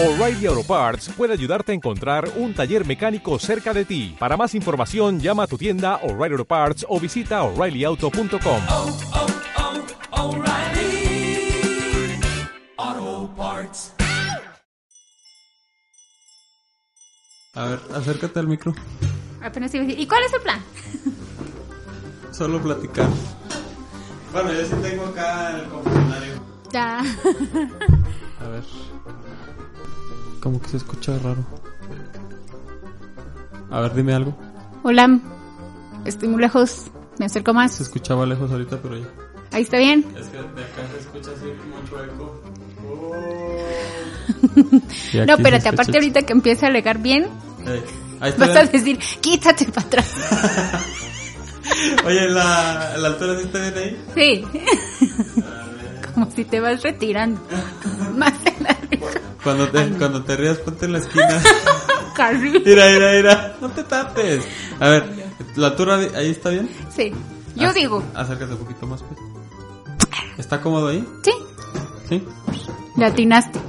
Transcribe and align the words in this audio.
O'Reilly 0.00 0.46
Auto 0.46 0.62
Parts 0.62 1.08
puede 1.08 1.32
ayudarte 1.32 1.72
a 1.72 1.74
encontrar 1.74 2.30
un 2.36 2.54
taller 2.54 2.86
mecánico 2.86 3.36
cerca 3.40 3.74
de 3.74 3.84
ti. 3.84 4.14
Para 4.16 4.36
más 4.36 4.54
información, 4.54 5.18
llama 5.18 5.42
a 5.42 5.46
tu 5.48 5.58
tienda 5.58 5.96
O'Reilly 6.04 6.34
Auto 6.34 6.44
Parts 6.44 6.86
o 6.88 7.00
visita 7.00 7.42
oreillyauto.com. 7.42 8.60
oh, 8.68 8.96
oh, 12.78 13.30
Parts. 13.36 13.92
A 17.54 17.64
ver, 17.64 17.80
acércate 17.92 18.38
al 18.38 18.46
micro. 18.46 18.72
Apenas 19.42 19.74
iba 19.74 19.82
a 19.82 19.86
decir, 19.88 20.00
¿y 20.00 20.06
cuál 20.06 20.22
es 20.22 20.32
el 20.32 20.40
plan? 20.42 20.62
Solo 22.30 22.62
platicar. 22.62 23.08
Bueno, 24.32 24.52
yo 24.52 24.64
sí 24.64 24.74
tengo 24.80 25.06
acá 25.06 25.58
el 25.58 25.68
confesionario. 25.68 26.34
Ya. 26.70 27.00
A 27.00 28.48
ver. 28.48 28.62
Como 30.40 30.60
que 30.60 30.68
se 30.68 30.76
escucha 30.78 31.18
raro. 31.18 31.44
A 33.70 33.80
ver, 33.80 33.94
dime 33.94 34.14
algo. 34.14 34.36
Hola, 34.82 35.18
estoy 36.04 36.28
muy 36.28 36.40
lejos. 36.40 36.84
Me 37.18 37.26
acerco 37.26 37.50
Se 37.50 37.54
más. 37.54 37.80
escuchaba 37.80 38.24
lejos 38.26 38.50
ahorita, 38.50 38.78
pero 38.80 38.96
ya. 38.98 39.06
Ahí 39.52 39.62
está 39.62 39.78
bien. 39.78 40.04
Es 40.18 40.26
que 40.26 40.36
de 40.36 40.42
acá 40.42 40.82
se 40.92 40.98
escucha 41.00 41.30
así 41.32 41.46
mucho 41.70 42.04
eco. 42.04 42.42
No, 45.26 45.34
espérate, 45.34 45.68
aparte 45.68 45.96
ahorita 45.96 46.22
que 46.22 46.32
empiece 46.32 46.64
a 46.66 46.68
alegar 46.68 46.98
bien, 46.98 47.26
ahí 48.20 48.30
está. 48.30 48.46
vas 48.46 48.56
a 48.56 48.64
decir, 48.64 48.98
quítate 49.20 49.64
para 49.66 49.86
atrás. 49.86 50.14
Oye, 52.06 52.28
¿la, 52.28 52.96
¿la 52.98 53.08
altura 53.08 53.36
sí 53.38 53.44
está 53.46 53.58
bien 53.58 53.74
ahí? 53.76 54.04
Sí. 54.14 54.44
Como 56.14 56.30
si 56.30 56.44
te 56.44 56.60
vas 56.60 56.82
retirando. 56.82 57.40
Más 58.16 58.32
de 58.44 58.54
la 58.60 58.76
risa. 58.90 59.17
Cuando 59.42 59.68
te, 59.68 59.88
cuando 59.90 60.22
te 60.24 60.36
rías, 60.36 60.58
ponte 60.58 60.86
en 60.86 60.92
la 60.92 60.98
esquina. 60.98 61.28
Mira, 62.64 62.86
mira, 62.90 63.12
mira. 63.12 63.56
No 63.60 63.68
te 63.70 63.84
tapes. 63.84 64.44
A 64.80 64.88
ver, 64.88 65.04
¿la 65.54 65.68
altura 65.68 66.00
ahí 66.16 66.30
está 66.30 66.50
bien? 66.50 66.68
Sí. 66.94 67.12
Yo 67.54 67.68
Ac- 67.68 67.74
digo, 67.74 68.02
Acércate 68.12 68.52
un 68.54 68.58
poquito 68.58 68.86
más, 68.88 69.02
pues. 69.04 69.20
¿Está 70.36 70.60
cómodo 70.60 70.88
ahí? 70.88 71.06
sí, 71.22 71.30
Sí. 72.08 72.24
le 72.96 73.04
atinaste. 73.06 73.60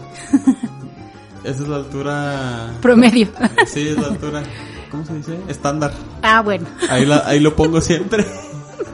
Esa 1.43 1.61
es 1.63 1.67
la 1.69 1.75
altura. 1.75 2.73
Promedio. 2.81 3.27
Sí, 3.67 3.89
es 3.89 3.97
la 3.97 4.07
altura. 4.07 4.41
¿Cómo 4.89 5.05
se 5.05 5.13
dice? 5.13 5.37
Estándar. 5.47 5.93
Ah, 6.23 6.41
bueno. 6.41 6.65
Ahí, 6.89 7.05
la, 7.05 7.23
ahí 7.27 7.39
lo 7.39 7.55
pongo 7.55 7.79
siempre. 7.81 8.25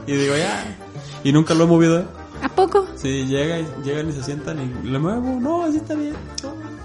Y 0.06 0.12
digo, 0.12 0.36
ya. 0.36 0.76
Y 1.24 1.32
nunca 1.32 1.54
lo 1.54 1.64
he 1.64 1.66
movido, 1.66 2.00
¿eh? 2.00 2.04
¿A 2.42 2.48
poco? 2.48 2.86
Sí, 2.96 3.26
llega 3.26 3.58
llegan 3.82 4.08
y 4.08 4.12
se 4.12 4.22
sientan 4.22 4.58
y 4.60 4.86
le 4.88 4.98
muevo. 4.98 5.38
No, 5.40 5.64
así 5.64 5.78
está 5.78 5.94
bien. 5.94 6.14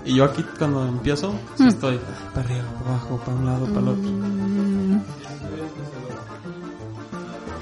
Y 0.05 0.15
yo 0.15 0.25
aquí 0.25 0.43
cuando 0.57 0.85
empiezo, 0.87 1.33
sí 1.55 1.63
Mm. 1.63 1.67
estoy 1.67 1.99
para 2.33 2.45
arriba, 2.47 2.63
para 2.79 2.89
abajo, 2.91 3.17
para 3.25 3.37
un 3.37 3.45
lado, 3.45 3.65
para 3.67 3.79
el 3.79 3.87
otro. 3.89 4.11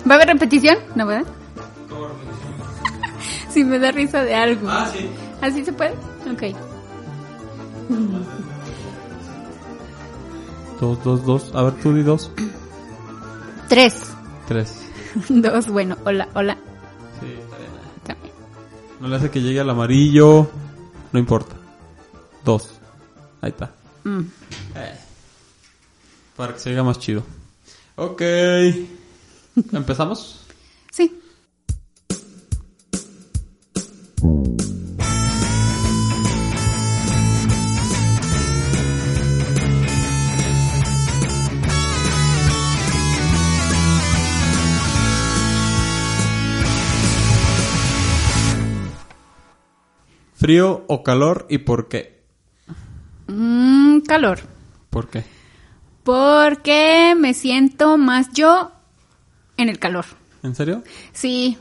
¿Va 0.09 0.13
a 0.13 0.15
haber 0.15 0.27
repetición? 0.29 0.77
¿No, 0.95 1.05
verdad? 1.05 1.27
Si 3.49 3.63
me 3.63 3.79
da 3.79 3.91
risa 3.91 4.23
de 4.23 4.35
algo. 4.35 4.67
Ah, 4.69 4.87
sí. 4.93 5.09
¿Así 5.41 5.65
se 5.65 5.73
puede? 5.73 5.93
Ok. 6.31 6.55
Dos, 10.79 11.03
dos, 11.03 11.25
dos. 11.25 11.51
A 11.55 11.63
ver, 11.63 11.73
tú 11.81 11.93
di 11.93 12.03
dos. 12.03 12.31
Tres. 13.67 13.95
Tres. 14.47 14.81
Dos, 15.29 15.67
bueno, 15.67 15.97
hola, 16.05 16.29
hola. 16.35 16.57
No 18.99 19.07
le 19.07 19.15
hace 19.15 19.31
que 19.31 19.41
llegue 19.41 19.59
al 19.59 19.69
amarillo. 19.69 20.49
No 21.11 21.19
importa. 21.19 21.55
Dos. 22.43 22.69
Ahí 23.41 23.51
está. 23.51 23.71
Mm. 24.03 24.21
Eh. 24.75 24.99
Para 26.35 26.53
que 26.53 26.59
se 26.59 26.69
oiga 26.69 26.83
más 26.83 26.99
chido. 26.99 27.23
Ok. 27.95 28.21
¿Empezamos? 29.73 30.45
Sí. 30.91 31.19
¿Frío 50.39 50.85
o 50.87 51.03
calor 51.03 51.47
y 51.49 51.57
por 51.57 51.89
qué? 51.89 52.23
Mm, 53.27 53.99
calor. 54.07 54.39
¿Por 54.89 55.09
qué? 55.09 55.25
Porque 56.03 57.13
me 57.19 57.33
siento 57.33 57.97
más 57.97 58.31
yo 58.31 58.71
en 59.57 59.67
el 59.67 59.79
calor. 59.79 60.05
¿En 60.41 60.55
serio? 60.55 60.81
Sí, 61.11 61.57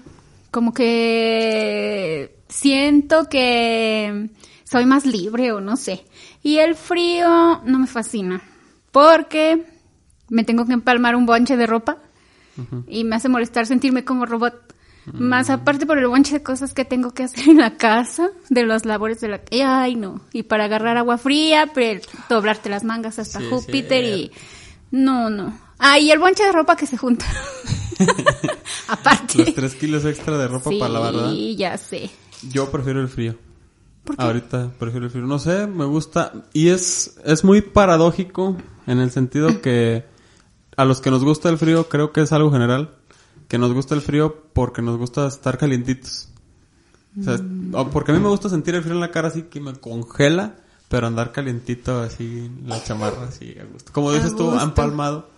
como 0.53 0.73
que 0.73 2.39
siento 2.49 3.29
que 3.29 4.31
soy 4.63 4.87
más 4.87 5.07
libre 5.07 5.51
o 5.51 5.61
no 5.61 5.77
sé. 5.77 6.05
Y 6.45 6.59
el 6.59 6.77
frío 6.77 7.61
no 7.65 7.81
me 7.81 7.89
fascina 7.89 8.41
porque 8.93 9.67
me 10.29 10.45
tengo 10.45 10.67
que 10.67 10.75
empalmar 10.75 11.17
un 11.17 11.27
bonche 11.27 11.57
de 11.57 11.67
ropa 11.67 11.99
y 12.87 13.03
me 13.03 13.17
hace 13.17 13.29
molestar 13.29 13.67
sentirme 13.67 14.05
como 14.05 14.25
robot. 14.25 14.73
Más 15.15 15.51
aparte 15.51 15.87
por 15.87 15.99
el 15.99 16.07
bonche 16.07 16.35
de 16.35 16.43
cosas 16.43 16.75
que 16.75 16.85
tengo 16.85 17.13
que 17.13 17.25
hacer 17.25 17.49
en 17.49 17.59
la 17.59 17.77
casa, 17.77 18.31
de 18.49 18.65
las 18.65 18.85
labores 18.85 19.21
de 19.21 19.29
la... 19.29 19.41
Ay, 19.65 19.95
no. 19.95 20.21
Y 20.33 20.45
para 20.45 20.65
agarrar 20.65 20.97
agua 20.97 21.19
fría, 21.19 21.71
pero 21.75 22.01
doblarte 22.29 22.69
las 22.69 22.85
mangas 22.85 23.19
hasta 23.19 23.41
Sí, 23.41 23.47
Júpiter 23.51 24.05
y... 24.05 24.17
cierto. 24.29 24.37
No, 24.91 25.31
no. 25.31 25.59
Ah, 25.79 25.99
y 25.99 26.11
el 26.11 26.19
bonche 26.19 26.45
de 26.45 26.53
ropa 26.53 26.77
que 26.77 26.87
se 26.87 26.97
junta. 26.97 27.27
aparte. 28.89 29.39
Los 29.39 29.55
tres 29.55 29.75
kilos 29.75 30.05
extra 30.05 30.39
de 30.39 30.49
ropa 30.49 30.71
para 30.79 30.93
lavar, 30.93 31.15
¿verdad? 31.15 31.31
Sí, 31.31 31.57
ya 31.57 31.77
sé. 31.77 32.11
Yo 32.51 32.71
prefiero 32.71 33.01
el 33.01 33.09
frío. 33.09 33.37
¿Por 34.05 34.17
qué? 34.17 34.23
Ahorita 34.23 34.73
prefiero 34.79 35.07
el 35.07 35.13
frío. 35.13 35.27
No 35.27 35.39
sé, 35.39 35.67
me 35.67 35.85
gusta. 35.85 36.33
Y 36.53 36.69
es, 36.69 37.19
es 37.25 37.45
muy 37.45 37.61
paradójico 37.61 38.57
en 38.87 38.99
el 39.01 39.11
sentido 39.11 39.61
que 39.61 40.05
a 40.77 40.85
los 40.85 41.01
que 41.01 41.11
nos 41.11 41.25
gusta 41.25 41.49
el 41.49 41.59
frío, 41.59 41.89
creo 41.89 42.13
que 42.13 42.23
es 42.23 42.33
algo 42.33 42.53
general, 42.53 42.95
que 43.49 43.59
nos 43.59 43.73
gusta 43.73 43.95
el 43.95 44.03
frío 44.03 44.45
porque 44.53 44.83
nos 44.83 44.99
gusta 44.99 45.27
estar 45.27 45.59
calientitos. 45.59 46.29
O 47.19 47.23
sea, 47.23 47.39
porque 47.91 48.13
a 48.13 48.15
mí 48.15 48.21
me 48.21 48.29
gusta 48.29 48.49
sentir 48.49 48.75
el 48.75 48.83
frío 48.83 48.95
en 48.95 49.01
la 49.01 49.11
cara 49.11 49.29
así 49.29 49.43
que 49.45 49.61
me 49.61 49.75
congela, 49.75 50.57
pero 50.89 51.07
andar 51.07 51.33
calientito 51.33 52.01
así, 52.01 52.51
la 52.65 52.83
chamarra 52.85 53.25
así 53.25 53.57
a 53.59 53.65
gusto. 53.65 53.93
Como 53.93 54.13
dices 54.13 54.37
tú, 54.37 54.57
empalmado. 54.59 55.31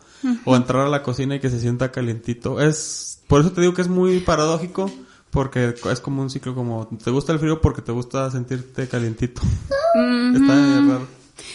O 0.45 0.55
entrar 0.55 0.87
a 0.87 0.91
la 0.91 1.03
cocina 1.03 1.37
y 1.37 1.41
que 1.41 1.49
se 1.49 1.61
sienta 1.61 1.91
calientito. 1.91 2.61
Es, 2.61 3.23
por 3.27 3.41
eso 3.41 3.53
te 3.53 3.63
digo 3.63 3.73
que 3.73 3.81
es 3.81 3.89
muy 3.89 4.21
paradójico. 4.21 4.91
Porque 5.31 5.77
es 5.91 6.01
como 6.01 6.23
un 6.23 6.29
ciclo 6.29 6.57
como, 6.57 6.89
te 6.89 7.11
gusta 7.13 7.33
el 7.33 7.39
frío 7.39 7.61
porque 7.61 7.83
te 7.83 7.93
gusta 7.93 8.29
sentirte 8.33 8.89
calientito. 8.89 9.41
Está 10.35 10.55
raro. 10.55 11.07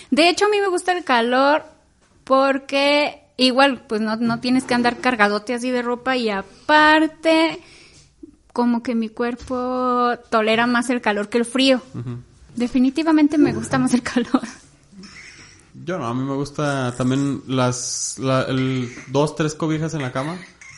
De 0.09 0.29
hecho, 0.29 0.45
a 0.45 0.49
mí 0.49 0.61
me 0.61 0.69
gusta 0.69 0.93
el 0.93 1.03
calor 1.03 1.63
porque 2.23 3.24
igual, 3.37 3.83
pues 3.87 4.01
no, 4.01 4.15
no 4.15 4.39
tienes 4.39 4.63
que 4.63 4.73
andar 4.73 4.97
cargadote 4.97 5.53
así 5.53 5.71
de 5.71 5.81
ropa 5.81 6.15
y 6.17 6.29
aparte, 6.29 7.59
como 8.53 8.83
que 8.83 8.95
mi 8.95 9.09
cuerpo 9.09 10.13
tolera 10.29 10.67
más 10.67 10.89
el 10.89 11.01
calor 11.01 11.29
que 11.29 11.37
el 11.37 11.45
frío. 11.45 11.81
Definitivamente 12.55 13.37
me 13.37 13.53
gusta 13.53 13.77
más 13.77 13.93
el 13.93 14.01
calor. 14.01 14.41
Yo 15.83 15.99
no, 15.99 16.07
a 16.07 16.13
mí 16.13 16.23
me 16.23 16.35
gusta 16.35 16.93
también 16.97 17.41
las, 17.47 18.17
la, 18.17 18.43
el, 18.43 18.89
dos, 19.07 19.35
tres 19.35 19.55
cobijas 19.55 19.93
en 19.93 20.01
la 20.01 20.11
cama. 20.11 20.37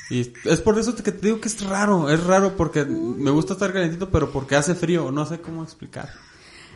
Y 0.09 0.31
es 0.46 0.62
por 0.62 0.79
eso 0.79 0.96
que 0.96 1.12
te 1.12 1.28
digo 1.28 1.41
que 1.41 1.50
es 1.50 1.62
raro, 1.63 2.09
es 2.09 2.23
raro 2.23 2.56
porque 2.56 2.85
me 2.85 3.29
gusta 3.29 3.53
estar 3.53 3.73
calientito, 3.73 4.09
pero 4.09 4.31
porque 4.31 4.56
hace 4.56 4.73
frío, 4.73 5.12
no 5.12 5.25
sé 5.25 5.40
cómo 5.40 5.63
explicar. 5.63 6.09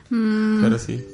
Pero 0.10 0.78
sí, 0.78 1.08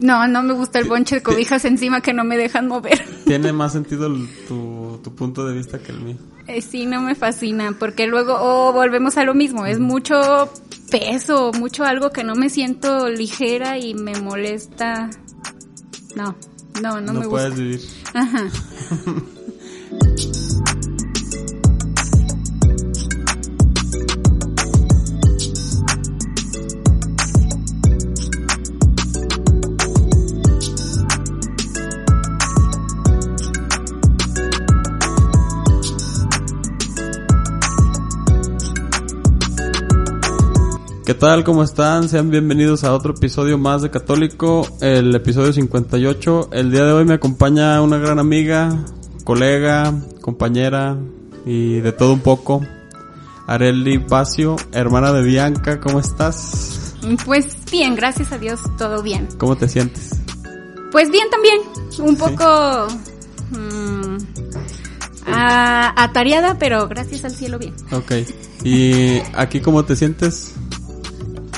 No, 0.00 0.26
no 0.26 0.42
me 0.42 0.54
gusta 0.54 0.78
el 0.78 0.88
bonche 0.88 1.16
de 1.16 1.22
cobijas 1.22 1.64
encima 1.64 2.00
que 2.00 2.12
no 2.14 2.24
me 2.24 2.36
dejan 2.36 2.66
mover. 2.68 3.04
tiene 3.26 3.52
más 3.52 3.72
sentido 3.72 4.06
el- 4.06 4.28
tu, 4.48 4.98
tu 5.04 5.14
punto 5.14 5.46
de 5.46 5.54
vista 5.54 5.78
que 5.78 5.92
el 5.92 6.00
mío. 6.00 6.16
Eh, 6.46 6.62
sí, 6.62 6.86
no 6.86 7.00
me 7.00 7.14
fascina, 7.14 7.76
porque 7.78 8.06
luego 8.06 8.34
oh, 8.40 8.72
volvemos 8.72 9.16
a 9.18 9.24
lo 9.24 9.34
mismo, 9.34 9.66
es 9.66 9.78
mucho 9.78 10.50
peso, 10.90 11.52
mucho 11.52 11.84
algo 11.84 12.10
que 12.10 12.24
no 12.24 12.34
me 12.34 12.50
siento 12.50 13.08
ligera 13.08 13.78
y 13.78 13.94
me 13.94 14.18
molesta. 14.20 15.10
No, 16.16 16.34
no, 16.82 17.00
no, 17.00 17.12
No, 17.12 17.20
me 17.20 17.28
puedes 17.28 17.50
gusta. 17.50 17.62
vivir. 17.62 17.80
Ajá. 18.14 18.48
¿Qué 41.10 41.14
tal? 41.14 41.42
¿Cómo 41.42 41.64
están? 41.64 42.08
Sean 42.08 42.30
bienvenidos 42.30 42.84
a 42.84 42.94
otro 42.94 43.14
episodio 43.16 43.58
más 43.58 43.82
de 43.82 43.90
Católico, 43.90 44.64
el 44.80 45.12
episodio 45.12 45.52
58. 45.52 46.50
El 46.52 46.70
día 46.70 46.84
de 46.84 46.92
hoy 46.92 47.04
me 47.04 47.14
acompaña 47.14 47.82
una 47.82 47.98
gran 47.98 48.20
amiga, 48.20 48.78
colega, 49.24 49.92
compañera 50.20 50.96
y 51.44 51.80
de 51.80 51.90
todo 51.90 52.12
un 52.12 52.20
poco. 52.20 52.64
Areli 53.48 53.98
Pacio, 53.98 54.54
hermana 54.70 55.12
de 55.12 55.24
Bianca, 55.24 55.80
¿cómo 55.80 55.98
estás? 55.98 56.94
Pues 57.26 57.56
bien, 57.72 57.96
gracias 57.96 58.30
a 58.30 58.38
Dios, 58.38 58.60
todo 58.78 59.02
bien. 59.02 59.26
¿Cómo 59.36 59.56
te 59.56 59.66
sientes? 59.66 60.10
Pues 60.92 61.10
bien 61.10 61.26
también, 61.28 61.58
un 61.98 62.14
poco 62.14 62.86
mm, 63.50 64.16
a- 65.26 66.04
atareada, 66.04 66.56
pero 66.60 66.86
gracias 66.86 67.24
al 67.24 67.32
cielo 67.32 67.58
bien. 67.58 67.74
Ok. 67.90 68.12
¿Y 68.62 69.18
aquí 69.34 69.58
cómo 69.60 69.84
te 69.84 69.96
sientes? 69.96 70.54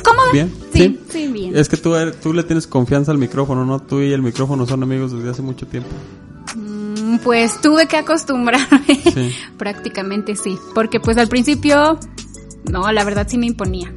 ¿Cómoda? 0.04 0.32
¿Bien? 0.32 0.52
Sí, 0.72 0.98
sí, 1.10 1.28
bien. 1.28 1.56
Es 1.56 1.68
que 1.68 1.76
tú, 1.76 1.94
er- 1.94 2.14
tú 2.14 2.32
le 2.32 2.42
tienes 2.42 2.66
confianza 2.66 3.12
al 3.12 3.18
micrófono, 3.18 3.64
¿no? 3.64 3.80
Tú 3.80 4.00
y 4.00 4.12
el 4.12 4.22
micrófono 4.22 4.66
son 4.66 4.82
amigos 4.82 5.12
desde 5.12 5.30
hace 5.30 5.42
mucho 5.42 5.66
tiempo. 5.66 5.90
Mm, 6.56 7.18
Pues 7.18 7.60
tuve 7.60 7.86
que 7.86 7.96
acostumbrarme, 7.96 8.84
Sí. 9.14 9.32
prácticamente 9.58 10.34
sí, 10.36 10.58
porque 10.74 10.98
pues 11.00 11.16
al 11.18 11.28
principio, 11.28 11.98
no, 12.70 12.90
la 12.92 13.04
verdad 13.04 13.26
sí 13.28 13.38
me 13.38 13.46
imponía. 13.46 13.92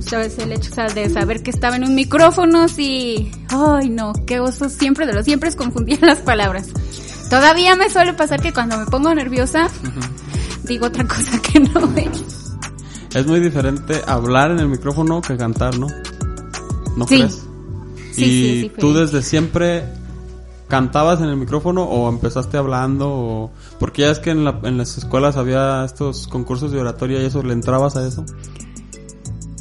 ¿Sabes? 0.00 0.38
El 0.38 0.52
hecho 0.52 0.70
de 0.94 1.08
saber 1.08 1.42
que 1.42 1.50
estaba 1.50 1.76
en 1.76 1.84
un 1.84 1.94
micrófono, 1.94 2.68
sí, 2.68 3.30
ay 3.48 3.88
no, 3.88 4.12
qué 4.26 4.38
oso 4.40 4.68
siempre 4.68 5.06
de 5.06 5.14
los 5.14 5.24
siempre 5.24 5.48
es 5.48 5.56
confundir 5.56 6.02
las 6.02 6.18
palabras. 6.18 6.68
Todavía 7.30 7.76
me 7.76 7.88
suele 7.88 8.12
pasar 8.12 8.42
que 8.42 8.52
cuando 8.52 8.76
me 8.78 8.86
pongo 8.86 9.14
nerviosa, 9.14 9.68
digo 10.64 10.86
otra 10.86 11.06
cosa 11.06 11.40
que 11.40 11.60
no 11.60 11.80
es. 11.96 12.39
Es 13.14 13.26
muy 13.26 13.40
diferente 13.40 14.00
hablar 14.06 14.50
en 14.52 14.60
el 14.60 14.68
micrófono 14.68 15.20
que 15.20 15.36
cantar, 15.36 15.78
¿no? 15.78 15.88
¿No 16.96 17.06
Sí. 17.06 17.16
crees? 17.16 17.42
Sí, 18.12 18.24
y 18.24 18.60
sí, 18.62 18.72
tú 18.78 18.92
desde 18.92 19.22
siempre 19.22 19.84
cantabas 20.68 21.20
en 21.20 21.26
el 21.26 21.36
micrófono 21.36 21.82
o 21.84 22.08
empezaste 22.08 22.56
hablando 22.56 23.08
o 23.10 23.50
porque 23.80 24.02
ya 24.02 24.10
es 24.10 24.18
que 24.20 24.30
en, 24.30 24.44
la- 24.44 24.60
en 24.62 24.78
las 24.78 24.96
escuelas 24.98 25.36
había 25.36 25.84
estos 25.84 26.28
concursos 26.28 26.70
de 26.70 26.78
oratoria 26.80 27.20
y 27.22 27.26
eso 27.26 27.42
le 27.42 27.52
entrabas 27.52 27.96
a 27.96 28.06
eso. 28.06 28.24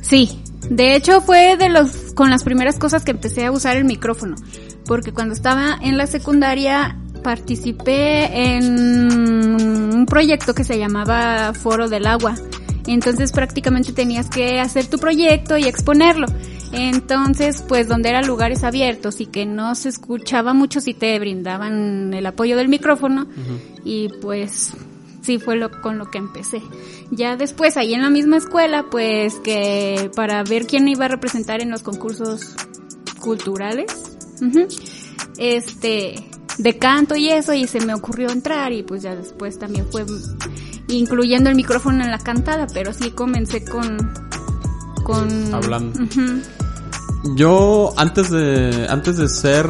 Sí, 0.02 0.42
de 0.70 0.96
hecho 0.96 1.22
fue 1.22 1.58
de 1.58 1.70
los 1.70 2.14
con 2.14 2.30
las 2.30 2.44
primeras 2.44 2.78
cosas 2.78 3.04
que 3.04 3.12
empecé 3.12 3.46
a 3.46 3.52
usar 3.52 3.78
el 3.78 3.86
micrófono, 3.86 4.36
porque 4.86 5.12
cuando 5.12 5.34
estaba 5.34 5.78
en 5.82 5.98
la 5.98 6.06
secundaria 6.08 6.98
participé 7.24 8.56
en 8.56 9.12
un 9.94 10.06
proyecto 10.06 10.54
que 10.54 10.64
se 10.64 10.78
llamaba 10.78 11.54
Foro 11.54 11.90
del 11.90 12.06
Agua. 12.08 12.36
Entonces 12.94 13.32
prácticamente 13.32 13.94
tenías 13.94 14.30
que 14.30 14.60
hacer 14.60 14.88
tu 14.88 14.98
proyecto 14.98 15.58
y 15.58 15.66
exponerlo. 15.66 16.28
Entonces, 16.72 17.64
pues 17.68 17.88
donde 17.88 18.10
eran 18.10 18.28
lugares 18.28 18.64
abiertos 18.64 19.22
y 19.22 19.26
que 19.26 19.46
no 19.46 19.76
se 19.76 19.90
escuchaba 19.90 20.54
mucho 20.54 20.82
si 20.82 20.94
te 20.94 21.18
brindaban 21.20 22.14
el 22.14 22.26
apoyo 22.26 22.58
del 22.58 22.68
micrófono 22.68 23.28
y 23.84 24.10
pues 24.22 24.74
sí 25.22 25.38
fue 25.38 25.56
lo 25.56 25.70
con 25.82 25.98
lo 25.98 26.10
que 26.10 26.18
empecé. 26.18 26.62
Ya 27.12 27.36
después 27.36 27.78
ahí 27.78 27.94
en 27.94 28.02
la 28.02 28.10
misma 28.10 28.38
escuela, 28.38 28.86
pues 28.90 29.36
que 29.36 30.10
para 30.16 30.44
ver 30.44 30.66
quién 30.66 30.88
iba 30.88 31.06
a 31.06 31.10
representar 31.10 31.62
en 31.62 31.70
los 31.70 31.84
concursos 31.84 32.56
culturales, 33.20 34.18
este, 35.38 36.16
de 36.58 36.78
canto 36.78 37.16
y 37.16 37.30
eso, 37.30 37.54
y 37.54 37.68
se 37.68 37.82
me 37.82 37.94
ocurrió 37.94 38.30
entrar 38.30 38.74
y 38.74 38.84
pues 38.84 39.04
ya 39.04 39.16
después 39.16 39.60
también 39.60 39.86
fue 39.92 40.06
incluyendo 40.90 41.50
el 41.50 41.56
micrófono 41.56 42.04
en 42.04 42.12
la 42.12 42.20
cantada, 42.20 42.68
pero 42.74 42.94
sí 42.94 43.12
comencé 43.12 43.64
con, 43.64 43.98
con 45.04 45.54
Hablando. 45.54 46.00
Yo 47.36 47.94
antes 47.98 48.30
de 48.30 48.88
antes 48.90 49.18
de 49.18 49.28
ser 49.28 49.70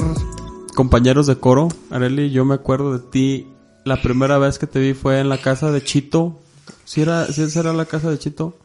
compañeros 0.76 1.28
de 1.28 1.38
coro, 1.38 1.70
Areli, 1.90 2.30
yo 2.32 2.46
me 2.46 2.56
acuerdo 2.56 2.98
de 2.98 3.00
ti 3.10 3.48
la 3.86 4.02
primera 4.02 4.38
vez 4.38 4.60
que 4.60 4.68
te 4.68 4.80
vi 4.80 4.94
fue 4.94 5.20
en 5.20 5.30
la 5.30 5.40
casa 5.40 5.72
de 5.72 5.84
Chito. 5.84 6.40
¿Sí 6.86 7.02
era 7.02 7.26
sí 7.28 7.42
esa 7.42 7.62
era 7.62 7.74
la 7.74 7.86
casa 7.86 8.10
de 8.10 8.20
Chito? 8.20 8.58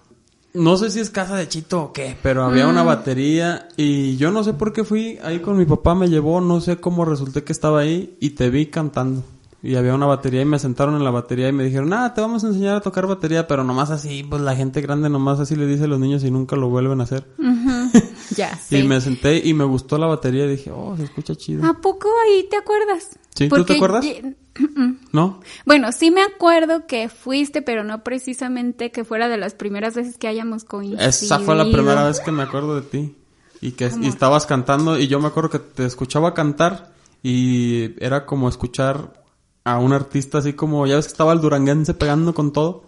No 0.52 0.76
sé 0.76 0.90
si 0.90 1.00
es 1.00 1.10
casa 1.10 1.34
de 1.34 1.48
Chito 1.48 1.82
o 1.82 1.92
qué, 1.92 2.16
pero 2.22 2.44
había 2.44 2.68
una 2.68 2.84
batería 2.84 3.68
y 3.76 4.16
yo 4.16 4.30
no 4.30 4.44
sé 4.44 4.52
por 4.52 4.72
qué 4.72 4.84
fui 4.84 5.18
ahí 5.24 5.40
con 5.40 5.58
mi 5.58 5.64
papá, 5.64 5.96
me 5.96 6.08
llevó, 6.08 6.40
no 6.40 6.60
sé 6.60 6.76
cómo 6.76 7.04
resulté 7.04 7.42
que 7.42 7.52
estaba 7.52 7.80
ahí 7.80 8.16
y 8.20 8.30
te 8.30 8.50
vi 8.50 8.66
cantando. 8.66 9.24
Y 9.64 9.76
había 9.76 9.94
una 9.94 10.04
batería 10.04 10.42
y 10.42 10.44
me 10.44 10.58
sentaron 10.58 10.94
en 10.94 11.04
la 11.04 11.10
batería 11.10 11.48
y 11.48 11.52
me 11.52 11.64
dijeron, 11.64 11.90
ah, 11.94 12.12
te 12.12 12.20
vamos 12.20 12.44
a 12.44 12.48
enseñar 12.48 12.76
a 12.76 12.80
tocar 12.82 13.06
batería, 13.06 13.46
pero 13.46 13.64
nomás 13.64 13.90
así, 13.90 14.22
pues 14.22 14.42
la 14.42 14.54
gente 14.54 14.82
grande 14.82 15.08
nomás 15.08 15.40
así 15.40 15.56
le 15.56 15.64
dice 15.64 15.84
a 15.84 15.86
los 15.86 15.98
niños 15.98 16.22
y 16.22 16.30
nunca 16.30 16.54
lo 16.54 16.68
vuelven 16.68 17.00
a 17.00 17.04
hacer. 17.04 17.26
Ya 18.36 18.54
sé. 18.58 18.78
Y 18.80 18.82
me 18.82 19.00
senté 19.00 19.40
y 19.42 19.54
me 19.54 19.64
gustó 19.64 19.96
la 19.96 20.06
batería 20.06 20.44
y 20.44 20.48
dije, 20.48 20.70
oh, 20.70 20.94
se 20.98 21.04
escucha 21.04 21.34
chido. 21.34 21.64
¿A 21.64 21.80
poco 21.80 22.10
ahí 22.26 22.46
te 22.50 22.58
acuerdas? 22.58 23.18
Sí, 23.34 23.48
¿tú 23.48 23.64
te 23.64 23.76
acuerdas? 23.76 24.04
¿No? 25.12 25.40
Bueno, 25.64 25.92
sí 25.92 26.10
me 26.10 26.20
acuerdo 26.20 26.86
que 26.86 27.08
fuiste, 27.08 27.62
pero 27.62 27.84
no 27.84 28.04
precisamente 28.04 28.90
que 28.90 29.02
fuera 29.02 29.30
de 29.30 29.38
las 29.38 29.54
primeras 29.54 29.94
veces 29.94 30.18
que 30.18 30.28
hayamos 30.28 30.64
coincidido. 30.64 31.08
Esa 31.08 31.38
fue 31.38 31.56
la 31.56 31.64
primera 31.64 32.04
vez 32.04 32.20
que 32.20 32.32
me 32.32 32.42
acuerdo 32.42 32.78
de 32.78 32.82
ti. 32.82 33.16
Y 33.62 33.72
que 33.72 33.90
y 33.98 34.08
estabas 34.08 34.44
cantando 34.44 34.98
y 34.98 35.08
yo 35.08 35.20
me 35.20 35.28
acuerdo 35.28 35.48
que 35.48 35.58
te 35.58 35.86
escuchaba 35.86 36.34
cantar 36.34 36.92
y 37.22 37.94
era 38.04 38.26
como 38.26 38.50
escuchar 38.50 39.23
a 39.64 39.78
un 39.78 39.92
artista 39.92 40.38
así 40.38 40.52
como, 40.52 40.86
ya 40.86 40.96
ves 40.96 41.06
que 41.06 41.12
estaba 41.12 41.32
el 41.32 41.40
duranguense 41.40 41.94
pegando 41.94 42.34
con 42.34 42.52
todo. 42.52 42.84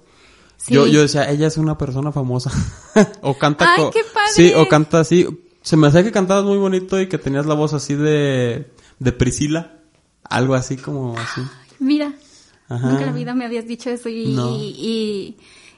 Sí. 0.58 0.74
Yo, 0.74 0.86
yo 0.86 1.00
decía, 1.02 1.30
ella 1.30 1.46
es 1.46 1.56
una 1.56 1.76
persona 1.78 2.12
famosa. 2.12 2.50
o 3.22 3.36
canta 3.38 3.74
¡Ay, 3.76 3.84
qué 3.92 4.02
padre! 4.12 4.32
Sí, 4.32 4.52
o 4.54 4.68
canta 4.68 5.00
así. 5.00 5.26
Se 5.62 5.76
me 5.76 5.86
hacía 5.88 6.04
que 6.04 6.12
cantabas 6.12 6.44
muy 6.44 6.58
bonito 6.58 7.00
y 7.00 7.08
que 7.08 7.18
tenías 7.18 7.46
la 7.46 7.54
voz 7.54 7.72
así 7.74 7.94
de, 7.94 8.70
de 8.98 9.12
Priscila. 9.12 9.78
Algo 10.24 10.54
así 10.54 10.76
como 10.76 11.16
así. 11.18 11.40
Mira, 11.78 12.12
Ajá. 12.68 12.86
nunca 12.88 13.00
en 13.02 13.06
la 13.06 13.12
vida 13.12 13.34
me 13.34 13.44
habías 13.44 13.66
dicho 13.66 13.90
eso 13.90 14.08
y, 14.08 14.34
No. 14.34 14.50
y, 14.56 15.36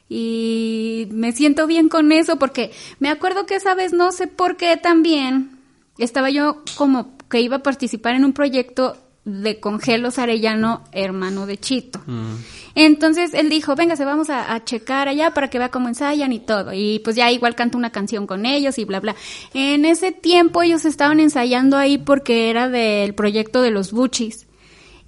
y 0.09 1.09
me 1.13 1.33
siento 1.33 1.67
bien 1.67 1.89
con 1.89 2.13
eso 2.13 2.39
porque 2.39 2.73
me 2.99 3.11
acuerdo 3.11 3.47
que 3.47 3.57
esa 3.57 3.75
vez 3.75 3.93
no 3.93 4.11
sé 4.13 4.27
por 4.27 4.57
qué 4.57 4.77
también 4.77 5.59
estaba 5.99 6.31
yo 6.31 6.63
como 6.77 7.17
que 7.29 7.41
iba 7.41 7.57
a 7.57 7.63
participar 7.63 8.15
en 8.15 8.25
un 8.25 8.33
proyecto 8.33 8.97
de 9.29 9.61
Congelos 9.61 10.19
Arellano, 10.19 10.83
hermano 10.91 11.47
de 11.47 11.59
Chito. 11.59 12.01
Mm. 12.07 12.35
Entonces 12.75 13.35
él 13.35 13.49
dijo, 13.51 13.75
venga, 13.77 13.95
se 13.97 14.05
vamos 14.05 14.31
a, 14.31 14.55
a 14.55 14.65
checar 14.65 15.09
allá 15.09 15.35
para 15.35 15.49
que 15.49 15.59
vea 15.59 15.71
cómo 15.71 15.89
ensayan 15.89 16.33
y 16.33 16.41
todo. 16.41 16.73
Y 16.73 17.01
pues 17.01 17.15
ya 17.15 17.31
igual 17.31 17.55
canto 17.55 17.77
una 17.77 17.91
canción 17.91 18.27
con 18.27 18.47
ellos 18.47 18.79
y 18.79 18.85
bla, 18.85 19.01
bla. 19.01 19.15
En 19.53 19.85
ese 19.85 20.13
tiempo 20.13 20.63
ellos 20.63 20.85
estaban 20.85 21.21
ensayando 21.21 21.77
ahí 21.77 21.99
porque 21.99 22.51
era 22.51 22.69
del 22.69 23.15
proyecto 23.15 23.63
de 23.63 23.71
los 23.71 23.93
Buchis. 23.93 24.48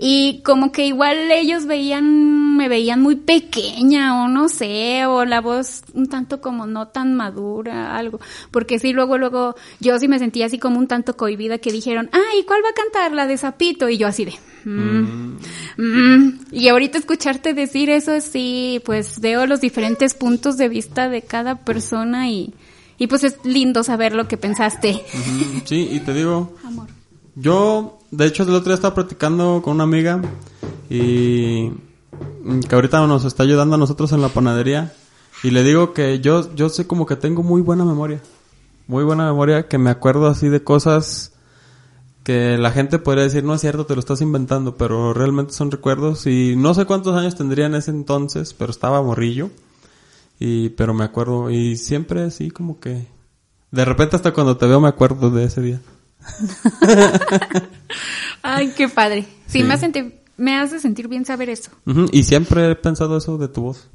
Y 0.02 0.40
como 0.44 0.72
que 0.72 0.86
igual 0.86 1.30
ellos 1.30 1.66
veían, 1.66 2.56
me 2.56 2.70
veían 2.70 3.02
muy 3.02 3.16
pequeña 3.16 4.24
o 4.24 4.28
no 4.28 4.48
sé, 4.48 5.04
o 5.04 5.26
la 5.26 5.42
voz 5.42 5.82
un 5.92 6.08
tanto 6.08 6.40
como 6.40 6.66
no 6.66 6.88
tan 6.88 7.14
madura, 7.14 7.94
algo. 7.94 8.18
Porque 8.50 8.78
sí, 8.78 8.94
luego, 8.94 9.18
luego, 9.18 9.56
yo 9.78 9.98
sí 9.98 10.08
me 10.08 10.18
sentía 10.18 10.46
así 10.46 10.58
como 10.58 10.78
un 10.78 10.88
tanto 10.88 11.18
cohibida 11.18 11.58
que 11.58 11.70
dijeron, 11.70 12.08
ay, 12.12 12.44
¿cuál 12.46 12.62
va 12.64 12.70
a 12.70 12.72
cantar? 12.72 13.12
La 13.12 13.26
de 13.26 13.36
Zapito. 13.36 13.90
Y 13.90 13.98
yo 13.98 14.06
así 14.06 14.24
de, 14.24 14.32
mm, 14.64 15.36
mm. 15.76 16.40
Y 16.52 16.68
ahorita 16.68 16.96
escucharte 16.96 17.52
decir 17.52 17.90
eso, 17.90 18.18
sí, 18.22 18.80
pues 18.86 19.20
veo 19.20 19.44
los 19.44 19.60
diferentes 19.60 20.14
puntos 20.14 20.56
de 20.56 20.70
vista 20.70 21.10
de 21.10 21.20
cada 21.20 21.56
persona 21.56 22.30
y, 22.30 22.54
y 22.96 23.06
pues 23.06 23.22
es 23.22 23.36
lindo 23.44 23.84
saber 23.84 24.14
lo 24.14 24.26
que 24.28 24.38
pensaste. 24.38 25.04
Sí, 25.66 25.90
y 25.92 26.00
te 26.00 26.14
digo, 26.14 26.56
Amor. 26.64 26.88
Yo, 27.34 27.99
de 28.10 28.26
hecho, 28.26 28.42
el 28.42 28.50
otro 28.50 28.70
día 28.70 28.74
estaba 28.74 28.94
platicando 28.94 29.60
con 29.62 29.74
una 29.74 29.84
amiga 29.84 30.20
y 30.88 31.70
que 32.68 32.74
ahorita 32.74 33.06
nos 33.06 33.24
está 33.24 33.44
ayudando 33.44 33.76
a 33.76 33.78
nosotros 33.78 34.12
en 34.12 34.20
la 34.22 34.28
panadería 34.28 34.92
y 35.42 35.50
le 35.50 35.62
digo 35.62 35.92
que 35.92 36.20
yo, 36.20 36.54
yo 36.54 36.68
sé 36.68 36.86
como 36.86 37.06
que 37.06 37.16
tengo 37.16 37.42
muy 37.42 37.62
buena 37.62 37.84
memoria, 37.84 38.20
muy 38.86 39.04
buena 39.04 39.26
memoria, 39.26 39.68
que 39.68 39.78
me 39.78 39.90
acuerdo 39.90 40.26
así 40.26 40.48
de 40.48 40.62
cosas 40.62 41.32
que 42.24 42.58
la 42.58 42.72
gente 42.72 42.98
podría 42.98 43.24
decir, 43.24 43.44
no 43.44 43.54
es 43.54 43.60
cierto, 43.60 43.86
te 43.86 43.94
lo 43.94 44.00
estás 44.00 44.20
inventando, 44.20 44.76
pero 44.76 45.14
realmente 45.14 45.54
son 45.54 45.70
recuerdos 45.70 46.26
y 46.26 46.54
no 46.56 46.74
sé 46.74 46.84
cuántos 46.84 47.16
años 47.16 47.36
tendría 47.36 47.66
en 47.66 47.74
ese 47.74 47.90
entonces, 47.90 48.52
pero 48.52 48.70
estaba 48.70 49.02
morrillo 49.02 49.50
y, 50.38 50.70
pero 50.70 50.92
me 50.92 51.04
acuerdo 51.04 51.50
y 51.50 51.76
siempre 51.76 52.22
así 52.22 52.50
como 52.50 52.80
que, 52.80 53.06
de 53.70 53.84
repente 53.84 54.16
hasta 54.16 54.32
cuando 54.32 54.56
te 54.56 54.66
veo 54.66 54.80
me 54.80 54.88
acuerdo 54.88 55.30
de 55.30 55.44
ese 55.44 55.62
día. 55.62 55.80
Ay, 58.42 58.72
qué 58.76 58.88
padre. 58.88 59.22
Sí, 59.46 59.60
Sí. 59.60 59.64
Me, 59.64 59.74
hace, 59.74 60.12
me 60.36 60.56
hace 60.56 60.80
sentir 60.80 61.08
bien 61.08 61.24
saber 61.24 61.50
eso. 61.50 61.70
Y 62.12 62.22
siempre 62.22 62.70
he 62.70 62.74
pensado 62.76 63.16
eso 63.16 63.36
de 63.38 63.48
tu 63.48 63.62
voz. 63.62 63.88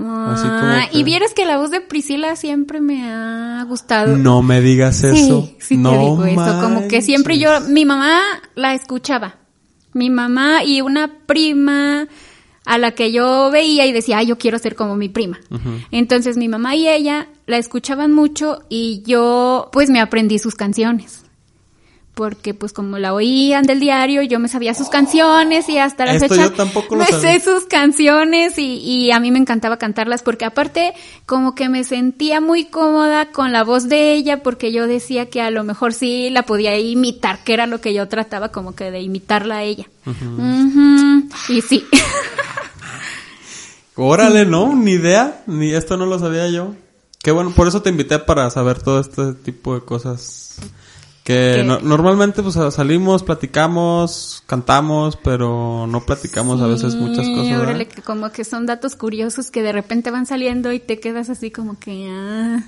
Ah, 0.00 0.86
que- 0.90 0.98
Y 0.98 1.04
vieras 1.04 1.34
que 1.34 1.44
la 1.44 1.58
voz 1.58 1.70
de 1.70 1.80
Priscila 1.80 2.34
siempre 2.36 2.80
me 2.80 3.04
ha 3.10 3.64
gustado. 3.68 4.16
No 4.16 4.42
me 4.42 4.60
digas 4.60 5.04
eso. 5.04 5.42
Sí, 5.46 5.56
sí 5.60 5.76
no 5.76 5.90
te 5.90 5.98
digo 5.98 6.24
eso. 6.24 6.60
Como 6.62 6.88
que 6.88 7.02
siempre 7.02 7.38
yo, 7.38 7.60
mi 7.68 7.84
mamá 7.84 8.20
la 8.54 8.74
escuchaba. 8.74 9.36
Mi 9.92 10.08
mamá 10.10 10.64
y 10.64 10.80
una 10.80 11.12
prima, 11.26 12.08
a 12.64 12.78
la 12.78 12.92
que 12.92 13.12
yo 13.12 13.50
veía 13.50 13.86
y 13.86 13.92
decía, 13.92 14.18
ay, 14.18 14.26
yo 14.26 14.38
quiero 14.38 14.58
ser 14.58 14.74
como 14.74 14.96
mi 14.96 15.08
prima. 15.08 15.38
Entonces 15.90 16.36
mi 16.36 16.48
mamá 16.48 16.74
y 16.74 16.88
ella 16.88 17.28
la 17.46 17.58
escuchaban 17.58 18.12
mucho 18.12 18.62
y 18.68 19.02
yo 19.06 19.68
pues 19.72 19.90
me 19.90 20.00
aprendí 20.00 20.38
sus 20.38 20.54
canciones. 20.54 21.21
Porque 22.14 22.52
pues 22.52 22.74
como 22.74 22.98
la 22.98 23.14
oían 23.14 23.64
del 23.64 23.80
diario, 23.80 24.20
yo 24.22 24.38
me 24.38 24.48
sabía 24.48 24.74
sus 24.74 24.90
canciones 24.90 25.66
y 25.70 25.78
hasta 25.78 26.04
la 26.04 26.12
Esto 26.14 26.28
fecha 26.28 26.42
yo 26.42 26.52
tampoco 26.52 26.94
lo 26.94 27.00
me 27.00 27.06
sabía. 27.06 27.38
sé 27.38 27.40
sus 27.40 27.64
canciones 27.64 28.58
y, 28.58 28.74
y 28.80 29.10
a 29.12 29.18
mí 29.18 29.30
me 29.30 29.38
encantaba 29.38 29.78
cantarlas 29.78 30.22
porque 30.22 30.44
aparte 30.44 30.92
como 31.24 31.54
que 31.54 31.70
me 31.70 31.84
sentía 31.84 32.42
muy 32.42 32.66
cómoda 32.66 33.30
con 33.30 33.50
la 33.50 33.64
voz 33.64 33.88
de 33.88 34.12
ella 34.12 34.42
porque 34.42 34.72
yo 34.72 34.86
decía 34.86 35.30
que 35.30 35.40
a 35.40 35.50
lo 35.50 35.64
mejor 35.64 35.94
sí 35.94 36.28
la 36.28 36.42
podía 36.42 36.78
imitar, 36.78 37.42
que 37.44 37.54
era 37.54 37.66
lo 37.66 37.80
que 37.80 37.94
yo 37.94 38.06
trataba 38.08 38.50
como 38.50 38.74
que 38.74 38.90
de 38.90 39.00
imitarla 39.00 39.56
a 39.56 39.62
ella. 39.62 39.86
Y 41.48 41.62
sí. 41.62 41.86
Órale, 43.96 44.46
¿no? 44.46 44.74
Ni 44.74 44.92
idea, 44.92 45.42
ni 45.46 45.72
esto 45.72 45.96
no 45.96 46.06
lo 46.06 46.18
sabía 46.18 46.48
yo. 46.48 46.74
Qué 47.22 47.30
bueno, 47.30 47.52
por 47.54 47.68
eso 47.68 47.82
te 47.82 47.90
invité 47.90 48.18
para 48.18 48.48
saber 48.50 48.82
todo 48.82 49.00
este 49.00 49.34
tipo 49.34 49.74
de 49.74 49.82
cosas. 49.82 50.56
Que 51.24 51.62
no- 51.64 51.78
normalmente 51.80 52.42
pues 52.42 52.56
salimos, 52.74 53.22
platicamos, 53.22 54.42
cantamos, 54.46 55.16
pero 55.22 55.86
no 55.86 56.00
platicamos 56.04 56.60
a 56.60 56.66
veces 56.66 56.94
muchas 56.96 57.28
cosas. 57.28 57.60
órale, 57.60 57.86
que 57.86 58.02
como 58.02 58.30
que 58.32 58.44
son 58.44 58.66
datos 58.66 58.96
curiosos 58.96 59.50
que 59.52 59.62
de 59.62 59.72
repente 59.72 60.10
van 60.10 60.26
saliendo 60.26 60.72
y 60.72 60.80
te 60.80 60.98
quedas 60.98 61.30
así 61.30 61.50
como 61.52 61.78
que... 61.78 62.08
ah, 62.10 62.64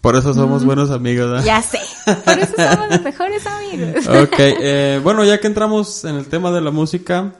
Por 0.00 0.16
eso 0.16 0.34
somos 0.34 0.64
buenos 0.64 0.90
amigos, 0.90 1.30
¿verdad? 1.30 1.44
ya 1.44 1.62
sé. 1.62 1.78
Por 2.24 2.38
eso 2.40 2.54
somos 2.56 2.88
los 2.90 3.02
mejores 3.02 3.46
amigos. 3.46 4.06
Ok, 4.08 4.34
eh, 4.38 5.00
bueno, 5.04 5.24
ya 5.24 5.38
que 5.38 5.46
entramos 5.46 6.04
en 6.04 6.16
el 6.16 6.26
tema 6.26 6.50
de 6.50 6.60
la 6.60 6.72
música 6.72 7.34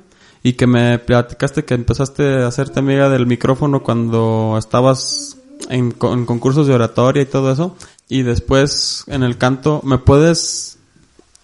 y 0.45 0.53
que 0.53 0.69
me 0.69 0.99
platicaste 1.01 1.65
que 1.65 1.75
empezaste 1.75 2.43
a 2.43 2.47
hacerte 2.47 2.79
amiga 2.79 3.09
del 3.09 3.27
micrófono 3.27 3.83
cuando 3.83 4.55
estabas 4.59 5.39
en 5.71 5.91
concursos 5.93 6.67
de 6.67 6.75
oratoria 6.75 7.23
y 7.23 7.27
todo 7.27 7.53
eso, 7.53 7.77
y 8.19 8.23
después 8.23 9.05
en 9.07 9.23
el 9.23 9.39
canto, 9.39 9.81
¿me 9.85 9.99
puedes 9.99 10.79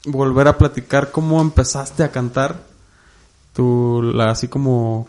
volver 0.04 0.48
a 0.48 0.58
platicar 0.58 1.10
cómo 1.10 1.40
empezaste 1.40 2.02
a 2.02 2.10
cantar? 2.10 2.62
Tu, 3.54 4.02
la, 4.02 4.30
así 4.30 4.48
como, 4.48 5.08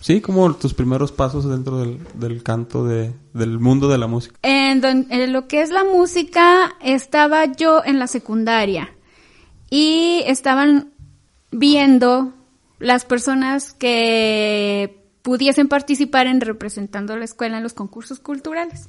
sí, 0.00 0.20
como 0.20 0.54
tus 0.54 0.72
primeros 0.72 1.10
pasos 1.12 1.48
dentro 1.48 1.78
del, 1.78 1.98
del 2.14 2.42
canto 2.42 2.84
de, 2.84 3.12
del 3.34 3.58
mundo 3.58 3.88
de 3.88 3.98
la 3.98 4.06
música. 4.06 4.36
En, 4.42 4.80
don- 4.80 5.06
en 5.10 5.32
lo 5.32 5.48
que 5.48 5.62
es 5.62 5.70
la 5.70 5.84
música, 5.84 6.76
estaba 6.80 7.44
yo 7.46 7.82
en 7.84 7.98
la 7.98 8.06
secundaria 8.06 8.90
y 9.68 10.22
estaban 10.26 10.92
viendo 11.50 12.32
las 12.78 13.04
personas 13.04 13.72
que 13.74 14.96
pudiesen 15.22 15.68
participar 15.68 16.26
en 16.26 16.40
representando 16.40 17.12
a 17.12 17.16
la 17.16 17.24
escuela 17.24 17.58
en 17.58 17.62
los 17.62 17.74
concursos 17.74 18.20
culturales. 18.20 18.88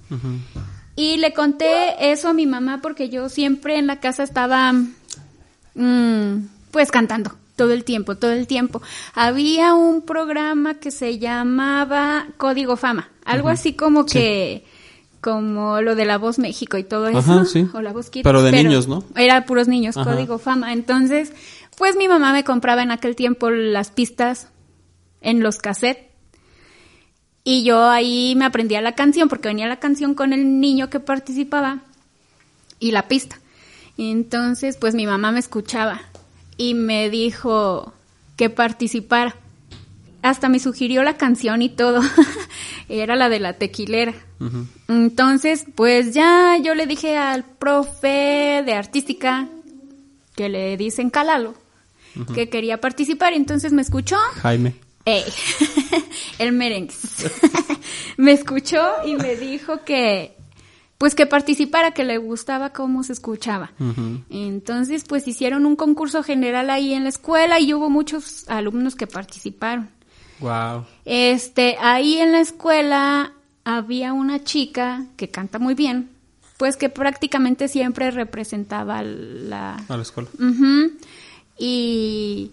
Y 0.96 1.18
le 1.18 1.34
conté 1.34 2.12
eso 2.12 2.30
a 2.30 2.34
mi 2.34 2.46
mamá 2.46 2.80
porque 2.82 3.10
yo 3.10 3.30
siempre 3.30 3.78
en 3.78 3.88
la 3.88 4.00
casa 4.00 4.24
estaba, 4.24 4.74
mm, 4.74 6.48
pues 6.72 6.92
cantando 6.92 7.36
todo 7.56 7.74
el 7.74 7.84
tiempo, 7.84 8.16
todo 8.16 8.32
el 8.32 8.48
tiempo. 8.48 8.82
Había 9.14 9.74
un 9.74 10.02
programa 10.02 10.76
que 10.76 10.92
se 10.92 11.20
llamaba 11.20 12.28
Código 12.38 12.76
Fama, 12.76 13.10
algo 13.24 13.50
así 13.50 13.74
como 13.74 14.06
que, 14.06 14.66
como 15.22 15.82
lo 15.82 15.96
de 15.96 16.06
La 16.06 16.18
Voz 16.18 16.40
México 16.40 16.78
y 16.78 16.84
todo 16.84 17.08
eso. 17.08 17.20
Ajá, 17.20 17.46
sí. 17.46 17.68
O 17.74 17.82
La 17.82 17.94
Voz 17.94 18.10
Kids, 18.10 18.24
Pero 18.24 18.42
de 18.42 18.52
niños, 18.52 18.88
¿no? 18.88 19.04
Era 19.16 19.46
puros 19.46 19.68
niños, 19.68 19.96
Ajá. 19.96 20.12
Código 20.12 20.40
Fama. 20.40 20.74
Entonces, 20.74 21.34
pues 21.78 21.96
mi 21.96 22.08
mamá 22.08 22.34
me 22.34 22.44
compraba 22.44 22.84
en 22.84 22.92
aquel 22.92 23.16
tiempo 23.16 23.50
las 23.50 23.92
pistas 23.92 24.50
en 25.22 25.42
los 25.42 25.60
cassettes. 25.60 26.11
Y 27.44 27.64
yo 27.64 27.90
ahí 27.90 28.36
me 28.36 28.46
aprendía 28.46 28.82
la 28.82 28.94
canción 28.94 29.28
porque 29.28 29.48
venía 29.48 29.68
la 29.68 29.80
canción 29.80 30.14
con 30.14 30.34
el 30.34 30.60
niño 30.60 30.90
que 30.90 31.00
participaba 31.00 31.80
y 32.80 32.92
la 32.92 33.08
pista. 33.08 33.40
Entonces, 33.98 34.78
pues 34.78 34.96
mi 34.96 35.06
mamá 35.06 35.32
me 35.32 35.40
escuchaba 35.40 36.02
y 36.58 36.74
me 36.74 37.10
dijo 37.10 37.94
que 38.36 38.50
participara. 38.50 39.36
Hasta 40.22 40.50
me 40.50 40.60
sugirió 40.60 41.02
la 41.04 41.18
canción 41.18 41.62
y 41.64 41.70
todo. 41.70 42.02
Era 42.90 43.16
la 43.16 43.30
de 43.30 43.40
la 43.40 43.54
tequilera. 43.54 44.14
Entonces, 44.88 45.66
pues 45.76 46.14
ya 46.14 46.58
yo 46.58 46.76
le 46.76 46.88
dije 46.88 47.18
al 47.18 47.44
profe 47.44 48.64
de 48.66 48.74
artística, 48.74 49.48
que 50.36 50.50
le 50.50 50.78
dicen 50.78 51.10
Calalo, 51.10 51.56
que 52.34 52.50
quería 52.50 52.80
participar. 52.80 53.34
Entonces 53.34 53.74
me 53.74 53.82
escuchó 53.82 54.18
Jaime. 54.42 54.76
Ey, 55.06 55.24
el 56.40 56.52
merengue. 56.52 56.94
me 58.18 58.32
escuchó 58.32 58.82
y 59.06 59.16
me 59.16 59.36
dijo 59.36 59.84
que, 59.84 60.36
pues 60.98 61.16
que 61.16 61.26
participara, 61.26 61.92
que 61.92 62.04
le 62.04 62.18
gustaba 62.18 62.72
cómo 62.72 63.04
se 63.04 63.14
escuchaba. 63.14 63.72
Entonces, 64.30 65.04
pues 65.08 65.28
hicieron 65.28 65.66
un 65.66 65.76
concurso 65.76 66.24
general 66.24 66.70
ahí 66.70 66.94
en 66.94 67.04
la 67.04 67.10
escuela 67.10 67.60
y 67.60 67.74
hubo 67.74 67.90
muchos 67.90 68.48
alumnos 68.48 68.96
que 68.96 69.08
participaron. 69.08 69.90
Wow. 70.40 70.86
Este, 71.06 71.78
ahí 71.80 72.18
en 72.18 72.32
la 72.32 72.42
escuela 72.42 73.34
había 73.64 74.14
una 74.14 74.44
chica 74.44 75.06
que 75.18 75.30
canta 75.30 75.60
muy 75.60 75.76
bien, 75.76 76.10
pues 76.58 76.78
que 76.78 76.90
prácticamente 76.90 77.68
siempre 77.68 78.12
representaba 78.12 79.02
la, 79.04 79.76
A 79.88 79.98
la 79.98 80.02
escuela. 80.04 80.30
Ujú. 80.40 80.92
Y, 81.58 82.52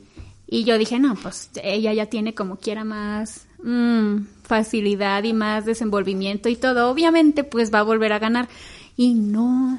y 0.48 0.64
yo 0.64 0.78
dije, 0.78 0.98
no, 0.98 1.14
pues 1.14 1.50
ella 1.62 1.92
ya 1.92 2.06
tiene 2.06 2.34
como 2.34 2.56
quiera 2.56 2.82
más 2.84 3.46
mm, 3.62 4.16
facilidad 4.42 5.22
y 5.24 5.32
más 5.34 5.64
desenvolvimiento 5.66 6.48
y 6.48 6.56
todo. 6.56 6.90
Obviamente, 6.90 7.44
pues 7.44 7.72
va 7.72 7.80
a 7.80 7.82
volver 7.84 8.12
a 8.12 8.18
ganar. 8.18 8.48
Y 8.96 9.14
no. 9.14 9.78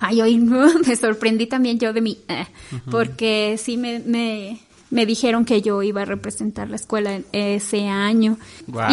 Ay, 0.00 0.20
hoy 0.20 0.36
no, 0.38 0.66
me 0.86 0.96
sorprendí 0.96 1.46
también 1.46 1.78
yo 1.78 1.92
de 1.92 2.00
mí. 2.00 2.18
eh, 2.28 2.46
Porque 2.90 3.56
sí 3.58 3.76
me, 3.76 4.00
me, 4.00 4.60
me 4.90 5.06
dijeron 5.06 5.44
que 5.44 5.62
yo 5.62 5.82
iba 5.82 6.02
a 6.02 6.04
representar 6.04 6.68
la 6.68 6.76
escuela 6.76 7.20
ese 7.32 7.86
año. 7.88 8.38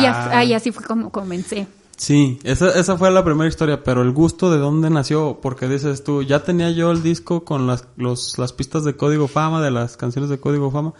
Y 0.01 0.05
as- 0.05 0.27
ay, 0.31 0.53
así 0.53 0.71
fue 0.71 0.83
como 0.83 1.11
comencé. 1.11 1.67
Sí, 1.97 2.39
esa, 2.43 2.77
esa 2.77 2.97
fue 2.97 3.09
la 3.11 3.23
primera 3.23 3.47
historia, 3.47 3.83
pero 3.83 4.01
el 4.01 4.11
gusto 4.11 4.51
de 4.51 4.57
dónde 4.57 4.89
nació, 4.89 5.39
porque 5.41 5.67
dices 5.67 6.03
tú, 6.03 6.23
ya 6.23 6.43
tenía 6.43 6.69
yo 6.71 6.91
el 6.91 7.01
disco 7.01 7.45
con 7.45 7.67
las, 7.67 7.87
los, 7.95 8.37
las 8.37 8.51
pistas 8.53 8.83
de 8.83 8.95
Código 8.95 9.27
Fama, 9.27 9.61
de 9.61 9.71
las 9.71 9.95
canciones 9.95 10.29
de 10.29 10.39
Código 10.39 10.71
Fama. 10.71 10.93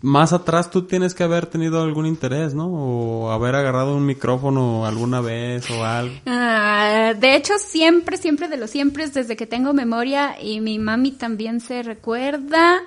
Más 0.00 0.32
atrás 0.32 0.70
tú 0.70 0.82
tienes 0.82 1.14
que 1.14 1.22
haber 1.22 1.46
tenido 1.46 1.80
algún 1.80 2.06
interés, 2.06 2.54
¿no? 2.54 2.66
O 2.66 3.30
haber 3.30 3.54
agarrado 3.54 3.94
un 3.94 4.04
micrófono 4.04 4.84
alguna 4.84 5.20
vez 5.20 5.70
o 5.70 5.84
algo. 5.84 6.14
Ah, 6.26 7.14
de 7.16 7.36
hecho, 7.36 7.54
siempre, 7.58 8.16
siempre 8.16 8.48
de 8.48 8.56
los 8.56 8.70
siempre, 8.70 9.08
desde 9.08 9.36
que 9.36 9.46
tengo 9.46 9.72
memoria 9.72 10.42
y 10.42 10.60
mi 10.60 10.80
mami 10.80 11.12
también 11.12 11.60
se 11.60 11.84
recuerda, 11.84 12.80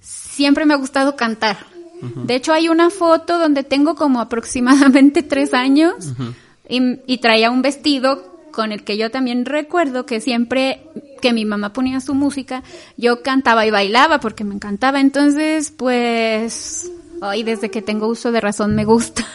siempre 0.00 0.66
me 0.66 0.74
ha 0.74 0.76
gustado 0.76 1.16
cantar. 1.16 1.56
De 2.02 2.34
hecho, 2.34 2.52
hay 2.52 2.68
una 2.68 2.88
foto 2.90 3.38
donde 3.38 3.62
tengo 3.62 3.94
como 3.94 4.20
aproximadamente 4.20 5.22
tres 5.22 5.54
años 5.54 6.14
y, 6.70 7.00
y 7.06 7.18
traía 7.18 7.50
un 7.50 7.62
vestido 7.62 8.30
con 8.50 8.72
el 8.72 8.84
que 8.84 8.96
yo 8.96 9.10
también 9.10 9.44
recuerdo 9.44 10.06
que 10.06 10.20
siempre 10.20 10.80
que 11.20 11.32
mi 11.32 11.44
mamá 11.44 11.72
ponía 11.72 12.00
su 12.00 12.14
música, 12.14 12.62
yo 12.96 13.22
cantaba 13.22 13.66
y 13.66 13.70
bailaba 13.70 14.20
porque 14.20 14.44
me 14.44 14.54
encantaba. 14.54 15.00
Entonces, 15.00 15.72
pues, 15.76 16.90
hoy 17.20 17.42
desde 17.42 17.70
que 17.70 17.82
tengo 17.82 18.06
uso 18.06 18.32
de 18.32 18.40
razón 18.40 18.74
me 18.74 18.84
gusta. 18.84 19.26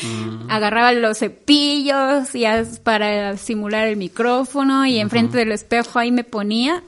Agarraba 0.48 0.92
los 0.92 1.18
cepillos 1.18 2.34
y 2.34 2.44
para 2.82 3.36
simular 3.36 3.86
el 3.86 3.96
micrófono 3.96 4.86
y 4.86 4.98
enfrente 4.98 5.38
del 5.38 5.52
espejo 5.52 5.98
ahí 5.98 6.10
me 6.10 6.24
ponía. 6.24 6.82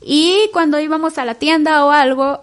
Y 0.00 0.50
cuando 0.52 0.78
íbamos 0.80 1.16
a 1.16 1.24
la 1.24 1.36
tienda 1.36 1.84
o 1.84 1.90
algo, 1.90 2.42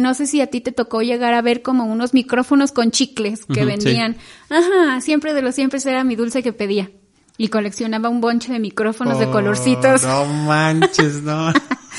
no 0.00 0.14
sé 0.14 0.26
si 0.26 0.40
a 0.40 0.48
ti 0.48 0.60
te 0.60 0.72
tocó 0.72 1.02
llegar 1.02 1.34
a 1.34 1.42
ver 1.42 1.62
como 1.62 1.84
unos 1.84 2.14
micrófonos 2.14 2.72
con 2.72 2.90
chicles 2.90 3.44
que 3.46 3.64
vendían. 3.64 4.16
Ajá, 4.48 5.00
siempre 5.00 5.34
de 5.34 5.42
los 5.42 5.54
siempre 5.54 5.80
era 5.84 6.04
mi 6.04 6.16
dulce 6.16 6.42
que 6.42 6.52
pedía. 6.52 6.90
Y 7.36 7.48
coleccionaba 7.48 8.08
un 8.08 8.20
bonche 8.20 8.52
de 8.52 8.58
micrófonos 8.58 9.18
de 9.18 9.26
Oh, 9.26 9.32
colorcitos. 9.32 10.02
No 10.02 10.26
manches, 10.26 11.22
no. 11.22 11.52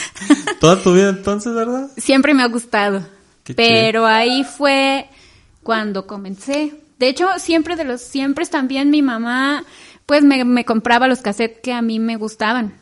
Toda 0.60 0.82
tu 0.82 0.94
vida 0.94 1.10
entonces, 1.10 1.54
¿verdad? 1.54 1.90
Siempre 1.98 2.34
me 2.34 2.44
ha 2.44 2.48
gustado. 2.48 3.04
Qué 3.44 3.56
Pero 3.56 4.06
ahí 4.06 4.44
fue 4.44 5.10
cuando 5.64 6.06
comencé. 6.06 6.74
De 7.00 7.08
hecho, 7.08 7.28
siempre 7.38 7.76
de 7.76 7.84
los 7.84 8.02
siempre 8.02 8.46
también 8.46 8.92
mi 8.92 9.02
mamá 9.02 9.64
pues 10.12 10.26
me, 10.26 10.44
me 10.44 10.66
compraba 10.66 11.08
los 11.08 11.22
cassettes 11.22 11.62
que 11.64 11.72
a 11.72 11.82
mí 11.82 11.98
me 11.98 12.18
gustaban. 12.18 12.74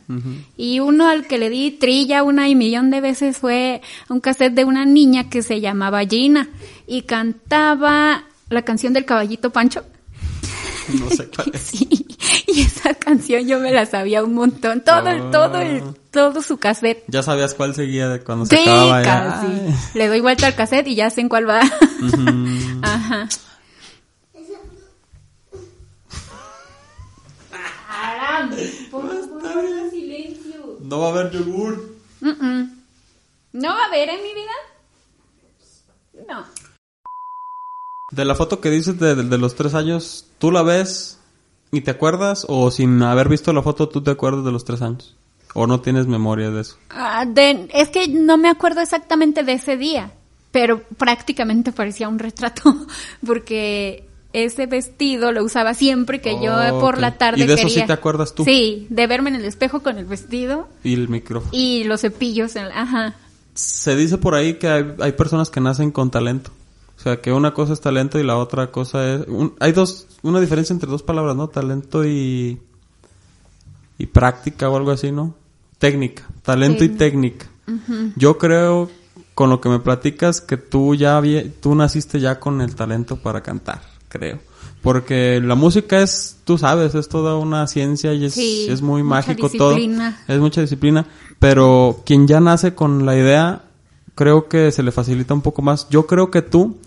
Y 0.58 0.80
uno 0.80 1.08
al 1.08 1.28
que 1.28 1.38
le 1.38 1.52
di 1.52 1.70
trilla 1.70 2.24
una 2.24 2.50
y 2.50 2.56
millón 2.56 2.90
de 2.90 3.02
veces 3.02 3.38
fue 3.38 3.84
un 4.10 4.20
cassette 4.20 4.56
de 4.56 4.66
una 4.66 4.84
niña 4.84 5.30
que 5.30 5.44
se 5.44 5.62
llamaba 5.62 6.00
Gina 6.06 6.50
y 6.88 7.04
cantaba 7.04 8.24
la 8.50 8.64
canción 8.64 8.94
del 8.94 9.06
caballito 9.06 9.52
Pancho. 9.52 9.84
No 11.00 11.08
sé 11.12 11.30
cuál 11.30 11.52
es. 11.54 11.62
Sí, 11.62 11.88
y 12.48 12.62
esa 12.62 12.96
canción 12.96 13.46
yo 13.48 13.60
me 13.60 13.72
la 13.72 13.86
sabía 13.86 14.24
un 14.24 14.34
montón, 14.34 14.82
todo 14.84 15.08
el, 15.10 15.30
todo 15.30 15.60
el, 15.62 15.84
todo 16.10 16.42
su 16.42 16.58
cassette. 16.58 17.04
Ya 17.10 17.22
sabías 17.22 17.54
cuál 17.54 17.76
seguía 17.76 18.10
de 18.10 18.22
cuando 18.22 18.48
se 18.48 18.56
Sí, 18.56 18.64
acababa 18.64 19.04
ya. 19.04 19.24
casi. 19.44 19.98
Le 20.00 20.08
doy 20.08 20.20
vuelta 20.22 20.48
al 20.48 20.56
cassette 20.56 20.88
y 20.88 20.96
ya 20.96 21.12
sé 21.12 21.22
en 21.22 21.30
cuál 21.30 21.48
va. 21.48 21.62
Ajá. 22.82 23.28
No 30.82 31.00
va 31.00 31.08
a 31.08 31.12
haber 31.12 31.32
yogur. 31.32 31.96
¿No 32.22 33.68
va 33.70 33.82
a 33.84 33.86
haber 33.88 34.10
en 34.10 34.24
mi 34.24 34.34
vida? 34.34 34.52
No. 36.28 36.46
De 38.12 38.26
la 38.26 38.36
foto 38.36 38.60
que 38.60 38.70
dices 38.72 39.00
de, 39.00 39.16
de- 39.16 39.24
de 39.24 39.38
los 39.38 39.56
tres 39.56 39.74
años, 39.76 40.26
¿tú 40.40 40.52
la 40.52 40.64
ves 40.64 41.20
y 41.72 41.82
te 41.82 41.92
acuerdas? 41.92 42.46
¿O 42.50 42.72
sin 42.72 43.02
haber 43.04 43.30
visto 43.30 43.54
la 43.54 43.62
foto 43.62 43.88
tú 43.90 44.02
te 44.02 44.12
acuerdas 44.12 44.44
de 44.46 44.52
los 44.52 44.66
tres 44.66 44.82
años? 44.82 45.16
¿O 45.54 45.68
no 45.68 45.82
tienes 45.82 46.08
memoria 46.08 46.50
de 46.52 46.62
eso? 46.62 46.78
Ah, 46.90 47.26
de- 47.26 47.70
es 47.74 47.90
que 47.90 48.08
no 48.08 48.38
me 48.38 48.50
acuerdo 48.50 48.82
exactamente 48.82 49.44
de 49.44 49.54
ese 49.54 49.78
día, 49.78 50.12
pero 50.52 50.82
prácticamente 50.98 51.72
parecía 51.72 52.08
un 52.10 52.20
retrato, 52.20 52.64
porque 53.26 54.09
ese 54.34 54.68
vestido 54.68 55.32
lo 55.32 55.44
usaba 55.44 55.74
siempre 55.74 56.22
que 56.22 56.36
yo 56.44 56.54
por 56.80 57.00
la 57.00 57.18
tarde 57.18 57.42
¿Y 57.44 57.48
de 57.48 57.54
eso 57.56 57.64
sí 57.68 57.76
quería. 57.76 57.88
te 57.88 57.94
acuerdas 57.94 58.36
tú? 58.36 58.44
Sí, 58.46 58.86
de 58.90 59.08
verme 59.08 59.30
en 59.32 59.38
el 59.38 59.46
espejo 59.46 59.82
con 59.82 59.98
el 59.98 60.06
vestido 60.06 60.68
Y 60.84 60.94
el 60.94 61.10
micrófono. 61.10 61.52
y 61.52 61.84
los 61.86 62.02
cepillos, 62.02 62.56
en, 62.56 62.66
ajá. 62.66 63.16
Se 63.56 63.96
dice 63.96 64.18
por 64.18 64.36
ahí 64.36 64.54
que 64.56 64.68
hay, 64.68 64.94
hay 65.00 65.12
personas 65.14 65.50
que 65.50 65.60
nacen 65.62 65.92
con 65.92 66.12
talento. 66.12 66.52
O 66.98 67.02
sea, 67.02 67.22
que 67.22 67.32
una 67.32 67.54
cosa 67.54 67.74
es 67.74 67.82
talento 67.82 68.20
y 68.20 68.24
la 68.24 68.38
otra 68.38 68.72
cosa 68.72 69.16
es... 69.16 69.28
un- 69.28 69.54
hay 69.60 69.72
dos, 69.72 70.06
una 70.22 70.40
diferencia 70.42 70.74
entre 70.74 70.90
dos 70.90 71.02
palabras, 71.02 71.36
¿no? 71.36 71.48
Talento 71.48 72.06
y... 72.06 72.60
Y 73.98 74.06
práctica 74.06 74.70
o 74.70 74.78
algo 74.78 74.92
así, 74.92 75.12
¿no? 75.12 75.34
Técnica. 75.78 76.24
Talento 76.44 76.84
y 76.84 76.90
técnica. 76.90 77.48
Yo 78.16 78.38
creo, 78.38 78.90
con 79.36 79.50
lo 79.50 79.60
que 79.62 79.70
me 79.70 79.80
platicas, 79.80 80.42
que 80.42 80.58
tú 80.58 80.96
ya 80.96 81.22
tú 81.62 81.76
naciste 81.76 82.20
ya 82.20 82.40
con 82.40 82.62
el 82.62 82.76
talento 82.76 83.18
para 83.18 83.42
cantar, 83.44 83.82
creo. 84.10 84.40
Porque 84.82 85.42
la 85.44 85.56
música 85.56 86.02
es, 86.02 86.38
tú 86.46 86.58
sabes, 86.58 86.96
es 86.96 87.10
toda 87.10 87.36
una 87.38 87.68
ciencia 87.68 88.14
y 88.14 88.26
es, 88.26 88.34
Sí, 88.34 88.68
es 88.70 88.82
muy 88.82 89.04
mucha 89.04 89.16
mágico 89.16 89.50
todo. 89.50 89.70
disciplina. 89.76 90.22
Es 90.28 90.40
mucha 90.40 90.62
disciplina, 90.62 91.06
pero 91.38 92.02
quien 92.06 92.28
ya 92.28 92.40
nace 92.40 92.76
con 92.76 93.06
la 93.06 93.16
idea, 93.18 93.64
creo 94.16 94.48
que 94.48 94.72
se 94.72 94.84
le 94.84 94.92
facilita 94.92 95.34
un 95.34 95.42
poco 95.42 95.62
más. 95.62 95.88
Yo 95.90 96.08
creo 96.08 96.32
que 96.32 96.42
tú, 96.42 96.78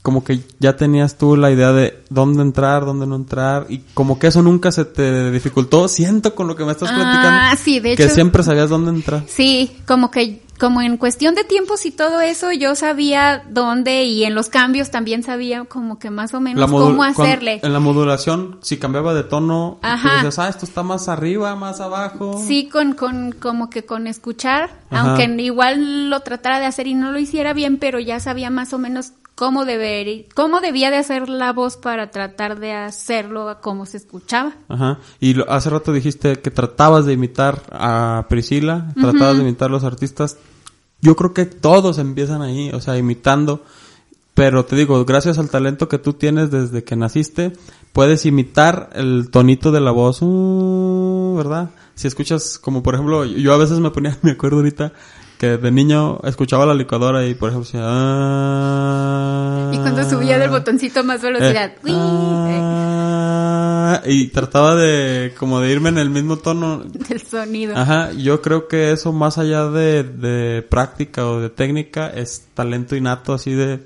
como 0.00 0.24
que 0.24 0.40
ya 0.60 0.76
tenías 0.76 1.18
tú 1.18 1.36
la 1.36 1.50
idea 1.50 1.72
de 1.72 2.02
dónde 2.08 2.40
entrar, 2.42 2.86
dónde 2.86 3.06
no 3.06 3.16
entrar, 3.16 3.66
y 3.68 3.78
como 3.94 4.18
que 4.18 4.28
eso 4.28 4.42
nunca 4.42 4.72
se 4.72 4.86
te 4.86 5.30
dificultó. 5.30 5.88
Siento 5.88 6.34
con 6.34 6.46
lo 6.48 6.56
que 6.56 6.64
me 6.64 6.72
estás 6.72 6.88
Ah, 6.90 6.94
platicando. 6.94 7.62
sí, 7.62 7.80
de 7.80 7.96
Que 7.96 8.04
hecho- 8.04 8.14
siempre 8.14 8.42
sabías 8.42 8.70
dónde 8.70 8.90
entrar. 8.92 9.24
Sí, 9.28 9.76
como 9.86 10.10
que 10.10 10.42
como 10.62 10.80
en 10.80 10.96
cuestión 10.96 11.34
de 11.34 11.42
tiempos 11.42 11.84
y 11.86 11.90
todo 11.90 12.20
eso 12.20 12.52
yo 12.52 12.76
sabía 12.76 13.42
dónde 13.50 14.04
y 14.04 14.22
en 14.22 14.36
los 14.36 14.48
cambios 14.48 14.92
también 14.92 15.24
sabía 15.24 15.64
como 15.64 15.98
que 15.98 16.08
más 16.08 16.34
o 16.34 16.40
menos 16.40 16.70
cómo 16.70 17.02
hacerle. 17.02 17.58
en 17.64 17.72
la 17.72 17.80
modulación, 17.80 18.58
si 18.62 18.76
cambiaba 18.76 19.12
de 19.12 19.24
tono, 19.24 19.80
Ajá. 19.82 20.14
decías, 20.14 20.38
ah, 20.38 20.48
esto 20.48 20.64
está 20.64 20.84
más 20.84 21.08
arriba, 21.08 21.56
más 21.56 21.80
abajo. 21.80 22.40
Sí, 22.46 22.68
con, 22.68 22.92
con, 22.92 23.32
como 23.32 23.70
que 23.70 23.84
con 23.84 24.06
escuchar, 24.06 24.70
Ajá. 24.88 25.00
aunque 25.16 25.24
igual 25.42 26.10
lo 26.10 26.20
tratara 26.20 26.60
de 26.60 26.66
hacer 26.66 26.86
y 26.86 26.94
no 26.94 27.10
lo 27.10 27.18
hiciera 27.18 27.54
bien, 27.54 27.78
pero 27.78 27.98
ya 27.98 28.20
sabía 28.20 28.48
más 28.48 28.72
o 28.72 28.78
menos 28.78 29.14
cómo 29.34 29.64
deber, 29.64 30.26
cómo 30.36 30.60
debía 30.60 30.92
de 30.92 30.98
hacer 30.98 31.28
la 31.28 31.52
voz 31.52 31.76
para 31.76 32.12
tratar 32.12 32.60
de 32.60 32.72
hacerlo 32.74 33.48
a 33.48 33.60
como 33.60 33.84
se 33.84 33.96
escuchaba. 33.96 34.52
Ajá. 34.68 34.98
Y 35.18 35.34
lo- 35.34 35.50
hace 35.50 35.70
rato 35.70 35.92
dijiste 35.92 36.36
que 36.36 36.52
tratabas 36.52 37.04
de 37.04 37.14
imitar 37.14 37.62
a 37.72 38.26
Priscila, 38.28 38.92
tratabas 39.00 39.38
de 39.38 39.42
imitar 39.42 39.70
a 39.70 39.72
los 39.72 39.82
artistas. 39.82 40.36
Yo 41.02 41.16
creo 41.16 41.34
que 41.34 41.44
todos 41.46 41.98
empiezan 41.98 42.42
ahí, 42.42 42.70
o 42.70 42.80
sea, 42.80 42.96
imitando. 42.96 43.62
Pero 44.34 44.64
te 44.64 44.76
digo, 44.76 45.04
gracias 45.04 45.38
al 45.38 45.50
talento 45.50 45.88
que 45.88 45.98
tú 45.98 46.14
tienes 46.14 46.50
desde 46.50 46.84
que 46.84 46.96
naciste, 46.96 47.52
puedes 47.92 48.24
imitar 48.24 48.88
el 48.94 49.28
tonito 49.30 49.72
de 49.72 49.80
la 49.80 49.90
voz, 49.90 50.22
uh, 50.22 51.34
¿verdad? 51.36 51.70
Si 51.94 52.08
escuchas, 52.08 52.58
como 52.58 52.82
por 52.82 52.94
ejemplo, 52.94 53.26
yo 53.26 53.52
a 53.52 53.58
veces 53.58 53.80
me 53.80 53.90
ponía, 53.90 54.16
me 54.22 54.30
acuerdo 54.30 54.58
ahorita, 54.58 54.94
que 55.42 55.56
de 55.58 55.72
niño 55.72 56.20
escuchaba 56.22 56.64
la 56.66 56.72
licuadora 56.72 57.26
y 57.26 57.34
por 57.34 57.48
ejemplo 57.48 57.64
decía, 57.66 57.80
ah, 57.84 59.70
Y 59.74 59.76
cuando 59.78 60.08
subía 60.08 60.38
del 60.38 60.50
botoncito 60.50 61.02
más 61.02 61.20
velocidad, 61.20 61.72
eh, 61.72 61.78
¡uy! 61.82 61.90
eh, 61.90 62.58
ah, 62.62 64.02
y 64.06 64.28
trataba 64.28 64.76
de 64.76 65.34
como 65.36 65.58
de 65.58 65.72
irme 65.72 65.88
en 65.88 65.98
el 65.98 66.10
mismo 66.10 66.36
tono. 66.38 66.84
del 67.08 67.20
sonido. 67.22 67.76
Ajá, 67.76 68.12
yo 68.12 68.40
creo 68.40 68.68
que 68.68 68.92
eso 68.92 69.12
más 69.12 69.36
allá 69.36 69.66
de, 69.66 70.04
de 70.04 70.62
práctica 70.62 71.26
o 71.26 71.40
de 71.40 71.50
técnica 71.50 72.06
es 72.08 72.46
talento 72.54 72.94
innato 72.94 73.34
así 73.34 73.52
de 73.52 73.80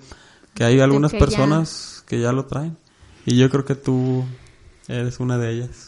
que 0.52 0.62
hay 0.64 0.80
algunas 0.80 1.12
que 1.12 1.18
ya- 1.18 1.24
personas 1.24 2.04
que 2.06 2.20
ya 2.20 2.32
lo 2.32 2.44
traen. 2.44 2.76
Y 3.24 3.38
yo 3.38 3.48
creo 3.48 3.64
que 3.64 3.76
tú 3.76 4.26
eres 4.88 5.20
una 5.20 5.38
de 5.38 5.52
ellas. 5.52 5.85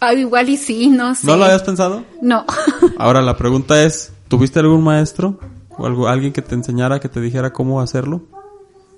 Ah, 0.00 0.14
igual 0.14 0.48
y 0.48 0.56
sí, 0.56 0.88
no 0.88 1.14
sé. 1.14 1.26
¿No 1.26 1.36
lo 1.36 1.44
habías 1.44 1.62
pensado? 1.62 2.04
No. 2.22 2.44
Ahora 2.98 3.20
la 3.20 3.36
pregunta 3.36 3.82
es, 3.82 4.12
¿tuviste 4.28 4.60
algún 4.60 4.82
maestro 4.84 5.38
o 5.76 5.86
algo, 5.86 6.06
alguien 6.08 6.32
que 6.32 6.42
te 6.42 6.54
enseñara, 6.54 7.00
que 7.00 7.08
te 7.08 7.20
dijera 7.20 7.52
cómo 7.52 7.80
hacerlo? 7.80 8.22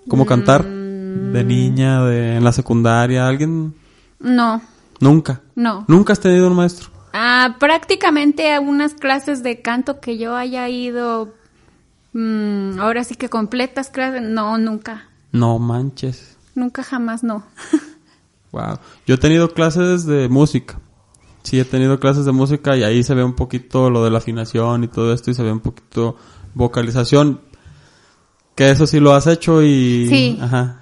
¿Cómo 0.08 0.26
cantar? 0.26 0.64
Mm. 0.66 1.32
De 1.32 1.44
niña, 1.44 2.04
de 2.04 2.36
en 2.36 2.44
la 2.44 2.52
secundaria, 2.52 3.26
alguien 3.26 3.74
no, 4.18 4.60
nunca. 5.00 5.40
no. 5.54 5.84
Nunca 5.88 6.12
has 6.12 6.20
tenido 6.20 6.46
un 6.48 6.54
maestro. 6.54 6.88
Ah, 7.12 7.56
prácticamente 7.58 8.52
a 8.54 8.60
unas 8.60 8.94
clases 8.94 9.42
de 9.42 9.60
canto 9.62 10.00
que 10.00 10.18
yo 10.18 10.36
haya 10.36 10.68
ido, 10.68 11.34
mm, 12.12 12.78
ahora 12.78 13.02
sí 13.04 13.14
que 13.16 13.28
completas 13.28 13.88
clases, 13.90 14.22
no, 14.22 14.58
nunca, 14.58 15.08
No 15.32 15.58
manches. 15.58 16.36
nunca 16.54 16.82
jamás 16.82 17.22
no. 17.24 17.42
Wow. 18.52 18.78
Yo 19.06 19.14
he 19.14 19.18
tenido 19.18 19.52
clases 19.54 20.04
de 20.06 20.28
música. 20.28 20.80
Sí, 21.42 21.58
he 21.58 21.64
tenido 21.64 21.98
clases 21.98 22.24
de 22.24 22.32
música 22.32 22.76
y 22.76 22.82
ahí 22.82 23.02
se 23.02 23.14
ve 23.14 23.24
un 23.24 23.34
poquito 23.34 23.90
lo 23.90 24.04
de 24.04 24.10
la 24.10 24.18
afinación 24.18 24.84
y 24.84 24.88
todo 24.88 25.12
esto 25.12 25.30
y 25.30 25.34
se 25.34 25.42
ve 25.42 25.52
un 25.52 25.60
poquito 25.60 26.16
vocalización. 26.54 27.40
Que 28.54 28.70
eso 28.70 28.86
sí 28.86 29.00
lo 29.00 29.14
has 29.14 29.26
hecho 29.26 29.62
y... 29.62 30.06
Sí. 30.08 30.38
Ajá. 30.40 30.80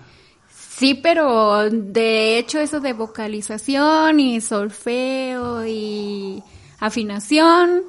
Sí, 0.51 0.95
pero 0.95 1.69
de 1.71 2.39
hecho 2.39 2.61
eso 2.61 2.81
de 2.81 2.93
vocalización 2.93 4.21
y 4.21 4.41
solfeo 4.41 5.67
y 5.67 6.43
afinación, 6.79 7.83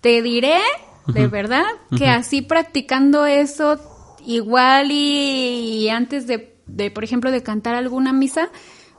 te 0.00 0.22
diré, 0.22 0.58
de 1.06 1.26
verdad, 1.28 1.66
que 1.96 2.08
así 2.08 2.40
practicando 2.40 3.26
eso, 3.26 3.78
igual 4.24 4.90
y, 4.92 5.82
y 5.84 5.88
antes 5.90 6.26
de, 6.26 6.56
de, 6.66 6.90
por 6.90 7.04
ejemplo, 7.04 7.30
de 7.30 7.42
cantar 7.42 7.74
alguna 7.74 8.14
misa, 8.14 8.48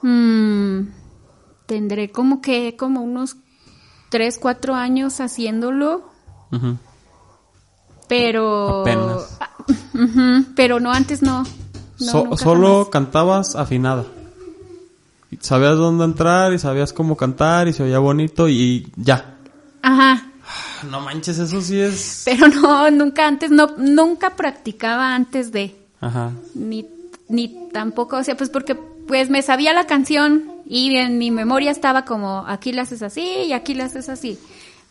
mm, 0.04 0.82
tendré 1.68 2.10
como 2.12 2.42
que, 2.42 2.76
como 2.76 3.02
unos 3.02 3.36
tres, 4.10 4.40
cuatro 4.40 4.74
años 4.74 5.20
haciéndolo, 5.20 6.10
Ujú. 6.52 6.78
pero... 8.08 8.82
Apenas. 8.82 9.38
Ah, 9.40 9.50
pero 10.56 10.80
no, 10.80 10.92
antes 10.92 11.22
no. 11.22 11.44
No, 12.00 12.12
So- 12.12 12.24
nunca 12.26 12.38
solo 12.38 12.68
jamás. 12.74 12.90
cantabas 12.90 13.56
afinada. 13.56 14.06
Sabías 15.42 15.76
dónde 15.76 16.06
entrar 16.06 16.54
y 16.54 16.60
sabías 16.60 16.94
cómo 16.94 17.18
cantar 17.18 17.68
y 17.68 17.74
se 17.74 17.84
oía 17.84 18.00
bonito 18.00 18.48
y 18.48 18.92
ya. 18.96 19.36
Ajá. 19.82 20.26
No 20.90 21.02
manches, 21.02 21.38
eso 21.40 21.62
sí 21.62 21.80
es... 21.80 22.24
Pero 22.26 22.48
no, 22.48 22.90
nunca 22.92 23.28
antes, 23.28 23.52
no, 23.52 23.68
nunca 23.78 24.36
practicaba 24.36 25.14
antes 25.14 25.52
de, 25.52 25.76
Ajá. 26.00 26.32
ni, 26.56 26.88
ni 27.28 27.68
tampoco, 27.74 28.16
o 28.18 28.24
sea, 28.24 28.38
pues 28.38 28.50
porque 28.50 28.80
pues 29.08 29.30
me 29.30 29.42
sabía 29.42 29.74
la 29.74 29.88
canción 29.88 30.52
y 30.66 30.96
en 30.96 31.18
mi 31.18 31.32
memoria 31.32 31.72
estaba 31.72 32.06
como, 32.06 32.46
aquí 32.48 32.72
la 32.72 32.84
haces 32.84 33.02
así 33.02 33.28
y 33.48 33.54
aquí 33.54 33.74
la 33.74 33.86
haces 33.86 34.10
así, 34.10 34.38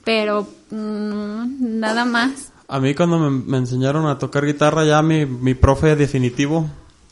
pero 0.05 0.48
mm, 0.70 1.79
nada 1.79 2.05
más. 2.05 2.52
A 2.68 2.81
mí 2.81 2.94
cuando 2.94 3.18
me, 3.18 3.31
me 3.31 3.59
enseñaron 3.59 4.07
a 4.07 4.18
tocar 4.18 4.44
guitarra 4.44 4.85
ya 4.85 5.02
mi, 5.02 5.26
mi 5.26 5.55
profe 5.55 5.94
definitivo, 5.94 6.68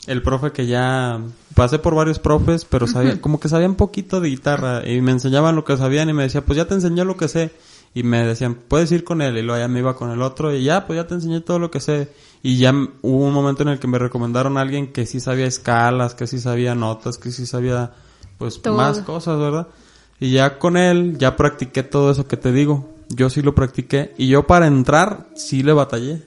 el 0.07 0.21
profe 0.21 0.51
que 0.51 0.67
ya 0.67 1.21
pasé 1.53 1.79
por 1.79 1.95
varios 1.95 2.19
profes, 2.19 2.65
pero 2.65 2.87
sabía, 2.87 3.19
como 3.21 3.39
que 3.39 3.49
sabían 3.49 3.75
poquito 3.75 4.21
de 4.21 4.29
guitarra 4.29 4.87
y 4.87 5.01
me 5.01 5.11
enseñaban 5.11 5.55
lo 5.55 5.63
que 5.63 5.77
sabían 5.77 6.09
y 6.09 6.13
me 6.13 6.23
decía, 6.23 6.41
pues 6.41 6.57
ya 6.57 6.65
te 6.65 6.75
enseñé 6.75 7.05
lo 7.05 7.17
que 7.17 7.27
sé. 7.27 7.51
Y 7.95 8.03
me 8.03 8.23
decían, 8.23 8.55
puedes 8.67 8.91
ir 8.91 9.03
con 9.03 9.21
él. 9.21 9.37
Y 9.37 9.41
luego 9.41 9.59
ya 9.59 9.67
me 9.67 9.79
iba 9.79 9.95
con 9.95 10.11
el 10.11 10.21
otro 10.21 10.53
y 10.53 10.63
ya, 10.63 10.85
pues 10.85 10.97
ya 10.97 11.07
te 11.07 11.15
enseñé 11.15 11.41
todo 11.41 11.57
lo 11.57 11.71
que 11.71 11.79
sé. 11.79 12.09
Y 12.43 12.57
ya 12.57 12.71
hubo 13.01 13.25
un 13.25 13.33
momento 13.33 13.63
en 13.63 13.69
el 13.69 13.79
que 13.79 13.87
me 13.87 13.97
recomendaron 13.97 14.57
a 14.57 14.61
alguien 14.61 14.91
que 14.91 15.05
sí 15.07 15.19
sabía 15.19 15.47
escalas, 15.47 16.13
que 16.13 16.27
sí 16.27 16.39
sabía 16.39 16.75
notas, 16.75 17.17
que 17.17 17.31
sí 17.31 17.45
sabía, 17.47 17.93
pues, 18.37 18.61
Todo. 18.61 18.75
más 18.75 18.99
cosas, 18.99 19.39
¿verdad? 19.39 19.67
Y 20.19 20.31
ya 20.31 20.59
con 20.59 20.77
él, 20.77 21.17
ya 21.17 21.35
practiqué 21.37 21.83
todo 21.83 22.11
eso 22.11 22.27
que 22.27 22.37
te 22.37 22.51
digo. 22.51 22.93
Yo 23.09 23.29
sí 23.29 23.41
lo 23.41 23.55
practiqué. 23.55 24.13
Y 24.17 24.27
yo 24.27 24.45
para 24.45 24.67
entrar, 24.67 25.27
sí 25.35 25.63
le 25.63 25.73
batallé. 25.73 26.23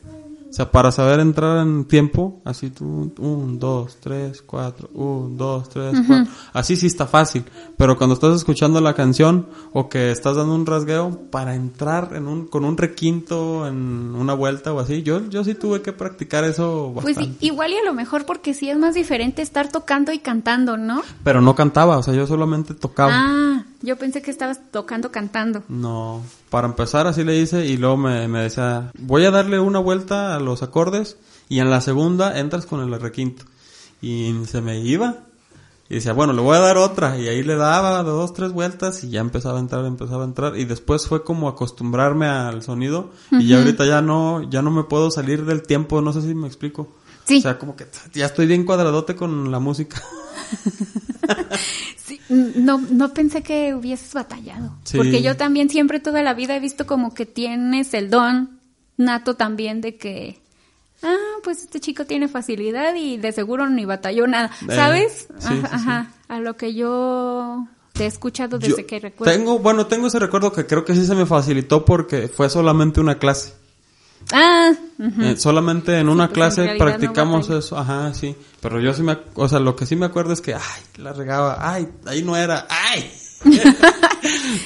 O 0.48 0.52
sea, 0.52 0.70
para 0.70 0.90
saber 0.90 1.20
entrar 1.20 1.58
en 1.58 1.84
tiempo, 1.84 2.40
así 2.44 2.70
tú, 2.70 3.12
un, 3.18 3.58
dos, 3.58 3.98
tres, 4.00 4.40
cuatro, 4.40 4.88
un, 4.94 5.36
dos, 5.36 5.68
tres, 5.68 5.94
cuatro. 6.06 6.32
Así 6.54 6.74
sí 6.76 6.86
está 6.86 7.06
fácil. 7.06 7.44
Pero 7.76 7.98
cuando 7.98 8.14
estás 8.14 8.34
escuchando 8.34 8.80
la 8.80 8.94
canción 8.94 9.46
o 9.74 9.90
que 9.90 10.10
estás 10.10 10.36
dando 10.36 10.54
un 10.54 10.64
rasgueo, 10.64 11.20
para 11.30 11.54
entrar 11.54 12.12
en 12.14 12.26
un, 12.26 12.46
con 12.46 12.64
un 12.64 12.78
requinto 12.78 13.68
en 13.68 14.14
una 14.14 14.32
vuelta 14.34 14.72
o 14.72 14.80
así, 14.80 15.02
yo, 15.02 15.20
yo 15.28 15.44
sí 15.44 15.54
tuve 15.54 15.82
que 15.82 15.92
practicar 15.92 16.44
eso 16.44 16.92
Pues 16.94 17.16
bastante. 17.16 17.44
i- 17.44 17.48
igual 17.48 17.72
y 17.72 17.76
a 17.76 17.84
lo 17.84 17.92
mejor 17.92 18.24
porque 18.24 18.54
sí 18.54 18.70
es 18.70 18.78
más 18.78 18.94
diferente 18.94 19.42
estar 19.42 19.70
tocando 19.70 20.12
y 20.12 20.18
cantando, 20.18 20.76
¿no? 20.78 21.02
Pero 21.24 21.42
no 21.42 21.54
cantaba, 21.54 21.98
o 21.98 22.02
sea, 22.02 22.14
yo 22.14 22.26
solamente 22.26 22.72
tocaba. 22.74 23.12
Ah, 23.14 23.64
Yo 23.80 23.96
pensé 23.96 24.22
que 24.22 24.30
estabas 24.30 24.60
tocando 24.70 25.12
cantando. 25.12 25.62
No, 25.68 26.22
para 26.50 26.66
empezar 26.66 27.06
así 27.06 27.22
le 27.22 27.38
hice 27.38 27.66
y 27.66 27.76
luego 27.76 27.96
me, 27.96 28.26
me 28.26 28.42
decía, 28.42 28.90
voy 28.98 29.24
a 29.24 29.30
darle 29.30 29.60
una 29.60 29.78
vuelta 29.78 30.34
a 30.34 30.40
los 30.40 30.62
acordes 30.62 31.16
y 31.48 31.60
en 31.60 31.70
la 31.70 31.80
segunda 31.80 32.38
entras 32.38 32.66
con 32.66 32.80
el 32.80 33.00
requinto. 33.00 33.44
Y 34.00 34.34
se 34.46 34.60
me 34.60 34.80
iba. 34.80 35.24
Y 35.90 35.94
decía, 35.94 36.12
bueno, 36.12 36.34
le 36.34 36.42
voy 36.42 36.56
a 36.56 36.60
dar 36.60 36.76
otra. 36.76 37.18
Y 37.18 37.28
ahí 37.28 37.42
le 37.42 37.56
daba 37.56 38.02
dos, 38.02 38.34
tres 38.34 38.52
vueltas 38.52 39.02
y 39.04 39.10
ya 39.10 39.20
empezaba 39.20 39.58
a 39.58 39.60
entrar, 39.60 39.84
empezaba 39.86 40.24
a 40.24 40.26
entrar. 40.26 40.56
Y 40.58 40.64
después 40.66 41.06
fue 41.06 41.24
como 41.24 41.48
acostumbrarme 41.48 42.26
al 42.26 42.62
sonido. 42.62 43.10
Y 43.30 43.48
ya 43.48 43.58
ahorita 43.58 43.86
ya 43.86 44.02
no, 44.02 44.42
ya 44.50 44.60
no 44.60 44.70
me 44.70 44.84
puedo 44.84 45.10
salir 45.10 45.46
del 45.46 45.62
tiempo, 45.62 46.02
no 46.02 46.12
sé 46.12 46.20
si 46.22 46.34
me 46.34 46.46
explico. 46.46 46.88
Sí. 47.24 47.38
O 47.38 47.42
sea, 47.42 47.58
como 47.58 47.74
que 47.76 47.86
ya 48.12 48.26
estoy 48.26 48.46
bien 48.46 48.64
cuadradote 48.64 49.16
con 49.16 49.50
la 49.50 49.60
música. 49.60 50.02
Sí, 51.96 52.20
no, 52.30 52.78
no 52.78 53.12
pensé 53.12 53.42
que 53.42 53.74
hubieses 53.74 54.14
batallado. 54.14 54.72
Sí. 54.84 54.96
Porque 54.96 55.20
yo 55.20 55.36
también 55.36 55.68
siempre 55.68 56.00
toda 56.00 56.22
la 56.22 56.32
vida 56.32 56.56
he 56.56 56.60
visto 56.60 56.86
como 56.86 57.12
que 57.12 57.26
tienes 57.26 57.92
el 57.92 58.08
don 58.08 58.58
nato 58.96 59.34
también 59.34 59.82
de 59.82 59.96
que, 59.96 60.40
ah, 61.02 61.16
pues 61.42 61.62
este 61.62 61.80
chico 61.80 62.06
tiene 62.06 62.28
facilidad 62.28 62.94
y 62.94 63.18
de 63.18 63.32
seguro 63.32 63.68
ni 63.68 63.84
batalló 63.84 64.26
nada. 64.26 64.50
Eh, 64.62 64.74
¿Sabes? 64.74 65.28
sí, 65.38 65.60
ajá, 65.62 65.76
ajá. 65.76 66.10
A 66.28 66.40
lo 66.40 66.56
que 66.56 66.72
yo 66.72 67.66
te 67.92 68.04
he 68.04 68.06
escuchado 68.06 68.58
desde 68.58 68.82
Yo 68.82 68.86
que 68.86 69.00
recuerdo. 69.00 69.32
Tengo, 69.32 69.58
bueno, 69.58 69.86
tengo 69.86 70.06
ese 70.06 70.18
recuerdo 70.18 70.52
que 70.52 70.66
creo 70.66 70.84
que 70.84 70.94
sí 70.94 71.04
se 71.04 71.14
me 71.14 71.26
facilitó 71.26 71.84
porque 71.84 72.28
fue 72.28 72.48
solamente 72.48 73.00
una 73.00 73.18
clase. 73.18 73.52
Ah. 74.32 74.72
Eh, 74.98 75.36
solamente 75.36 75.98
en 75.98 76.08
una 76.08 76.26
pues, 76.26 76.34
clase 76.34 76.74
practicamos 76.78 77.48
eso, 77.50 77.78
ajá, 77.78 78.12
sí. 78.14 78.34
Pero 78.60 78.80
yo 78.80 78.92
sí 78.92 79.02
me, 79.02 79.16
o 79.34 79.48
sea, 79.48 79.60
lo 79.60 79.76
que 79.76 79.86
sí 79.86 79.96
me 79.96 80.06
acuerdo 80.06 80.32
es 80.32 80.40
que, 80.40 80.54
ay, 80.54 80.82
la 80.96 81.12
regaba, 81.12 81.58
ay, 81.60 81.88
ahí 82.06 82.22
no 82.22 82.36
era, 82.36 82.66
ay. 82.68 83.10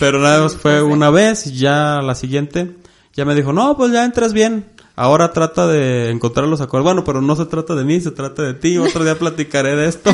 Pero 0.01 0.19
nada 0.19 0.43
más 0.43 0.57
fue 0.57 0.83
una 0.83 1.11
vez 1.11 1.47
y 1.47 1.59
ya 1.59 2.01
la 2.03 2.15
siguiente, 2.15 2.77
ya 3.15 3.25
me 3.25 3.35
dijo, 3.35 3.53
no, 3.53 3.77
pues 3.77 3.93
ya 3.93 4.05
entras 4.05 4.33
bien. 4.33 4.72
Ahora 4.95 5.33
trata 5.33 5.67
de 5.67 6.11
encontrar 6.11 6.47
los 6.47 6.61
acordes. 6.61 6.85
Bueno, 6.85 7.05
pero 7.05 7.23
no 7.23 7.35
se 7.35 7.47
trata 7.47 7.75
de 7.75 7.85
mí, 7.85 8.01
se 8.01 8.11
trata 8.11 8.43
de 8.43 8.55
ti. 8.55 8.77
Otro 8.77 9.05
día 9.05 9.19
platicaré 9.19 9.75
de 9.75 9.89
esto. 9.89 10.11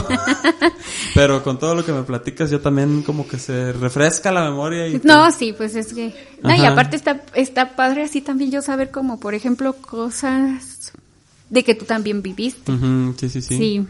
pero 1.14 1.42
con 1.42 1.58
todo 1.58 1.74
lo 1.74 1.84
que 1.84 1.92
me 1.92 2.04
platicas, 2.04 2.50
yo 2.50 2.60
también 2.60 3.02
como 3.02 3.26
que 3.26 3.38
se 3.38 3.72
refresca 3.72 4.30
la 4.30 4.44
memoria 4.44 4.86
y... 4.86 5.00
No, 5.02 5.30
sí, 5.32 5.52
pues 5.52 5.74
es 5.74 5.92
que... 5.92 6.14
No, 6.42 6.54
y 6.54 6.64
aparte 6.64 6.94
está, 6.94 7.22
está 7.34 7.74
padre 7.74 8.02
así 8.02 8.20
también 8.20 8.52
yo 8.52 8.62
saber 8.62 8.90
como, 8.90 9.18
por 9.18 9.34
ejemplo, 9.34 9.72
cosas 9.72 10.92
de 11.50 11.64
que 11.64 11.74
tú 11.74 11.84
también 11.84 12.22
viviste. 12.22 12.72
Sí, 13.18 13.28
sí, 13.28 13.42
sí. 13.42 13.58
Sí. 13.58 13.86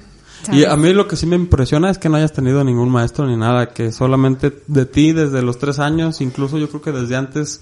Y 0.53 0.65
a 0.65 0.77
mí 0.77 0.93
lo 0.93 1.09
que 1.09 1.17
sí 1.17 1.27
me 1.27 1.37
impresiona 1.37 1.91
es 1.91 1.99
que 1.99 2.09
no 2.09 2.17
hayas 2.17 2.33
tenido 2.33 2.63
ningún 2.63 2.91
maestro 2.91 3.27
ni 3.27 3.37
nada, 3.37 3.71
que 3.71 3.91
solamente 3.93 4.63
de 4.69 4.87
ti 4.87 5.13
desde 5.13 5.43
los 5.43 5.59
tres 5.59 5.81
años, 5.81 6.21
incluso 6.21 6.59
yo 6.59 6.69
creo 6.69 6.81
que 6.81 6.93
desde 6.93 7.17
antes 7.17 7.61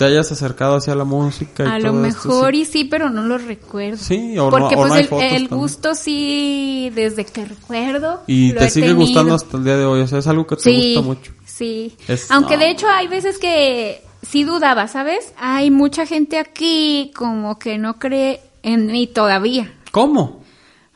te 0.00 0.06
hayas 0.06 0.32
acercado 0.32 0.76
hacia 0.76 0.94
la 0.94 1.04
música. 1.04 1.62
Y 1.64 1.66
A 1.68 1.78
lo 1.78 1.88
esto, 2.06 2.28
mejor 2.28 2.54
sí. 2.54 2.60
y 2.62 2.64
sí, 2.64 2.84
pero 2.86 3.10
no 3.10 3.22
lo 3.22 3.36
recuerdo. 3.36 3.98
Sí, 3.98 4.38
o 4.38 4.44
no- 4.44 4.50
Porque 4.50 4.74
o 4.74 4.78
pues 4.78 5.10
no 5.10 5.20
el, 5.20 5.34
el 5.34 5.48
gusto 5.48 5.94
sí, 5.94 6.90
desde 6.94 7.26
que 7.26 7.44
recuerdo. 7.44 8.22
Y 8.26 8.52
lo 8.52 8.60
te 8.60 8.64
he 8.66 8.70
sigue 8.70 8.86
tenido. 8.86 9.04
gustando 9.06 9.34
hasta 9.34 9.56
el 9.58 9.64
día 9.64 9.76
de 9.76 9.84
hoy, 9.84 10.00
o 10.00 10.06
sea, 10.06 10.18
es 10.20 10.26
algo 10.26 10.46
que 10.46 10.56
te 10.56 10.62
Sí, 10.62 10.94
gusta 10.94 11.06
mucho. 11.06 11.32
sí. 11.44 11.94
Es- 12.08 12.30
Aunque 12.30 12.54
no. 12.54 12.60
de 12.64 12.70
hecho 12.70 12.88
hay 12.88 13.08
veces 13.08 13.36
que 13.38 14.02
sí 14.22 14.44
dudaba, 14.44 14.88
¿sabes? 14.88 15.34
Hay 15.38 15.70
mucha 15.70 16.06
gente 16.06 16.38
aquí 16.38 17.10
como 17.14 17.58
que 17.58 17.76
no 17.76 17.98
cree 17.98 18.40
en 18.62 18.86
mí 18.86 19.06
todavía. 19.06 19.72
¿Cómo? 19.92 20.40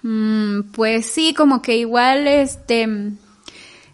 Mm, 0.03 0.73
pues 0.73 1.07
sí, 1.07 1.35
como 1.35 1.61
que 1.63 1.77
igual, 1.77 2.27
este, 2.27 2.89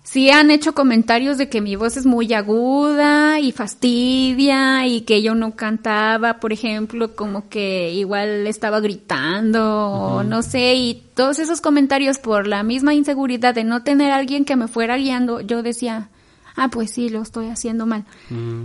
sí 0.03 0.31
han 0.31 0.51
hecho 0.51 0.75
comentarios 0.75 1.39
de 1.39 1.49
que 1.49 1.61
mi 1.61 1.77
voz 1.77 1.97
es 1.97 2.07
muy 2.07 2.33
aguda 2.33 3.39
y 3.39 3.53
fastidia 3.53 4.87
y 4.87 5.03
que 5.03 5.23
yo 5.23 5.35
no 5.35 5.55
cantaba, 5.55 6.41
por 6.41 6.53
ejemplo, 6.53 7.15
como 7.15 7.49
que 7.49 7.93
igual 7.93 8.47
estaba 8.47 8.81
gritando 8.81 9.89
o 9.91 10.23
no 10.23 10.43
sé, 10.43 10.75
y 10.75 11.03
todos 11.15 11.39
esos 11.39 11.61
comentarios 11.61 12.19
por 12.19 12.47
la 12.47 12.63
misma 12.63 12.95
inseguridad 12.95 13.55
de 13.55 13.65
no 13.65 13.83
tener 13.83 14.11
a 14.11 14.17
alguien 14.17 14.45
que 14.45 14.57
me 14.57 14.69
fuera 14.69 14.97
guiando, 14.97 15.41
yo 15.41 15.63
decía, 15.63 16.09
ah, 16.57 16.69
pues 16.69 16.91
sí, 16.91 17.09
lo 17.09 17.23
estoy 17.23 17.49
haciendo 17.49 17.87
mal. 17.87 18.05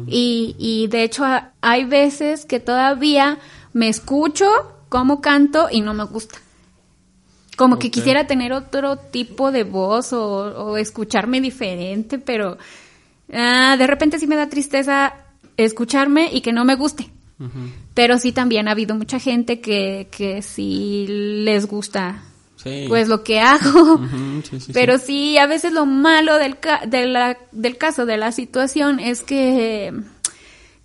Y, 0.08 0.56
y 0.58 0.88
de 0.88 1.04
hecho 1.04 1.26
hay 1.62 1.86
veces 1.86 2.46
que 2.46 2.60
todavía 2.60 3.38
me 3.74 3.90
escucho 3.90 4.48
cómo 4.90 5.22
canto 5.22 5.68
y 5.72 5.82
no 5.82 5.94
me 5.94 6.06
gusta. 6.06 6.40
Como 7.56 7.80
que 7.80 7.90
quisiera 7.92 8.28
tener 8.28 8.52
otro 8.54 8.98
tipo 8.98 9.52
de 9.52 9.64
voz 9.64 10.12
o, 10.14 10.22
o 10.22 10.78
escucharme 10.78 11.40
diferente, 11.42 12.20
pero 12.20 12.58
ah, 13.34 13.76
de 13.78 13.88
repente 13.88 14.20
sí 14.20 14.28
me 14.28 14.36
da 14.36 14.50
tristeza 14.50 15.14
escucharme 15.58 16.30
y 16.32 16.42
que 16.42 16.52
no 16.54 16.66
me 16.66 16.76
guste. 16.76 17.10
Pero 17.94 18.18
sí 18.18 18.32
también 18.32 18.68
ha 18.68 18.72
habido 18.72 18.96
mucha 18.96 19.20
gente 19.20 19.60
que, 19.60 20.08
que 20.12 20.42
sí 20.42 21.06
les 21.08 21.66
gusta 21.68 22.24
Sí. 22.58 22.86
pues 22.88 23.08
lo 23.10 23.24
que 23.24 23.40
hago. 23.42 23.94
Ujú, 23.96 24.42
sí, 24.50 24.60
sí, 24.60 24.72
Pero 24.74 24.98
sí. 24.98 25.06
sí, 25.06 25.38
a 25.38 25.46
veces 25.46 25.72
lo 25.74 25.86
malo 25.86 26.38
del, 26.38 26.58
ca- 26.60 26.84
de 26.88 27.06
la- 27.06 27.38
del 27.52 27.78
caso, 27.78 28.06
de 28.06 28.18
la 28.18 28.32
situación, 28.32 29.00
es 29.00 29.22
que 29.22 29.94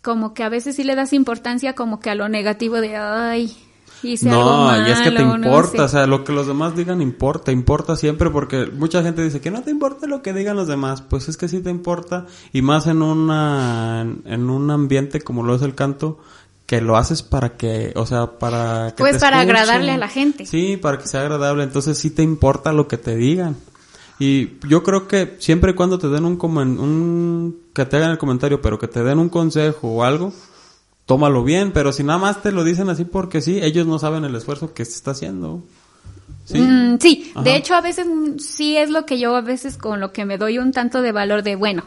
como 0.02 0.34
que 0.34 0.42
a 0.42 0.48
veces 0.48 0.76
sí 0.76 0.84
le 0.84 0.94
das 0.96 1.12
importancia 1.12 1.74
como 1.74 2.00
que 2.00 2.10
a 2.10 2.14
lo 2.14 2.28
negativo 2.28 2.80
de, 2.80 2.96
ay, 2.96 3.56
hice 4.02 4.28
algo 4.30 4.42
No, 4.42 4.64
malo. 4.64 4.88
y 4.88 4.90
es 4.90 5.00
que 5.00 5.10
te 5.10 5.22
no 5.24 5.36
importa, 5.36 5.70
sé". 5.76 5.80
o 5.82 5.88
sea, 5.88 6.06
lo 6.06 6.24
que 6.24 6.32
los 6.32 6.46
demás 6.46 6.74
digan 6.76 7.00
importa, 7.02 7.52
importa 7.52 7.96
siempre 7.96 8.30
porque 8.30 8.66
mucha 8.66 9.02
gente 9.02 9.22
dice 9.22 9.40
que 9.40 9.50
no 9.50 9.62
te 9.62 9.70
importa 9.70 10.06
lo 10.06 10.22
que 10.22 10.32
digan 10.32 10.56
los 10.56 10.68
demás, 10.68 11.02
pues 11.02 11.28
es 11.28 11.36
que 11.36 11.48
sí 11.48 11.60
te 11.60 11.70
importa 11.70 12.26
y 12.52 12.62
más 12.62 12.86
en 12.86 13.02
una 13.02 14.06
en 14.24 14.50
un 14.50 14.70
ambiente 14.70 15.20
como 15.20 15.42
lo 15.42 15.54
es 15.54 15.62
el 15.62 15.74
canto 15.74 16.18
que 16.66 16.80
lo 16.80 16.96
haces 16.96 17.22
para 17.24 17.56
que, 17.56 17.92
o 17.96 18.06
sea, 18.06 18.38
para 18.38 18.94
que 18.96 19.02
Pues 19.02 19.14
te 19.14 19.20
para 19.20 19.40
escuchen. 19.42 19.56
agradarle 19.56 19.90
a 19.90 19.98
la 19.98 20.06
gente. 20.08 20.46
Sí, 20.46 20.76
para 20.76 20.98
que 20.98 21.08
sea 21.08 21.22
agradable, 21.22 21.64
entonces 21.64 21.98
sí 21.98 22.10
te 22.10 22.22
importa 22.22 22.72
lo 22.72 22.86
que 22.86 22.96
te 22.96 23.16
digan. 23.16 23.56
Y 24.20 24.50
yo 24.68 24.82
creo 24.84 25.08
que 25.08 25.34
siempre 25.40 25.72
y 25.72 25.74
cuando 25.74 25.98
te 25.98 26.06
den 26.08 26.24
un, 26.26 26.38
un 26.40 27.56
que 27.74 27.86
te 27.86 27.96
hagan 27.96 28.10
el 28.12 28.18
comentario, 28.18 28.60
pero 28.60 28.78
que 28.78 28.86
te 28.86 29.02
den 29.02 29.18
un 29.18 29.30
consejo 29.30 29.88
o 29.88 30.04
algo, 30.04 30.32
tómalo 31.10 31.42
bien, 31.42 31.72
pero 31.72 31.92
si 31.92 32.04
nada 32.04 32.20
más 32.20 32.40
te 32.40 32.52
lo 32.52 32.62
dicen 32.62 32.88
así 32.88 33.04
porque 33.04 33.40
sí, 33.40 33.58
ellos 33.60 33.84
no 33.84 33.98
saben 33.98 34.22
el 34.22 34.32
esfuerzo 34.36 34.72
que 34.72 34.84
se 34.84 34.92
está 34.92 35.10
haciendo. 35.10 35.64
Sí. 36.44 36.60
Mm, 36.60 36.98
sí, 37.00 37.32
de 37.42 37.56
hecho 37.56 37.74
a 37.74 37.80
veces 37.80 38.06
mm, 38.06 38.38
sí 38.38 38.76
es 38.76 38.90
lo 38.90 39.06
que 39.06 39.18
yo 39.18 39.34
a 39.34 39.40
veces 39.40 39.76
con 39.76 39.98
lo 39.98 40.12
que 40.12 40.24
me 40.24 40.38
doy 40.38 40.58
un 40.58 40.70
tanto 40.70 41.02
de 41.02 41.10
valor 41.10 41.42
de, 41.42 41.56
bueno, 41.56 41.82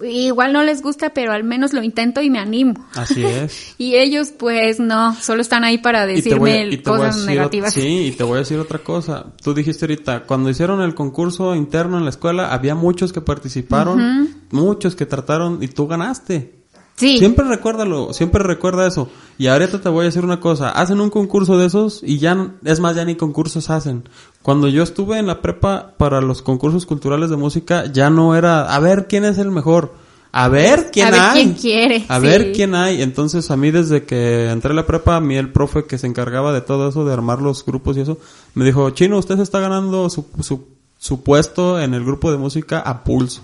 igual 0.00 0.54
no 0.54 0.62
les 0.62 0.80
gusta, 0.80 1.10
pero 1.10 1.32
al 1.32 1.44
menos 1.44 1.74
lo 1.74 1.82
intento 1.82 2.22
y 2.22 2.30
me 2.30 2.38
animo. 2.38 2.86
Así 2.94 3.22
es. 3.22 3.74
Y 3.76 3.96
ellos 3.96 4.30
pues 4.30 4.80
no, 4.80 5.14
solo 5.16 5.42
están 5.42 5.62
ahí 5.62 5.76
para 5.76 6.06
decirme 6.06 6.62
a 6.62 6.82
cosas 6.82 7.16
decir 7.16 7.28
negativas. 7.28 7.74
Sí, 7.74 8.06
y 8.06 8.12
te 8.12 8.24
voy 8.24 8.36
a 8.36 8.38
decir 8.38 8.58
otra 8.58 8.78
cosa. 8.78 9.34
Tú 9.42 9.52
dijiste 9.52 9.84
ahorita, 9.84 10.22
cuando 10.22 10.48
hicieron 10.48 10.80
el 10.80 10.94
concurso 10.94 11.54
interno 11.54 11.98
en 11.98 12.04
la 12.04 12.10
escuela, 12.10 12.54
había 12.54 12.74
muchos 12.74 13.12
que 13.12 13.20
participaron, 13.20 14.34
muchos 14.50 14.96
que 14.96 15.04
trataron 15.04 15.62
y 15.62 15.68
tú 15.68 15.86
ganaste. 15.86 16.63
Sí. 16.96 17.18
Siempre 17.18 17.44
recuérdalo, 17.46 18.12
siempre 18.12 18.42
recuerda 18.44 18.86
eso. 18.86 19.08
Y 19.36 19.48
ahorita 19.48 19.80
te 19.80 19.88
voy 19.88 20.02
a 20.02 20.04
decir 20.06 20.24
una 20.24 20.38
cosa, 20.38 20.70
hacen 20.70 21.00
un 21.00 21.10
concurso 21.10 21.58
de 21.58 21.66
esos 21.66 22.02
y 22.04 22.18
ya, 22.18 22.52
es 22.64 22.78
más, 22.78 22.94
ya 22.94 23.04
ni 23.04 23.16
concursos 23.16 23.68
hacen. 23.68 24.08
Cuando 24.42 24.68
yo 24.68 24.82
estuve 24.84 25.18
en 25.18 25.26
la 25.26 25.42
prepa 25.42 25.94
para 25.98 26.20
los 26.20 26.40
concursos 26.42 26.86
culturales 26.86 27.30
de 27.30 27.36
música, 27.36 27.86
ya 27.92 28.10
no 28.10 28.36
era, 28.36 28.72
a 28.72 28.78
ver 28.78 29.08
quién 29.08 29.24
es 29.24 29.38
el 29.38 29.50
mejor, 29.50 29.94
a 30.30 30.48
ver 30.48 30.90
quién 30.92 31.08
A 31.08 31.10
ver 31.10 31.20
hay. 31.20 31.32
quién 31.42 31.54
quiere, 31.54 32.04
A 32.08 32.20
sí. 32.20 32.26
ver 32.26 32.52
quién 32.52 32.74
hay. 32.76 33.02
Entonces 33.02 33.50
a 33.50 33.56
mí 33.56 33.72
desde 33.72 34.04
que 34.04 34.50
entré 34.50 34.70
a 34.70 34.74
la 34.74 34.86
prepa, 34.86 35.16
a 35.16 35.20
mí 35.20 35.36
el 35.36 35.50
profe 35.50 35.86
que 35.86 35.98
se 35.98 36.06
encargaba 36.06 36.52
de 36.52 36.60
todo 36.60 36.88
eso, 36.88 37.04
de 37.04 37.12
armar 37.12 37.42
los 37.42 37.64
grupos 37.64 37.96
y 37.96 38.02
eso, 38.02 38.18
me 38.54 38.64
dijo, 38.64 38.88
Chino, 38.90 39.18
usted 39.18 39.34
se 39.36 39.42
está 39.42 39.58
ganando 39.58 40.08
su, 40.10 40.26
su, 40.42 40.64
su 40.98 41.22
puesto 41.24 41.80
en 41.80 41.92
el 41.94 42.04
grupo 42.04 42.30
de 42.30 42.38
música 42.38 42.78
a 42.78 43.02
pulso. 43.02 43.42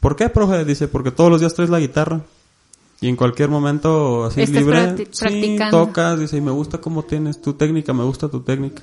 ¿Por 0.00 0.16
qué, 0.16 0.28
profe? 0.30 0.64
Dice, 0.64 0.88
porque 0.88 1.10
todos 1.10 1.30
los 1.30 1.40
días 1.40 1.52
traes 1.54 1.70
la 1.70 1.80
guitarra. 1.80 2.22
Y 3.04 3.08
en 3.08 3.16
cualquier 3.16 3.50
momento 3.50 4.24
así 4.24 4.40
Estás 4.40 4.56
libre, 4.62 4.78
practi- 4.96 5.08
sí, 5.12 5.56
tocas, 5.70 6.18
dice, 6.18 6.38
y 6.38 6.40
me 6.40 6.52
gusta 6.52 6.78
cómo 6.78 7.02
tienes 7.02 7.38
tu 7.42 7.52
técnica, 7.52 7.92
me 7.92 8.02
gusta 8.02 8.30
tu 8.30 8.40
técnica. 8.40 8.82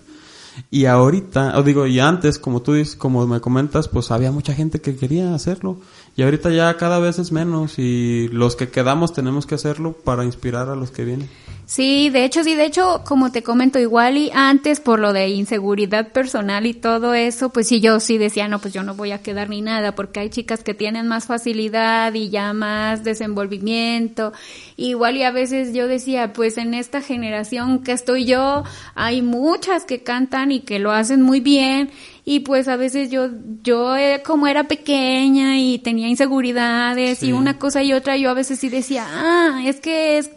Y 0.69 0.85
ahorita, 0.85 1.57
o 1.57 1.63
digo, 1.63 1.87
y 1.87 1.99
antes, 1.99 2.37
como 2.37 2.61
tú 2.61 2.73
dices, 2.73 2.95
como 2.95 3.25
me 3.25 3.39
comentas, 3.39 3.87
pues 3.87 4.11
había 4.11 4.31
mucha 4.31 4.53
gente 4.53 4.79
que 4.79 4.95
quería 4.95 5.33
hacerlo. 5.33 5.77
Y 6.15 6.23
ahorita 6.23 6.49
ya 6.49 6.75
cada 6.77 6.99
vez 6.99 7.19
es 7.19 7.31
menos 7.31 7.79
y 7.79 8.27
los 8.29 8.55
que 8.55 8.69
quedamos 8.69 9.13
tenemos 9.13 9.45
que 9.45 9.55
hacerlo 9.55 9.93
para 9.93 10.25
inspirar 10.25 10.69
a 10.69 10.75
los 10.75 10.91
que 10.91 11.05
vienen. 11.05 11.29
Sí, 11.71 12.09
de 12.09 12.25
hecho, 12.25 12.43
sí, 12.43 12.55
de 12.55 12.65
hecho, 12.65 13.01
como 13.05 13.31
te 13.31 13.43
comento, 13.43 13.79
igual 13.79 14.17
y 14.17 14.29
antes 14.33 14.81
por 14.81 14.99
lo 14.99 15.13
de 15.13 15.29
inseguridad 15.29 16.11
personal 16.11 16.65
y 16.65 16.73
todo 16.73 17.13
eso, 17.13 17.47
pues 17.47 17.69
sí, 17.69 17.79
yo 17.79 18.01
sí 18.01 18.17
decía, 18.17 18.49
no, 18.49 18.59
pues 18.59 18.73
yo 18.73 18.83
no 18.83 18.93
voy 18.93 19.13
a 19.13 19.21
quedar 19.21 19.47
ni 19.47 19.61
nada, 19.61 19.95
porque 19.95 20.19
hay 20.19 20.29
chicas 20.29 20.65
que 20.65 20.73
tienen 20.73 21.07
más 21.07 21.27
facilidad 21.27 22.13
y 22.13 22.29
ya 22.29 22.51
más 22.51 23.05
desenvolvimiento. 23.05 24.33
Igual 24.75 25.15
y 25.15 25.23
a 25.23 25.31
veces 25.31 25.73
yo 25.73 25.87
decía, 25.87 26.33
pues 26.33 26.57
en 26.57 26.73
esta 26.73 26.99
generación 26.99 27.83
que 27.83 27.93
estoy 27.93 28.25
yo, 28.25 28.65
hay 28.93 29.21
muchas 29.21 29.85
que 29.85 30.03
cantan 30.03 30.51
y 30.51 30.59
que 30.59 30.77
lo 30.77 30.91
hacen 30.91 31.21
muy 31.21 31.39
bien 31.39 31.89
y 32.25 32.41
pues 32.41 32.67
a 32.67 32.75
veces 32.75 33.09
yo 33.09 33.29
yo 33.63 33.95
eh, 33.97 34.21
como 34.25 34.47
era 34.47 34.65
pequeña 34.65 35.57
y 35.59 35.79
tenía 35.79 36.07
inseguridades 36.07 37.19
Sí. 37.19 37.27
y 37.27 37.31
una 37.31 37.57
cosa 37.57 37.81
y 37.83 37.93
otra 37.93 38.15
yo 38.17 38.29
a 38.29 38.33
veces 38.35 38.59
sí 38.59 38.69
decía 38.69 39.05
ah 39.09 39.61
es 39.65 39.79
que 39.79 40.17
es 40.19 40.29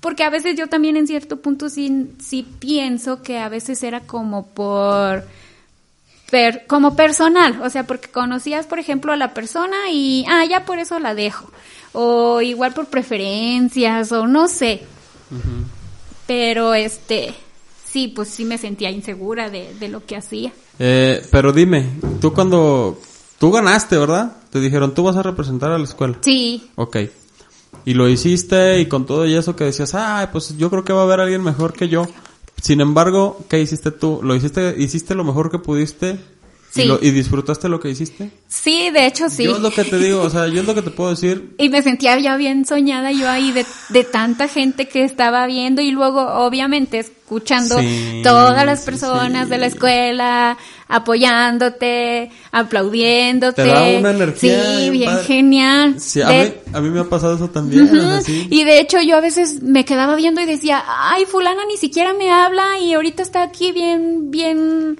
porque 0.00 0.24
a 0.24 0.30
veces 0.30 0.56
yo 0.56 0.66
también 0.66 0.96
en 0.96 1.06
cierto 1.06 1.40
punto 1.40 1.68
sí 1.68 2.08
sí 2.20 2.46
pienso 2.58 3.22
que 3.22 3.38
a 3.38 3.48
veces 3.48 3.82
era 3.82 4.00
como 4.00 4.46
por 4.46 5.24
per- 6.30 6.66
como 6.66 6.96
personal, 6.96 7.60
o 7.62 7.68
sea, 7.70 7.86
porque 7.86 8.08
conocías, 8.08 8.66
por 8.66 8.78
ejemplo, 8.78 9.12
a 9.12 9.16
la 9.18 9.34
persona 9.34 9.76
y, 9.92 10.24
ah, 10.28 10.44
ya 10.46 10.64
por 10.64 10.78
eso 10.78 10.98
la 10.98 11.14
dejo. 11.14 11.50
O 11.92 12.40
igual 12.40 12.72
por 12.72 12.86
preferencias, 12.86 14.12
o 14.12 14.26
no 14.26 14.48
sé. 14.48 14.80
Pero, 16.26 16.72
este, 16.74 17.34
sí, 17.92 18.08
pues 18.08 18.28
sí 18.28 18.44
me 18.44 18.58
sentía 18.58 18.90
insegura 18.90 19.50
de, 19.50 19.74
de 19.78 19.88
lo 19.88 20.04
que 20.04 20.16
hacía. 20.16 20.52
Eh, 20.78 21.24
pero 21.30 21.52
dime, 21.52 21.86
tú 22.20 22.32
cuando... 22.32 22.98
Tú 23.38 23.50
ganaste, 23.50 23.98
¿verdad? 23.98 24.36
Te 24.50 24.60
dijeron, 24.60 24.94
tú 24.94 25.02
vas 25.02 25.16
a 25.16 25.22
representar 25.22 25.72
a 25.72 25.78
la 25.78 25.84
escuela. 25.84 26.16
Sí, 26.20 26.70
Ok. 26.76 26.96
Y 27.84 27.94
lo 27.94 28.08
hiciste 28.08 28.80
y 28.80 28.86
con 28.86 29.06
todo 29.06 29.26
y 29.26 29.34
eso 29.34 29.56
que 29.56 29.64
decías, 29.64 29.94
ay, 29.94 30.28
pues 30.30 30.56
yo 30.56 30.70
creo 30.70 30.84
que 30.84 30.92
va 30.92 31.00
a 31.00 31.04
haber 31.04 31.18
alguien 31.18 31.42
mejor 31.42 31.72
que 31.72 31.88
yo. 31.88 32.06
Sin 32.60 32.80
embargo, 32.80 33.44
¿qué 33.48 33.60
hiciste 33.60 33.90
tú? 33.90 34.20
¿Lo 34.22 34.36
hiciste, 34.36 34.76
hiciste 34.78 35.16
lo 35.16 35.24
mejor 35.24 35.50
que 35.50 35.58
pudiste? 35.58 36.20
Sí. 36.74 36.82
¿Y, 36.82 36.84
lo- 36.86 36.98
y 37.02 37.10
disfrutaste 37.10 37.68
lo 37.68 37.78
que 37.80 37.90
hiciste? 37.90 38.30
sí, 38.48 38.88
de 38.90 39.04
hecho 39.06 39.28
sí. 39.28 39.44
Yo 39.44 39.56
es 39.56 39.60
lo 39.60 39.70
que 39.70 39.84
te 39.84 39.98
digo, 39.98 40.22
o 40.22 40.30
sea, 40.30 40.46
yo 40.48 40.62
es 40.62 40.66
lo 40.66 40.74
que 40.74 40.80
te 40.80 40.90
puedo 40.90 41.10
decir. 41.10 41.54
Y 41.58 41.68
me 41.68 41.82
sentía 41.82 42.18
ya 42.18 42.36
bien 42.38 42.64
soñada 42.64 43.12
yo 43.12 43.28
ahí 43.28 43.52
de, 43.52 43.66
de 43.90 44.04
tanta 44.04 44.48
gente 44.48 44.88
que 44.88 45.04
estaba 45.04 45.46
viendo 45.46 45.82
y 45.82 45.90
luego 45.90 46.22
obviamente 46.22 46.98
escuchando 47.00 47.78
Sí, 47.78 48.20
todas 48.22 48.64
las 48.64 48.82
personas 48.84 49.44
sí. 49.44 49.50
de 49.50 49.58
la 49.58 49.66
escuela 49.66 50.56
apoyándote, 50.88 52.30
aplaudiéndote. 52.52 53.62
Te 53.62 53.68
da 53.68 53.82
una 53.98 54.10
energía 54.10 54.64
Sí, 54.78 54.90
bien 54.90 55.10
padre. 55.10 55.24
genial. 55.24 56.00
Sí, 56.00 56.20
a, 56.22 56.28
De- 56.28 56.44
mí, 56.66 56.72
a 56.72 56.80
mí 56.80 56.90
me 56.90 57.00
ha 57.00 57.04
pasado 57.04 57.34
eso 57.36 57.48
también. 57.50 57.88
o 57.98 58.20
sea. 58.20 58.34
Y 58.50 58.64
de 58.64 58.80
hecho 58.80 59.00
yo 59.00 59.16
a 59.16 59.20
veces 59.20 59.62
me 59.62 59.84
quedaba 59.84 60.16
viendo 60.16 60.40
y 60.40 60.46
decía, 60.46 60.82
ay, 60.86 61.24
fulana 61.26 61.62
ni 61.66 61.76
siquiera 61.76 62.12
me 62.14 62.30
habla 62.30 62.78
y 62.80 62.94
ahorita 62.94 63.22
está 63.22 63.42
aquí 63.42 63.72
bien, 63.72 64.30
bien, 64.30 64.98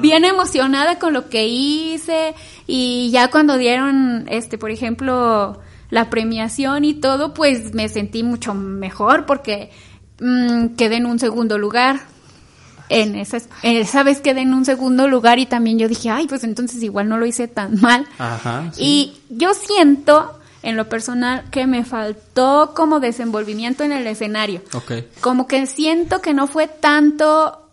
Bien 0.00 0.24
emocionada 0.24 0.98
con 0.98 1.12
lo 1.12 1.28
que 1.28 1.46
hice 1.46 2.34
y 2.66 3.10
ya 3.10 3.30
cuando 3.30 3.56
dieron, 3.56 4.26
este, 4.28 4.58
por 4.58 4.70
ejemplo, 4.70 5.60
la 5.90 6.10
premiación 6.10 6.84
y 6.84 6.94
todo, 6.94 7.34
pues 7.34 7.72
me 7.72 7.88
sentí 7.88 8.22
mucho 8.24 8.52
mejor 8.54 9.26
porque 9.26 9.70
mm, 10.20 10.74
quedé 10.76 10.96
en 10.96 11.06
un 11.06 11.18
segundo 11.18 11.56
lugar. 11.58 12.00
En 12.90 13.14
esa, 13.14 13.38
esa 13.62 14.02
vez 14.02 14.20
quedé 14.20 14.42
en 14.42 14.52
un 14.52 14.66
segundo 14.66 15.08
lugar 15.08 15.38
y 15.38 15.46
también 15.46 15.78
yo 15.78 15.88
dije, 15.88 16.10
ay, 16.10 16.26
pues 16.26 16.44
entonces 16.44 16.82
igual 16.82 17.08
no 17.08 17.16
lo 17.16 17.24
hice 17.24 17.48
tan 17.48 17.80
mal. 17.80 18.06
Ajá. 18.18 18.70
sí. 18.74 18.82
Y 18.82 19.20
yo 19.30 19.54
siento, 19.54 20.38
en 20.62 20.76
lo 20.76 20.88
personal, 20.88 21.44
que 21.50 21.66
me 21.66 21.84
faltó 21.84 22.72
como 22.74 23.00
desenvolvimiento 23.00 23.84
en 23.84 23.92
el 23.92 24.06
escenario. 24.06 24.60
Ok. 24.74 24.92
Como 25.20 25.46
que 25.46 25.66
siento 25.66 26.20
que 26.20 26.34
no 26.34 26.46
fue 26.46 26.66
tanto 26.66 27.63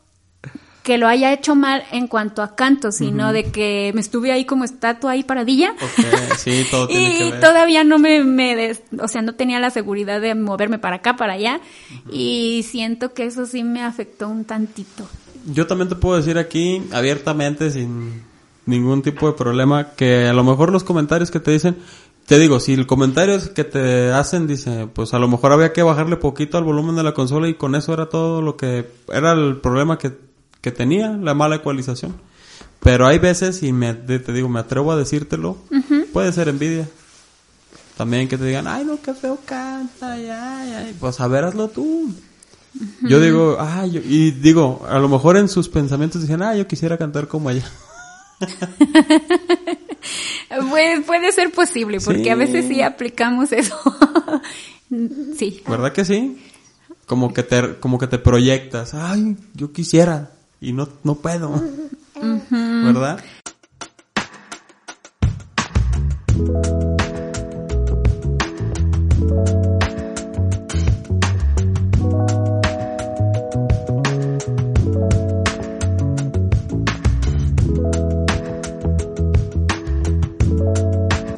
que 0.83 0.97
lo 0.97 1.07
haya 1.07 1.31
hecho 1.31 1.55
mal 1.55 1.83
en 1.91 2.07
cuanto 2.07 2.41
a 2.41 2.55
canto, 2.55 2.91
sino 2.91 3.33
de 3.33 3.43
que 3.51 3.91
me 3.93 4.01
estuve 4.01 4.31
ahí 4.31 4.45
como 4.45 4.63
estatua 4.63 5.11
ahí 5.11 5.23
paradilla. 5.23 5.73
Ok, 5.79 6.05
sí, 6.37 6.63
todo 6.71 6.87
tiene 6.89 7.17
que 7.17 7.27
Y 7.27 7.31
ver. 7.31 7.39
todavía 7.39 7.83
no 7.83 7.99
me, 7.99 8.23
me 8.23 8.55
des- 8.55 8.81
o 8.99 9.07
sea, 9.07 9.21
no 9.21 9.35
tenía 9.35 9.59
la 9.59 9.69
seguridad 9.69 10.19
de 10.21 10.33
moverme 10.33 10.79
para 10.79 10.95
acá, 10.97 11.15
para 11.15 11.33
allá. 11.33 11.59
Y 12.11 12.65
siento 12.67 13.13
que 13.13 13.25
eso 13.25 13.45
sí 13.45 13.63
me 13.63 13.83
afectó 13.83 14.27
un 14.27 14.43
tantito. 14.45 15.07
Yo 15.45 15.67
también 15.67 15.89
te 15.89 15.95
puedo 15.95 16.17
decir 16.17 16.37
aquí 16.37 16.83
abiertamente, 16.91 17.69
sin 17.71 18.23
ningún 18.65 19.01
tipo 19.01 19.27
de 19.27 19.33
problema, 19.33 19.89
que 19.95 20.25
a 20.27 20.33
lo 20.33 20.43
mejor 20.43 20.71
los 20.71 20.83
comentarios 20.83 21.29
que 21.31 21.39
te 21.39 21.51
dicen, 21.51 21.77
te 22.25 22.37
digo, 22.39 22.59
si 22.59 22.73
el 22.73 22.85
comentario 22.87 23.35
es 23.35 23.49
que 23.49 23.63
te 23.63 24.11
hacen 24.13 24.47
dice, 24.47 24.87
pues 24.93 25.13
a 25.13 25.19
lo 25.19 25.27
mejor 25.27 25.51
había 25.51 25.73
que 25.73 25.83
bajarle 25.83 26.15
poquito 26.17 26.57
al 26.57 26.63
volumen 26.63 26.95
de 26.95 27.03
la 27.03 27.13
consola 27.13 27.47
y 27.49 27.55
con 27.55 27.75
eso 27.75 27.93
era 27.93 28.07
todo 28.09 28.41
lo 28.41 28.55
que 28.57 28.87
era 29.11 29.33
el 29.33 29.57
problema 29.57 29.97
que, 29.97 30.11
que 30.61 30.71
tenía, 30.71 31.09
la 31.09 31.33
mala 31.33 31.57
ecualización. 31.57 32.15
Pero 32.79 33.05
hay 33.07 33.19
veces, 33.19 33.61
y 33.63 33.73
me, 33.73 33.93
te 33.93 34.31
digo, 34.33 34.49
me 34.49 34.59
atrevo 34.59 34.91
a 34.91 34.95
decírtelo, 34.97 35.57
puede 36.13 36.31
ser 36.31 36.47
envidia. 36.47 36.87
También 37.97 38.27
que 38.27 38.37
te 38.37 38.45
digan, 38.45 38.67
ay, 38.67 38.83
no, 38.85 38.99
qué 39.01 39.13
feo 39.13 39.37
canta, 39.45 40.13
ay, 40.13 40.27
ay, 40.29 40.73
ay. 40.73 40.95
Pues 40.99 41.19
a 41.19 41.27
ver, 41.27 41.43
hazlo 41.43 41.67
tú. 41.67 42.11
Yo 43.01 43.19
digo, 43.19 43.57
ay, 43.59 43.91
yo- 43.91 44.01
y 44.03 44.31
digo, 44.31 44.85
a 44.89 44.97
lo 44.97 45.09
mejor 45.09 45.37
en 45.37 45.49
sus 45.49 45.67
pensamientos 45.69 46.21
dicen, 46.21 46.41
ah, 46.41 46.55
yo 46.55 46.65
quisiera 46.67 46.97
cantar 46.97 47.27
como 47.27 47.49
ella. 47.49 47.65
Pues 50.69 51.01
puede 51.05 51.31
ser 51.31 51.51
posible, 51.51 51.99
porque 52.03 52.23
Sí. 52.23 52.29
a 52.29 52.35
veces 52.35 52.65
sí 52.67 52.81
aplicamos 52.81 53.51
eso. 53.51 53.75
sí. 55.37 55.61
¿Verdad 55.67 55.93
que 55.93 56.03
sí? 56.05 56.41
Como 57.05 57.33
que 57.33 57.43
te, 57.43 57.75
como 57.79 57.97
que 57.97 58.07
te 58.07 58.17
proyectas, 58.17 58.93
ay, 58.93 59.37
yo 59.53 59.71
quisiera 59.71 60.31
y 60.61 60.73
no, 60.73 60.87
no 61.03 61.15
puedo. 61.15 61.51
¿Verdad? 62.51 63.19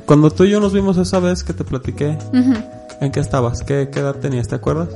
Cuando 0.05 0.29
tú 0.29 0.43
y 0.43 0.51
yo 0.51 0.59
nos 0.59 0.73
vimos 0.73 0.97
esa 0.97 1.19
vez 1.19 1.43
que 1.43 1.53
te 1.53 1.63
platiqué. 1.63 2.17
¿en 2.99 3.11
qué 3.11 3.19
estabas? 3.19 3.63
¿Qué, 3.63 3.89
qué 3.91 3.99
edad 3.99 4.15
tenías? 4.15 4.47
¿Te 4.47 4.55
acuerdas? 4.55 4.89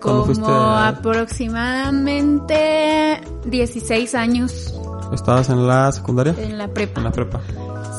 Como 0.00 0.24
fuiste- 0.26 0.44
aproximadamente 0.48 3.20
16 3.46 4.14
años 4.14 4.74
¿Estabas 5.12 5.48
en 5.48 5.66
la 5.66 5.90
secundaria? 5.92 6.34
en 6.38 6.58
la 6.58 6.68
prepa. 6.68 7.00
En 7.00 7.04
la 7.04 7.12
prepa. 7.12 7.40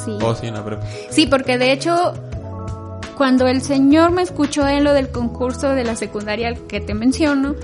Sí. 0.06 0.16
Oh, 0.22 0.36
sí, 0.36 0.46
en 0.48 0.54
la 0.54 0.64
prepa. 0.64 0.84
Sí, 1.10 1.26
porque 1.26 1.58
de 1.58 1.72
hecho, 1.72 2.14
cuando 3.18 3.48
el 3.48 3.62
señor 3.64 4.12
me 4.12 4.22
escuchó 4.22 4.68
en 4.68 4.84
lo 4.84 4.94
del 4.94 5.10
concurso 5.10 5.70
de 5.70 5.84
la 5.84 5.96
secundaria 5.96 6.54
que 6.68 6.80
te 6.82 6.94
menciono, 6.94 7.56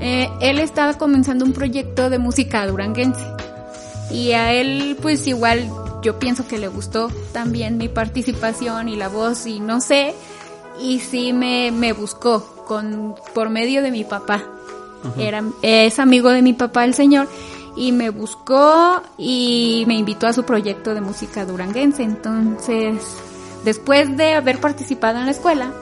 eh, 0.00 0.28
él 0.40 0.58
estaba 0.58 0.94
comenzando 0.98 1.44
un 1.44 1.52
proyecto 1.52 2.10
de 2.10 2.18
música 2.18 2.66
duranguense. 2.66 3.24
Y 4.10 4.32
a 4.32 4.52
él, 4.52 4.96
pues 5.00 5.26
igual, 5.28 5.70
yo 6.02 6.18
pienso 6.18 6.46
que 6.48 6.58
le 6.58 6.66
gustó 6.68 7.08
también 7.32 7.78
mi 7.78 7.88
participación 7.88 8.88
y 8.88 8.96
la 8.96 9.08
voz 9.08 9.46
y 9.46 9.60
no 9.60 9.80
sé. 9.80 10.12
Y 10.80 10.98
sí 11.00 11.32
me, 11.32 11.70
me 11.70 11.92
buscó 11.92 12.57
con, 12.68 13.16
por 13.34 13.50
medio 13.50 13.82
de 13.82 13.90
mi 13.90 14.04
papá. 14.04 14.44
Era, 15.16 15.42
es 15.62 15.98
amigo 15.98 16.30
de 16.30 16.42
mi 16.42 16.52
papá 16.52 16.84
el 16.84 16.94
señor. 16.94 17.26
Y 17.76 17.92
me 17.92 18.10
buscó 18.10 19.02
y 19.16 19.84
me 19.86 19.94
invitó 19.94 20.26
a 20.26 20.32
su 20.32 20.44
proyecto 20.44 20.94
de 20.94 21.00
música 21.00 21.44
duranguense. 21.44 22.02
Entonces, 22.02 23.02
después 23.64 24.16
de 24.16 24.34
haber 24.34 24.60
participado 24.60 25.18
en 25.18 25.26
la 25.26 25.32
escuela 25.32 25.72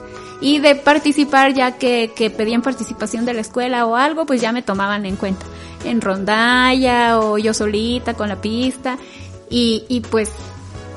y 0.40 0.58
de 0.58 0.74
participar 0.74 1.54
ya 1.54 1.72
que, 1.72 2.12
que 2.14 2.30
pedían 2.30 2.60
participación 2.60 3.24
de 3.24 3.32
la 3.32 3.40
escuela 3.40 3.86
o 3.86 3.96
algo, 3.96 4.26
pues 4.26 4.40
ya 4.40 4.52
me 4.52 4.62
tomaban 4.62 5.06
en 5.06 5.16
cuenta. 5.16 5.44
En 5.84 6.00
rondalla 6.00 7.18
o 7.18 7.38
yo 7.38 7.52
solita 7.54 8.14
con 8.14 8.28
la 8.28 8.36
pista. 8.36 8.98
Y, 9.48 9.84
y 9.88 10.00
pues 10.00 10.30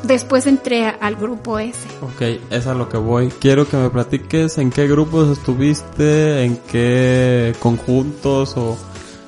después 0.03 0.47
entré 0.47 0.85
al 0.87 1.15
grupo 1.15 1.59
ese. 1.59 1.87
Ok, 2.01 2.41
es 2.49 2.67
a 2.67 2.73
lo 2.73 2.89
que 2.89 2.97
voy. 2.97 3.29
Quiero 3.29 3.67
que 3.67 3.77
me 3.77 3.89
platiques 3.89 4.57
en 4.57 4.71
qué 4.71 4.87
grupos 4.87 5.37
estuviste, 5.37 6.43
en 6.43 6.57
qué 6.57 7.55
conjuntos 7.59 8.55
o 8.57 8.77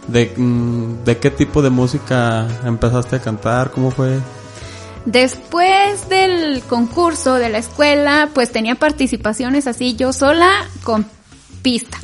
de, 0.07 0.33
mm, 0.35 1.03
de 1.05 1.17
qué 1.17 1.31
tipo 1.31 1.61
de 1.61 1.69
música 1.69 2.47
empezaste 2.65 3.17
a 3.17 3.21
cantar, 3.21 3.71
cómo 3.71 3.91
fue. 3.91 4.19
Después 5.05 6.09
del 6.09 6.61
concurso 6.63 7.35
de 7.35 7.49
la 7.49 7.57
escuela, 7.57 8.29
pues 8.33 8.51
tenía 8.51 8.75
participaciones 8.75 9.65
así 9.67 9.95
yo 9.95 10.13
sola 10.13 10.49
con 10.83 11.05
pista. 11.61 11.99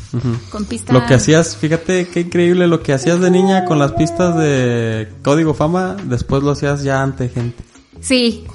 Con 0.49 0.65
pista. 0.65 0.93
Lo 0.93 1.05
que 1.05 1.13
hacías, 1.13 1.57
fíjate 1.57 2.07
qué 2.07 2.21
increíble, 2.21 2.67
lo 2.67 2.81
que 2.81 2.93
hacías 2.93 3.19
de 3.19 3.29
niña 3.29 3.65
con 3.65 3.77
las 3.77 3.91
pistas 3.91 4.35
de 4.37 5.09
Código 5.23 5.53
Fama, 5.53 5.95
después 6.05 6.43
lo 6.43 6.51
hacías 6.51 6.83
ya 6.83 7.01
ante 7.01 7.29
gente. 7.29 7.63
Sí. 7.99 8.45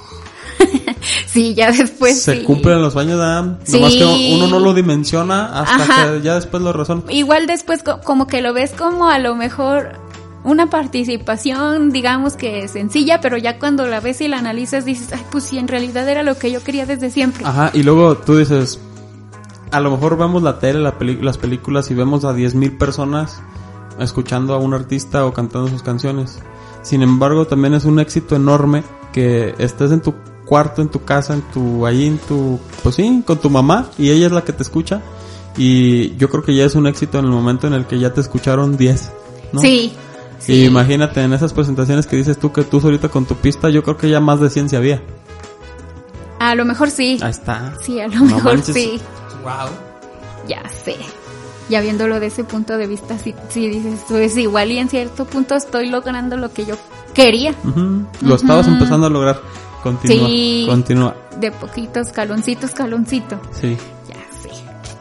Sí, 1.27 1.55
ya 1.55 1.73
después 1.73 2.23
se 2.23 2.39
sí. 2.41 2.45
cumplen 2.45 2.81
los 2.81 2.93
sueños, 2.93 3.19
¿verdad? 3.19 3.59
Sí. 3.65 3.73
Nomás 3.73 3.93
que 3.95 4.35
uno 4.37 4.47
no 4.49 4.61
lo 4.61 4.73
dimensiona 4.75 5.47
hasta 5.63 5.75
Ajá. 5.83 6.13
que 6.13 6.21
ya 6.23 6.35
después 6.37 6.63
lo 6.63 6.73
razona. 6.73 7.03
Igual 7.11 7.47
después 7.47 7.83
co- 7.83 8.01
como 8.03 8.27
que 8.27 8.41
lo 8.43 8.53
ves 8.53 8.73
como 8.73 9.09
a 9.09 9.19
lo 9.19 9.35
mejor 9.35 9.95
una 10.45 10.69
participación, 10.71 11.91
digamos 11.91 12.37
que 12.37 12.69
sencilla, 12.69 13.21
pero 13.21 13.37
ya 13.37 13.59
cuando 13.59 13.87
la 13.87 14.01
ves 14.01 14.21
y 14.21 14.29
la 14.29 14.39
analizas 14.39 14.85
dices, 14.85 15.09
ay, 15.13 15.23
pues 15.31 15.45
sí, 15.45 15.59
en 15.59 15.69
realidad 15.69 16.09
era 16.09 16.23
lo 16.23 16.37
que 16.39 16.51
yo 16.53 16.63
quería 16.63 16.87
desde 16.87 17.11
siempre. 17.11 17.45
Ajá, 17.47 17.71
y 17.75 17.83
luego 17.83 18.17
tú 18.19 18.37
dices, 18.37 18.79
a 19.71 19.81
lo 19.81 19.91
mejor 19.91 20.17
vemos 20.19 20.43
la 20.43 20.59
tele, 20.59 20.81
la 20.81 20.95
las 21.21 21.39
películas 21.39 21.91
y 21.91 21.95
vemos 21.95 22.25
a 22.25 22.33
10.000 22.33 22.77
personas 22.79 23.41
escuchando 23.99 24.55
a 24.55 24.59
un 24.59 24.75
artista 24.75 25.25
o 25.27 25.33
cantando 25.33 25.69
sus 25.69 25.83
canciones. 25.83 26.39
Sin 26.83 27.03
embargo, 27.03 27.47
también 27.47 27.75
es 27.75 27.85
un 27.85 27.99
éxito 28.01 28.35
enorme 28.37 28.83
que 29.13 29.55
estés 29.59 29.93
en 29.93 30.01
tu 30.03 30.15
cuarto, 30.47 30.83
en 30.83 30.89
tu 30.89 31.05
casa, 31.05 31.35
en 31.35 31.43
tu, 31.43 31.87
ahí 31.87 32.07
en 32.07 32.19
tu, 32.19 32.59
pues 32.83 32.95
sí, 32.97 33.23
con 33.27 33.39
tu 33.39 33.51
mamá 33.51 33.89
y 33.99 34.11
ella 34.11 34.27
es 34.27 34.33
la 34.33 34.43
que 34.45 34.53
te 34.53 34.63
escucha. 34.63 35.01
Y 35.57 36.17
yo 36.17 36.31
creo 36.31 36.43
que 36.43 36.55
ya 36.55 36.65
es 36.65 36.75
un 36.75 36.87
éxito 36.87 37.19
en 37.19 37.27
el 37.27 37.31
momento 37.31 37.67
en 37.67 37.75
el 37.75 37.87
que 37.87 37.99
ya 37.99 38.13
te 38.15 38.21
escucharon 38.21 38.77
10, 38.77 39.13
¿no? 39.53 39.61
Sí. 39.61 39.93
Y 40.41 40.43
sí. 40.45 40.65
imagínate 40.65 41.23
en 41.23 41.33
esas 41.35 41.53
presentaciones 41.53 42.07
que 42.07 42.17
dices 42.17 42.39
tú 42.39 42.53
que 42.53 42.65
tú 42.65 42.81
solita 42.81 43.09
con 43.09 43.27
tu 43.27 43.37
pista, 43.37 43.69
yo 43.69 43.83
creo 43.83 43.97
que 43.97 44.09
ya 44.09 44.19
más 44.21 44.41
de 44.41 44.49
100 44.51 44.71
se 44.71 44.77
había. 44.77 45.03
A 46.39 46.55
lo 46.55 46.65
mejor 46.65 46.91
sí. 46.91 47.19
Ahí 47.23 47.31
está. 47.31 47.75
Sí, 47.81 48.01
a 48.01 48.09
lo 48.09 48.15
No 48.15 48.25
mejor 48.37 48.45
manches. 48.55 48.75
sí. 48.75 49.01
Wow. 49.45 49.69
Ya 50.49 50.63
sé. 50.85 50.97
Ya 51.69 51.81
viéndolo 51.81 52.19
de 52.19 52.27
ese 52.27 52.43
punto 52.45 52.77
de 52.77 52.87
vista, 52.87 53.17
sí, 53.19 53.35
sí 53.49 53.69
dices, 53.69 54.01
pues 54.09 54.37
igual 54.37 54.73
y 54.73 54.79
en 54.79 54.89
cierto 54.89 55.25
punto 55.25 55.55
estoy 55.55 55.89
logrando 55.89 56.37
lo 56.37 56.53
que 56.53 56.65
yo 56.67 56.75
quería. 57.15 57.55
Ujú. 57.65 58.05
Lo 58.23 58.35
estabas 58.35 58.67
Ujú. 58.67 58.75
empezando 58.77 59.07
a 59.07 59.11
lograr. 59.11 59.41
Continúa. 59.83 60.27
Sí. 60.27 60.67
Continúa. 60.69 61.17
De 61.39 61.51
poquito, 61.51 62.01
escaloncito, 62.01 62.67
escaloncito. 62.67 63.41
Sí. 63.53 63.77
Ya 64.09 64.15
sé. 64.41 64.51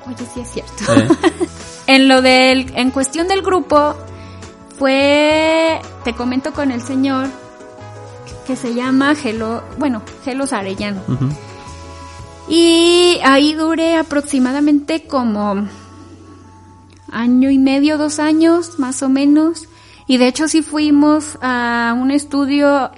Oye, 0.07 0.25
sí 0.33 0.39
es 0.39 0.51
cierto. 0.51 0.93
Eh, 0.93 1.07
En 1.87 2.07
lo 2.07 2.21
del, 2.21 2.71
en 2.75 2.91
cuestión 2.91 3.27
del 3.27 3.41
grupo, 3.41 3.95
fue, 4.77 5.81
te 6.03 6.13
comento 6.13 6.53
con 6.53 6.71
el 6.71 6.81
señor 6.81 7.27
que 8.47 8.55
se 8.55 8.73
llama 8.73 9.13
Gelo, 9.15 9.61
bueno, 9.77 10.01
Gelos 10.23 10.53
Arellano. 10.53 11.01
Y 12.47 13.19
ahí 13.23 13.53
duré 13.53 13.95
aproximadamente 13.95 15.05
como 15.05 15.67
año 17.11 17.49
y 17.49 17.59
medio, 17.59 17.97
dos 17.97 18.19
años, 18.19 18.79
más 18.79 19.03
o 19.03 19.09
menos. 19.09 19.67
Y 20.07 20.17
de 20.17 20.27
hecho 20.27 20.47
sí 20.47 20.61
fuimos 20.61 21.37
a 21.41 21.95
un 21.99 22.09
estudio 22.09 22.91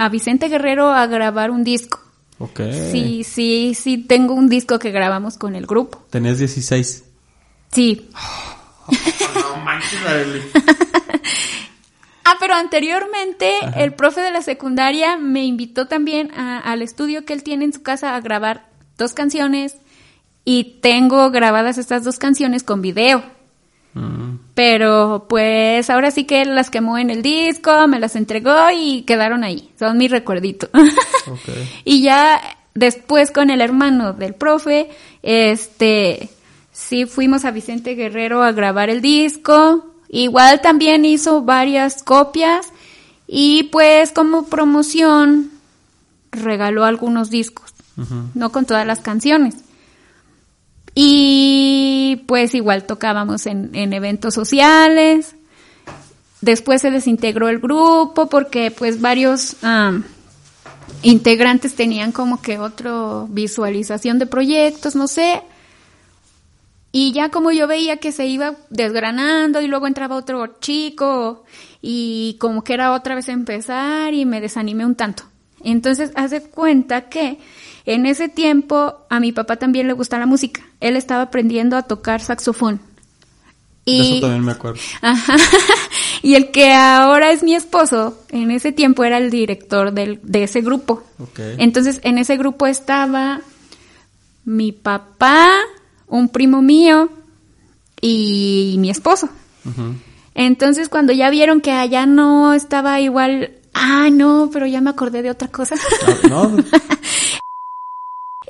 a 0.00 0.08
Vicente 0.08 0.48
Guerrero 0.48 0.90
a 0.90 1.06
grabar 1.06 1.50
un 1.50 1.62
disco. 1.64 2.00
Ok. 2.38 2.60
Sí, 2.90 3.22
sí, 3.24 3.74
sí, 3.78 3.98
tengo 3.98 4.34
un 4.34 4.48
disco 4.48 4.78
que 4.78 4.90
grabamos 4.90 5.36
con 5.36 5.54
el 5.56 5.66
grupo. 5.66 6.04
Tenías 6.10 6.38
16. 6.38 7.04
Sí. 7.72 8.08
No 9.34 9.56
manches. 9.64 10.00
Ah, 12.24 12.34
pero 12.38 12.54
anteriormente 12.54 13.50
el 13.76 13.92
profe 13.94 14.20
de 14.20 14.30
la 14.30 14.42
secundaria 14.42 15.16
me 15.16 15.44
invitó 15.44 15.86
también 15.88 16.30
a- 16.36 16.58
al 16.58 16.82
estudio 16.82 17.24
que 17.24 17.32
él 17.32 17.42
tiene 17.42 17.64
en 17.64 17.72
su 17.72 17.82
casa 17.82 18.14
a 18.14 18.20
grabar 18.20 18.68
dos 18.98 19.14
canciones 19.14 19.76
y 20.44 20.78
tengo 20.80 21.30
grabadas 21.30 21.76
estas 21.78 22.04
dos 22.04 22.18
canciones 22.18 22.62
con 22.62 22.82
video. 22.82 23.24
Mm, 23.94 24.36
Pero 24.54 25.26
pues 25.28 25.90
ahora 25.90 26.10
sí 26.10 26.24
que 26.24 26.42
él 26.42 26.54
las 26.54 26.70
quemó 26.70 26.98
en 26.98 27.10
el 27.10 27.22
disco, 27.22 27.88
me 27.88 27.98
las 27.98 28.16
entregó 28.16 28.70
y 28.74 29.02
quedaron 29.02 29.44
ahí. 29.44 29.70
Son 29.78 29.98
mi 29.98 30.08
recuerdito. 30.08 30.68
y 31.84 32.02
ya 32.02 32.40
después 32.74 33.30
con 33.30 33.50
el 33.50 33.60
hermano 33.60 34.12
del 34.12 34.34
profe, 34.34 34.90
este, 35.22 36.30
sí 36.72 37.06
fuimos 37.06 37.44
a 37.44 37.50
Vicente 37.50 37.94
Guerrero 37.94 38.42
a 38.42 38.52
grabar 38.52 38.90
el 38.90 39.00
disco. 39.00 39.86
Igual 40.08 40.60
también 40.60 41.04
hizo 41.04 41.42
varias 41.42 42.02
copias 42.02 42.72
y 43.26 43.64
pues 43.64 44.10
como 44.10 44.46
promoción 44.46 45.52
regaló 46.32 46.84
algunos 46.84 47.30
discos, 47.30 47.72
no 48.34 48.50
con 48.50 48.66
todas 48.66 48.86
las 48.86 49.00
canciones. 49.00 49.56
Y 50.94 52.24
pues 52.26 52.54
igual 52.54 52.84
tocábamos 52.84 53.46
en, 53.46 53.70
en 53.74 53.92
eventos 53.92 54.34
sociales. 54.34 55.34
Después 56.40 56.80
se 56.80 56.90
desintegró 56.90 57.48
el 57.48 57.58
grupo 57.58 58.28
porque 58.28 58.70
pues 58.70 59.00
varios 59.00 59.56
integrantes 61.02 61.74
tenían 61.74 62.12
como 62.12 62.40
que 62.40 62.58
otro 62.58 63.28
visualización 63.30 64.18
de 64.18 64.26
proyectos, 64.26 64.96
no 64.96 65.06
sé. 65.06 65.42
Y 66.92 67.12
ya 67.12 67.28
como 67.30 67.52
yo 67.52 67.68
veía 67.68 67.98
que 67.98 68.10
se 68.10 68.26
iba 68.26 68.56
desgranando 68.68 69.60
y 69.60 69.68
luego 69.68 69.86
entraba 69.86 70.16
otro 70.16 70.58
chico 70.60 71.44
y 71.80 72.36
como 72.40 72.64
que 72.64 72.74
era 72.74 72.92
otra 72.92 73.14
vez 73.14 73.28
empezar 73.28 74.12
y 74.12 74.24
me 74.24 74.40
desanimé 74.40 74.84
un 74.84 74.96
tanto. 74.96 75.22
Entonces, 75.62 76.10
haz 76.14 76.30
de 76.30 76.42
cuenta 76.42 77.08
que 77.08 77.38
en 77.86 78.06
ese 78.06 78.28
tiempo 78.28 79.06
a 79.08 79.20
mi 79.20 79.32
papá 79.32 79.56
también 79.56 79.86
le 79.86 79.92
gusta 79.92 80.18
la 80.18 80.26
música. 80.26 80.62
Él 80.80 80.96
estaba 80.96 81.22
aprendiendo 81.22 81.76
a 81.76 81.82
tocar 81.82 82.20
saxofón. 82.20 82.80
De 83.86 83.92
Y, 83.92 84.00
eso 84.12 84.20
también 84.20 84.44
me 84.44 84.52
acuerdo. 84.52 84.80
Ajá. 85.02 85.36
Y 86.22 86.34
el 86.34 86.50
que 86.50 86.72
ahora 86.72 87.32
es 87.32 87.42
mi 87.42 87.54
esposo, 87.54 88.18
en 88.28 88.50
ese 88.50 88.72
tiempo 88.72 89.04
era 89.04 89.18
el 89.18 89.30
director 89.30 89.92
del, 89.92 90.20
de 90.22 90.44
ese 90.44 90.60
grupo. 90.60 91.02
Entonces, 91.58 92.00
en 92.04 92.18
ese 92.18 92.36
grupo 92.36 92.66
estaba 92.66 93.40
mi 94.44 94.72
papá, 94.72 95.48
un 96.06 96.28
primo 96.28 96.60
mío 96.60 97.08
y 98.00 98.76
mi 98.78 98.90
esposo. 98.90 99.28
Entonces, 100.34 100.88
cuando 100.88 101.12
ya 101.12 101.30
vieron 101.30 101.60
que 101.60 101.72
allá 101.72 102.06
no 102.06 102.52
estaba 102.52 103.00
igual, 103.00 103.52
ah, 103.72 104.08
no, 104.12 104.50
pero 104.52 104.66
ya 104.66 104.80
me 104.80 104.90
acordé 104.90 105.22
de 105.22 105.30
otra 105.30 105.48
cosa. 105.48 105.76
Ah, 106.06 106.28
No, 106.28 106.56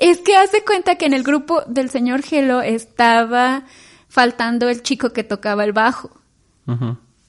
es 0.01 0.17
que 0.17 0.35
hace 0.35 0.65
cuenta 0.65 0.95
que 0.95 1.05
en 1.05 1.13
el 1.13 1.21
grupo 1.21 1.61
del 1.67 1.91
señor 1.91 2.23
Gelo 2.23 2.61
estaba 2.61 3.65
faltando 4.09 4.67
el 4.67 4.81
chico 4.81 5.13
que 5.13 5.23
tocaba 5.23 5.63
el 5.63 5.73
bajo. 5.73 6.09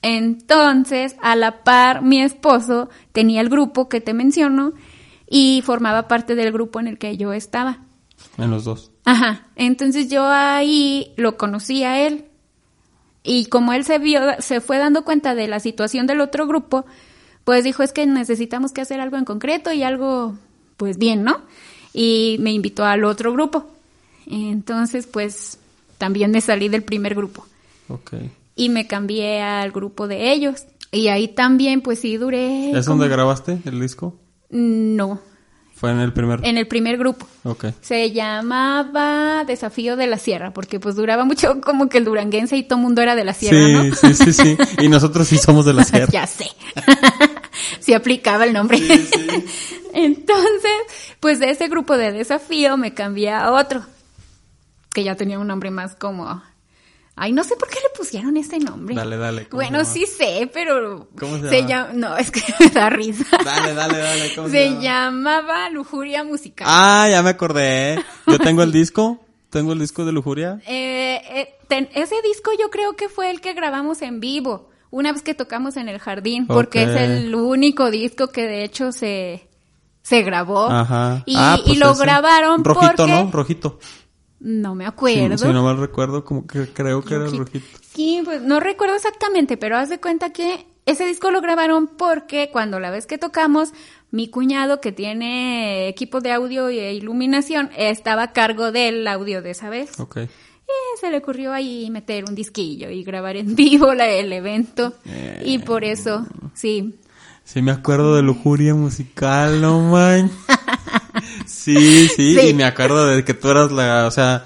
Entonces, 0.01 1.17
a 1.21 1.37
la 1.37 1.65
par, 1.65 2.01
mi 2.01 2.23
esposo 2.23 2.89
tenía 3.13 3.43
el 3.43 3.51
grupo 3.51 3.91
que 3.91 4.01
te 4.01 4.15
menciono 4.15 4.73
y 5.29 5.63
formaba 5.63 6.09
parte 6.09 6.35
del 6.35 6.51
grupo 6.51 6.81
en 6.81 6.87
el 6.87 6.99
que 6.99 7.19
yo 7.19 7.35
estaba. 7.35 7.81
En 8.39 8.51
los 8.51 8.65
dos. 8.65 8.91
Ajá. 9.05 9.47
Entonces 9.55 10.09
yo 10.09 10.27
ahí 10.27 11.13
lo 11.17 11.37
conocí 11.37 11.85
a 11.85 12.07
él. 12.07 12.25
Y 13.23 13.47
como 13.47 13.75
él 13.75 13.85
se 13.85 13.99
vio, 13.99 14.21
se 14.39 14.63
fue 14.63 14.79
dando 14.79 15.05
cuenta 15.05 15.35
de 15.35 15.47
la 15.47 15.61
situación 15.61 16.07
del 16.07 16.23
otro 16.23 16.47
grupo, 16.47 16.87
pues 17.45 17.65
dijo, 17.65 17.83
es 17.83 17.93
que 17.93 18.07
necesitamos 18.07 18.73
que 18.73 18.81
hacer 18.81 18.99
algo 19.01 19.19
en 19.19 19.27
concreto 19.27 19.73
y 19.73 19.83
algo, 19.83 20.37
pues 20.79 20.97
bien, 20.97 21.23
¿no? 21.23 21.43
Y 21.95 22.37
me 22.41 22.53
invitó 22.53 22.85
al 22.85 23.05
otro 23.05 23.33
grupo. 23.33 23.67
Entonces, 24.27 25.07
pues, 25.07 25.59
también 25.99 26.31
me 26.31 26.41
salí 26.41 26.69
del 26.69 26.83
primer 26.83 27.15
grupo. 27.15 27.47
Ok. 27.89 28.15
Y 28.57 28.69
me 28.69 28.87
cambié 28.87 29.41
al 29.43 29.73
grupo 29.73 30.09
de 30.09 30.33
ellos. 30.33 30.65
Y 30.91 31.09
ahí 31.09 31.29
también, 31.29 31.81
pues 31.81 32.01
sí, 32.01 32.17
duré... 32.17 32.71
¿Es 32.71 32.87
como- 32.87 32.99
donde 33.01 33.15
grabaste 33.15 33.59
el 33.65 33.81
disco? 33.81 34.19
No, 34.51 35.21
Fue 35.75 35.91
en 35.91 35.99
el 36.01 36.13
primer. 36.13 36.45
en 36.45 36.59
el 36.59 36.69
primer 36.69 36.99
grupo. 36.99 37.27
Ok. 37.45 37.67
Se 37.81 38.11
llamaba 38.13 39.45
Desafío 39.47 39.97
de 39.97 40.07
la 40.07 40.19
Sierra, 40.19 40.53
porque 40.53 40.79
pues 40.79 40.95
duraba 40.95 41.25
mucho 41.25 41.61
como 41.63 41.89
que 41.89 41.97
el 41.99 42.05
duranguense 42.05 42.57
y 42.59 42.63
todo 42.63 42.79
mundo 42.79 43.01
era 43.01 43.15
de 43.17 43.25
la 43.25 43.33
sierra, 43.33 43.57
sí, 43.57 43.73
¿no? 43.91 43.95
sí, 43.97 44.15
sí, 44.15 44.33
sí. 44.35 44.57
Y 44.83 44.89
nosotros 44.89 45.27
sí 45.27 45.39
somos 45.39 45.65
de 45.65 45.73
la 45.73 45.85
sierra. 45.87 46.13
ya 46.13 46.27
sé. 46.27 46.47
sí 47.81 47.95
aplicaba 47.95 48.45
el 48.45 48.53
nombre. 48.53 48.79
Entonces, 49.93 50.73
pues 51.21 51.38
de 51.38 51.51
ese 51.51 51.69
grupo 51.69 51.97
de 51.97 52.12
desafío 52.12 52.77
me 52.77 52.95
cambié 52.95 53.31
a 53.31 53.53
otro, 53.53 53.85
que 54.93 55.05
ya 55.05 55.17
tenía 55.17 55.38
un 55.38 55.47
nombre 55.47 55.71
más 55.71 55.95
como... 55.97 56.43
Ay, 57.15 57.33
no 57.33 57.45
sé 57.45 57.57
por 57.57 57.69
qué 57.69 57.75
le 57.75 57.97
pusieron 57.97 58.38
ese 58.38 58.59
nombre. 58.59 58.95
Dale, 58.95 59.19
dale. 59.19 59.47
¿cómo 59.47 59.62
Bueno, 59.62 59.85
se 59.85 59.93
sí 59.93 60.07
sé, 60.07 60.51
pero... 60.53 61.09
¿Cómo 61.21 61.37
se 61.38 61.62
llama? 61.62 61.69
llama? 61.69 61.91
No, 61.93 62.17
es 62.17 62.31
que 62.31 62.41
me 62.61 62.69
da 62.71 62.88
risa. 62.88 63.25
Dale, 63.45 63.75
dale, 63.75 63.99
dale. 63.99 64.35
¿cómo 64.35 64.49
Se 64.49 64.71
llama? 64.71 64.81
llamaba 64.83 65.69
Lujuria 65.69 66.25
Musical. 66.25 66.67
Ah, 66.71 67.09
ya 67.11 67.23
me 67.23 67.29
acordé. 67.31 68.03
Yo 68.27 68.38
tengo 68.38 68.62
el 68.62 68.73
disco. 68.73 69.21
Tengo 69.51 69.75
el 69.75 69.81
disco 69.81 70.07
de 70.07 70.12
Lujuria. 70.12 70.62
Eh, 70.67 71.21
eh, 71.31 71.55
ten- 71.69 71.91
ese 71.95 72.15
disco 72.23 72.51
yo 72.59 72.71
creo 72.71 72.97
que 72.97 73.11
fue 73.11 73.31
el 73.31 73.43
que 73.43 73.53
grabamos 73.53 74.01
en 74.01 74.19
vivo, 74.19 74.71
una 74.93 75.11
vez 75.13 75.23
que 75.23 75.35
tocamos 75.35 75.77
en 75.77 75.89
el 75.89 75.99
jardín, 75.99 76.47
porque 76.47 76.85
es 76.85 76.91
el 76.91 77.35
único 77.35 77.91
disco 77.91 78.29
que 78.29 78.47
de 78.47 78.63
hecho 78.63 78.93
se, 78.93 79.49
se 80.03 80.23
grabó. 80.23 80.69
Ajá. 80.71 81.25
Y, 81.27 81.35
Ah, 81.37 81.57
y 81.59 81.67
pues 81.67 81.79
lo 81.81 81.90
ese. 81.93 82.03
grabaron 82.05 82.63
Rojito, 82.63 82.93
porque... 82.97 83.13
¿no? 83.13 83.31
Rojito. 83.33 83.79
No 84.38 84.75
me 84.75 84.85
Si, 84.85 84.88
acuerdo. 84.88 85.38
si 85.38 85.47
no 85.49 85.63
mal 85.65 85.79
recuerdo, 85.79 86.25
como 86.25 86.47
que 86.47 86.69
creo 86.73 87.03
que 87.03 87.15
era 87.15 87.25
el 87.27 87.37
Rojito. 87.38 87.45
rojito. 87.59 87.79
Sí, 87.95 88.21
pues 88.25 88.43
no 88.43 88.61
recuerdo 88.61 88.95
exactamente, 88.97 89.57
pero 89.57 89.77
haz 89.77 89.88
de 89.88 90.01
cuenta 90.01 90.31
que 90.31 90.67
ese 90.85 91.07
disco 91.07 91.31
lo 91.31 91.40
grabaron 91.40 91.87
porque 91.87 92.51
cuando 92.53 92.81
la 92.81 92.90
vez 92.90 93.07
que 93.07 93.19
tocamos, 93.19 93.73
mi 94.11 94.29
cuñado 94.29 94.81
que 94.81 94.90
tiene 94.93 95.88
equipo 95.88 96.21
de 96.21 96.33
audio 96.33 96.69
e 96.69 96.93
iluminación 96.93 97.71
estaba 97.77 98.25
a 98.25 98.33
cargo 98.33 98.73
del 98.73 99.07
audio 99.07 99.43
de 99.43 99.53
esa 99.53 99.71
vez. 99.71 99.99
Ok. 100.01 100.19
Y 100.94 101.00
se 101.00 101.10
le 101.10 101.18
ocurrió 101.18 101.52
ahí 101.52 101.90
meter 101.90 102.25
un 102.29 102.35
disquillo 102.35 102.90
y 102.90 103.02
grabar 103.04 103.37
en 103.37 103.54
vivo 103.56 103.92
la- 103.94 104.08
el 104.08 104.33
evento. 104.33 104.94
Y 105.44 105.58
por 105.58 105.85
eso, 105.85 106.27
sí. 106.54 106.94
Sí, 107.44 107.60
me 107.60 107.73
acuerdo 107.73 108.14
de 108.16 108.23
lujuria 108.23 108.75
musical, 108.75 109.60
no 109.60 109.81
man. 109.81 110.31
Sí, 111.46 112.08
sí, 112.16 112.37
Sí. 112.38 112.48
y 112.48 112.54
me 112.54 112.64
acuerdo 112.64 113.06
de 113.06 113.25
que 113.25 113.35
tú 113.35 113.50
eras 113.50 113.73
la, 113.73 114.06
o 114.06 114.10
sea, 114.10 114.44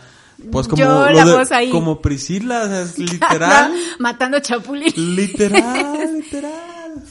pues 0.51 0.67
como 0.69 0.83
Yo, 0.83 0.89
lo 1.07 1.11
la 1.11 1.25
de- 1.25 1.37
voz 1.37 1.53
ahí. 1.53 1.71
como 1.71 2.01
Priscila, 2.01 2.63
o 2.63 2.67
sea, 2.69 2.83
es 2.83 2.99
literal, 3.13 3.73
Matando 3.99 4.39
chapulín. 4.41 4.93
literal, 5.17 6.15
literal. 6.15 7.03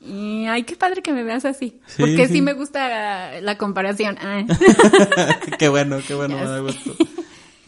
Y, 0.00 0.46
ay, 0.46 0.62
qué 0.62 0.76
padre 0.76 1.02
que 1.02 1.12
me 1.12 1.22
veas 1.24 1.44
así. 1.44 1.80
Sí, 1.86 1.96
porque 1.98 2.28
sí. 2.28 2.34
sí. 2.34 2.40
me 2.42 2.52
gusta 2.54 3.40
la 3.40 3.58
comparación. 3.58 4.16
Ah. 4.20 4.44
qué 5.58 5.68
bueno, 5.68 5.98
qué 6.06 6.14
bueno, 6.14 6.36
Ya 6.36 6.44
me 6.44 6.48
da 6.50 6.58
gusto. 6.60 6.96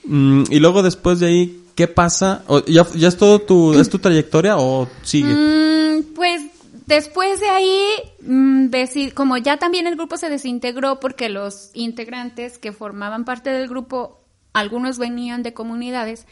Mm, 0.09 0.45
y 0.51 0.59
luego 0.59 0.83
después 0.83 1.21
de 1.21 1.27
ahí, 1.27 1.63
¿qué 1.75 1.87
pasa? 1.87 2.43
O- 2.49 2.65
¿Ya, 2.65 2.87
ya 2.95 3.09
es 3.09 3.17
todo 3.17 3.41
tu, 3.41 3.75
es 3.79 3.89
tu 3.89 3.99
trayectoria 3.99 4.57
o 4.57 4.89
sigue? 5.03 5.33
Mm, 5.35 6.15
pues 6.15 6.43
después 6.87 7.41
de 7.41 7.49
ahí, 7.49 7.81
mm, 8.23 8.67
deci- 8.71 9.13
como 9.13 9.37
ya 9.37 9.59
también 9.59 9.87
el 9.87 9.95
grupo 9.97 10.17
se 10.17 10.31
desintegró 10.31 10.99
porque 11.01 11.29
los 11.29 11.71
integrantes 11.75 12.59
que 12.59 12.73
formaban 12.73 13.25
parte 13.25 13.51
del 13.51 13.69
grupo, 13.69 14.21
algunos 14.55 14.99
venían 14.99 15.43
de 15.43 15.53
comunidades, 15.55 16.27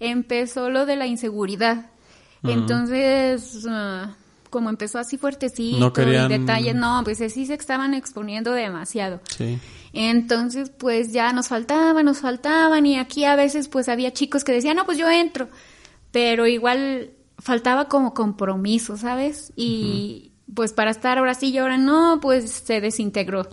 empezó 0.00 0.70
lo 0.70 0.86
de 0.86 0.96
la 0.96 1.06
inseguridad. 1.06 1.86
Entonces, 2.44 3.66
ah, 3.68 4.14
como 4.50 4.70
empezó 4.70 4.98
así 4.98 5.18
fuertecito 5.18 5.78
No 5.78 5.92
querían- 5.92 6.30
y 6.30 6.38
detalles, 6.38 6.74
no, 6.74 7.00
pues 7.04 7.18
sí 7.18 7.46
se 7.46 7.54
estaban 7.54 7.92
exponiendo 7.94 8.52
demasiado. 8.52 9.20
Sí. 9.36 9.58
Entonces, 9.98 10.68
pues 10.68 11.10
ya 11.14 11.32
nos 11.32 11.48
faltaban, 11.48 12.04
nos 12.04 12.18
faltaban 12.18 12.84
y 12.84 12.98
aquí 12.98 13.24
a 13.24 13.34
veces 13.34 13.68
pues 13.68 13.88
había 13.88 14.12
chicos 14.12 14.44
que 14.44 14.52
decían, 14.52 14.76
no, 14.76 14.84
pues 14.84 14.98
yo 14.98 15.10
entro, 15.10 15.48
pero 16.12 16.46
igual 16.46 17.12
faltaba 17.38 17.88
como 17.88 18.12
compromiso, 18.12 18.98
¿sabes? 18.98 19.54
Y 19.56 20.32
pues 20.54 20.74
para 20.74 20.90
estar 20.90 21.16
ahora 21.16 21.32
sí 21.32 21.48
y 21.48 21.56
ahora 21.56 21.78
no, 21.78 22.18
pues 22.20 22.50
se 22.50 22.82
desintegró. 22.82 23.48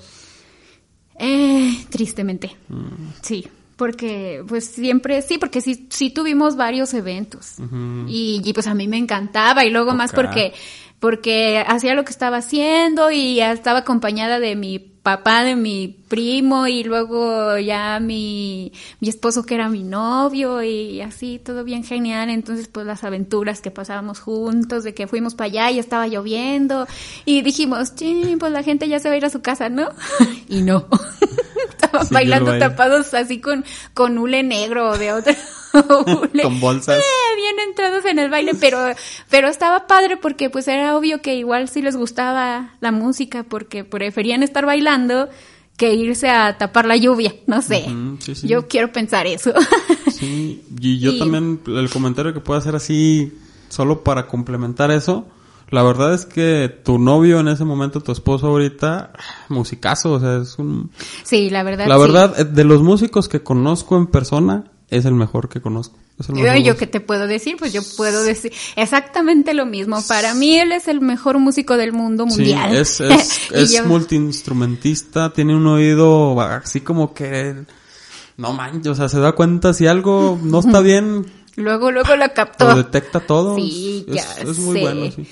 Eh, 1.17 1.85
tristemente, 1.89 2.57
sí, 3.21 3.47
porque 3.77 4.43
pues 4.45 4.65
siempre, 4.65 5.21
sí, 5.21 5.37
porque 5.37 5.61
sí, 5.61 5.87
sí 5.89 6.09
tuvimos 6.09 6.57
varios 6.57 6.93
eventos. 6.93 7.55
Y, 8.05 8.41
y, 8.43 8.51
pues 8.51 8.67
a 8.67 8.73
mí 8.73 8.89
me 8.89 8.97
encantaba 8.97 9.63
y 9.63 9.69
luego 9.69 9.93
más 9.93 10.11
porque 10.11 10.53
porque 10.99 11.63
hacía 11.67 11.93
lo 11.95 12.03
que 12.03 12.11
estaba 12.11 12.37
haciendo 12.37 13.11
y 13.11 13.39
estaba 13.39 13.79
acompañada 13.79 14.39
de 14.39 14.55
mi 14.55 14.79
papá, 14.79 15.43
de 15.43 15.57
mi 15.57 16.02
primo 16.13 16.67
y 16.67 16.83
luego 16.83 17.57
ya 17.57 17.99
mi, 17.99 18.71
mi 18.99 19.09
esposo 19.09 19.43
que 19.47 19.55
era 19.55 19.67
mi 19.67 19.81
novio 19.81 20.61
y 20.61 21.01
así, 21.01 21.41
todo 21.43 21.63
bien 21.63 21.83
genial. 21.83 22.29
Entonces, 22.29 22.67
pues 22.67 22.85
las 22.85 23.03
aventuras 23.03 23.61
que 23.61 23.71
pasábamos 23.71 24.19
juntos, 24.19 24.83
de 24.83 24.93
que 24.93 25.07
fuimos 25.07 25.33
para 25.33 25.47
allá 25.47 25.71
y 25.71 25.79
estaba 25.79 26.05
lloviendo 26.07 26.85
y 27.25 27.41
dijimos, 27.41 27.95
"Chin, 27.95 28.37
pues 28.37 28.51
la 28.51 28.61
gente 28.61 28.87
ya 28.87 28.99
se 28.99 29.09
va 29.09 29.15
a 29.15 29.17
ir 29.17 29.25
a 29.25 29.31
su 29.31 29.41
casa, 29.41 29.69
¿no? 29.69 29.89
y 30.47 30.61
no. 30.61 30.85
Estaban 31.69 32.07
bailando 32.11 32.59
tapados 32.59 33.15
así 33.15 33.41
con, 33.41 33.65
con 33.95 34.19
hule 34.19 34.43
negro 34.43 34.91
o 34.91 34.97
de 34.99 35.13
otro. 35.13 35.33
Con 36.43 36.59
bolsas. 36.59 36.99
Eh, 36.99 37.35
bien 37.35 37.55
entrados 37.67 38.05
en 38.05 38.19
el 38.19 38.29
baile, 38.29 38.53
pero, 38.53 38.77
pero 39.31 39.47
estaba 39.47 39.87
padre 39.87 40.17
porque 40.17 40.51
pues 40.51 40.67
era 40.67 40.95
obvio 40.95 41.23
que 41.23 41.33
igual 41.33 41.67
sí 41.67 41.81
les 41.81 41.95
gustaba 41.95 42.69
la 42.79 42.91
música 42.91 43.41
porque 43.41 43.83
preferían 43.83 44.43
estar 44.43 44.67
bailando 44.67 45.29
que 45.77 45.93
irse 45.95 46.29
a 46.29 46.57
tapar 46.57 46.85
la 46.85 46.95
lluvia, 46.97 47.33
no 47.47 47.61
sé. 47.61 47.85
Ujú, 47.87 48.17
sí, 48.21 48.35
sí. 48.35 48.47
Yo 48.47 48.67
quiero 48.67 48.91
pensar 48.91 49.27
eso. 49.27 49.53
Sí, 50.11 50.63
y 50.79 50.99
yo 50.99 51.11
Y- 51.11 51.19
también, 51.19 51.59
el 51.65 51.89
comentario 51.89 52.33
que 52.33 52.39
puedo 52.39 52.57
hacer 52.59 52.75
así, 52.75 53.33
solo 53.69 54.03
para 54.03 54.27
complementar 54.27 54.91
eso, 54.91 55.25
la 55.69 55.81
verdad 55.81 56.13
es 56.13 56.25
que 56.25 56.69
tu 56.85 56.99
novio 56.99 57.39
en 57.39 57.47
ese 57.47 57.65
momento, 57.65 57.99
tu 57.99 58.11
esposo 58.11 58.47
ahorita, 58.47 59.11
musicazo, 59.49 60.13
o 60.13 60.19
sea, 60.19 60.37
es 60.37 60.57
un... 60.59 60.91
sí, 61.23 61.49
la 61.49 61.63
verdad. 61.63 61.87
La 61.87 61.97
verdad, 61.97 62.39
eh, 62.39 62.45
de 62.45 62.63
los 62.63 62.81
músicos 62.83 63.27
que 63.27 63.41
conozco 63.41 63.97
en 63.97 64.05
persona, 64.07 64.65
es 64.89 65.05
el 65.05 65.15
mejor 65.15 65.49
que 65.49 65.59
conozco. 65.61 65.97
Yo, 66.29 66.55
yo 66.57 66.77
qué 66.77 66.85
te 66.87 66.99
puedo 67.01 67.27
decir, 67.27 67.55
pues 67.57 67.73
yo 67.73 67.81
puedo 67.97 68.23
decir 68.23 68.53
exactamente 68.75 69.53
lo 69.53 69.65
mismo. 69.65 70.01
Para 70.07 70.33
mí 70.35 70.57
él 70.57 70.71
es 70.71 70.87
el 70.87 71.01
mejor 71.01 71.39
músico 71.39 71.75
del 71.75 71.91
mundo 71.91 72.25
mundial. 72.25 72.71
Sí, 72.71 72.77
es, 72.77 72.99
es, 73.01 73.51
es 73.51 73.73
yo- 73.73 73.85
multiinstrumentista, 73.85 75.31
tiene 75.33 75.55
un 75.55 75.67
oído 75.67 76.39
así 76.41 76.81
como 76.81 77.13
que... 77.13 77.55
No 78.37 78.51
manches, 78.53 78.87
o 78.87 78.95
sea, 78.95 79.09
se 79.09 79.19
da 79.19 79.33
cuenta 79.33 79.73
si 79.73 79.85
algo 79.85 80.39
no 80.41 80.59
está 80.59 80.79
bien, 80.79 81.25
Luego, 81.55 81.91
luego 81.91 82.15
lo 82.15 82.33
captó. 82.33 82.67
lo 82.69 82.75
detecta 82.77 83.19
todo. 83.19 83.55
Sí, 83.55 84.05
es, 84.07 84.15
ya 84.15 84.25
es 84.41 84.57
muy 84.57 84.75
sé. 84.77 84.81
bueno, 84.81 85.11
sí. 85.11 85.27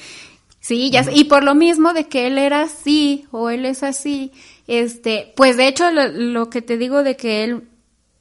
Sí, 0.60 0.92
ya 0.92 1.04
sé. 1.04 1.12
Y 1.16 1.24
por 1.24 1.44
lo 1.44 1.56
mismo 1.56 1.94
de 1.94 2.08
que 2.08 2.28
él 2.28 2.38
era 2.38 2.62
así 2.62 3.26
o 3.32 3.50
él 3.50 3.66
es 3.66 3.82
así, 3.82 4.32
este, 4.68 5.34
pues 5.36 5.58
de 5.58 5.68
hecho 5.68 5.90
lo, 5.90 6.08
lo 6.10 6.52
que 6.52 6.62
te 6.62 6.78
digo 6.78 7.02
de 7.02 7.16
que 7.18 7.44
él, 7.44 7.64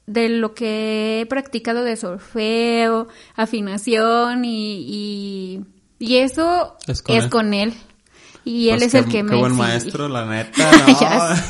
de 0.07 0.29
lo 0.29 0.53
que 0.53 1.21
he 1.21 1.25
practicado 1.27 1.83
de 1.83 1.95
solfeo, 1.95 3.07
afinación 3.35 4.43
y, 4.45 4.77
y, 4.87 5.65
y 5.99 6.17
eso 6.17 6.75
Es 6.87 7.03
es 7.07 7.23
con 7.27 7.29
con, 7.29 7.53
él. 7.53 7.73
Y 8.43 8.69
él 8.69 8.79
Pues 8.79 8.87
es 8.87 8.93
el 8.95 9.05
qué- 9.05 9.11
que 9.11 9.17
qué 9.17 9.23
me... 9.23 9.35
buen 9.37 9.51
sí. 9.53 9.57
maestro, 9.59 10.09
la 10.09 10.25
neta, 10.29 10.71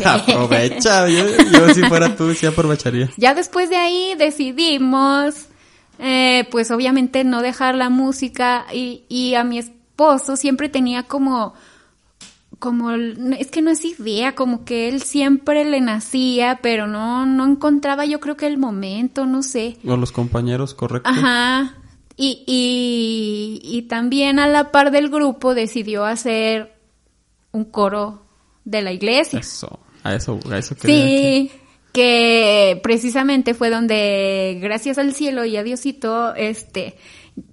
no, 0.03 0.09
aprovecha, 0.09 1.07
yo, 1.07 1.25
yo 1.51 1.73
si 1.73 1.81
fuera 1.83 2.15
tú, 2.15 2.33
sí 2.33 2.45
aprovecharía. 2.45 3.09
Ya 3.17 3.33
después 3.33 3.69
de 3.69 3.77
ahí 3.77 4.13
decidimos, 4.17 5.45
eh, 5.99 6.47
pues 6.51 6.69
obviamente 6.71 7.23
no 7.23 7.41
dejar 7.41 7.75
la 7.75 7.89
música 7.89 8.65
y, 8.73 9.03
y 9.07 9.35
a 9.35 9.43
mi 9.45 9.59
esposo 9.59 10.35
siempre 10.35 10.67
tenía 10.67 11.03
como, 11.03 11.53
como, 12.61 12.91
es 12.91 13.49
que 13.49 13.63
no 13.63 13.71
es 13.71 13.83
idea, 13.83 14.35
como 14.35 14.63
que 14.63 14.87
él 14.87 15.01
siempre 15.01 15.65
le 15.65 15.81
nacía, 15.81 16.59
pero 16.61 16.85
no, 16.85 17.25
no 17.25 17.45
encontraba 17.45 18.05
yo 18.05 18.19
creo 18.19 18.37
que 18.37 18.45
el 18.45 18.59
momento, 18.59 19.25
no 19.25 19.41
sé. 19.41 19.77
O 19.85 19.97
los 19.97 20.11
compañeros, 20.11 20.75
correcto. 20.75 21.09
Ajá. 21.09 21.75
Y, 22.15 22.43
y, 22.45 23.61
y 23.63 23.81
también 23.83 24.37
a 24.37 24.47
la 24.47 24.71
par 24.71 24.91
del 24.91 25.09
grupo 25.09 25.55
decidió 25.55 26.05
hacer 26.05 26.77
un 27.51 27.65
coro 27.65 28.27
de 28.63 28.83
la 28.83 28.91
iglesia. 28.91 29.39
Eso, 29.39 29.79
a 30.03 30.13
eso, 30.13 30.39
a 30.49 30.57
eso 30.59 30.75
quería 30.75 30.95
Sí, 30.95 31.51
que 31.93 32.79
precisamente 32.83 33.55
fue 33.55 33.71
donde, 33.71 34.59
gracias 34.61 34.99
al 34.99 35.15
cielo 35.15 35.45
y 35.45 35.57
a 35.57 35.63
Diosito, 35.63 36.35
este, 36.35 36.95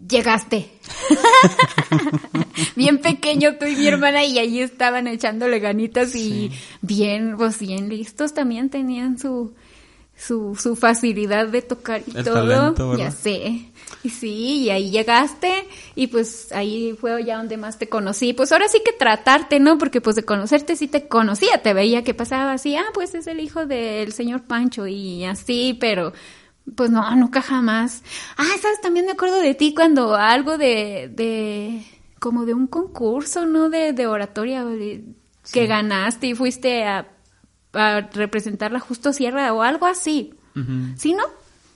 llegaste. 0.06 0.70
bien 2.76 2.98
pequeño 2.98 3.56
tú 3.56 3.66
y 3.66 3.76
mi 3.76 3.86
hermana 3.86 4.24
y 4.24 4.38
ahí 4.38 4.60
estaban 4.60 5.06
echándole 5.06 5.58
ganitas 5.58 6.14
y 6.14 6.50
bien, 6.82 7.36
pues 7.36 7.58
bien 7.58 7.88
listos 7.88 8.34
también 8.34 8.70
tenían 8.70 9.18
su, 9.18 9.52
su, 10.16 10.56
su 10.56 10.76
facilidad 10.76 11.46
de 11.48 11.62
tocar 11.62 12.02
y 12.06 12.16
El 12.16 12.24
todo. 12.24 12.96
ya 12.96 13.10
sé. 13.10 13.70
Y 14.02 14.10
sí, 14.10 14.64
y 14.64 14.70
ahí 14.70 14.90
llegaste 14.90 15.66
y 15.94 16.08
pues 16.08 16.52
ahí 16.52 16.96
fue 17.00 17.24
ya 17.24 17.38
donde 17.38 17.56
más 17.56 17.78
te 17.78 17.88
conocí. 17.88 18.32
Pues 18.32 18.52
ahora 18.52 18.68
sí 18.68 18.80
que 18.84 18.92
tratarte, 18.92 19.60
¿no? 19.60 19.78
Porque 19.78 20.00
pues 20.00 20.16
de 20.16 20.24
conocerte 20.24 20.76
sí 20.76 20.88
te 20.88 21.08
conocía, 21.08 21.62
te 21.62 21.72
veía 21.72 22.04
que 22.04 22.14
pasaba 22.14 22.52
así, 22.52 22.76
ah, 22.76 22.86
pues 22.94 23.14
es 23.14 23.26
el 23.26 23.40
hijo 23.40 23.66
del 23.66 24.12
señor 24.12 24.42
Pancho 24.42 24.86
y 24.86 25.24
así, 25.24 25.76
pero 25.80 26.12
pues 26.74 26.90
no, 26.90 27.14
nunca 27.16 27.42
jamás. 27.42 28.02
Ah, 28.36 28.44
sabes, 28.60 28.80
también 28.80 29.06
me 29.06 29.12
acuerdo 29.12 29.40
de 29.40 29.54
ti 29.54 29.74
cuando 29.74 30.14
algo 30.14 30.58
de, 30.58 31.10
de, 31.14 31.84
como 32.18 32.44
de 32.44 32.54
un 32.54 32.66
concurso, 32.66 33.46
¿no? 33.46 33.70
De, 33.70 33.92
de 33.92 34.06
oratoria, 34.06 34.64
que 35.52 35.66
ganaste 35.66 36.28
y 36.28 36.34
fuiste 36.34 36.84
a, 36.84 37.08
a 37.72 38.00
representar 38.12 38.72
la 38.72 38.80
Justo 38.80 39.12
Sierra 39.12 39.52
o 39.52 39.62
algo 39.62 39.86
así. 39.86 40.34
¿Sí, 40.96 41.14
no? 41.14 41.22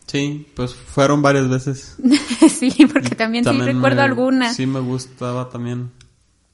Sí, 0.06 0.46
pues 0.56 0.74
fueron 0.74 1.22
varias 1.22 1.48
veces. 1.48 1.96
sí, 2.50 2.74
porque 2.92 3.14
también, 3.14 3.44
sí 3.44 3.58
recuerdo 3.60 4.02
algunas. 4.02 4.56
Sí 4.56 4.66
me 4.66 4.80
gustaba 4.80 5.48
también. 5.48 5.92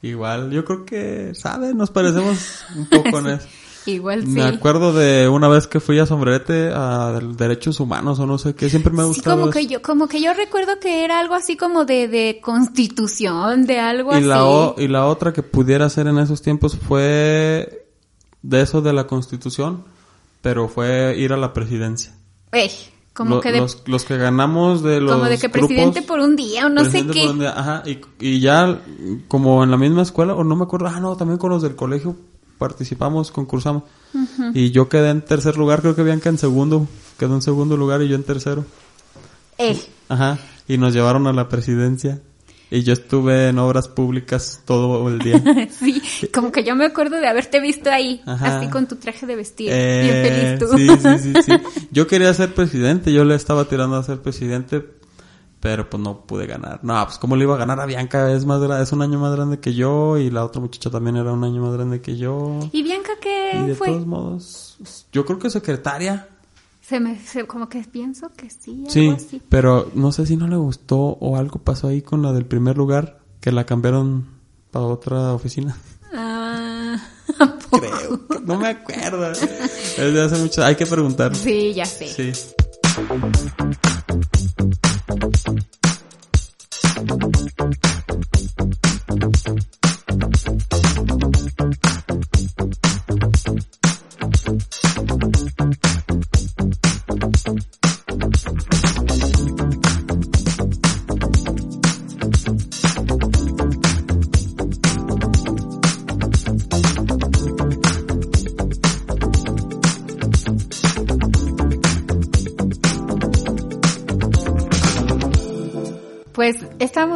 Igual, 0.03 0.51
yo 0.51 0.65
creo 0.65 0.85
que, 0.85 1.35
¿sabes? 1.35 1.75
Nos 1.75 1.91
parecemos 1.91 2.65
un 2.77 2.87
poco 2.87 3.19
en 3.21 3.27
eso. 3.39 3.49
Igual 3.89 4.23
sí. 4.25 4.29
Me 4.33 4.43
acuerdo 4.43 4.93
de 4.93 5.29
una 5.29 5.49
vez 5.49 5.67
que 5.67 5.81
fui 5.81 5.99
a 5.99 6.05
Sombrerete 6.05 6.71
a 6.75 7.19
Derechos 7.23 7.81
Humanos 7.81 8.19
o 8.19 8.27
no 8.27 8.37
sé 8.37 8.55
qué, 8.55 8.69
siempre 8.69 8.93
me 8.93 9.01
ha 9.01 9.05
Sí, 9.05 9.09
gustado. 9.15 9.39
como 9.41 9.51
que 9.51 9.67
yo, 9.67 9.81
como 9.81 10.09
que 10.09 10.21
yo 10.21 10.35
recuerdo 10.35 10.79
que 10.79 11.05
era 11.05 11.19
algo 11.21 11.35
así 11.35 11.57
como 11.57 11.87
de, 11.87 12.07
de 12.07 12.41
constitución, 12.43 13.65
de 13.67 13.81
algo 13.81 14.13
y 14.13 14.17
así. 14.19 14.25
la, 14.27 14.45
o- 14.45 14.75
y 14.79 14.89
la 14.89 15.07
otra 15.07 15.33
que 15.33 15.43
pudiera 15.43 15.87
hacer 15.87 16.07
en 16.07 16.19
esos 16.19 16.43
tiempos 16.43 16.77
fue 16.77 17.87
de 18.43 18.61
eso 18.61 18.83
de 18.83 18.93
la 18.93 19.07
Constitución, 19.07 19.85
pero 20.43 20.69
fue 20.69 21.15
ir 21.19 21.33
a 21.33 21.37
la 21.37 21.53
presidencia. 21.53 22.15
Ey, 22.53 22.71
Como 23.15 23.37
Lo- 23.37 23.41
que 23.41 23.51
de, 23.53 23.59
los, 23.59 23.83
los 23.87 24.05
que 24.05 24.17
ganamos 24.17 24.83
de 24.85 25.01
los 25.01 25.11
como 25.13 25.25
de 25.25 25.39
que 25.39 25.49
presidente 25.49 26.01
grupos, 26.01 26.05
por 26.07 26.21
un 26.21 26.37
día 26.37 26.67
o 26.67 26.69
no 26.69 26.85
sé 26.85 27.05
qué. 27.07 27.23
por 27.23 27.31
un 27.33 27.39
día, 27.41 27.59
ajá, 27.59 27.83
y, 27.85 27.99
y 28.21 28.39
ya 28.41 28.81
como 29.27 29.65
en 29.65 29.71
la 29.73 29.77
misma 29.77 30.03
escuela, 30.03 30.35
o 30.35 30.45
no 30.45 30.55
me 30.55 30.63
acuerdo, 30.65 30.87
ah, 30.87 31.01
no, 31.01 31.17
también 31.17 31.37
con 31.39 31.51
los 31.51 31.61
del 31.63 31.75
colegio 31.75 32.15
participamos, 32.59 33.31
concursamos. 33.31 33.85
Y 34.55 34.71
yo 34.71 34.89
quedé 34.89 35.11
en 35.11 35.23
tercer 35.23 35.57
lugar, 35.57 35.81
creo 35.81 35.95
que 35.95 36.03
Bianca 36.03 36.29
en 36.29 36.39
segundo, 36.39 36.87
quedó 37.19 37.35
en 37.35 37.43
segundo 37.43 37.77
lugar 37.77 38.03
y 38.03 38.09
yo 38.09 38.17
en 38.17 38.25
tercero. 38.25 38.65
Eh, 39.59 39.79
Ajá, 40.09 40.39
y 40.67 40.79
nos 40.79 40.93
llevaron 40.95 41.27
a 41.27 41.33
la 41.33 41.49
presidencia. 41.49 42.21
Y 42.71 42.83
yo 42.83 42.93
estuve 42.93 43.49
en 43.49 43.59
obras 43.59 43.89
públicas 43.89 44.61
todo 44.67 45.09
el 45.09 45.19
día. 45.21 45.43
sí, 45.71 46.03
como 46.35 46.53
que 46.53 46.65
yo 46.65 46.77
me 46.77 46.85
acuerdo 46.85 47.17
de 47.17 47.27
haberte 47.27 47.61
visto 47.61 47.89
ahí, 47.91 48.21
Ajá. 48.27 48.59
así 48.59 48.69
con 48.69 48.87
tu 48.87 48.97
traje 48.97 49.25
de 49.25 49.37
vestir, 49.37 49.71
Eh, 49.73 50.03
bien 50.05 50.59
feliz 50.59 50.59
tú. 50.59 50.77
Sí, 50.77 50.89
sí, 50.89 51.33
sí, 51.33 51.43
sí. 51.47 51.87
Yo 51.91 52.07
quería 52.07 52.33
ser 52.35 52.53
presidente, 52.53 53.11
yo 53.11 53.25
le 53.25 53.35
estaba 53.37 53.65
tirando 53.65 53.97
a 53.97 54.03
ser 54.03 54.21
presidente, 54.21 54.85
pero 55.61 55.89
pues 55.91 56.03
no 56.03 56.21
pude 56.27 56.47
ganar. 56.47 56.81
No, 56.83 57.03
pues 57.05 57.19
cómo 57.19 57.37
le 57.37 57.45
iba 57.45 57.55
a 57.55 57.59
ganar 57.59 57.81
a 57.81 57.87
Bianca, 57.87 58.33
es 58.33 58.45
más 58.45 58.61
es 58.81 58.93
un 58.93 59.03
año 59.03 59.19
más 59.19 59.35
grande 59.35 59.59
que 59.61 59.75
yo 59.75 60.17
y 60.19 60.31
la 60.31 60.45
otra 60.45 60.61
muchacha 60.61 60.91
también 60.91 61.17
era 61.17 61.33
un 61.33 61.43
año 61.45 61.63
más 61.63 61.73
grande 61.75 62.01
que 62.01 62.17
yo. 62.17 62.59
¿Y 62.73 62.83
Bianca 62.83 63.13
Y 63.19 63.21
qué 63.21 63.63
de 63.69 63.75
fue? 63.75 63.89
todos 63.89 64.07
modos, 64.07 65.05
yo 65.13 65.25
creo 65.25 65.39
que 65.39 65.51
secretaria. 65.51 66.29
Se 66.81 67.01
me, 67.01 67.19
se- 67.19 67.47
como 67.47 67.69
que 67.69 67.83
pienso 67.83 68.31
que 68.35 68.49
sí, 68.49 68.77
algo 68.79 68.91
Sí, 68.91 69.09
así. 69.11 69.43
pero 69.49 69.91
no 69.95 70.11
sé 70.11 70.25
si 70.25 70.37
no 70.37 70.49
le 70.49 70.57
gustó 70.57 70.97
o 70.99 71.37
algo 71.37 71.59
pasó 71.59 71.89
ahí 71.89 72.01
con 72.01 72.23
la 72.23 72.33
del 72.33 72.47
primer 72.47 72.79
lugar, 72.79 73.19
que 73.41 73.53
la 73.53 73.67
cambiaron 73.67 74.27
para 74.71 74.87
otra 74.87 75.35
oficina. 75.35 75.77
Ah. 76.15 76.97
Creo, 77.71 78.21
no 78.45 78.59
me 78.59 78.69
acuerdo. 78.69 79.31
Es 79.33 79.97
de 79.97 80.23
hace 80.23 80.37
mucho, 80.43 80.65
hay 80.65 80.75
que 80.77 80.87
preguntar. 80.87 81.37
Sí, 81.37 81.75
ya 81.75 81.85
sé. 81.85 82.09
Sí. 82.09 82.33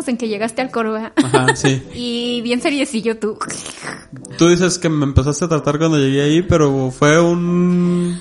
Estábamos 0.03 0.09
en 0.09 0.17
que 0.17 0.29
llegaste 0.29 0.63
al 0.63 0.71
coro. 0.71 0.97
Ajá, 0.97 1.57
sí. 1.57 1.83
y 1.95 2.41
bien 2.43 2.61
seriecillo 2.61 3.19
tú. 3.19 3.39
Tú 4.37 4.49
dices 4.49 4.79
que 4.79 4.89
me 4.89 5.05
empezaste 5.05 5.45
a 5.45 5.49
tratar 5.49 5.79
cuando 5.79 5.99
llegué 5.99 6.23
ahí, 6.23 6.43
pero 6.43 6.91
fue 6.91 7.21
un... 7.21 8.21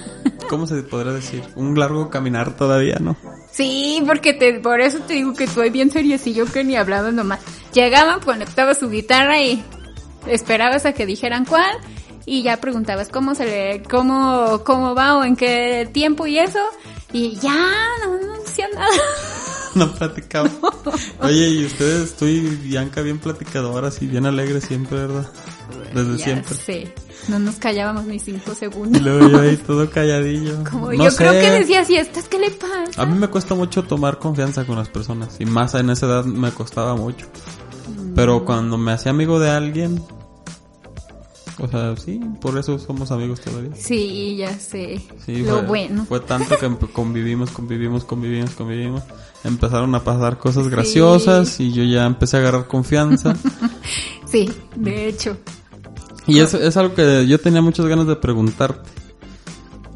¿Cómo 0.50 0.68
se 0.68 0.84
podría 0.84 1.14
decir? 1.14 1.44
Un 1.56 1.80
largo 1.80 2.10
caminar 2.10 2.56
todavía, 2.56 2.98
¿no? 3.00 3.16
Sí, 3.52 4.04
porque 4.06 4.34
te, 4.34 4.60
por 4.60 4.82
eso 4.82 5.00
te 5.00 5.14
digo 5.14 5.34
que 5.34 5.48
soy 5.48 5.70
bien 5.70 5.92
seriecillo 5.92 6.46
que 6.46 6.64
ni 6.64 6.76
hablaba 6.76 7.12
nomás. 7.12 7.40
Llegaban, 7.74 8.20
conectaba 8.20 8.74
su 8.74 8.90
guitarra 8.90 9.42
y 9.42 9.64
esperabas 10.28 10.86
a 10.86 10.94
que 10.94 11.06
dijeran 11.06 11.46
cuál 11.46 11.78
y 12.26 12.44
ya 12.44 12.58
preguntabas 12.58 13.10
cómo 13.10 13.34
se 13.34 13.46
le, 13.46 13.84
cómo, 13.84 14.62
cómo 14.64 14.94
va 14.94 15.18
o 15.18 15.24
en 15.24 15.36
qué 15.36 15.90
tiempo 15.92 16.28
y 16.28 16.38
eso 16.38 16.60
y 17.12 17.38
ya 17.38 17.88
no, 18.06 18.18
no 18.20 18.40
decía 18.42 18.68
nada. 18.74 18.88
No 19.76 19.92
platicaba. 19.94 20.50
Oye, 21.22 21.50
y 21.50 21.66
ustedes, 21.66 22.16
tú 22.16 22.26
y 22.26 22.40
Bianca 22.42 23.02
bien 23.02 23.20
platicadoras 23.20 24.02
y 24.02 24.08
bien 24.08 24.26
alegres 24.26 24.66
siempre, 24.66 24.98
¿verdad? 25.00 25.30
Desde 25.94 26.18
Ya 26.18 26.24
siempre. 26.26 26.54
sé. 26.56 26.94
No 27.28 27.38
nos 27.40 27.56
callábamos 27.56 28.06
ni 28.06 28.20
cinco 28.20 28.52
Y 28.52 28.56
segundos. 28.56 29.02
luego 29.02 29.30
yo 29.30 29.42
ahí 29.42 29.56
todo 29.68 29.90
calladillo. 29.90 30.64
Como 30.70 30.92
No 30.92 31.04
yo 31.06 31.16
creo 31.16 31.32
que 31.34 31.52
decías, 31.52 31.90
¿y 31.90 31.96
estas 31.98 32.28
qué 32.28 32.40
le 32.40 32.50
pasa? 32.52 33.02
A 33.02 33.06
mí 33.06 33.18
me 33.18 33.28
cuesta 33.28 33.54
mucho 33.56 33.84
tomar 33.84 34.18
confianza 34.20 34.66
con 34.66 34.76
las 34.78 34.90
personas. 34.90 35.36
Y 35.40 35.46
más 35.46 35.74
en 35.76 35.90
esa 35.90 36.06
edad 36.08 36.26
me 36.26 36.52
costaba 36.52 36.96
mucho. 36.96 37.28
Pero 38.16 38.44
cuando 38.44 38.78
me 38.78 38.92
hacía 38.92 39.12
amigo 39.12 39.40
de 39.40 39.50
alguien... 39.52 40.02
O 41.64 41.68
sea, 41.68 41.96
sí, 41.96 42.20
por 42.42 42.58
eso 42.58 42.80
somos 42.80 43.12
amigos 43.12 43.40
todavía. 43.42 43.70
Sí, 43.76 44.36
ya 44.38 44.58
sé. 44.58 45.00
Sí, 45.26 45.44
Lo 45.44 45.60
fue, 45.60 45.62
bueno. 45.68 46.06
Fue 46.06 46.20
tanto 46.20 46.58
que 46.58 46.68
convivimos, 46.92 47.52
convivimos, 47.52 48.04
convivimos, 48.04 48.50
convivimos. 48.52 49.04
Empezaron 49.44 49.94
a 49.94 50.04
pasar 50.04 50.40
cosas 50.40 50.68
graciosas 50.70 51.60
y 51.60 51.72
yo 51.72 51.84
ya 51.84 52.06
empecé 52.08 52.38
a 52.38 52.40
agarrar 52.42 52.68
confianza. 52.68 53.36
Sí, 54.26 54.50
de 54.78 55.10
hecho. 55.10 55.36
y 56.26 56.40
eso 56.40 56.58
es 56.58 56.78
algo 56.78 56.96
que 56.96 57.28
yo 57.28 57.38
tenía 57.42 57.62
muchas 57.62 57.86
ganas 57.86 58.08
de 58.08 58.16
preguntarte. 58.16 58.90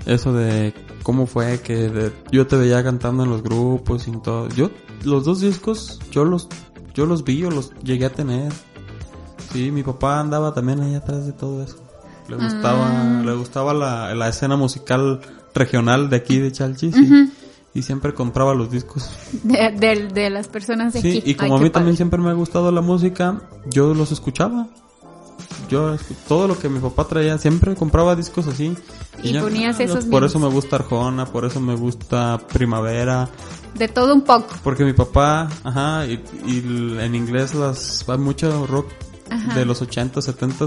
Eso 0.05 0.33
de 0.33 0.73
cómo 1.03 1.25
fue 1.25 1.61
que 1.61 1.75
de- 1.89 2.11
yo 2.33 2.45
te 2.45 2.57
veía 2.57 2.83
cantando 2.83 3.23
en 3.23 3.29
los 3.29 3.41
grupos 3.41 4.09
y 4.09 4.11
todo. 4.21 4.49
Yo, 4.49 4.71
los 5.05 5.23
dos 5.23 5.39
discos, 5.39 5.99
yo 6.11 6.25
los, 6.25 6.49
yo 6.93 7.05
los 7.05 7.23
vi, 7.23 7.37
yo 7.37 7.49
los 7.49 7.71
llegué 7.81 8.05
a 8.07 8.09
tener. 8.11 8.51
Sí, 9.55 9.71
mi 9.71 9.83
papá 9.83 10.19
andaba 10.19 10.53
también 10.53 10.81
ahí 10.81 10.95
atrás 10.95 11.25
de 11.25 11.33
todo 11.33 11.63
eso. 11.63 11.77
Le 12.27 12.35
gustaba, 12.37 13.21
le 13.23 13.33
gustaba 13.35 13.73
la, 13.73 14.13
la 14.15 14.27
escena 14.29 14.55
musical 14.55 15.21
regional 15.53 16.09
de 16.09 16.15
aquí 16.17 16.39
de 16.39 16.51
Chalchis 16.51 16.95
y, 16.97 17.31
y 17.73 17.81
siempre 17.83 18.13
compraba 18.13 18.53
los 18.55 18.71
discos. 18.71 19.09
De, 19.43 19.71
de, 19.71 20.07
de 20.07 20.29
las 20.29 20.47
personas 20.47 20.93
de 20.93 21.01
Sí, 21.01 21.19
aquí. 21.19 21.31
y 21.31 21.35
como 21.35 21.55
Ay, 21.55 21.59
a 21.61 21.63
mí 21.63 21.69
también 21.69 21.93
padre. 21.93 21.97
siempre 21.97 22.19
me 22.19 22.29
ha 22.31 22.33
gustado 22.33 22.71
la 22.71 22.81
música, 22.81 23.41
yo 23.69 23.93
los 23.93 24.11
escuchaba. 24.11 24.67
Yo 25.69 25.95
todo 26.27 26.47
lo 26.47 26.57
que 26.57 26.69
mi 26.69 26.79
papá 26.79 27.05
traía, 27.05 27.37
siempre 27.37 27.75
compraba 27.75 28.15
discos 28.15 28.47
así. 28.47 28.75
Y 29.23 29.37
ponías 29.37 29.79
ah, 29.79 29.83
esos 29.83 30.05
Por 30.05 30.21
mismos. 30.23 30.31
eso 30.31 30.39
me 30.39 30.47
gusta 30.49 30.75
Arjona, 30.77 31.25
por 31.27 31.45
eso 31.45 31.59
me 31.59 31.75
gusta 31.75 32.39
Primavera, 32.53 33.29
De 33.75 33.87
todo 33.87 34.13
un 34.13 34.21
poco. 34.21 34.47
porque 34.63 34.83
mi 34.83 34.93
papá, 34.93 35.47
ajá, 35.63 36.05
y, 36.07 36.23
y 36.45 36.97
en 36.99 37.15
inglés 37.15 37.53
las 37.55 38.05
va 38.09 38.17
mucho 38.17 38.65
rock 38.67 38.87
Ajá. 39.29 39.55
de 39.55 39.65
los 39.65 39.81
80, 39.81 40.21
70 40.21 40.65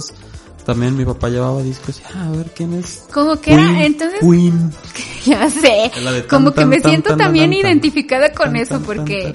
también 0.68 0.94
mi 0.98 1.06
papá 1.06 1.30
llevaba 1.30 1.62
discos. 1.62 1.98
y, 1.98 2.02
ah, 2.14 2.26
a 2.26 2.30
ver 2.30 2.50
quién 2.54 2.74
es. 2.74 3.06
Como 3.10 3.40
que 3.40 3.54
era, 3.54 3.62
Queen, 3.62 3.80
entonces, 3.80 4.20
Queen. 4.20 4.70
ya 5.24 5.48
sé, 5.48 5.90
tan, 5.94 6.22
como 6.28 6.52
que 6.52 6.66
me 6.66 6.78
tan, 6.78 6.90
siento 6.90 7.08
tan, 7.08 7.18
también 7.18 7.54
identificada 7.54 8.34
con 8.34 8.54
eso, 8.54 8.78
porque, 8.82 9.32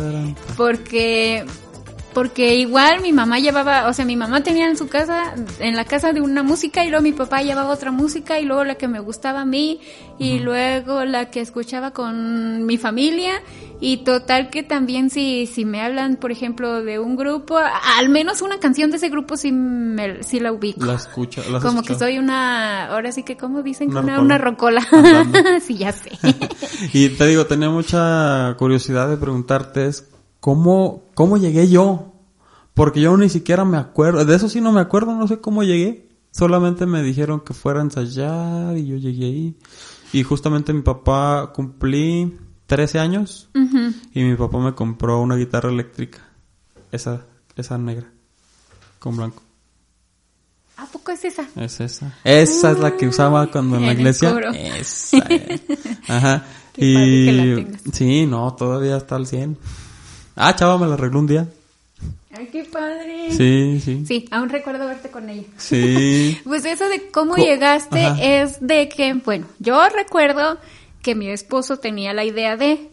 porque, 0.55 1.43
porque 2.13 2.55
igual 2.55 3.01
mi 3.01 3.11
mamá 3.11 3.39
llevaba, 3.39 3.87
o 3.87 3.93
sea, 3.93 4.05
mi 4.05 4.15
mamá 4.15 4.43
tenía 4.43 4.67
en 4.67 4.77
su 4.77 4.87
casa, 4.87 5.33
en 5.59 5.75
la 5.75 5.85
casa 5.85 6.13
de 6.13 6.21
una 6.21 6.43
música 6.43 6.85
y 6.85 6.89
luego 6.89 7.03
mi 7.03 7.11
papá 7.13 7.41
llevaba 7.41 7.69
otra 7.69 7.91
música 7.91 8.39
y 8.39 8.45
luego 8.45 8.63
la 8.63 8.75
que 8.75 8.87
me 8.87 8.99
gustaba 8.99 9.41
a 9.41 9.45
mí 9.45 9.79
y 10.19 10.39
luego 10.39 11.05
la 11.05 11.29
que 11.31 11.41
escuchaba 11.41 11.91
con 11.91 12.65
mi 12.65 12.77
familia 12.77 13.41
y 13.79 13.97
total 13.97 14.49
que 14.49 14.63
también 14.63 15.09
si, 15.09 15.45
si 15.45 15.65
me 15.65 15.81
hablan, 15.81 16.15
por 16.15 16.31
ejemplo, 16.31 16.83
de 16.83 16.99
un 16.99 17.15
grupo, 17.17 17.57
al 17.97 18.07
menos 18.09 18.41
una 18.41 18.59
canción 18.59 18.91
de 18.91 18.97
ese 18.97 19.09
grupo 19.09 19.35
sí, 19.35 19.51
me, 19.51 20.23
sí 20.23 20.39
la 20.39 20.53
ubico. 20.53 20.85
La 20.85 20.93
escucha, 20.93 21.41
las 21.51 21.61
Como 21.61 21.81
que 21.83 21.95
soy 21.95 22.17
una, 22.17 22.85
ahora 22.87 23.11
sí 23.11 23.23
que, 23.23 23.35
¿cómo 23.35 23.61
dicen? 23.61 23.89
Una 23.89 24.21
Una, 24.21 24.37
rocola. 24.37 24.81
una 24.91 25.23
rocola. 25.23 25.59
Sí, 25.59 25.77
ya 25.77 25.91
sé. 25.91 26.11
y 26.93 27.09
te 27.09 27.27
digo, 27.27 27.45
tenía 27.45 27.69
mucha 27.69 28.55
curiosidad 28.57 29.09
de 29.09 29.17
preguntarte 29.17 29.87
es 29.87 30.07
cómo, 30.43 31.05
cómo 31.13 31.37
llegué 31.37 31.69
yo. 31.69 32.11
Porque 32.73 32.99
yo 32.99 33.15
ni 33.15 33.29
siquiera 33.29 33.63
me 33.63 33.77
acuerdo, 33.77 34.25
de 34.25 34.35
eso 34.35 34.49
sí 34.49 34.59
no 34.59 34.73
me 34.73 34.81
acuerdo, 34.81 35.15
no 35.15 35.25
sé 35.25 35.39
cómo 35.39 35.63
llegué. 35.63 36.09
Solamente 36.31 36.85
me 36.85 37.01
dijeron 37.01 37.39
que 37.39 37.53
fuera 37.53 37.79
a 37.79 37.83
ensayar 37.83 38.77
y 38.77 38.85
yo 38.87 38.97
llegué 38.97 39.25
ahí. 39.25 39.57
Y 40.11 40.23
justamente 40.23 40.73
mi 40.73 40.81
papá 40.81 41.53
cumplí 41.55 42.37
13 42.65 42.99
años 42.99 43.49
y 44.13 44.23
mi 44.23 44.35
papá 44.35 44.57
me 44.57 44.75
compró 44.75 45.21
una 45.21 45.37
guitarra 45.37 45.69
eléctrica. 45.69 46.19
Esa, 46.91 47.25
esa 47.55 47.77
negra. 47.77 48.11
Con 48.99 49.15
blanco. 49.15 49.43
¿A 50.75 50.87
poco 50.87 51.11
es 51.11 51.23
esa? 51.23 51.47
Es 51.55 51.79
esa. 51.79 52.17
Esa 52.25 52.71
es 52.71 52.79
la 52.79 52.97
que 52.97 53.07
usaba 53.07 53.49
cuando 53.49 53.77
en 53.77 53.85
la 53.85 53.93
iglesia. 53.93 54.37
Esa. 54.53 55.17
es. 55.19 55.69
Ajá. 56.09 56.45
Qué 56.73 56.85
y 56.85 56.93
padre 56.95 57.25
que 57.25 57.31
la 57.31 57.55
tengas. 57.55 57.81
sí, 57.93 58.25
no, 58.25 58.53
todavía 58.55 58.97
está 58.97 59.15
al 59.15 59.27
100. 59.27 59.57
Ah, 60.35 60.55
chava, 60.55 60.77
me 60.77 60.87
la 60.87 60.93
arregló 60.95 61.19
un 61.19 61.27
día. 61.27 61.47
Ay, 62.35 62.47
qué 62.51 62.63
padre. 62.63 63.31
Sí, 63.31 63.79
sí. 63.83 64.03
Sí, 64.07 64.27
aún 64.31 64.49
recuerdo 64.49 64.87
verte 64.87 65.09
con 65.11 65.29
ella. 65.29 65.43
Sí. 65.57 66.39
Pues 66.43 66.65
eso 66.65 66.87
de 66.89 67.09
cómo 67.11 67.35
Co- 67.35 67.41
llegaste 67.43 68.03
Ajá. 68.05 68.21
es 68.23 68.57
de 68.65 68.89
que, 68.89 69.13
bueno, 69.13 69.45
yo 69.59 69.87
recuerdo 69.89 70.57
que 71.03 71.13
mi 71.15 71.29
esposo 71.29 71.77
tenía 71.77 72.13
la 72.13 72.23
idea 72.25 72.57
de, 72.57 72.89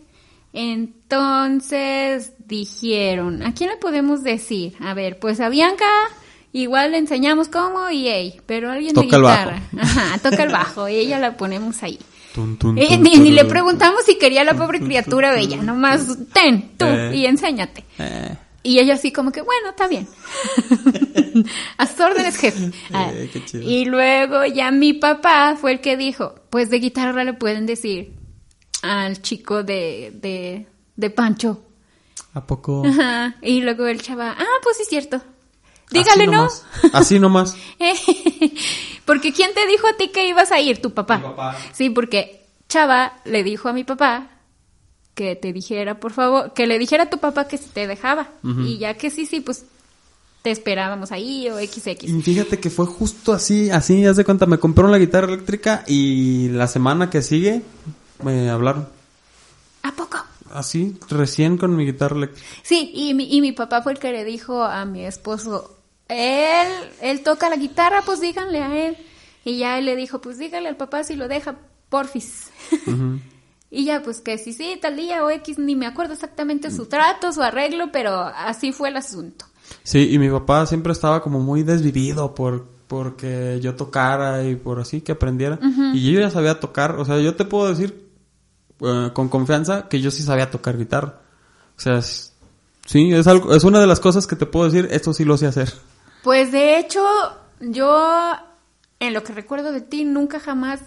entonces 0.52 2.32
dijeron, 2.46 3.42
¿a 3.42 3.54
quién 3.54 3.70
le 3.70 3.76
podemos 3.76 4.22
decir? 4.22 4.74
A 4.80 4.94
ver, 4.94 5.18
pues 5.18 5.40
a 5.40 5.48
Bianca 5.48 5.84
igual 6.52 6.92
le 6.92 6.98
enseñamos 6.98 7.48
cómo 7.48 7.88
y 7.90 8.08
ey, 8.08 8.40
pero 8.46 8.70
alguien 8.70 8.94
Toca 8.94 9.06
de 9.08 9.16
el 9.16 9.22
guitarra. 9.22 9.62
bajo. 9.72 9.86
Ajá, 10.00 10.18
toca 10.18 10.42
el 10.42 10.50
bajo 10.52 10.88
y 10.88 10.96
ella 10.96 11.18
la 11.18 11.36
ponemos 11.36 11.82
ahí. 11.82 11.98
Tun, 12.34 12.56
tun, 12.58 12.78
Eh, 12.78 12.86
tun, 12.88 13.02
ni, 13.02 13.16
ni 13.16 13.30
le 13.30 13.44
preguntamos 13.44 14.04
si 14.04 14.16
quería 14.18 14.44
la 14.44 14.54
pobre 14.54 14.78
criatura 14.80 15.32
bella, 15.34 15.56
nomás 15.62 16.06
ten, 16.32 16.76
tú, 16.76 16.84
Eh. 16.86 17.12
y 17.16 17.26
enséñate. 17.26 17.84
Eh, 17.98 18.36
Y 18.62 18.78
ella 18.78 18.94
así 18.94 19.10
como 19.10 19.32
que, 19.32 19.40
bueno, 19.40 19.70
está 19.70 19.88
bien. 19.88 20.06
A 21.78 21.86
sus 21.86 21.98
órdenes, 22.00 22.36
jefe. 22.36 22.70
Ah, 22.92 23.10
y 23.54 23.84
luego 23.86 24.44
ya 24.44 24.70
mi 24.70 24.92
papá 24.92 25.56
fue 25.58 25.72
el 25.72 25.80
que 25.80 25.96
dijo, 25.96 26.34
pues 26.50 26.68
de 26.70 26.78
guitarra 26.78 27.24
le 27.24 27.32
pueden 27.32 27.64
decir 27.66 28.12
al 28.82 29.20
chico 29.22 29.62
de, 29.62 30.12
de, 30.14 30.66
de 30.96 31.10
Pancho. 31.10 31.62
¿A 32.34 32.46
poco? 32.46 32.82
Ajá. 32.86 33.34
Y 33.42 33.62
luego 33.62 33.86
el 33.86 34.00
chava, 34.02 34.36
ah, 34.38 34.44
pues 34.62 34.76
sí 34.76 34.82
es 34.82 34.88
cierto. 34.88 35.22
Dígale 35.90 36.24
Así 36.24 36.26
no. 36.26 36.32
nomás. 36.32 36.66
Así 36.92 37.18
nomás. 37.20 37.56
porque 39.04 39.32
¿quién 39.32 39.52
te 39.54 39.66
dijo 39.66 39.86
a 39.86 39.96
ti 39.96 40.08
que 40.08 40.28
ibas 40.28 40.52
a 40.52 40.60
ir? 40.60 40.80
Tu 40.80 40.92
papá. 40.92 41.18
Mi 41.18 41.24
papá. 41.24 41.56
Sí, 41.72 41.90
porque 41.90 42.46
Chava 42.68 43.14
le 43.24 43.42
dijo 43.42 43.68
a 43.68 43.72
mi 43.72 43.84
papá 43.84 44.28
que 45.14 45.36
te 45.36 45.52
dijera, 45.52 46.00
por 46.00 46.12
favor, 46.12 46.52
que 46.54 46.66
le 46.66 46.78
dijera 46.78 47.04
a 47.04 47.10
tu 47.10 47.18
papá 47.18 47.48
que 47.48 47.58
si 47.58 47.68
te 47.68 47.86
dejaba. 47.86 48.28
Y 48.42 48.78
ya 48.78 48.94
que 48.94 49.10
sí, 49.10 49.26
sí, 49.26 49.40
pues 49.40 49.64
te 50.42 50.50
esperábamos 50.50 51.12
ahí 51.12 51.48
o 51.50 51.58
XX. 51.58 52.04
Y 52.04 52.22
fíjate 52.22 52.58
que 52.58 52.70
fue 52.70 52.86
justo 52.86 53.32
así, 53.32 53.70
así, 53.70 54.06
haz 54.06 54.16
de 54.16 54.24
cuenta, 54.24 54.46
me 54.46 54.58
compraron 54.58 54.90
la 54.92 54.98
guitarra 54.98 55.28
eléctrica 55.28 55.84
y 55.86 56.48
la 56.48 56.66
semana 56.66 57.10
que 57.10 57.22
sigue 57.22 57.62
me 58.22 58.48
hablaron. 58.48 58.88
¿A 59.82 59.92
poco? 59.92 60.18
Así, 60.52 60.96
recién 61.08 61.58
con 61.58 61.76
mi 61.76 61.84
guitarra 61.84 62.16
eléctrica. 62.16 62.46
Sí, 62.62 62.90
y 62.94 63.14
mi, 63.14 63.36
y 63.36 63.40
mi 63.40 63.52
papá 63.52 63.82
fue 63.82 63.92
el 63.92 63.98
que 63.98 64.12
le 64.12 64.24
dijo 64.24 64.62
a 64.62 64.84
mi 64.84 65.04
esposo, 65.04 65.76
él, 66.10 66.68
él 67.00 67.22
toca 67.22 67.48
la 67.48 67.56
guitarra, 67.56 68.02
pues 68.04 68.20
díganle 68.20 68.62
a 68.62 68.86
él. 68.88 68.96
Y 69.44 69.58
ya 69.58 69.78
él 69.78 69.86
le 69.86 69.96
dijo, 69.96 70.20
pues 70.20 70.38
díganle 70.38 70.68
al 70.68 70.76
papá 70.76 71.02
si 71.04 71.14
lo 71.16 71.28
deja, 71.28 71.56
porfis. 71.88 72.50
y 73.70 73.84
ya, 73.84 74.02
pues 74.02 74.20
que 74.20 74.36
sí, 74.38 74.52
sí, 74.52 74.78
tal 74.82 74.96
día 74.96 75.24
o 75.24 75.30
X, 75.30 75.58
ni 75.58 75.76
me 75.76 75.86
acuerdo 75.86 76.14
exactamente 76.14 76.70
su 76.70 76.86
trato, 76.86 77.32
su 77.32 77.42
arreglo, 77.42 77.90
pero 77.92 78.12
así 78.20 78.72
fue 78.72 78.88
el 78.88 78.96
asunto. 78.96 79.46
Sí, 79.84 80.08
y 80.12 80.18
mi 80.18 80.28
papá 80.28 80.66
siempre 80.66 80.92
estaba 80.92 81.22
como 81.22 81.38
muy 81.40 81.62
desvivido 81.62 82.34
por 82.34 82.66
porque 82.88 83.60
yo 83.62 83.76
tocara 83.76 84.42
y 84.42 84.56
por 84.56 84.80
así 84.80 85.00
que 85.00 85.12
aprendiera. 85.12 85.60
Y 85.94 86.10
yo 86.12 86.18
ya 86.20 86.28
sabía 86.30 86.58
tocar, 86.58 86.96
o 86.96 87.04
sea, 87.04 87.20
yo 87.20 87.36
te 87.36 87.44
puedo 87.44 87.68
decir 87.68 88.10
eh, 88.80 89.10
con 89.14 89.28
confianza 89.28 89.88
que 89.88 90.00
yo 90.00 90.10
sí 90.10 90.24
sabía 90.24 90.50
tocar 90.50 90.76
guitarra. 90.76 91.20
O 91.76 91.80
sea, 91.80 91.98
es- 91.98 92.32
sí, 92.86 93.12
es 93.12 93.28
algo, 93.28 93.54
es 93.54 93.62
una 93.62 93.78
de 93.80 93.86
las 93.86 94.00
cosas 94.00 94.26
que 94.26 94.34
te 94.34 94.44
puedo 94.46 94.68
decir, 94.68 94.88
esto 94.90 95.12
sí 95.12 95.24
lo 95.24 95.36
sé 95.36 95.46
hacer. 95.46 95.72
Pues 96.22 96.52
de 96.52 96.78
hecho, 96.78 97.02
yo, 97.60 98.32
en 98.98 99.14
lo 99.14 99.22
que 99.22 99.32
recuerdo 99.32 99.72
de 99.72 99.80
ti, 99.80 100.04
nunca 100.04 100.40
jamás 100.40 100.80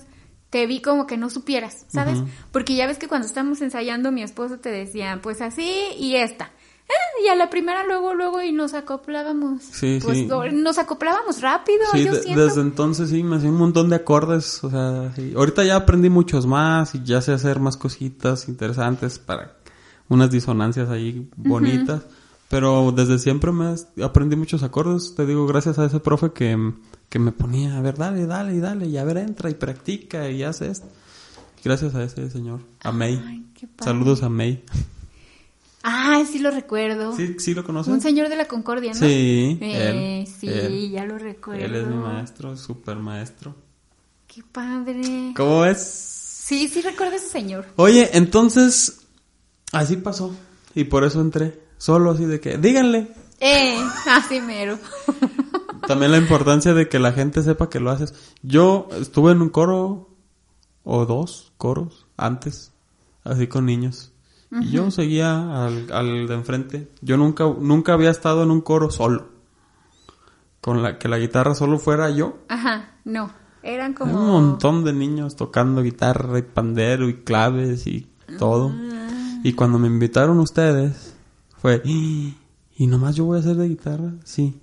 te 0.50 0.68
vi 0.68 0.82
como 0.82 1.08
que 1.08 1.18
no 1.18 1.30
supieras, 1.32 1.86
¿sabes? 1.88 2.20
Porque 2.52 2.76
ya 2.76 2.86
ves 2.86 3.00
que 3.00 3.08
cuando 3.08 3.26
estábamos 3.26 3.62
ensayando, 3.62 4.12
mi 4.12 4.22
esposo 4.22 4.60
te 4.60 4.70
decía, 4.70 5.20
pues 5.24 5.42
así 5.42 5.72
y 5.98 6.16
esta. 6.18 6.52
Eh, 6.88 7.24
y 7.26 7.30
a 7.30 7.36
la 7.36 7.50
primera 7.50 7.84
luego, 7.86 8.14
luego, 8.14 8.42
y 8.44 8.52
nos 8.52 8.76
acoplábamos. 8.76 9.64
Sí, 9.64 10.00
pues, 10.04 10.18
sí. 10.20 10.28
Nos 10.52 10.78
acoplábamos 10.78 11.42
rápido, 11.42 11.80
Sí, 11.94 12.04
yo 12.04 12.14
de- 12.14 12.22
siento. 12.22 12.46
desde 12.46 12.62
entonces 12.62 13.10
sí, 13.10 13.24
me 13.24 13.38
hacía 13.38 13.50
un 13.50 13.56
montón 13.56 13.90
de 13.90 13.96
acordes, 13.96 14.64
o 14.64 14.70
sea, 14.70 15.12
sí. 15.16 15.34
ahorita 15.36 15.64
ya 15.64 15.78
aprendí 15.78 16.10
muchos 16.12 16.46
más 16.46 16.94
y 16.94 17.02
ya 17.04 17.22
sé 17.22 17.32
hacer 17.32 17.60
más 17.60 17.78
cositas 17.78 18.48
interesantes 18.48 19.18
para 19.18 19.56
unas 20.10 20.30
disonancias 20.30 20.90
ahí 20.90 21.30
bonitas, 21.36 22.04
pero 22.54 22.92
desde 22.92 23.18
siempre 23.18 23.52
me 23.52 23.74
aprendí 24.04 24.36
muchos 24.36 24.62
acordes, 24.62 25.16
te 25.16 25.26
digo, 25.26 25.48
gracias 25.48 25.80
a 25.80 25.86
ese 25.86 26.00
profe 26.00 26.34
que, 26.34 26.72
que 27.10 27.18
me 27.18 27.32
ponía, 27.32 27.76
a 27.80 27.82
ver, 27.82 27.98
dale, 27.98 28.28
dale, 28.28 28.60
dale, 28.60 28.86
y 28.86 28.98
a 28.98 29.04
ver, 29.04 29.18
entra 29.18 29.50
y 29.50 29.56
practica 29.56 30.30
y 30.30 30.44
hace 30.44 30.70
esto. 30.70 30.88
Gracias 31.64 31.96
a 31.96 32.04
ese 32.04 32.30
señor, 32.30 32.60
a 32.84 32.92
May. 32.92 33.20
Ay, 33.26 33.44
qué 33.56 33.66
padre. 33.66 33.92
Saludos 33.92 34.22
a 34.22 34.30
May. 34.30 34.64
Ah, 35.82 36.24
sí 36.32 36.38
lo 36.38 36.52
recuerdo. 36.52 37.16
¿Sí, 37.18 37.38
sí 37.40 37.56
lo 37.56 37.64
conoces? 37.64 37.92
Un 37.92 38.02
señor 38.02 38.30
de 38.30 38.36
la 38.36 38.46
Concordia, 38.46 38.94
¿no? 38.94 39.00
Sí, 39.00 39.58
Eh, 39.60 40.20
él, 40.22 40.28
sí, 40.28 40.48
él. 40.48 40.92
ya 40.92 41.06
lo 41.06 41.18
recuerdo. 41.18 41.66
Él 41.66 41.74
es 41.74 41.88
mi 41.88 41.96
maestro, 41.96 42.56
super 42.56 42.98
maestro. 42.98 43.56
Qué 44.28 44.44
padre. 44.44 45.34
¿Cómo 45.36 45.66
es? 45.66 45.80
Sí, 45.82 46.68
sí 46.68 46.82
recuerdo 46.82 47.14
a 47.14 47.18
ese 47.18 47.30
señor. 47.30 47.66
Oye, 47.78 48.12
entonces, 48.14 49.08
así 49.72 49.98
pasó. 49.98 50.36
Y 50.76 50.84
por 50.84 51.04
eso 51.04 51.20
entré. 51.20 51.63
Solo 51.84 52.12
así 52.12 52.24
de 52.24 52.40
que, 52.40 52.58
díganle. 52.58 53.12
Eh, 53.42 53.78
así 54.10 54.40
mero. 54.40 54.80
También 55.86 56.14
la 56.14 56.18
importancia 56.18 56.74
de 56.74 56.88
que 56.88 56.98
la 56.98 57.12
gente 57.12 57.44
sepa 57.44 57.70
que 57.70 57.82
lo 57.82 57.92
haces. 57.92 58.16
Yo 58.42 58.88
estuve 58.98 59.34
en 59.34 59.42
un 59.42 59.50
coro 59.50 60.10
o 60.86 61.06
dos 61.06 61.52
coros 61.58 62.08
antes, 62.16 62.72
así 63.26 63.48
con 63.48 63.66
niños. 63.66 64.14
Y 64.50 64.70
yo 64.72 64.92
seguía 64.92 65.66
al, 65.66 65.92
al 65.92 66.26
de 66.26 66.34
enfrente. 66.34 66.90
Yo 67.02 67.18
nunca, 67.18 67.44
nunca 67.60 67.92
había 67.92 68.12
estado 68.12 68.44
en 68.44 68.52
un 68.52 68.62
coro 68.62 68.90
solo. 68.90 69.28
Con 70.62 70.84
la 70.84 70.98
que 70.98 71.10
la 71.10 71.18
guitarra 71.18 71.54
solo 71.54 71.80
fuera 71.80 72.10
yo. 72.12 72.38
Ajá, 72.48 72.96
no. 73.04 73.30
Eran 73.62 73.94
como... 73.94 74.18
Un 74.18 74.28
montón 74.28 74.86
de 74.86 74.94
niños 74.94 75.36
tocando 75.36 75.82
guitarra 75.82 76.40
y 76.40 76.44
pandero 76.44 77.10
y 77.10 77.24
claves 77.24 77.88
y 77.88 78.08
todo. 78.40 78.72
Y 79.44 79.52
cuando 79.52 79.80
me 79.80 79.88
invitaron 79.88 80.40
ustedes, 80.40 81.13
fue, 81.64 81.82
"¿Y 81.86 82.36
nomás 82.88 83.16
yo 83.16 83.26
voy 83.26 83.38
a 83.38 83.40
hacer 83.40 83.56
de 83.56 83.68
guitarra? 83.70 84.14
Sí. 84.24 84.60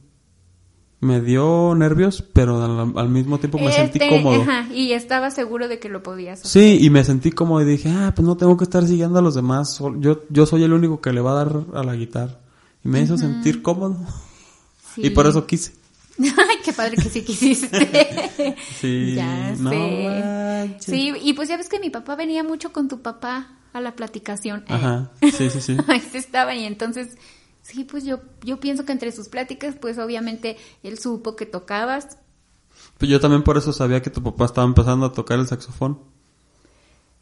Me 1.01 1.23
dio 1.23 1.75
nervios, 1.75 2.23
pero 2.35 2.63
al, 2.63 2.93
al 2.97 3.09
mismo 3.09 3.39
tiempo 3.39 3.59
me 3.59 3.73
sentí 3.73 3.99
Este, 3.99 4.09
cómodo. 4.11 4.43
Ajá, 4.43 4.69
y 4.73 4.93
estaba 4.93 5.31
seguro 5.31 5.67
de 5.67 5.79
que 5.79 5.89
lo 5.89 6.03
podías 6.03 6.41
hacer. 6.45 6.51
Sí, 6.79 6.85
y 6.85 6.91
me 6.91 7.03
sentí 7.05 7.31
cómodo 7.33 7.63
y 7.63 7.65
dije, 7.65 7.89
ah, 7.89 8.13
pues 8.15 8.27
no 8.29 8.37
tengo 8.37 8.57
que 8.59 8.65
estar 8.65 8.87
siguiendo 8.87 9.19
a 9.19 9.23
los 9.23 9.35
demás. 9.35 9.81
Yo, 9.99 10.21
yo 10.29 10.45
soy 10.45 10.63
el 10.63 10.75
único 10.75 11.01
que 11.01 11.15
le 11.15 11.23
va 11.23 11.33
a 11.33 11.45
dar 11.45 11.65
a 11.75 11.83
la 11.83 11.95
guitarra. 11.97 12.39
Y 12.85 12.89
me 12.89 13.01
hizo 13.01 13.17
sentir 13.17 13.63
cómodo. 13.63 13.97
Sí. 14.95 15.07
Y 15.07 15.11
por 15.11 15.27
eso 15.27 15.47
quise. 15.47 15.73
Ay, 16.19 16.57
qué 16.63 16.75
padre 16.75 16.97
que 16.97 17.09
sí 17.09 17.23
quisiste. 17.23 18.55
Sí, 18.79 19.15
ya 19.15 19.53
no 19.59 19.71
sé. 19.71 20.05
manches. 20.67 20.85
Sí, 20.85 21.13
y 21.23 21.33
pues 21.33 21.49
ya 21.49 21.57
ves 21.57 21.69
que 21.71 21.81
mi 21.81 21.89
papá 21.89 22.15
venía 22.15 22.43
mucho 22.45 22.73
con 22.73 22.89
tu 22.89 23.01
papá 23.01 23.57
a 23.73 23.81
la 23.81 23.95
platicación. 23.97 24.61
Eh, 24.69 24.75
Ajá, 24.75 25.11
sí, 25.21 25.51
sí, 25.51 25.61
sí. 25.61 25.77
Ahí 25.89 26.01
se 26.01 26.19
estaban 26.19 26.57
y 26.57 26.65
entonces, 26.65 27.17
sí, 27.63 27.85
pues 27.85 28.05
yo, 28.05 28.21
yo 28.43 28.59
pienso 28.61 28.85
que 28.85 28.93
entre 28.93 29.13
sus 29.13 29.29
pláticas, 29.29 29.77
pues 29.81 29.99
obviamente 29.99 30.57
él 30.83 30.99
supo 30.99 31.37
que 31.37 31.47
tocabas. 31.47 32.19
Pues 32.99 33.11
yo 33.11 33.21
también 33.21 33.43
por 33.43 33.57
eso 33.57 33.73
sabía 33.73 34.03
que 34.03 34.11
tu 34.11 34.23
papá 34.23 34.45
estaba 34.47 34.67
empezando 34.67 35.07
a 35.07 35.13
tocar 35.13 35.39
el 35.39 35.47
saxofón. 35.47 35.99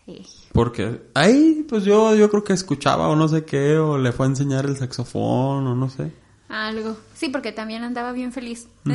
Eh, 0.07 0.25
Porque 0.53 1.03
ahí, 1.15 1.67
pues 1.69 1.85
yo, 1.85 2.15
yo 2.15 2.31
creo 2.31 2.43
que 2.45 2.53
escuchaba 2.55 3.09
o 3.09 3.17
no 3.17 3.29
sé 3.29 3.45
qué, 3.45 3.77
o 3.77 3.99
le 3.99 4.13
fue 4.13 4.27
a 4.27 4.31
enseñar 4.31 4.65
el 4.67 4.77
saxofón, 4.77 5.67
o 5.67 5.75
no 5.75 5.91
sé. 5.91 6.13
algo. 6.49 6.97
Sí, 7.15 7.29
porque 7.29 7.53
también 7.53 7.83
andaba 7.85 8.13
bien 8.13 8.33
feliz. 8.33 8.69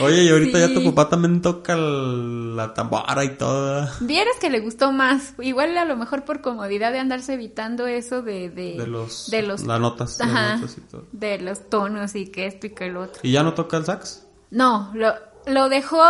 Oye, 0.00 0.24
y 0.24 0.28
ahorita 0.30 0.58
ya 0.58 0.74
tu 0.74 0.82
papá 0.84 1.08
también 1.08 1.40
toca 1.40 1.76
la 1.76 2.74
tambora 2.74 3.24
y 3.24 3.36
todo. 3.36 3.88
Vieras 4.00 4.36
que 4.40 4.50
le 4.50 4.60
gustó 4.60 4.92
más. 4.92 5.34
Igual 5.40 5.76
a 5.78 5.84
lo 5.84 5.96
mejor 5.96 6.24
por 6.24 6.40
comodidad 6.40 6.92
de 6.92 6.98
andarse 6.98 7.34
evitando 7.34 7.86
eso 7.86 8.22
de... 8.22 8.50
De, 8.50 8.74
De 8.76 8.86
los, 8.86 9.30
de 9.30 9.42
los 9.42 9.62
las 9.64 9.80
notas, 9.80 10.18
las 10.18 10.28
Ajá, 10.28 10.56
notas 10.56 10.78
y 10.78 10.80
todo. 10.82 11.06
de 11.12 11.38
los 11.38 11.70
tonos 11.70 12.14
y 12.14 12.26
que 12.30 12.46
esto 12.46 12.66
y 12.66 12.70
que 12.70 12.86
el 12.86 12.96
otro. 12.96 13.20
¿Y 13.22 13.32
ya 13.32 13.42
no 13.42 13.54
toca 13.54 13.76
el 13.76 13.84
sax? 13.84 14.26
No, 14.50 14.90
lo, 14.94 15.14
lo 15.46 15.68
dejó 15.68 16.02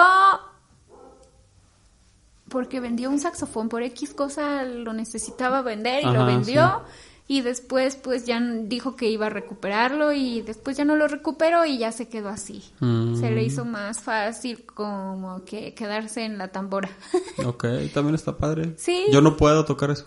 porque 2.49 2.81
vendió 2.81 3.11
un 3.11 3.19
saxofón 3.19 3.69
por 3.69 3.83
X 3.83 4.15
cosa, 4.15 4.63
lo 4.65 4.93
necesitaba 4.93 5.63
vender 5.63 6.05
y 6.05 6.07
lo 6.07 6.25
vendió. 6.27 6.83
Y 7.29 7.41
después 7.41 7.97
pues 7.97 8.25
ya 8.25 8.41
dijo 8.41 8.95
que 8.95 9.09
iba 9.11 9.27
a 9.27 9.31
recuperarlo 9.31 10.13
y 10.13 10.43
después 10.43 10.77
ya 10.77 10.85
no 10.85 10.95
lo 10.95 11.09
recuperó 11.09 11.65
y 11.65 11.77
ya 11.79 11.91
se 11.91 12.09
quedó 12.09 12.29
así. 12.29 12.63
Mm. 12.79 13.17
Se 13.19 13.31
le 13.33 13.43
hizo 13.43 13.65
más 13.65 13.99
fácil 14.01 14.65
como 14.65 15.45
que 15.45 15.75
quedarse 15.75 16.25
en 16.25 16.39
la 16.39 16.49
tambora. 16.49 16.89
Ok, 17.45 17.65
también 17.93 18.15
está 18.15 18.37
padre. 18.37 18.75
Sí. 18.77 19.07
Yo 19.13 19.21
no 19.21 19.37
puedo 19.37 19.65
tocar 19.65 19.91
eso. 19.91 20.07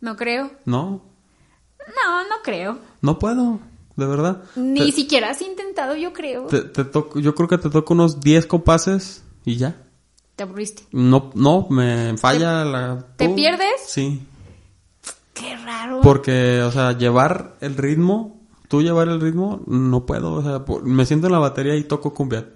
no 0.00 0.14
creo. 0.16 0.50
No, 0.64 1.02
No, 1.88 2.22
no 2.28 2.36
creo. 2.44 2.78
no 3.02 3.18
puedo, 3.18 3.58
de 3.96 4.06
verdad. 4.06 4.42
Ni 4.56 4.80
Te- 4.86 4.92
siquiera 4.92 5.30
has 5.30 5.42
intentado, 5.42 5.96
yo 5.96 6.12
creo. 6.12 6.46
te, 6.46 6.62
te 6.62 6.84
toco, 6.84 7.18
yo 7.18 7.34
creo 7.34 7.48
que 7.48 7.58
te 7.58 7.70
toco 7.70 7.92
unos 7.94 8.20
10 8.20 8.46
compases 8.46 9.24
y 9.44 9.56
ya. 9.56 9.74
Te 10.36 10.44
aburriste. 10.44 10.84
No, 10.92 11.30
no, 11.34 11.66
me 11.70 12.16
falla 12.18 12.64
la... 12.64 13.04
te 13.16 13.28
pierdes? 13.30 13.68
Sí. 13.86 14.22
Qué 15.38 15.56
raro. 15.58 16.00
Porque, 16.02 16.62
o 16.62 16.72
sea, 16.72 16.92
llevar 16.96 17.56
el 17.60 17.76
ritmo, 17.76 18.40
tú 18.68 18.80
llevar 18.82 19.08
el 19.08 19.20
ritmo, 19.20 19.62
no 19.66 20.06
puedo. 20.06 20.32
O 20.32 20.42
sea, 20.42 20.64
por- 20.64 20.82
me 20.84 21.04
siento 21.04 21.26
en 21.26 21.34
la 21.34 21.38
batería 21.38 21.76
y 21.76 21.84
toco 21.84 22.14
cumbia. 22.14 22.46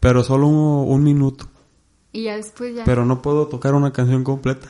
Pero 0.00 0.24
solo 0.24 0.46
un, 0.48 0.92
un 0.92 1.02
minuto. 1.02 1.46
Y 2.12 2.24
ya 2.24 2.36
después 2.36 2.74
ya. 2.74 2.84
Pero 2.84 3.04
no 3.04 3.20
puedo 3.22 3.46
tocar 3.48 3.74
una 3.74 3.92
canción 3.92 4.24
completa. 4.24 4.68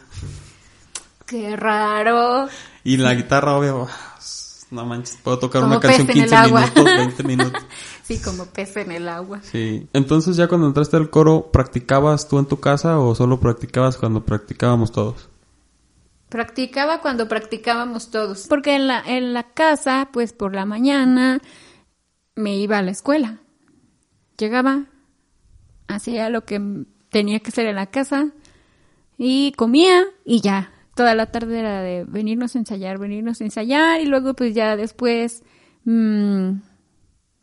Qué 1.27 1.57
raro. 1.57 2.49
Y 2.85 2.97
la 2.97 3.15
guitarra, 3.15 3.57
obvio, 3.57 3.87
No 4.71 4.85
manches, 4.87 5.19
puedo 5.23 5.39
tocar 5.39 5.63
Como 5.63 5.73
una 5.75 5.81
canción 5.81 6.07
pez 6.07 6.17
en 6.17 6.23
el 6.23 6.29
15 6.29 6.37
agua. 6.37 6.61
minutos, 6.61 6.85
20 6.85 7.23
minutos. 7.25 7.63
Sí, 8.09 8.19
como 8.19 8.47
pez 8.47 8.75
en 8.79 8.91
el 8.91 9.07
agua. 9.07 9.43
Sí. 9.43 9.87
Entonces 9.93 10.39
ya 10.39 10.49
cuando 10.49 10.67
entraste 10.67 10.97
al 10.97 11.11
coro, 11.11 11.53
¿practicabas 11.53 12.27
tú 12.27 12.39
en 12.39 12.47
tu 12.47 12.59
casa 12.59 12.99
o 12.99 13.15
solo 13.15 13.39
practicabas 13.39 13.99
cuando 13.99 14.25
practicábamos 14.25 14.93
todos? 14.93 15.29
Practicaba 16.31 17.03
cuando 17.03 17.29
practicábamos 17.29 18.11
todos. 18.11 18.47
Porque 18.49 18.77
en 18.77 18.87
la, 18.87 19.03
en 19.07 19.35
la 19.35 19.53
casa, 19.53 20.09
pues 20.11 20.33
por 20.33 20.55
la 20.55 20.65
mañana 20.65 21.43
me 22.35 22.57
iba 22.57 22.79
a 22.79 22.83
la 22.83 22.93
escuela. 22.93 23.43
Llegaba, 24.39 24.87
hacía 25.87 26.31
lo 26.31 26.47
que 26.47 26.87
tenía 27.11 27.41
que 27.41 27.51
hacer 27.51 27.67
en 27.67 27.77
la 27.77 27.89
casa 27.89 28.31
y 29.19 29.53
comía 29.53 30.05
y 30.25 30.41
ya. 30.41 30.73
Toda 30.95 31.15
la 31.15 31.31
tarde 31.31 31.59
era 31.59 31.83
de 31.83 32.07
venirnos 32.09 32.57
a 32.57 32.59
ensayar, 32.61 32.97
venirnos 32.97 33.43
a 33.43 33.45
ensayar 33.45 34.01
y 34.01 34.07
luego 34.07 34.33
pues 34.33 34.55
ya 34.55 34.77
después 34.77 35.43
mm, 35.85 36.53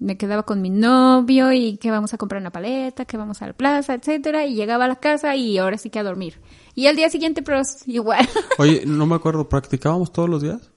me 0.06 0.18
quedaba 0.18 0.44
con 0.44 0.62
mi 0.62 0.70
novio 0.70 1.52
y 1.52 1.78
que 1.78 1.90
vamos 1.90 2.14
a 2.14 2.18
comprar 2.18 2.40
una 2.40 2.52
paleta, 2.52 3.06
que 3.06 3.18
vamos 3.18 3.42
a 3.42 3.48
la 3.48 3.54
plaza, 3.54 3.96
etcétera, 3.96 4.46
y 4.46 4.54
llegaba 4.54 4.86
a 4.86 4.88
la 4.88 4.98
casa 4.98 5.36
y 5.36 5.58
ahora 5.58 5.80
sí 5.80 5.90
que 5.90 5.98
a 5.98 6.04
dormir. 6.04 6.40
Y 6.76 6.86
al 6.86 6.96
día 6.96 7.10
siguiente 7.10 7.42
pues 7.42 7.84
igual. 7.88 8.28
Oye, 8.60 8.84
no 8.86 9.08
me 9.08 9.16
acuerdo, 9.16 9.50
¿practicábamos 9.50 10.14
todos 10.14 10.30
los 10.30 10.44
días? 10.44 10.72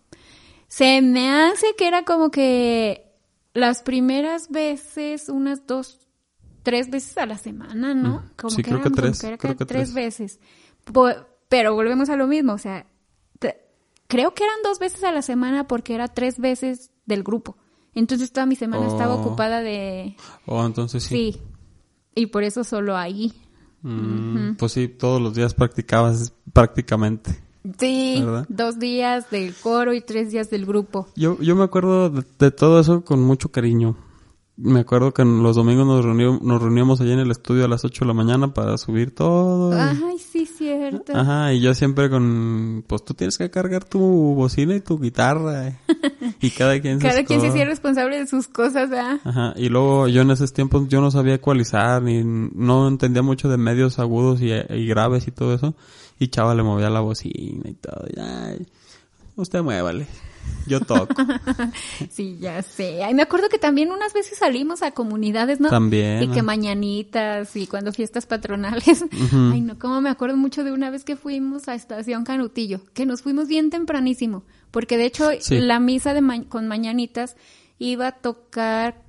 Se 0.67 1.03
me 1.03 1.31
hace 1.31 1.67
que 1.77 1.87
era 1.87 2.07
como 2.07 2.31
que 2.31 3.13
las 3.53 3.83
primeras 3.83 4.49
veces, 4.49 5.29
unas 5.29 5.67
dos, 5.67 6.01
tres 6.63 6.89
veces 6.89 7.19
a 7.19 7.27
la 7.27 7.37
semana, 7.37 7.93
¿no? 7.93 8.21
Mm, 8.21 8.31
Como 8.35 8.51
sí, 8.51 8.63
creo 8.63 8.79
que 8.79 8.85
como 8.85 8.97
tres, 8.97 9.21
creo 9.21 9.37
que 9.37 9.55
tres 9.55 9.67
tres. 9.67 9.95
veces. 9.95 10.41
Pero 11.51 11.75
volvemos 11.75 12.09
a 12.09 12.17
lo 12.17 12.27
mismo, 12.27 12.55
o 12.55 12.59
sea, 12.59 12.87
creo 14.07 14.33
que 14.33 14.45
eran 14.45 14.57
dos 14.65 14.79
veces 14.79 15.05
a 15.05 15.13
la 15.13 15.21
semana 15.21 15.69
porque 15.69 15.95
era 15.95 16.09
tres 16.09 16.39
veces 16.39 16.93
del 17.05 17.23
grupo. 17.23 17.59
Entonces 17.99 18.31
toda 18.33 18.47
mi 18.47 18.55
semana 18.57 18.87
estaba 18.87 19.15
Oh. 19.17 19.21
ocupada 19.21 19.61
de... 19.61 20.15
O 20.47 20.65
entonces 20.65 21.03
sí. 21.03 21.33
Sí. 21.35 21.43
Y 22.15 22.27
por 22.27 22.43
eso 22.45 22.65
solo 22.65 22.97
ahí. 22.97 23.33
Mm, 23.83 24.55
Pues 24.57 24.73
sí, 24.73 24.89
todos 24.89 25.21
los 25.21 25.35
días 25.35 25.55
practicabas 25.55 26.33
prácticamente. 26.53 27.41
Sí, 27.79 28.17
¿Verdad? 28.25 28.47
dos 28.49 28.79
días 28.79 29.31
del 29.31 29.55
coro 29.55 29.93
y 29.93 30.01
tres 30.01 30.31
días 30.31 30.49
del 30.51 30.65
grupo. 30.65 31.09
Yo, 31.17 31.39
yo 31.41 31.55
me 31.57 31.65
acuerdo 31.65 32.09
de, 32.09 32.25
de 32.39 32.51
todo 32.51 32.81
eso 32.81 33.05
con 33.05 33.21
mucho 33.23 33.51
cariño. 33.51 33.97
Me 34.61 34.81
acuerdo 34.81 35.15
que 35.15 35.25
los 35.25 35.55
domingos 35.55 35.87
nos, 35.87 36.05
reunió- 36.05 36.41
nos 36.43 36.61
reuníamos 36.61 37.01
allí 37.01 37.13
en 37.13 37.21
el 37.21 37.31
estudio 37.31 37.65
a 37.65 37.69
las 37.69 37.85
8 37.85 38.05
de 38.05 38.09
la 38.09 38.13
mañana 38.15 38.53
para 38.53 38.77
subir 38.77 39.15
todo. 39.15 39.73
Ay, 39.73 40.19
sí, 40.19 40.47
cierto. 40.47 41.13
Ajá, 41.15 41.53
y 41.53 41.61
yo 41.61 41.73
siempre 41.75 42.11
con, 42.11 42.83
pues 42.89 43.05
tú 43.05 43.15
tienes 43.15 43.39
que 43.39 43.51
cargar 43.51 43.85
tu 43.85 44.01
bocina 44.01 44.75
y 44.75 44.81
tu 44.81 44.99
guitarra. 44.99 45.69
eh. 45.69 45.79
Y 46.41 46.51
cada 46.51 46.81
quien 46.81 46.99
Cada 46.99 47.23
quien 47.25 47.41
se 47.41 47.47
hacía 47.49 47.65
responsable 47.67 48.19
de 48.19 48.27
sus 48.27 48.49
cosas, 48.49 48.91
¿verdad? 48.91 49.21
Ajá, 49.25 49.55
y 49.57 49.69
luego 49.69 50.09
yo 50.09 50.23
en 50.23 50.31
esos 50.33 50.53
tiempos 50.53 50.89
yo 50.89 51.01
no 51.01 51.11
sabía 51.13 51.35
ecualizar 51.35 52.03
ni 52.03 52.23
no 52.25 52.89
entendía 52.89 53.23
mucho 53.23 53.49
de 53.49 53.59
medios 53.59 53.99
agudos 54.01 54.41
y, 54.41 54.51
y 54.53 54.87
graves 54.87 55.29
y 55.29 55.31
todo 55.31 55.55
eso. 55.55 55.75
Y 56.19 56.29
chava 56.29 56.55
le 56.57 56.65
movía 56.65 56.91
la 56.91 57.01
bocina 57.01 57.69
y 57.71 57.75
todo. 57.75 58.05
y, 58.13 58.19
ay, 58.21 58.67
usted 59.37 59.63
muévale. 59.63 60.07
Yo 60.67 60.81
toco. 60.81 61.15
Sí, 62.11 62.37
ya 62.41 62.63
sé. 62.63 63.03
Ay, 63.05 63.15
me 63.15 63.23
acuerdo 63.23 63.49
que 63.49 63.59
también 63.59 63.91
unas 63.93 64.13
veces 64.13 64.39
salimos 64.39 64.83
a 64.83 64.91
comunidades, 64.93 65.61
¿no? 65.61 65.69
También, 65.71 66.23
Y 66.23 66.29
que 66.29 66.43
mañanitas 66.43 67.55
y 67.57 67.67
cuando 67.67 67.93
fiestas 67.93 68.27
patronales. 68.27 69.05
Ay, 69.53 69.61
no, 69.61 69.79
como 69.79 70.01
me 70.01 70.11
acuerdo 70.11 70.37
mucho 70.37 70.65
de 70.65 70.73
una 70.73 70.91
vez 70.91 71.05
que 71.05 71.17
fuimos 71.17 71.69
a 71.69 71.75
Estación 71.75 72.25
Canutillo, 72.25 72.81
que 72.95 73.07
nos 73.07 73.23
fuimos 73.23 73.49
bien 73.49 73.71
tempranísimo, 73.71 74.45
porque 74.71 74.97
de 74.99 75.07
hecho 75.07 75.31
Sí. 75.41 75.59
la 75.61 75.81
misa 75.81 76.15
de 76.15 76.21
ma- 76.21 76.45
con 76.45 76.69
mañanitas 76.69 77.37
iba 77.79 78.09
a 78.09 78.13
tocar 78.13 79.03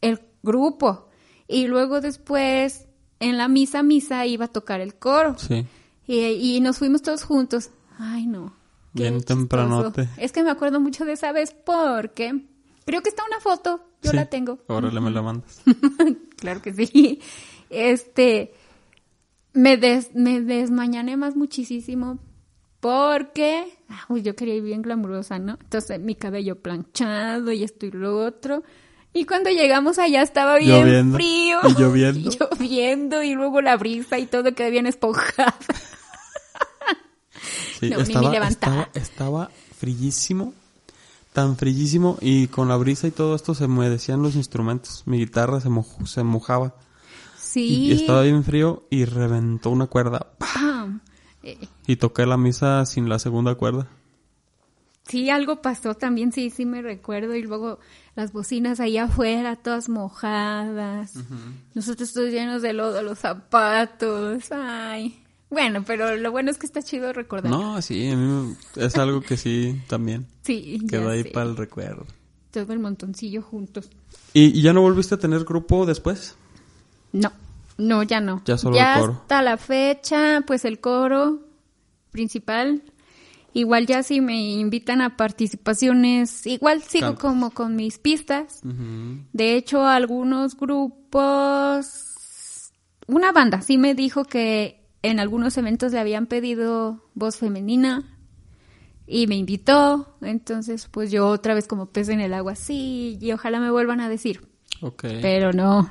el 0.00 0.20
grupo 0.42 1.08
y 1.48 1.66
luego 1.66 2.00
después 2.00 2.86
en 3.20 3.38
la 3.38 3.48
misa 3.48 3.82
misa 3.82 4.26
iba 4.26 4.46
a 4.46 4.48
tocar 4.48 4.80
el 4.80 4.94
coro. 4.94 5.36
Sí. 5.38 5.66
Y, 6.06 6.56
y 6.56 6.60
nos 6.60 6.78
fuimos 6.78 7.02
todos 7.02 7.22
juntos. 7.24 7.70
Ay, 7.98 8.26
no. 8.26 8.52
Bien 8.94 9.20
tempranote. 9.22 10.08
Es 10.16 10.32
que 10.32 10.42
me 10.42 10.50
acuerdo 10.50 10.80
mucho 10.80 11.04
de 11.04 11.12
esa 11.12 11.32
vez 11.32 11.52
porque 11.52 12.44
creo 12.86 13.02
que 13.02 13.10
está 13.10 13.22
una 13.26 13.40
foto. 13.40 13.80
Yo 14.02 14.10
Sí. 14.10 14.16
la 14.16 14.26
tengo. 14.26 14.58
Órale, 14.68 15.00
me 15.00 15.10
la 15.10 15.20
mandas. 15.22 15.60
claro 16.38 16.62
que 16.62 16.72
sí. 16.72 17.20
Este, 17.70 18.52
me, 19.52 19.76
des, 19.76 20.14
me 20.14 20.40
desmañané 20.40 21.16
más 21.16 21.36
muchísimo 21.36 22.18
porque 22.80 23.66
ah, 23.88 24.04
uy, 24.10 24.22
yo 24.22 24.36
quería 24.36 24.54
ir 24.56 24.62
bien 24.62 24.82
glamurosa, 24.82 25.38
¿no? 25.38 25.56
Entonces 25.60 25.98
mi 26.00 26.14
cabello 26.14 26.60
planchado 26.60 27.50
y 27.52 27.64
esto 27.64 27.86
y 27.86 27.90
lo 27.90 28.18
otro. 28.24 28.62
Y 29.14 29.24
cuando 29.26 29.48
llegamos 29.50 29.98
allá 29.98 30.22
estaba 30.22 30.58
bien 30.58 30.80
Lloviendo. 30.86 31.16
frío. 31.16 31.58
Y 31.68 31.80
lloviendo. 31.80 32.30
Y 32.30 32.36
lloviendo 32.38 33.22
y 33.22 33.34
luego 33.34 33.60
la 33.62 33.76
brisa 33.76 34.18
y 34.18 34.26
todo 34.26 34.54
quedó 34.54 34.70
bien 34.70 34.86
esponjado. 34.86 35.52
Sí, 37.80 37.90
No, 37.90 37.96
ni 37.96 38.02
estaba, 38.02 38.26
me 38.28 38.32
levantaba. 38.34 38.82
estaba, 38.94 39.04
estaba 39.04 39.50
frillísimo, 39.78 40.54
tan 41.32 41.56
frillísimo 41.56 42.16
y 42.20 42.46
con 42.48 42.68
la 42.68 42.76
brisa 42.76 43.06
y 43.06 43.10
todo 43.10 43.34
esto 43.34 43.54
se 43.54 43.64
humedecían 43.66 44.22
los 44.22 44.34
instrumentos. 44.36 45.02
Mi 45.06 45.18
guitarra 45.18 45.60
se, 45.60 45.68
se 46.06 46.22
mojaba 46.24 46.74
Sí. 47.36 47.66
y 47.66 47.92
estaba 47.92 48.22
bien 48.22 48.42
frío 48.44 48.84
y 48.90 49.04
reventó 49.04 49.70
una 49.70 49.86
cuerda 49.86 50.26
Pam. 50.38 51.00
Eh, 51.42 51.58
y 51.86 51.96
toqué 51.96 52.26
la 52.26 52.36
misa 52.36 52.84
sin 52.86 53.08
la 53.08 53.18
segunda 53.18 53.54
cuerda. 53.54 53.86
Sí, 55.06 55.28
algo 55.28 55.60
pasó 55.60 55.94
también, 55.94 56.32
sí, 56.32 56.48
sí 56.48 56.64
me 56.64 56.80
recuerdo. 56.80 57.34
Y 57.34 57.42
luego 57.42 57.78
las 58.16 58.32
bocinas 58.32 58.80
ahí 58.80 58.96
afuera, 58.96 59.56
todas 59.56 59.90
mojadas. 59.90 61.12
Nosotros 61.74 62.12
todos 62.14 62.30
llenos 62.30 62.62
de 62.62 62.72
lodo, 62.72 63.02
los 63.02 63.18
zapatos. 63.18 64.50
Ay. 64.50 65.22
Bueno, 65.54 65.82
pero 65.86 66.16
lo 66.16 66.30
bueno 66.30 66.50
es 66.50 66.58
que 66.58 66.66
está 66.66 66.82
chido 66.82 67.12
recordar. 67.14 67.50
No, 67.50 67.80
sí, 67.80 68.10
a 68.10 68.16
mí 68.16 68.54
es 68.76 68.96
algo 68.96 69.22
que 69.22 69.36
sí 69.38 69.80
también 69.88 70.26
Sí, 70.42 70.80
quedó 70.88 71.08
ahí 71.08 71.22
sé. 71.22 71.30
para 71.30 71.48
el 71.48 71.56
recuerdo. 71.56 72.04
Todo 72.50 72.72
el 72.72 72.78
montoncillo 72.80 73.42
juntos. 73.42 73.88
¿Y, 74.34 74.58
y 74.58 74.62
ya 74.62 74.72
no 74.72 74.82
volviste 74.82 75.14
a 75.14 75.18
tener 75.18 75.44
grupo 75.44 75.86
después? 75.86 76.34
No, 77.12 77.32
no, 77.78 78.02
ya 78.02 78.20
no. 78.20 78.42
Ya 78.44 78.58
solo 78.58 78.76
el 78.76 79.00
coro. 79.00 79.12
hasta 79.22 79.42
la 79.42 79.56
fecha, 79.56 80.42
pues 80.46 80.64
el 80.64 80.80
coro 80.80 81.40
principal. 82.10 82.82
Igual 83.56 83.86
ya 83.86 84.02
si 84.02 84.20
me 84.20 84.40
invitan 84.54 85.00
a 85.00 85.16
participaciones, 85.16 86.44
igual 86.46 86.82
sigo 86.82 87.14
como 87.14 87.50
con 87.52 87.76
mis 87.76 87.98
pistas. 87.98 88.60
De 89.32 89.54
hecho, 89.56 89.86
algunos 89.86 90.56
grupos, 90.56 92.72
una 93.06 93.30
banda 93.32 93.62
sí 93.62 93.78
me 93.78 93.94
dijo 93.94 94.24
que 94.24 94.83
en 95.04 95.20
algunos 95.20 95.56
eventos 95.58 95.92
le 95.92 96.00
habían 96.00 96.26
pedido 96.26 97.04
voz 97.14 97.36
femenina 97.36 98.18
y 99.06 99.26
me 99.26 99.36
invitó. 99.36 100.16
Entonces, 100.22 100.88
pues 100.90 101.10
yo 101.10 101.28
otra 101.28 101.52
vez 101.52 101.68
como 101.68 101.86
pez 101.86 102.08
en 102.08 102.20
el 102.20 102.32
agua, 102.32 102.56
sí, 102.56 103.18
y 103.20 103.32
ojalá 103.32 103.60
me 103.60 103.70
vuelvan 103.70 104.00
a 104.00 104.08
decir. 104.08 104.48
Pero 105.20 105.52
no. 105.52 105.90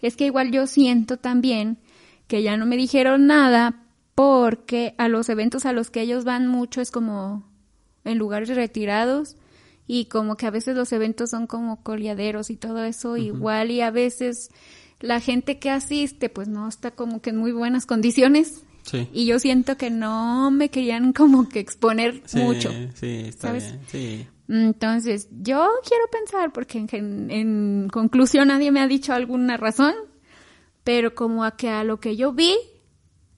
Es 0.00 0.16
que 0.16 0.24
igual 0.24 0.50
yo 0.50 0.66
siento 0.66 1.18
también 1.18 1.78
que 2.26 2.42
ya 2.42 2.56
no 2.56 2.64
me 2.64 2.78
dijeron 2.78 3.26
nada 3.26 3.84
porque 4.14 4.94
a 4.96 5.08
los 5.08 5.28
eventos 5.28 5.66
a 5.66 5.72
los 5.72 5.90
que 5.90 6.00
ellos 6.00 6.24
van 6.24 6.46
mucho 6.46 6.80
es 6.80 6.90
como 6.90 7.46
en 8.04 8.16
lugares 8.16 8.48
retirados 8.48 9.36
y 9.86 10.06
como 10.06 10.36
que 10.36 10.46
a 10.46 10.50
veces 10.50 10.74
los 10.74 10.92
eventos 10.92 11.30
son 11.30 11.46
como 11.46 11.82
coleaderos 11.82 12.50
y 12.50 12.56
todo 12.56 12.82
eso 12.84 13.16
igual 13.16 13.70
y 13.70 13.80
a 13.80 13.90
veces 13.90 14.50
la 15.00 15.20
gente 15.20 15.58
que 15.58 15.70
asiste 15.70 16.28
pues 16.28 16.48
no 16.48 16.68
está 16.68 16.90
como 16.90 17.20
que 17.20 17.30
en 17.30 17.36
muy 17.36 17.52
buenas 17.52 17.86
condiciones 17.86 18.62
Sí. 18.82 19.06
y 19.12 19.26
yo 19.26 19.38
siento 19.38 19.76
que 19.76 19.90
no 19.90 20.50
me 20.50 20.70
querían 20.70 21.12
como 21.14 21.48
que 21.48 21.60
exponer 21.60 22.22
Sí, 22.24 22.38
mucho. 22.38 22.70
Sí, 22.94 23.24
está 23.28 23.48
¿sabes? 23.48 23.64
bien. 23.72 23.80
Sí. 23.88 24.26
Entonces, 24.50 25.28
yo 25.42 25.68
quiero 25.86 26.04
pensar, 26.10 26.52
porque 26.54 26.78
en, 26.78 27.30
en 27.30 27.88
conclusión 27.92 28.48
nadie 28.48 28.72
me 28.72 28.80
ha 28.80 28.86
dicho 28.88 29.12
alguna 29.12 29.58
razón, 29.58 29.94
pero 30.84 31.14
como 31.14 31.44
a 31.44 31.54
que 31.54 31.68
a 31.68 31.84
lo 31.84 32.00
que 32.00 32.16
yo 32.16 32.32
vi, 32.32 32.56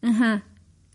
ajá. 0.02 0.44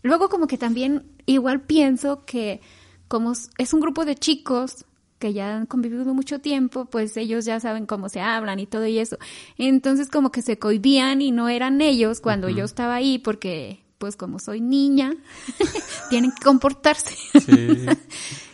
Luego 0.02 0.30
como 0.30 0.46
que 0.46 0.56
también 0.56 1.04
igual 1.26 1.60
pienso 1.62 2.24
que 2.24 2.62
como 3.08 3.32
es 3.58 3.74
un 3.74 3.80
grupo 3.80 4.06
de 4.06 4.14
chicos 4.14 4.86
que 5.18 5.32
ya 5.32 5.56
han 5.56 5.66
convivido 5.66 6.12
mucho 6.14 6.40
tiempo, 6.40 6.84
pues 6.86 7.16
ellos 7.16 7.44
ya 7.44 7.58
saben 7.60 7.86
cómo 7.86 8.08
se 8.08 8.20
hablan 8.20 8.58
y 8.60 8.66
todo 8.66 8.86
y 8.86 8.98
eso. 8.98 9.16
Entonces 9.58 10.08
como 10.10 10.30
que 10.30 10.42
se 10.42 10.58
cohibían 10.58 11.22
y 11.22 11.32
no 11.32 11.48
eran 11.48 11.80
ellos 11.80 12.20
cuando 12.20 12.48
yo 12.48 12.64
estaba 12.64 12.94
ahí 12.96 13.18
porque 13.18 13.82
pues 13.98 14.16
como 14.16 14.38
soy 14.38 14.60
niña, 14.60 15.14
tienen 16.10 16.30
que 16.32 16.42
comportarse. 16.44 17.14
Sí. 17.40 17.86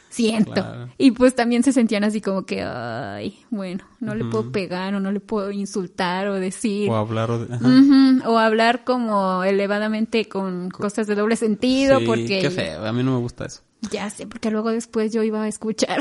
Siento. 0.08 0.52
Claro. 0.52 0.90
Y 0.98 1.12
pues 1.12 1.34
también 1.34 1.62
se 1.62 1.72
sentían 1.72 2.04
así 2.04 2.20
como 2.20 2.44
que, 2.44 2.62
ay, 2.62 3.38
bueno, 3.48 3.82
no 3.98 4.14
le 4.14 4.26
puedo 4.26 4.52
pegar 4.52 4.94
o 4.94 5.00
no 5.00 5.10
le 5.10 5.20
puedo 5.20 5.50
insultar 5.50 6.28
o 6.28 6.34
decir. 6.34 6.90
o 6.90 6.96
hablar 6.96 7.30
o 7.30 7.38
de- 7.46 8.22
hablar 8.38 8.84
como 8.84 9.42
elevadamente 9.42 10.28
con 10.28 10.68
cosas 10.68 11.06
de 11.06 11.14
doble 11.14 11.36
sentido 11.36 11.98
Sí, 12.00 12.04
porque... 12.04 12.40
Qué 12.42 12.50
feo, 12.50 12.84
a 12.84 12.92
mí 12.92 13.02
no 13.02 13.12
me 13.12 13.18
gusta 13.20 13.46
eso. 13.46 13.62
Ya 13.90 14.08
sé, 14.10 14.26
porque 14.26 14.50
luego 14.50 14.70
después 14.70 15.12
yo 15.12 15.22
iba 15.22 15.42
a 15.42 15.48
escuchar. 15.48 16.00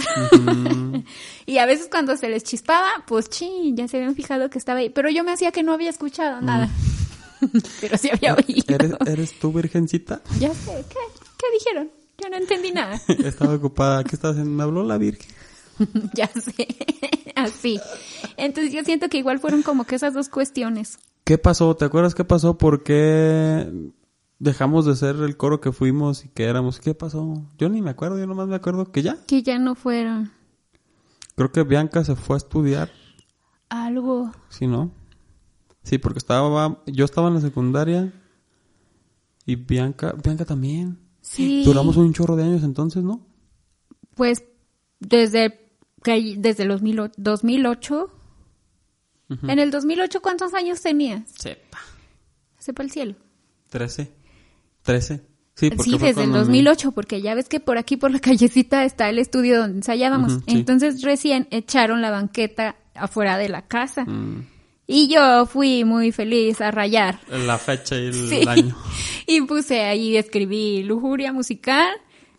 y 1.45 1.57
a 1.57 1.65
veces 1.65 1.87
cuando 1.89 2.15
se 2.15 2.29
les 2.29 2.43
chispaba, 2.43 2.89
pues 3.07 3.27
sí, 3.31 3.73
ya 3.75 3.87
se 3.87 3.97
habían 3.97 4.15
fijado 4.15 4.49
que 4.49 4.59
estaba 4.59 4.79
ahí. 4.79 4.89
Pero 4.89 5.09
yo 5.09 5.23
me 5.23 5.31
hacía 5.31 5.51
que 5.51 5.63
no 5.63 5.73
había 5.73 5.89
escuchado 5.89 6.41
nada. 6.41 6.69
Pero 7.81 7.97
sí 7.97 8.09
había 8.13 8.35
oído. 8.35 8.75
¿Eres, 8.75 8.91
¿Eres 9.07 9.39
tú, 9.39 9.51
virgencita? 9.51 10.21
Ya 10.39 10.53
sé, 10.53 10.85
¿qué? 10.89 10.99
¿Qué 11.37 11.45
dijeron? 11.53 11.89
Yo 12.21 12.29
no 12.29 12.37
entendí 12.37 12.71
nada. 12.71 13.01
Estaba 13.07 13.55
ocupada. 13.55 14.03
¿Qué 14.03 14.15
estás 14.15 14.31
haciendo? 14.31 14.51
Me 14.51 14.63
habló 14.63 14.83
la 14.83 14.99
virgen. 14.99 15.31
ya 16.13 16.27
sé, 16.27 16.67
así. 17.35 17.79
Entonces 18.37 18.71
yo 18.71 18.83
siento 18.83 19.09
que 19.09 19.17
igual 19.17 19.39
fueron 19.39 19.63
como 19.63 19.85
que 19.85 19.95
esas 19.95 20.13
dos 20.13 20.29
cuestiones. 20.29 20.99
¿Qué 21.23 21.39
pasó? 21.39 21.75
¿Te 21.75 21.85
acuerdas 21.85 22.13
qué 22.13 22.23
pasó? 22.23 22.57
¿Por 22.57 22.83
qué 22.83 23.67
dejamos 24.41 24.85
de 24.87 24.95
ser 24.95 25.15
el 25.17 25.37
coro 25.37 25.61
que 25.61 25.71
fuimos 25.71 26.25
y 26.25 26.29
que 26.29 26.45
éramos? 26.45 26.79
¿Qué 26.79 26.93
pasó? 26.95 27.43
Yo 27.59 27.69
ni 27.69 27.81
me 27.81 27.91
acuerdo, 27.91 28.17
yo 28.17 28.25
nomás 28.25 28.47
me 28.47 28.55
acuerdo 28.55 28.91
que 28.91 29.03
ya. 29.03 29.17
Que 29.27 29.43
ya 29.43 29.59
no 29.59 29.75
fueron 29.75 30.31
Creo 31.35 31.51
que 31.51 31.63
Bianca 31.63 32.03
se 32.03 32.15
fue 32.15 32.35
a 32.35 32.37
estudiar, 32.37 32.91
algo. 33.69 34.31
¿sí 34.49 34.67
no? 34.67 34.91
Sí, 35.83 35.97
porque 35.97 36.19
estaba, 36.19 36.81
yo 36.85 37.05
estaba 37.05 37.29
en 37.29 37.35
la 37.35 37.41
secundaria 37.41 38.13
y 39.45 39.55
Bianca, 39.55 40.13
Bianca 40.23 40.45
también. 40.45 40.99
Sí. 41.21 41.63
Duramos 41.63 41.97
un 41.97 42.11
chorro 42.13 42.35
de 42.35 42.43
años 42.43 42.63
entonces, 42.63 43.03
¿no? 43.03 43.25
Pues 44.15 44.43
desde, 44.99 45.71
que- 46.03 46.35
desde 46.37 46.65
los 46.65 46.81
mil 46.81 46.99
o- 46.99 47.11
2008. 47.17 48.09
En 49.43 49.59
el 49.59 49.71
2008, 49.71 50.21
¿cuántos 50.21 50.53
años 50.53 50.81
tenías? 50.81 51.29
Sepa. 51.31 51.77
Sepa 52.59 52.83
el 52.83 52.91
cielo. 52.91 53.15
Trece. 53.69 54.11
Trece. 54.83 55.21
Sí, 55.55 55.69
porque 55.69 55.83
Sí, 55.83 55.91
desde 55.91 56.07
el 56.09 56.15
cuando 56.15 56.33
me- 56.33 56.39
2008, 56.39 56.91
porque 56.93 57.21
ya 57.21 57.35
ves 57.35 57.49
que 57.49 57.59
por 57.59 57.77
aquí, 57.77 57.97
por 57.97 58.11
la 58.11 58.19
callecita, 58.21 58.83
está 58.85 59.09
el 59.09 59.19
estudio 59.19 59.59
donde 59.59 59.77
ensayábamos. 59.77 60.33
Ujú, 60.33 60.43
sí. 60.47 60.57
Entonces 60.57 61.01
recién 61.03 61.47
echaron 61.51 62.01
la 62.01 62.09
banqueta 62.11 62.75
afuera 62.95 63.37
de 63.37 63.49
la 63.49 63.67
casa. 63.67 64.05
Mm, 64.05 64.47
Y 64.87 65.07
yo 65.07 65.45
fui 65.45 65.83
muy 65.85 66.11
feliz 66.11 66.59
a 66.61 66.71
rayar. 66.71 67.19
la 67.29 67.57
fecha 67.57 67.95
y 67.95 68.07
el 68.07 68.13
Sí. 68.29 68.41
año. 68.47 68.75
Y 69.27 69.41
puse 69.41 69.81
ahí, 69.81 70.17
escribí 70.17 70.83
Lujuria 70.83 71.31
Musical 71.31 71.87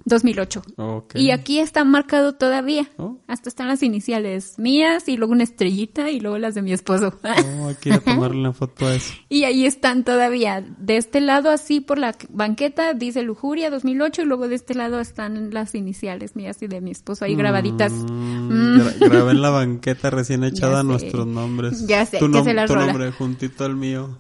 2008. 0.05 0.63
Ok. 0.77 1.15
Y 1.17 1.31
aquí 1.31 1.59
está 1.59 1.85
marcado 1.85 2.35
todavía. 2.35 2.89
Oh. 2.97 3.19
Hasta 3.29 3.49
están 3.49 3.69
las 3.69 3.83
iniciales 3.83 4.59
mías 4.59 5.09
y 5.09 5.17
luego 5.17 5.33
una 5.33 5.45
estrellita 5.45 6.11
y 6.11 6.21
luego 6.21 6.39
las 6.39 6.55
de 6.55 6.63
mi 6.63 6.73
esposo. 6.73 7.19
Oh, 7.63 7.69
a 7.69 7.99
tomarle 8.01 8.39
una 8.41 8.53
foto 8.53 8.87
a 8.87 8.95
eso. 8.95 9.13
y 9.29 9.45
ahí 9.45 9.65
están 9.67 10.05
todavía. 10.05 10.65
De 10.79 10.97
este 10.97 11.21
lado, 11.21 11.51
así 11.51 11.81
por 11.81 11.99
la 11.99 12.15
banqueta, 12.31 12.95
dice 12.95 13.23
Lujuria 13.23 13.71
2008 13.71 14.23
y 14.23 14.25
luego 14.25 14.49
de 14.49 14.55
este 14.57 14.75
lado 14.75 15.01
están 15.01 15.51
las 15.53 15.75
iniciales 15.75 16.35
mías 16.37 16.61
y 16.63 16.67
de 16.67 16.81
mi 16.81 16.91
esposo 16.91 17.25
ahí 17.25 17.35
grabaditas. 17.35 17.93
Mm, 17.93 18.79
gra- 18.81 18.99
grabé 19.11 19.31
en 19.33 19.43
la 19.43 19.51
banqueta 19.51 20.11
recién 20.11 20.45
echada 20.45 20.83
nuestros 20.83 21.27
nombres. 21.27 21.87
Ya 21.87 22.05
sé, 22.07 22.19
tu, 22.19 22.27
nom- 22.29 22.45
se 22.45 22.53
nombre 22.55 23.11
juntito 23.13 23.65
al 23.65 23.77
mío. 23.77 24.19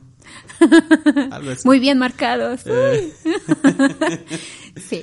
Muy 1.64 1.78
bien 1.78 1.99
marcados. 1.99 2.62
Eh, 2.66 3.12
Sí. 4.89 5.03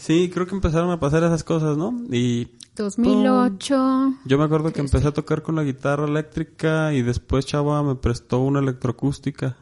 Sí, 0.00 0.30
creo 0.32 0.46
que 0.46 0.54
empezaron 0.54 0.90
a 0.90 0.98
pasar 0.98 1.22
esas 1.24 1.44
cosas, 1.44 1.76
¿no? 1.76 1.94
Y 2.10 2.48
2008. 2.76 4.14
yo 4.24 4.38
me 4.38 4.44
acuerdo 4.44 4.72
que 4.72 4.80
empecé 4.80 5.08
a 5.08 5.12
tocar 5.12 5.42
con 5.42 5.54
la 5.56 5.62
guitarra 5.62 6.06
eléctrica 6.06 6.92
y 6.94 7.02
después 7.02 7.44
Chava 7.46 7.82
me 7.82 7.94
prestó 7.94 8.40
una 8.40 8.60
electroacústica 8.60 9.56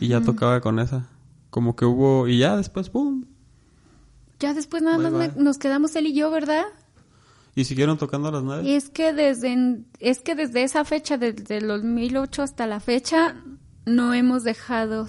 y 0.00 0.08
ya 0.08 0.22
tocaba 0.22 0.60
con 0.60 0.78
esa. 0.78 1.08
Como 1.50 1.76
que 1.76 1.84
hubo, 1.84 2.26
y 2.28 2.38
ya 2.38 2.56
después, 2.56 2.88
¡pum! 2.90 3.24
Ya 4.40 4.52
después 4.54 4.82
nada 4.82 4.98
Bye, 4.98 5.10
más 5.10 5.36
me- 5.36 5.42
nos 5.42 5.58
quedamos 5.58 5.94
él 5.96 6.06
y 6.06 6.14
yo, 6.14 6.30
¿verdad? 6.30 6.64
Y 7.54 7.64
siguieron 7.64 7.96
tocando 7.96 8.28
a 8.28 8.32
las 8.32 8.42
nueve. 8.42 8.76
Es 8.76 8.90
que 8.90 9.12
desde 9.14 9.82
es 9.98 10.20
que 10.20 10.34
desde 10.34 10.62
esa 10.62 10.84
fecha, 10.84 11.16
desde 11.16 11.58
el 11.58 11.68
2008 11.68 12.42
hasta 12.42 12.66
la 12.66 12.80
fecha, 12.80 13.36
no 13.86 14.12
hemos 14.12 14.44
dejado 14.44 15.06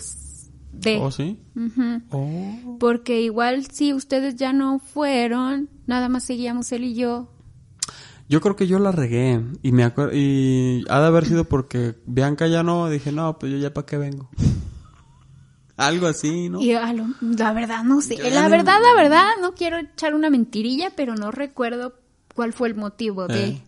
de. 0.79 0.97
¿Oh, 0.97 1.11
sí? 1.11 1.39
Oh. 2.11 2.77
Porque 2.79 3.21
igual 3.21 3.65
si 3.65 3.93
ustedes 3.93 4.35
ya 4.35 4.53
no 4.53 4.79
fueron, 4.79 5.69
nada 5.85 6.09
más 6.09 6.23
seguíamos 6.23 6.71
él 6.71 6.83
y 6.85 6.95
yo. 6.95 7.29
Yo 8.29 8.41
creo 8.41 8.55
que 8.57 8.67
yo 8.67 8.77
la 8.79 8.91
regué 8.91 9.41
y 9.63 9.71
me 9.71 9.83
acuerdo 9.85 10.11
y 10.13 10.83
ha 10.89 10.99
de 10.99 11.07
haber 11.07 11.25
sido 11.25 11.45
porque 11.45 11.95
Bianca 12.05 12.47
ya 12.47 12.61
no, 12.61 12.89
dije, 12.89 13.11
no, 13.13 13.39
pues 13.39 13.51
yo 13.53 13.57
ya 13.57 13.73
para 13.73 13.85
qué 13.85 13.97
vengo. 13.97 14.29
Algo 15.77 16.07
así, 16.07 16.49
¿no? 16.49 16.59
Y 16.59 16.73
a 16.73 16.91
lo- 16.91 17.05
la 17.21 17.53
verdad 17.53 17.83
no 17.83 18.01
sé. 18.01 18.17
Yo 18.17 18.23
La 18.29 18.43
no- 18.43 18.49
verdad, 18.49 18.79
la 18.81 19.01
verdad, 19.01 19.27
no 19.41 19.53
quiero 19.53 19.77
echar 19.77 20.15
una 20.15 20.29
mentirilla, 20.29 20.91
pero 20.95 21.15
no 21.15 21.29
recuerdo 21.31 21.93
cuál 22.35 22.51
fue 22.51 22.67
el 22.67 22.75
motivo 22.75 23.27
de. 23.27 23.45
Eh. 23.47 23.63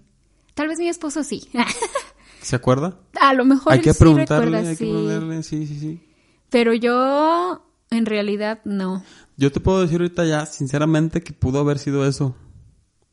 Tal 0.56 0.68
vez 0.68 0.80
mi 0.80 0.90
esposo 0.90 1.24
sí. 1.24 1.48
¿Se 2.42 2.56
acuerda? 2.56 2.98
a 3.20 3.34
lo 3.34 3.46
mejor 3.46 3.74
Hay 3.74 3.80
él 3.80 3.84
que 3.86 3.94
sí 3.94 4.00
preguntarle, 4.00 4.46
recuerda, 4.46 4.70
hay 4.70 4.76
que 4.76 4.86
preguntarle, 4.86 5.44
sí, 5.44 5.68
sí, 5.68 5.80
sí. 5.80 6.02
Pero 6.50 6.74
yo, 6.74 7.64
en 7.90 8.06
realidad, 8.06 8.60
no. 8.66 9.04
Yo 9.38 9.52
te 9.52 9.60
puedo 9.60 9.82
decir 9.82 10.02
ahorita 10.02 10.26
ya, 10.26 10.46
sinceramente, 10.46 11.22
que 11.22 11.34
pudo 11.34 11.60
haber 11.60 11.80
sido 11.80 12.06
eso. 12.06 12.36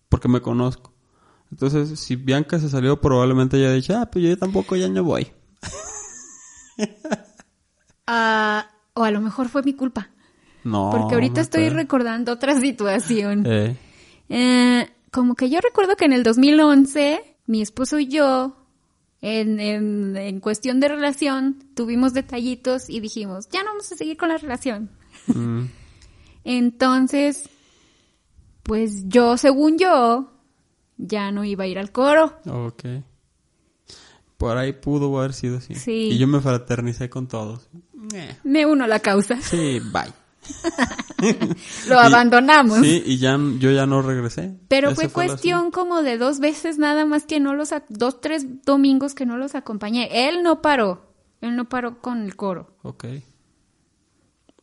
Porque 0.09 0.28
me 0.28 0.41
conozco. 0.41 0.93
Entonces, 1.51 1.99
si 2.01 2.16
Bianca 2.16 2.59
se 2.59 2.68
salió, 2.68 3.01
probablemente 3.01 3.57
ella 3.59 3.72
dicho, 3.72 3.97
ah, 3.97 4.07
pues 4.07 4.24
yo 4.24 4.37
tampoco 4.37 4.76
ya 4.76 4.89
no 4.89 5.05
voy. 5.05 5.28
Ah, 8.07 8.68
o 8.95 9.03
a 9.03 9.11
lo 9.11 9.20
mejor 9.20 9.49
fue 9.49 9.62
mi 9.62 9.74
culpa. 9.74 10.11
No. 10.64 10.91
Porque 10.93 11.14
ahorita 11.14 11.41
estoy 11.41 11.64
creo. 11.64 11.74
recordando 11.74 12.32
otra 12.32 12.61
situación. 12.61 13.45
Eh, 13.47 13.76
Eh, 14.28 14.89
como 15.12 15.34
que 15.34 15.49
yo 15.51 15.61
recuerdo 15.61 15.97
que 15.97 16.05
en 16.05 16.12
el 16.12 16.22
2011, 16.22 17.37
mi 17.47 17.62
esposo 17.62 17.99
y 17.99 18.09
yo, 18.09 18.66
en, 19.29 19.59
en, 19.59 20.16
en 20.16 20.39
cuestión 20.41 20.79
de 20.79 20.87
relación, 20.89 21.59
tuvimos 21.74 22.12
detallitos 22.14 22.89
y 22.89 23.01
dijimos, 23.01 23.49
ya 23.51 23.62
no 23.64 23.70
vamos 23.70 23.91
a 23.91 23.97
seguir 23.97 24.16
con 24.16 24.29
la 24.29 24.39
relación. 24.39 24.89
mm, 25.27 25.64
Entonces, 26.45 27.49
pues 28.62 29.09
yo, 29.09 29.37
según 29.37 29.79
yo, 29.79 30.31
ya 30.97 31.33
no 31.33 31.45
iba 31.45 31.64
a 31.64 31.66
ir 31.66 31.79
al 31.79 31.91
coro. 31.91 32.39
ok. 32.47 32.85
Por 34.39 34.59
ahí 34.59 34.74
pudo 34.74 35.18
haber 35.18 35.33
sido 35.33 35.57
así. 35.59 35.74
Sí. 35.74 36.11
Y 36.12 36.18
yo 36.18 36.27
me 36.29 36.41
fraternicé 36.41 37.09
con 37.09 37.27
todos. 37.27 37.68
Eh, 38.14 38.37
Me 38.45 38.66
uno 38.66 38.85
a 38.85 38.87
la 38.87 39.01
causa. 39.01 39.41
Sí, 39.41 39.81
bye. 39.93 40.12
Lo 41.88 41.94
Y- 41.94 42.07
abandonamos. 42.07 42.78
Sí, 42.80 43.03
y 43.07 43.18
ya 43.18 43.38
yo 43.59 43.70
ya 43.70 43.86
no 43.86 44.03
regresé. 44.03 44.55
Pero 44.68 44.90
Ese 44.90 45.09
fue 45.09 45.09
cuestión 45.26 45.70
como 45.70 46.03
de 46.03 46.18
dos 46.18 46.38
veces 46.40 46.78
nada 46.78 47.05
más 47.05 47.24
que 47.26 47.40
no 47.40 47.55
los, 47.55 47.70
dos, 47.88 48.20
tres 48.20 48.62
domingos 48.64 49.14
que 49.14 49.26
no 49.26 49.36
los 49.36 49.55
acompañé. 49.55 50.28
Él 50.28 50.42
no 50.42 50.62
paró, 50.62 51.12
él 51.40 51.57
no 51.57 51.68
paró 51.68 52.01
con 52.01 52.22
el 52.22 52.36
coro. 52.36 52.76
Ok. 52.82 53.05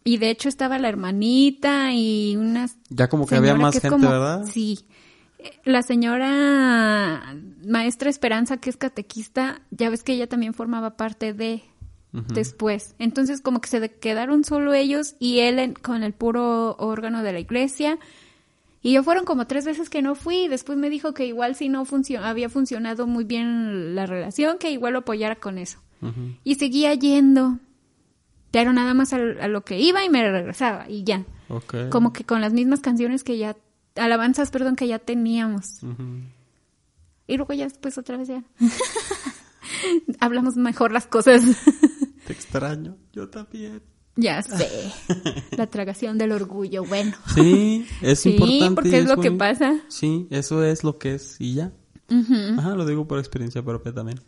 Y 0.05 0.17
de 0.17 0.29
hecho 0.29 0.49
estaba 0.49 0.77
la 0.79 0.89
hermanita 0.89 1.93
y 1.93 2.35
unas... 2.35 2.77
Ya 2.89 3.07
como 3.07 3.25
que 3.25 3.35
había 3.35 3.55
más 3.55 3.73
que 3.75 3.81
gente, 3.81 3.95
como- 3.95 4.09
¿verdad? 4.09 4.45
Sí. 4.51 4.85
La 5.65 5.81
señora 5.81 7.35
maestra 7.65 8.09
Esperanza, 8.09 8.57
que 8.57 8.69
es 8.69 8.77
catequista, 8.77 9.61
ya 9.71 9.89
ves 9.89 10.03
que 10.03 10.13
ella 10.13 10.27
también 10.27 10.53
formaba 10.53 10.95
parte 10.95 11.33
de 11.33 11.63
después. 12.13 12.93
Entonces 12.99 13.41
como 13.41 13.59
que 13.59 13.69
se 13.69 13.89
quedaron 13.91 14.43
solo 14.43 14.73
ellos 14.73 15.15
y 15.19 15.39
él 15.39 15.57
en- 15.59 15.73
con 15.73 16.03
el 16.03 16.13
puro 16.13 16.75
órgano 16.77 17.23
de 17.23 17.33
la 17.33 17.39
iglesia. 17.39 17.97
Y 18.81 18.91
yo 18.93 19.03
fueron 19.03 19.25
como 19.25 19.47
tres 19.47 19.65
veces 19.65 19.89
que 19.89 20.01
no 20.01 20.13
fui 20.13 20.43
y 20.43 20.47
después 20.47 20.77
me 20.77 20.89
dijo 20.89 21.13
que 21.13 21.25
igual 21.25 21.55
si 21.55 21.69
no 21.69 21.85
funcio- 21.85 22.21
había 22.21 22.49
funcionado 22.49 23.07
muy 23.07 23.23
bien 23.23 23.95
la 23.95 24.05
relación, 24.05 24.57
que 24.59 24.71
igual 24.71 24.93
lo 24.93 24.99
apoyara 24.99 25.35
con 25.37 25.57
eso. 25.57 25.79
Y 26.43 26.55
seguía 26.55 26.93
yendo. 26.93 27.59
Pero 28.51 28.73
nada 28.73 28.93
más 28.93 29.13
a, 29.13 29.15
a 29.17 29.47
lo 29.47 29.63
que 29.63 29.79
iba 29.79 30.03
y 30.03 30.09
me 30.09 30.21
regresaba 30.29 30.87
y 30.89 31.03
ya. 31.05 31.23
Ok. 31.47 31.75
Como 31.89 32.11
que 32.13 32.25
con 32.25 32.41
las 32.41 32.51
mismas 32.53 32.81
canciones 32.81 33.23
que 33.23 33.37
ya, 33.37 33.55
alabanzas, 33.95 34.51
perdón, 34.51 34.75
que 34.75 34.87
ya 34.87 34.99
teníamos. 34.99 35.79
Y 37.25 37.37
luego 37.37 37.53
ya 37.53 37.63
después 37.63 37.97
otra 37.97 38.17
vez 38.17 38.27
ya. 38.27 38.43
Hablamos 40.19 40.55
mejor 40.55 40.91
las 40.91 41.07
cosas. 41.07 41.41
Te 42.27 42.33
extraño. 42.33 42.97
Yo 43.11 43.29
también. 43.29 43.81
ya 44.15 44.41
sé. 44.41 44.69
La 45.57 45.67
tragación 45.67 46.17
del 46.17 46.31
orgullo, 46.31 46.83
bueno. 46.85 47.13
Sí, 47.35 47.85
es 48.01 48.19
Sí, 48.19 48.31
importante. 48.31 48.75
porque 48.75 48.89
y 48.89 48.95
es 48.95 49.05
lo 49.07 49.17
que 49.17 49.31
pasa. 49.31 49.75
Sí, 49.89 50.27
eso 50.29 50.63
es 50.63 50.83
lo 50.83 50.97
que 50.97 51.15
es 51.15 51.35
y 51.39 51.55
ya. 51.55 51.71
Ajá, 52.57 52.75
lo 52.75 52.85
digo 52.85 53.07
por 53.07 53.17
experiencia 53.19 53.63
propia 53.63 53.91
también. 53.93 54.19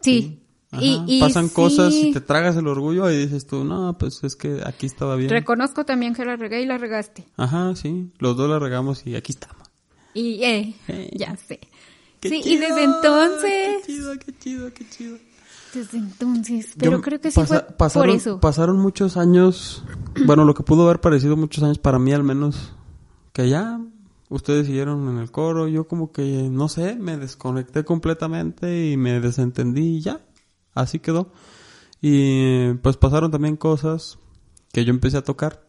Sí. 0.00 0.40
Y, 0.78 1.02
y 1.08 1.20
Pasan 1.20 1.48
sí, 1.48 1.54
cosas 1.54 1.92
y 1.94 2.12
te 2.12 2.20
tragas 2.20 2.54
el 2.56 2.68
orgullo 2.68 3.10
y 3.10 3.16
dices 3.16 3.44
tú, 3.46 3.64
no, 3.64 3.98
pues 3.98 4.22
es 4.22 4.36
que 4.36 4.60
aquí 4.64 4.86
estaba 4.86 5.16
bien. 5.16 5.28
Reconozco 5.30 5.84
también 5.84 6.14
que 6.14 6.24
la 6.24 6.36
regué 6.36 6.62
y 6.62 6.66
la 6.66 6.78
regaste. 6.78 7.26
Ajá, 7.36 7.74
sí, 7.74 8.12
los 8.18 8.36
dos 8.36 8.48
la 8.48 8.60
regamos 8.60 9.04
y 9.06 9.16
aquí 9.16 9.32
estamos. 9.32 9.66
Y 10.14 10.42
eh, 10.44 10.74
Eh. 10.88 11.10
ya 11.16 11.36
sé. 11.36 11.58
Qué 12.20 12.28
sí, 12.28 12.42
y 12.44 12.56
desde 12.58 12.84
entonces, 12.84 13.84
Qué 13.86 13.92
chido, 13.92 14.12
qué 14.18 14.38
chido, 14.38 14.74
qué 14.74 14.88
chido. 14.88 15.16
desde 15.74 15.98
entonces, 15.98 16.74
pero 16.78 16.92
Yo- 16.92 17.00
creo 17.00 17.20
que 17.20 17.30
sí 17.30 17.40
pasa- 17.40 17.60
fue 17.66 17.76
pasaron, 17.76 18.08
por 18.10 18.16
eso. 18.16 18.40
Pasaron 18.40 18.78
muchos 18.78 19.16
años, 19.16 19.82
bueno, 20.26 20.44
lo 20.44 20.54
que 20.54 20.62
pudo 20.62 20.84
haber 20.84 21.00
parecido 21.00 21.36
muchos 21.36 21.64
años 21.64 21.78
para 21.78 21.98
mí 21.98 22.12
al 22.12 22.22
menos, 22.24 22.72
que 23.32 23.48
ya 23.48 23.80
ustedes 24.28 24.66
siguieron 24.66 25.08
en 25.08 25.18
el 25.18 25.30
coro, 25.30 25.66
yo 25.68 25.88
como 25.88 26.12
que, 26.12 26.48
no 26.50 26.68
sé, 26.68 26.94
me 26.96 27.16
desconecté 27.16 27.84
completamente 27.84 28.90
y 28.90 28.96
me 28.96 29.20
desentendí 29.20 29.96
y 29.96 30.00
ya, 30.02 30.20
así 30.74 30.98
quedó. 30.98 31.32
Y 32.02 32.74
pues 32.74 32.96
pasaron 32.96 33.30
también 33.30 33.56
cosas 33.56 34.18
que 34.72 34.84
yo 34.84 34.90
empecé 34.90 35.16
a 35.16 35.24
tocar, 35.24 35.66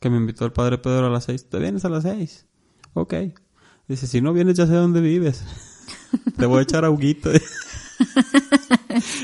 que 0.00 0.08
me 0.10 0.16
invitó 0.16 0.44
el 0.44 0.52
padre 0.52 0.78
Pedro 0.78 1.06
a 1.06 1.10
las 1.10 1.24
seis, 1.24 1.48
¿te 1.48 1.58
vienes 1.58 1.84
a 1.84 1.88
las 1.88 2.04
seis? 2.04 2.46
Ok. 2.94 3.14
Dice, 3.88 4.06
si 4.06 4.20
no 4.20 4.32
vienes 4.32 4.56
ya 4.56 4.66
sé 4.66 4.74
dónde 4.74 5.00
vives. 5.00 5.44
te 6.36 6.46
voy 6.46 6.60
a 6.60 6.62
echar 6.62 6.84
aguito. 6.84 7.30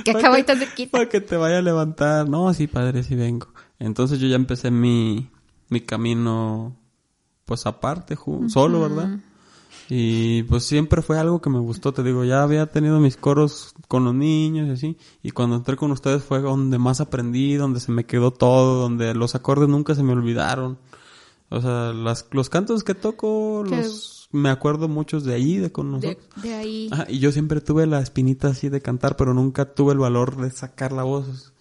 Que 0.05 0.11
acabo 0.11 0.43
tan 0.45 0.59
cerquita. 0.59 0.91
Para 0.91 1.09
que 1.09 1.21
te 1.21 1.37
vaya 1.37 1.59
a 1.59 1.63
levantar. 1.63 2.29
No, 2.29 2.53
sí, 2.53 2.67
padre, 2.67 3.05
sí 3.05 3.15
vengo. 3.15 3.49
Entonces 3.79 4.19
yo 4.19 4.27
ya 4.27 4.35
empecé 4.35 4.71
mi, 4.71 5.31
mi 5.69 5.81
camino, 5.81 6.77
pues 7.45 7.67
aparte, 7.67 8.17
solo, 8.49 8.81
¿verdad? 8.81 9.21
Y 9.89 10.45
pues 10.45 10.65
siempre 10.65 11.03
fue 11.03 11.19
algo 11.19 11.41
que 11.41 11.51
me 11.51 11.59
gustó, 11.59 11.93
te 11.93 12.03
digo, 12.03 12.25
ya 12.25 12.43
había 12.43 12.67
tenido 12.67 13.01
mis 13.01 13.17
coros 13.17 13.75
con 13.89 14.05
los 14.05 14.15
niños 14.15 14.69
y 14.69 14.71
así. 14.71 14.99
Y 15.23 15.31
cuando 15.31 15.57
entré 15.57 15.77
con 15.77 15.91
ustedes 15.91 16.23
fue 16.23 16.41
donde 16.41 16.79
más 16.79 17.01
aprendí, 17.01 17.55
donde 17.55 17.81
se 17.81 17.91
me 17.91 18.05
quedó 18.05 18.33
todo, 18.33 18.83
donde 18.83 19.15
los 19.15 19.35
acordes 19.35 19.69
nunca 19.69 19.95
se 19.95 20.03
me 20.03 20.13
olvidaron. 20.13 20.79
O 21.49 21.61
sea, 21.61 21.93
las, 21.93 22.27
los 22.31 22.51
cantos 22.51 22.85
que 22.85 22.95
toco, 22.95 23.65
los, 23.69 24.20
me 24.33 24.49
acuerdo 24.49 24.89
muchos 24.89 25.25
de 25.25 25.35
ahí, 25.35 25.57
de 25.59 25.73
con 25.73 25.91
nosotros. 25.91 26.29
De, 26.43 26.49
de 26.49 26.55
ahí. 26.55 26.91
Y 27.09 27.19
yo 27.19 27.33
siempre 27.33 27.61
tuve 27.61 27.87
la 27.87 28.01
espinita 28.01 28.49
así 28.49 28.69
de 28.69 28.81
cantar, 28.81 29.17
pero 29.17 29.35
nunca 29.35 29.75
tuve 29.75 29.93
el 29.93 29.99
valor 29.99 30.37
de 30.37 30.51
sacar 30.51 30.93
la 30.93 31.03
voz. 31.03 31.53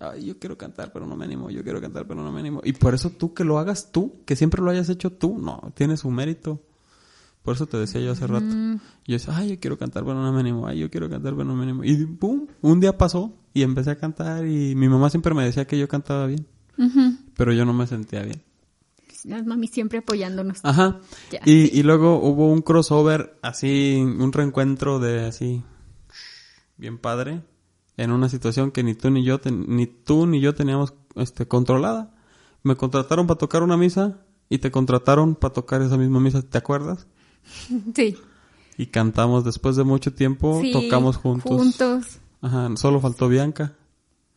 Ay, 0.00 0.26
yo 0.26 0.38
quiero 0.38 0.56
cantar, 0.56 0.92
pero 0.92 1.06
no 1.06 1.16
me 1.16 1.24
animo. 1.24 1.50
Yo 1.50 1.62
quiero 1.62 1.80
cantar, 1.80 2.06
pero 2.06 2.22
no 2.22 2.32
me 2.32 2.40
animo. 2.40 2.60
Y 2.64 2.72
por 2.72 2.94
eso 2.94 3.10
tú 3.10 3.34
que 3.34 3.44
lo 3.44 3.58
hagas 3.58 3.92
tú, 3.92 4.22
que 4.24 4.36
siempre 4.36 4.62
lo 4.62 4.70
hayas 4.70 4.88
hecho 4.88 5.10
tú, 5.12 5.38
no, 5.38 5.72
tiene 5.74 5.96
su 5.96 6.10
mérito. 6.10 6.62
Por 7.42 7.56
eso 7.56 7.66
te 7.66 7.76
decía 7.76 8.00
yo 8.00 8.12
hace 8.12 8.26
rato. 8.26 8.46
Mm. 8.46 8.76
Yo 9.06 9.14
decía, 9.14 9.36
ay, 9.36 9.50
yo 9.50 9.60
quiero 9.60 9.76
cantar, 9.76 10.04
pero 10.04 10.14
no 10.14 10.32
me 10.32 10.40
animo. 10.40 10.66
Ay, 10.66 10.78
yo 10.78 10.90
quiero 10.90 11.10
cantar, 11.10 11.32
pero 11.32 11.44
no 11.44 11.56
me 11.56 11.64
animo. 11.64 11.82
Y 11.84 12.06
pum, 12.06 12.46
un 12.60 12.80
día 12.80 12.96
pasó 12.96 13.32
y 13.52 13.62
empecé 13.62 13.90
a 13.90 13.96
cantar 13.96 14.46
y 14.46 14.74
mi 14.76 14.88
mamá 14.88 15.10
siempre 15.10 15.34
me 15.34 15.44
decía 15.44 15.66
que 15.66 15.76
yo 15.76 15.88
cantaba 15.88 16.26
bien, 16.26 16.46
pero 17.36 17.52
yo 17.52 17.64
no 17.64 17.72
me 17.72 17.86
sentía 17.86 18.22
bien. 18.22 18.42
Las 19.24 19.46
mami 19.46 19.68
siempre 19.68 19.98
apoyándonos. 19.98 20.60
Ajá. 20.64 20.98
Ya, 21.30 21.40
y, 21.44 21.78
y 21.78 21.82
luego 21.82 22.18
hubo 22.20 22.50
un 22.50 22.62
crossover, 22.62 23.38
así, 23.42 23.96
un 24.00 24.32
reencuentro 24.32 24.98
de 24.98 25.26
así, 25.26 25.62
bien 26.76 26.98
padre, 26.98 27.42
en 27.96 28.10
una 28.10 28.28
situación 28.28 28.70
que 28.70 28.82
ni 28.82 28.94
tú 28.94 29.10
ni 29.10 29.22
yo, 29.24 29.38
ten- 29.40 29.64
ni 29.68 29.86
tú 29.86 30.26
ni 30.26 30.40
yo 30.40 30.54
teníamos 30.54 30.94
este, 31.16 31.46
controlada. 31.46 32.14
Me 32.62 32.76
contrataron 32.76 33.26
para 33.26 33.38
tocar 33.38 33.62
una 33.62 33.76
misa 33.76 34.20
y 34.48 34.58
te 34.58 34.70
contrataron 34.70 35.34
para 35.34 35.52
tocar 35.54 35.82
esa 35.82 35.96
misma 35.96 36.20
misa, 36.20 36.42
¿te 36.42 36.58
acuerdas? 36.58 37.06
Sí. 37.94 38.16
Y 38.78 38.86
cantamos 38.86 39.44
después 39.44 39.76
de 39.76 39.84
mucho 39.84 40.14
tiempo, 40.14 40.60
Sí, 40.62 40.72
tocamos 40.72 41.16
juntos. 41.18 41.52
Juntos. 41.52 42.18
Ajá, 42.40 42.70
solo 42.76 43.00
faltó 43.00 43.28
Bianca. 43.28 43.74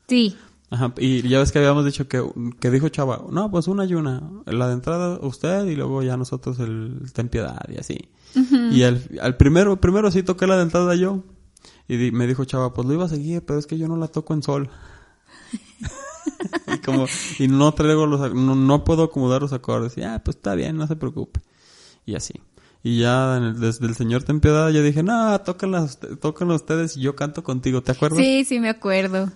Sí. 0.07 0.35
Ajá, 0.71 0.93
y 0.97 1.27
ya 1.29 1.39
ves 1.39 1.51
que 1.51 1.59
habíamos 1.59 1.85
dicho 1.85 2.07
que, 2.07 2.23
que 2.59 2.71
dijo 2.71 2.89
Chava, 2.89 3.23
no, 3.29 3.51
pues 3.51 3.67
una 3.67 3.85
y 3.85 3.93
una, 3.93 4.23
la 4.47 4.67
de 4.67 4.73
entrada 4.73 5.19
usted 5.21 5.65
y 5.67 5.75
luego 5.75 6.01
ya 6.01 6.17
nosotros 6.17 6.59
el 6.59 7.01
Ten 7.13 7.29
Piedad 7.29 7.61
y 7.69 7.77
así. 7.77 8.09
Y 8.71 8.83
al, 8.83 9.01
al 9.21 9.37
primero, 9.37 9.79
primero 9.79 10.09
sí 10.11 10.23
toqué 10.23 10.47
la 10.47 10.57
de 10.57 10.63
entrada 10.63 10.95
yo. 10.95 11.23
Y 11.87 11.97
di- 11.97 12.11
me 12.11 12.25
dijo 12.27 12.43
Chava, 12.45 12.73
pues 12.73 12.87
lo 12.87 12.93
iba 12.95 13.05
a 13.05 13.09
seguir, 13.09 13.43
pero 13.45 13.59
es 13.59 13.67
que 13.67 13.77
yo 13.77 13.87
no 13.87 13.95
la 13.95 14.07
toco 14.07 14.33
en 14.33 14.41
sol. 14.43 14.69
y 16.73 16.77
como, 16.79 17.05
y 17.39 17.47
no 17.47 17.71
traigo 17.73 18.07
los, 18.07 18.33
no, 18.33 18.55
no 18.55 18.83
puedo 18.83 19.03
acomodar 19.03 19.41
los 19.41 19.53
acordes. 19.53 19.97
Y 19.97 20.01
ah, 20.03 20.21
pues 20.23 20.37
está 20.37 20.55
bien, 20.55 20.77
no 20.77 20.87
se 20.87 20.95
preocupe. 20.95 21.41
Y 22.05 22.15
así. 22.15 22.33
Y 22.83 22.99
ya 22.99 23.37
el- 23.37 23.59
desde 23.59 23.85
el 23.85 23.95
señor 23.95 24.23
Ten 24.23 24.39
Piedad 24.39 24.69
yo 24.69 24.81
dije, 24.83 25.03
no, 25.03 25.39
tóquenlas, 25.41 25.99
tóquenlas 26.19 26.61
ustedes 26.61 26.97
y 26.97 27.01
yo 27.01 27.15
canto 27.15 27.43
contigo, 27.43 27.81
¿te 27.81 27.91
acuerdas? 27.91 28.19
Sí, 28.19 28.43
sí, 28.45 28.59
me 28.59 28.69
acuerdo. 28.69 29.31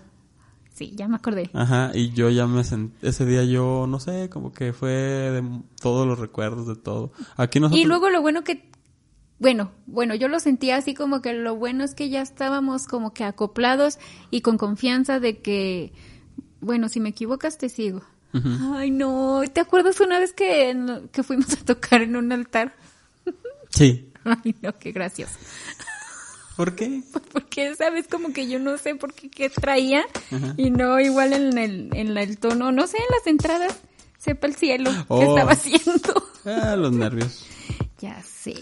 Sí, 0.80 0.94
ya 0.96 1.10
me 1.10 1.18
acordé. 1.18 1.50
Ajá, 1.52 1.92
y 1.94 2.14
yo 2.14 2.30
ya 2.30 2.48
me 2.48 2.64
sent... 2.64 2.94
Ese 3.04 3.26
día 3.26 3.44
yo, 3.44 3.86
no 3.86 4.00
sé, 4.00 4.30
como 4.30 4.54
que 4.54 4.72
fue 4.72 4.92
de 4.92 5.44
todos 5.82 6.08
los 6.08 6.20
recuerdos 6.20 6.68
de 6.68 6.78
todo. 6.78 7.12
Aquí 7.36 7.60
nosotros... 7.60 7.82
Y 7.82 7.86
luego 7.86 8.10
lo 8.10 8.22
bueno 8.22 8.46
que, 8.46 8.64
bueno, 9.40 9.72
bueno, 9.88 10.16
yo 10.16 10.30
lo 10.30 10.40
sentía 10.40 10.78
así 10.78 10.94
como 10.94 11.22
que 11.22 11.34
lo 11.34 11.58
bueno 11.58 11.84
es 11.84 11.96
que 11.96 12.08
ya 12.08 12.22
estábamos 12.22 12.88
como 12.88 13.14
que 13.14 13.26
acoplados 13.26 14.00
y 14.32 14.40
con 14.40 14.58
confianza 14.58 15.20
de 15.20 15.40
que, 15.40 15.92
bueno, 16.62 16.88
si 16.88 17.02
me 17.02 17.10
equivocas 17.10 17.58
te 17.58 17.68
sigo. 17.68 18.02
Ay, 18.74 18.90
no, 18.90 19.42
¿te 19.52 19.60
acuerdas 19.60 20.00
una 20.00 20.18
vez 20.18 20.32
que, 20.32 20.74
que 21.12 21.24
fuimos 21.24 21.52
a 21.56 21.66
tocar 21.66 22.04
en 22.04 22.16
un 22.16 22.32
altar? 22.32 22.74
Sí. 23.70 24.14
Ay, 24.24 24.56
no, 24.62 24.78
qué 24.80 24.94
gracioso. 24.94 25.38
¿Por 26.60 26.76
qué? 26.76 27.02
Porque, 27.32 27.74
¿sabes? 27.76 28.10
Como 28.10 28.34
que 28.34 28.50
yo 28.50 28.60
no 28.60 28.78
sé 28.78 28.94
por 28.94 29.14
qué, 29.14 29.30
qué 29.30 29.50
traía 29.50 30.04
y 30.58 30.72
no 30.72 31.00
igual 31.00 31.32
en 31.32 31.58
el, 31.58 31.90
en 31.96 32.18
el 32.18 32.38
tono, 32.38 32.74
no 32.74 32.86
sé, 32.86 32.98
en 32.98 33.06
las 33.18 33.28
entradas, 33.28 33.78
sepa 34.18 34.46
el 34.48 34.56
cielo 34.56 34.92
qué 34.92 35.06
Oh. 35.08 35.22
estaba 35.22 35.54
haciendo. 35.54 36.22
Ah, 36.44 36.76
los 36.76 36.92
nervios. 36.92 37.46
ya 38.02 38.22
sé. 38.24 38.56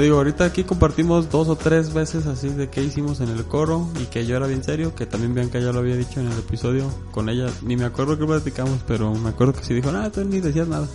Te 0.00 0.04
digo, 0.04 0.16
ahorita 0.16 0.46
aquí 0.46 0.64
compartimos 0.64 1.28
dos 1.30 1.48
o 1.48 1.56
tres 1.56 1.92
veces 1.92 2.24
así 2.24 2.48
de 2.48 2.70
qué 2.70 2.82
hicimos 2.82 3.20
en 3.20 3.28
el 3.28 3.44
coro 3.44 3.86
y 4.00 4.06
que 4.06 4.24
yo 4.24 4.34
era 4.34 4.46
bien 4.46 4.64
serio, 4.64 4.94
que 4.94 5.04
también 5.04 5.34
Bianca 5.34 5.58
ya 5.58 5.72
lo 5.72 5.80
había 5.80 5.94
dicho 5.94 6.20
en 6.20 6.26
el 6.32 6.38
episodio 6.38 6.90
con 7.10 7.28
ella. 7.28 7.48
Ni 7.60 7.76
me 7.76 7.84
acuerdo 7.84 8.18
qué 8.18 8.24
platicamos, 8.24 8.78
pero 8.86 9.14
me 9.14 9.28
acuerdo 9.28 9.52
que 9.52 9.62
sí 9.62 9.74
dijo, 9.74 9.92
nada, 9.92 10.08
tú 10.10 10.24
ni 10.24 10.40
decías 10.40 10.68
nada. 10.68 10.88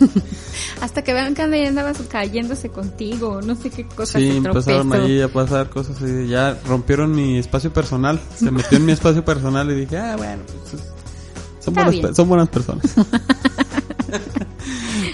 Hasta 0.80 1.04
que 1.04 1.12
vean 1.12 1.36
que 1.36 1.48
ya 1.62 1.68
andabas 1.68 1.98
cayéndose 2.08 2.70
contigo, 2.70 3.40
no 3.42 3.54
sé 3.54 3.70
qué 3.70 3.86
cosa 3.86 4.18
Sí, 4.18 4.28
empezaron 4.28 4.92
ahí 4.92 5.20
a 5.20 5.28
pasar 5.28 5.70
cosas 5.70 6.02
así. 6.02 6.26
Ya 6.26 6.58
rompieron 6.66 7.12
mi 7.14 7.38
espacio 7.38 7.72
personal. 7.72 8.18
Se 8.36 8.50
metió 8.50 8.76
en 8.76 8.86
mi 8.86 8.90
espacio 8.90 9.24
personal 9.24 9.70
y 9.70 9.74
dije, 9.76 9.98
ah, 9.98 10.16
bueno, 10.16 10.42
pues, 10.46 10.82
es- 10.82 11.64
son, 11.64 11.74
buenas, 11.74 12.16
son 12.16 12.28
buenas 12.28 12.48
personas. 12.48 12.82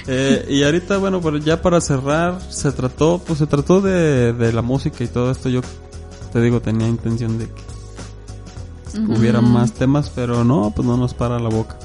Eh, 0.06 0.44
y 0.50 0.62
ahorita, 0.62 0.98
bueno, 0.98 1.20
pues 1.20 1.44
ya 1.44 1.62
para 1.62 1.80
cerrar, 1.80 2.40
se 2.50 2.70
trató, 2.72 3.20
pues 3.26 3.38
se 3.38 3.46
trató 3.46 3.80
de, 3.80 4.32
de 4.32 4.52
la 4.52 4.62
música 4.62 5.02
y 5.02 5.06
todo 5.08 5.30
esto. 5.30 5.48
Yo 5.48 5.60
te 6.32 6.40
digo, 6.40 6.60
tenía 6.60 6.86
intención 6.88 7.38
de 7.38 7.46
que 7.46 9.00
hubiera 9.08 9.40
más 9.40 9.72
temas, 9.72 10.10
pero 10.14 10.44
no, 10.44 10.72
pues 10.74 10.86
no 10.86 10.96
nos 10.96 11.14
para 11.14 11.38
la 11.38 11.48
boca. 11.48 11.76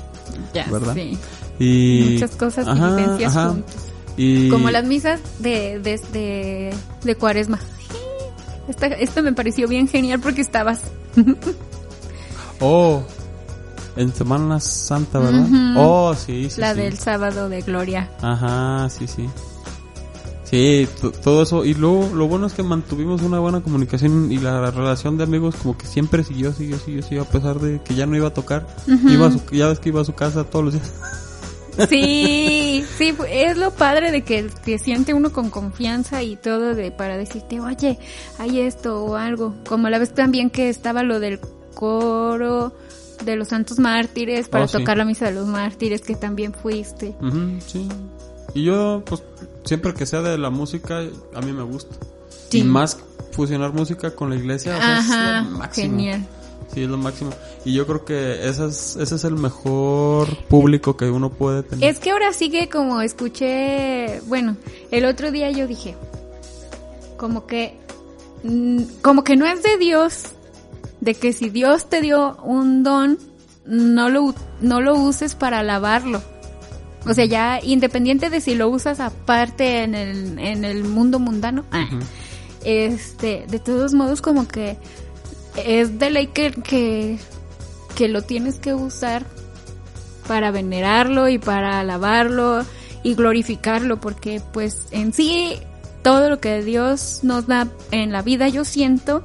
Ya 0.53 0.67
¿verdad? 0.69 0.93
sé. 0.93 1.17
Y 1.59 2.11
Muchas 2.13 2.35
cosas 2.35 2.67
Ajá, 2.67 2.95
vivencias 2.95 3.35
ajá. 3.35 3.49
juntos. 3.49 3.75
Y 4.17 4.49
Como 4.49 4.69
las 4.69 4.83
misas 4.85 5.21
de, 5.39 5.79
de, 5.79 5.99
de, 6.11 6.73
de 7.03 7.15
cuaresma. 7.15 7.59
Esta, 8.67 8.87
esta 8.87 9.21
me 9.21 9.33
pareció 9.33 9.67
bien 9.67 9.87
genial 9.87 10.19
porque 10.19 10.41
estabas. 10.41 10.81
Oh, 12.61 13.01
en 13.99 14.13
Semana 14.13 14.59
Santa, 14.59 15.19
¿verdad? 15.19 15.47
Oh, 15.77 16.13
sí, 16.15 16.49
sí. 16.49 16.59
la 16.61 16.73
sí. 16.73 16.79
del 16.81 16.97
sábado 16.97 17.49
de 17.49 17.61
gloria. 17.61 18.09
Ajá, 18.21 18.89
sí, 18.89 19.07
sí. 19.07 19.29
Sí, 20.45 20.87
to- 20.99 21.11
todo 21.11 21.43
eso. 21.43 21.63
Y 21.63 21.75
luego, 21.75 22.09
lo 22.15 22.27
bueno 22.27 22.47
es 22.47 22.53
que 22.53 22.63
mantuvimos 22.63 23.21
una 23.21 23.37
buena 23.39 23.61
comunicación 23.61 24.31
y 24.31 24.39
la 24.39 24.71
relación 24.71 25.15
de 25.17 25.23
amigos 25.25 25.55
como 25.61 25.77
que 25.77 25.85
siempre 25.85 26.23
siguió, 26.23 26.53
siguió, 26.53 26.79
siguió, 26.79 27.03
siguió, 27.03 27.21
a 27.21 27.25
pesar 27.25 27.59
de 27.59 27.81
que 27.83 27.93
ya 27.93 28.07
no 28.07 28.15
iba 28.15 28.29
a 28.29 28.33
tocar. 28.33 28.65
iba 28.87 29.27
a 29.27 29.31
su- 29.31 29.41
ya 29.51 29.67
ves 29.67 29.79
que 29.79 29.89
iba 29.89 30.01
a 30.01 30.05
su 30.05 30.13
casa 30.15 30.43
todos 30.45 30.65
los 30.65 30.73
días. 30.73 30.91
Sí, 31.87 32.83
sí, 32.97 33.15
es 33.29 33.57
lo 33.57 33.71
padre 33.71 34.11
de 34.11 34.23
que, 34.23 34.49
que 34.65 34.77
siente 34.79 35.13
uno 35.13 35.31
con 35.31 35.49
confianza 35.49 36.21
y 36.23 36.35
todo 36.35 36.75
de 36.75 36.91
para 36.91 37.15
decirte, 37.15 37.61
oye, 37.61 37.97
hay 38.37 38.59
esto 38.59 39.01
o 39.05 39.15
algo. 39.15 39.55
Como 39.65 39.87
la 39.87 39.97
vez 39.97 40.13
también 40.13 40.49
que 40.49 40.67
estaba 40.67 41.03
lo 41.03 41.21
del 41.21 41.39
coro 41.75 42.73
de 43.25 43.35
los 43.35 43.49
santos 43.49 43.79
mártires 43.79 44.47
para 44.47 44.65
Oh, 44.65 44.67
sí. 44.67 44.77
tocar 44.77 44.97
la 44.97 45.05
misa 45.05 45.25
de 45.25 45.33
los 45.33 45.47
mártires 45.47 46.01
que 46.01 46.15
también 46.15 46.53
fuiste. 46.53 47.15
Sí. 47.65 47.87
Y 48.53 48.63
yo, 48.63 49.03
pues, 49.05 49.21
siempre 49.63 49.93
que 49.93 50.05
sea 50.05 50.21
de 50.21 50.37
la 50.37 50.49
música, 50.49 50.99
a 51.35 51.41
mí 51.41 51.51
me 51.51 51.63
gusta. 51.63 51.95
Sí. 52.49 52.59
Y 52.59 52.63
más 52.63 52.97
fusionar 53.31 53.73
música 53.73 54.15
con 54.15 54.29
la 54.31 54.35
iglesia, 54.35 54.75
o 54.77 54.81
sea, 54.81 54.99
es 55.41 55.45
lo 55.51 55.57
máximo. 55.57 55.87
genial. 55.97 56.25
Sí, 56.73 56.83
es 56.83 56.89
lo 56.89 56.97
máximo. 56.97 57.31
Y 57.65 57.73
yo 57.73 57.85
creo 57.87 58.05
que 58.05 58.47
ese 58.47 58.67
es, 58.67 58.95
ese 58.95 59.15
es 59.15 59.23
el 59.23 59.35
mejor 59.35 60.35
público 60.47 60.95
que 60.97 61.05
uno 61.09 61.29
puede 61.31 61.63
tener. 61.63 61.89
Es 61.89 61.99
que 61.99 62.11
ahora 62.11 62.31
sí 62.33 62.49
que 62.49 62.69
como 62.69 63.01
escuché, 63.01 64.21
bueno, 64.27 64.55
el 64.91 65.05
otro 65.05 65.31
día 65.31 65.49
yo 65.51 65.67
dije, 65.67 65.95
como 67.17 67.45
que, 67.47 67.75
mm, 68.43 68.83
como 69.01 69.23
que 69.23 69.35
no 69.35 69.45
es 69.45 69.61
de 69.63 69.77
Dios, 69.77 70.23
de 71.01 71.13
que 71.13 71.33
si 71.33 71.49
Dios 71.49 71.89
te 71.89 72.01
dio 72.01 72.37
un 72.43 72.83
don, 72.83 73.17
no 73.65 74.09
lo, 74.09 74.33
no 74.61 74.81
lo 74.81 74.95
uses 74.95 75.35
para 75.35 75.59
alabarlo. 75.59 76.21
O 77.05 77.13
sea, 77.13 77.25
ya 77.25 77.59
independiente 77.63 78.29
de 78.29 78.41
si 78.41 78.55
lo 78.55 78.69
usas 78.69 78.99
aparte 78.99 79.83
en 79.83 79.95
el, 79.95 80.37
en 80.39 80.65
el 80.65 80.83
mundo 80.83 81.19
mundano, 81.19 81.65
ah, 81.71 81.87
este, 82.63 83.45
de 83.47 83.59
todos 83.59 83.93
modos 83.93 84.21
como 84.21 84.47
que 84.47 84.77
es 85.55 85.97
de 85.97 86.09
ley 86.09 86.27
que, 86.27 86.51
que, 86.51 87.17
que 87.95 88.07
lo 88.09 88.21
tienes 88.21 88.59
que 88.59 88.73
usar 88.73 89.25
para 90.27 90.51
venerarlo 90.51 91.29
y 91.29 91.39
para 91.39 91.79
alabarlo 91.79 92.65
y 93.01 93.15
glorificarlo 93.15 93.99
porque 93.99 94.41
pues 94.53 94.87
en 94.91 95.13
sí 95.13 95.57
todo 96.03 96.29
lo 96.29 96.39
que 96.39 96.61
Dios 96.63 97.21
nos 97.23 97.47
da 97.47 97.67
en 97.91 98.11
la 98.11 98.21
vida 98.21 98.47
yo 98.47 98.65
siento 98.65 99.23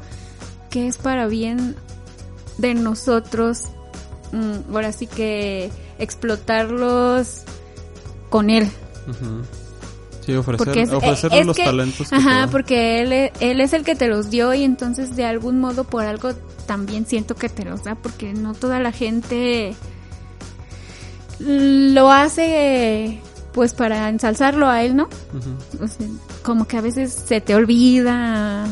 que 0.75 0.89
es 0.89 0.99
para 0.99 1.29
bien 1.29 1.77
de 2.59 2.75
nosotros 2.75 3.67
mm, 4.33 4.75
ahora 4.75 4.91
sí 4.91 5.07
que 5.07 5.71
explotarlos 6.01 7.43
con 8.29 8.51
él 8.51 8.65
Ujú. 9.09 9.43
Sí, 10.27 10.35
ofrecer, 10.35 10.77
es, 10.79 10.91
ofrecerle 10.91 11.41
es 11.41 11.47
los 11.47 11.57
que- 11.57 11.65
talentos 11.65 12.09
que 12.09 12.17
ajá 12.17 12.49
porque 12.51 13.03
él, 13.03 13.13
e- 13.13 13.33
él 13.39 13.61
es 13.61 13.73
el 13.73 13.85
que 13.85 13.95
te 13.95 14.09
los 14.09 14.31
dio 14.31 14.53
y 14.53 14.65
entonces 14.65 15.15
de 15.15 15.25
algún 15.27 15.61
modo 15.61 15.85
por 15.85 16.05
algo 16.07 16.33
también 16.67 17.07
siento 17.07 17.37
que 17.37 17.49
te 17.49 17.65
los 17.65 17.85
da 17.85 17.95
porque 17.95 18.33
no 18.33 18.53
toda 18.55 18.81
la 18.81 18.91
gente 18.91 19.77
lo 21.39 22.11
hace 22.11 23.21
pues 23.53 23.75
para 23.75 24.09
ensalzarlo 24.09 24.69
a 24.69 24.83
él 24.83 24.97
no 24.97 25.05
Ujú. 25.05 25.85
O 25.85 25.87
sea, 25.87 26.07
como 26.43 26.67
que 26.67 26.79
a 26.79 26.81
veces 26.81 27.13
se 27.13 27.41
te 27.41 27.55
olvida 27.55 28.67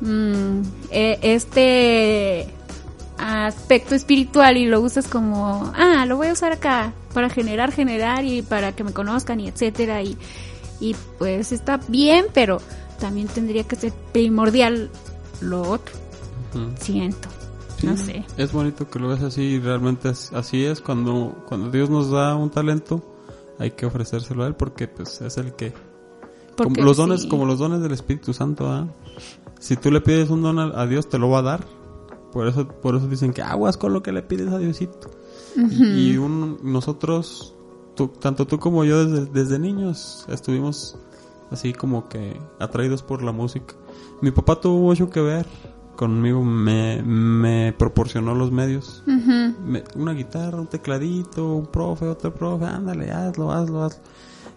mm, 0.00 0.60
e- 0.90 1.18
este 1.22 2.48
aspecto 3.18 3.94
espiritual 3.94 4.56
y 4.56 4.66
lo 4.66 4.80
usas 4.80 5.08
como, 5.08 5.72
ah, 5.74 6.04
lo 6.06 6.16
voy 6.16 6.28
a 6.28 6.32
usar 6.32 6.52
acá 6.52 6.92
para 7.14 7.30
generar, 7.30 7.72
generar 7.72 8.24
y 8.24 8.42
para 8.42 8.72
que 8.72 8.84
me 8.84 8.92
conozcan 8.92 9.40
y 9.40 9.48
etcétera 9.48 10.02
y, 10.02 10.16
y 10.80 10.94
pues 11.18 11.50
está 11.52 11.78
bien, 11.88 12.26
pero 12.34 12.60
también 13.00 13.26
tendría 13.28 13.64
que 13.64 13.76
ser 13.76 13.92
primordial 14.12 14.90
lo 15.40 15.62
otro, 15.62 15.94
siento, 16.80 17.28
Sí, 17.78 17.86
no 17.86 17.96
sé. 17.98 18.24
Es 18.38 18.52
bonito 18.52 18.88
que 18.88 18.98
lo 18.98 19.08
ves 19.08 19.22
así 19.22 19.42
y 19.42 19.60
realmente 19.60 20.08
es- 20.10 20.32
así 20.32 20.64
es 20.64 20.80
cuando, 20.80 21.44
cuando 21.46 21.70
Dios 21.70 21.90
nos 21.90 22.10
da 22.10 22.34
un 22.34 22.50
talento 22.50 23.02
hay 23.58 23.70
que 23.72 23.84
ofrecérselo 23.86 24.44
a 24.44 24.46
él 24.46 24.54
porque 24.54 24.88
pues 24.88 25.20
es 25.22 25.36
el 25.38 25.52
que 25.54 25.72
Porque 26.56 26.74
como 26.74 26.86
los 26.86 26.96
dones 26.98 27.22
sí. 27.22 27.28
como 27.28 27.44
los 27.46 27.58
dones 27.58 27.80
del 27.82 27.92
Espíritu 27.92 28.32
Santo 28.34 28.66
¿ah? 28.70 28.86
Si 29.58 29.76
tú 29.76 29.90
le 29.90 30.00
pides 30.00 30.30
un 30.30 30.42
don 30.42 30.58
a, 30.58 30.86
Dios 30.86 31.08
te 31.08 31.18
lo 31.18 31.28
va 31.30 31.38
a 31.40 31.42
dar. 31.42 31.64
Por 32.32 32.46
eso 32.48 32.68
por 32.68 32.96
eso 32.96 33.06
dicen 33.08 33.32
que 33.32 33.42
aguas 33.42 33.76
con 33.76 33.92
lo 33.92 34.02
que 34.02 34.12
le 34.12 34.22
pides 34.22 34.48
a 34.52 34.58
Diosito. 34.58 35.10
Y, 35.56 36.12
y 36.12 36.16
un- 36.18 36.58
nosotros 36.62 37.54
tú- 37.94 38.08
tanto 38.08 38.46
tú 38.46 38.58
como 38.58 38.84
yo 38.84 39.06
desde, 39.06 39.26
desde 39.26 39.58
niños 39.58 40.26
estuvimos 40.28 40.98
así 41.50 41.72
como 41.72 42.08
que 42.08 42.38
atraídos 42.58 43.02
por 43.02 43.22
la 43.22 43.32
música. 43.32 43.74
Mi 44.20 44.30
papá 44.32 44.60
tuvo 44.60 44.78
mucho 44.80 45.08
que 45.08 45.20
ver. 45.20 45.46
Conmigo 45.96 46.44
me, 46.44 47.02
me 47.02 47.72
proporcionó 47.72 48.34
los 48.34 48.52
medios. 48.52 49.02
Me- 49.64 49.82
una 49.94 50.12
guitarra, 50.12 50.60
un 50.60 50.66
tecladito, 50.66 51.54
un 51.54 51.66
profe, 51.66 52.06
otro 52.06 52.34
profe, 52.34 52.66
ándale, 52.66 53.10
hazlo, 53.12 53.50
hazlo, 53.50 53.82
hazlo. 53.82 54.02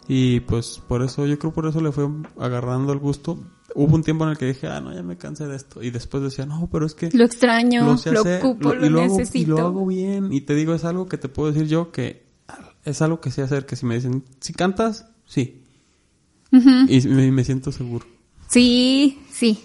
Y 0.09 0.41
pues 0.41 0.81
por 0.85 1.01
eso, 1.01 1.25
yo 1.25 1.39
creo 1.39 1.53
por 1.53 1.65
eso 1.65 1.79
le 1.79 1.93
fue 1.93 2.09
agarrando 2.39 2.91
el 2.91 2.99
gusto. 2.99 3.37
Hubo 3.75 3.95
un 3.95 4.03
tiempo 4.03 4.23
en 4.25 4.31
el 4.31 4.37
que 4.37 4.45
dije, 4.47 4.67
ah, 4.67 4.79
no, 4.81 4.93
ya 4.93 5.03
me 5.03 5.17
cansé 5.17 5.45
de 5.47 5.55
esto. 5.55 5.81
Y 5.83 5.91
después 5.91 6.23
decía, 6.23 6.45
no, 6.45 6.67
pero 6.71 6.85
es 6.85 6.95
que 6.95 7.09
Lo 7.13 7.23
extraño, 7.23 7.85
lo, 7.85 7.97
sé 7.97 8.09
hacer, 8.09 8.39
ocupo, 8.43 8.73
lo, 8.73 8.85
y 8.85 8.89
lo 8.89 9.01
hago- 9.01 9.17
necesito. 9.17 9.37
y 9.37 9.45
lo 9.45 9.59
hago 9.59 9.85
bien. 9.85 10.33
Y 10.33 10.41
te 10.41 10.55
digo, 10.55 10.73
es 10.73 10.83
algo 10.85 11.07
que 11.07 11.17
te 11.17 11.29
puedo 11.29 11.51
decir 11.51 11.67
yo 11.67 11.91
que 11.91 12.23
es 12.83 13.01
algo 13.01 13.21
que 13.21 13.31
sé 13.31 13.41
hacer. 13.43 13.65
Que 13.65 13.75
si 13.75 13.85
me 13.85 13.95
dicen, 13.95 14.23
si 14.39 14.53
cantas, 14.53 15.05
sí. 15.25 15.63
Y 16.51 17.01
me, 17.07 17.43
siento 17.43 17.71
seguro. 17.71 18.05
Sí, 18.47 19.19
sí. 19.31 19.63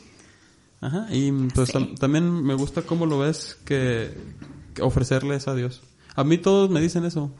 Ajá, 0.82 1.06
y 1.10 1.32
pues 1.54 1.70
Sí. 1.70 1.78
tam- 1.78 1.98
también 1.98 2.30
me 2.42 2.52
gusta 2.54 2.82
cómo 2.82 3.06
lo 3.06 3.18
ves 3.20 3.56
que, 3.64 4.10
que 4.74 4.82
ofrecerles 4.82 5.48
a 5.48 5.54
Dios. 5.54 5.82
A 6.14 6.24
mí 6.24 6.36
todos 6.36 6.68
me 6.68 6.80
dicen 6.82 7.06
eso, 7.06 7.32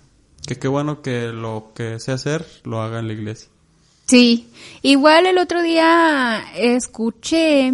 que 0.46 0.56
qué 0.58 0.66
bueno 0.66 1.02
que 1.02 1.28
lo 1.28 1.72
que 1.74 2.00
sé 2.00 2.12
hacer 2.12 2.46
lo 2.64 2.80
haga 2.80 3.00
en 3.00 3.06
la 3.08 3.12
iglesia. 3.12 3.50
Sí, 4.06 4.48
igual 4.82 5.26
el 5.26 5.38
otro 5.38 5.62
día 5.62 6.44
escuché, 6.56 7.72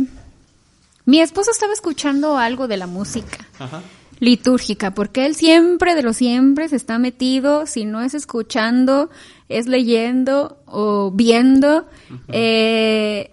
mi 1.05 1.20
esposo 1.20 1.51
estaba 1.51 1.72
escuchando 1.72 2.39
algo 2.39 2.68
de 2.68 2.76
la 2.76 2.87
música 2.87 3.47
Ajá. 3.59 3.83
litúrgica, 4.20 4.95
porque 4.95 5.26
él 5.26 5.35
siempre 5.35 5.95
de 5.95 6.03
los 6.03 6.16
siempre 6.16 6.68
se 6.68 6.76
está 6.76 6.99
metido, 6.99 7.66
si 7.66 7.85
no 7.85 8.01
es 8.01 8.14
escuchando, 8.14 9.11
es 9.49 9.66
leyendo 9.66 10.62
o 10.66 11.11
viendo 11.11 11.89
eh, 12.28 13.31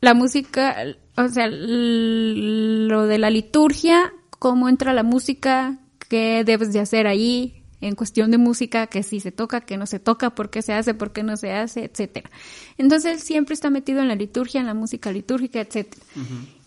la 0.00 0.14
música, 0.14 0.76
o 1.16 1.28
sea, 1.28 1.48
lo 1.48 3.06
de 3.06 3.18
la 3.18 3.30
liturgia, 3.30 4.12
cómo 4.38 4.68
entra 4.68 4.92
la 4.92 5.02
música, 5.02 5.78
qué 6.08 6.44
debes 6.44 6.72
de 6.72 6.80
hacer 6.80 7.08
ahí 7.08 7.59
en 7.80 7.94
cuestión 7.94 8.30
de 8.30 8.38
música, 8.38 8.86
que 8.86 9.02
si 9.02 9.20
se 9.20 9.32
toca, 9.32 9.62
que 9.62 9.76
no 9.76 9.86
se 9.86 9.98
toca, 9.98 10.30
por 10.30 10.50
qué 10.50 10.62
se 10.62 10.72
hace, 10.72 10.94
por 10.94 11.12
qué 11.12 11.22
no 11.22 11.36
se 11.36 11.52
hace, 11.52 11.84
etcétera. 11.84 12.30
Entonces 12.76 13.14
él 13.14 13.20
siempre 13.20 13.54
está 13.54 13.70
metido 13.70 14.00
en 14.00 14.08
la 14.08 14.14
liturgia, 14.14 14.60
en 14.60 14.66
la 14.66 14.74
música 14.74 15.10
litúrgica, 15.12 15.60
etcétera. 15.60 16.02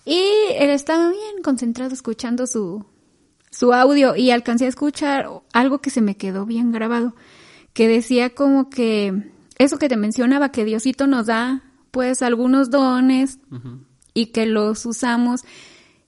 Y 0.05 0.22
él 0.57 0.70
estaba 0.70 1.09
bien 1.09 1.41
concentrado 1.43 1.93
escuchando 1.93 2.47
su, 2.47 2.86
su 3.51 3.74
audio 3.74 4.16
y 4.16 4.32
alcancé 4.32 4.66
a 4.66 4.70
escuchar 4.70 5.30
algo 5.53 5.80
que 5.80 5.89
se 5.89 6.01
me 6.01 6.18
quedó 6.18 6.45
bien 6.45 6.72
grabado, 6.72 7.16
que 7.74 7.88
decía 7.88 8.32
como 8.32 8.70
que 8.70 9.32
eso 9.57 9.78
que 9.78 9.89
te 9.89 9.97
mencionaba, 9.97 10.49
que 10.49 10.66
Diosito 10.66 11.07
nos 11.07 11.28
da 11.28 11.64
pues 11.91 12.24
algunos 12.24 12.72
dones 12.72 13.38
y 14.16 14.28
que 14.28 14.47
los 14.47 14.86
usamos 14.86 15.41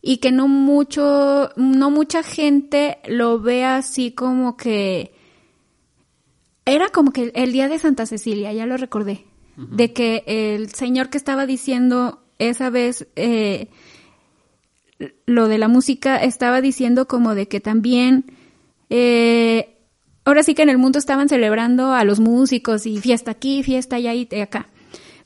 y 0.08 0.18
que 0.18 0.32
no 0.32 0.48
mucho, 0.48 1.50
no 1.56 1.90
mucha 1.90 2.22
gente 2.22 3.00
lo 3.08 3.40
ve 3.40 3.66
así 3.66 4.12
como 4.12 4.56
que 4.56 5.14
era 6.64 6.90
como 6.90 7.12
que 7.12 7.32
el 7.34 7.52
día 7.52 7.68
de 7.68 7.80
Santa 7.80 8.06
Cecilia, 8.06 8.54
ya 8.54 8.68
lo 8.68 8.78
recordé, 8.78 9.26
de 9.58 9.94
que 9.94 10.24
el 10.28 10.70
señor 10.70 11.10
que 11.10 11.18
estaba 11.18 11.48
diciendo 11.48 12.22
esa 12.38 12.70
vez 12.70 13.08
eh, 13.16 13.70
lo 15.26 15.48
de 15.48 15.58
la 15.58 15.70
música 15.70 16.18
estaba 16.18 16.62
diciendo 16.62 17.08
como 17.08 17.34
de 17.34 17.48
que 17.48 17.60
también 17.60 18.26
eh, 18.92 19.76
ahora 20.24 20.44
sí 20.44 20.54
que 20.54 20.62
en 20.62 20.70
el 20.70 20.78
mundo 20.78 21.00
estaban 21.00 21.30
celebrando 21.30 21.94
a 21.94 22.04
los 22.04 22.20
músicos 22.20 22.86
y 22.86 23.00
fiesta 23.00 23.32
aquí, 23.32 23.64
fiesta 23.64 23.96
allá 23.96 24.14
y 24.14 24.28
acá, 24.40 24.70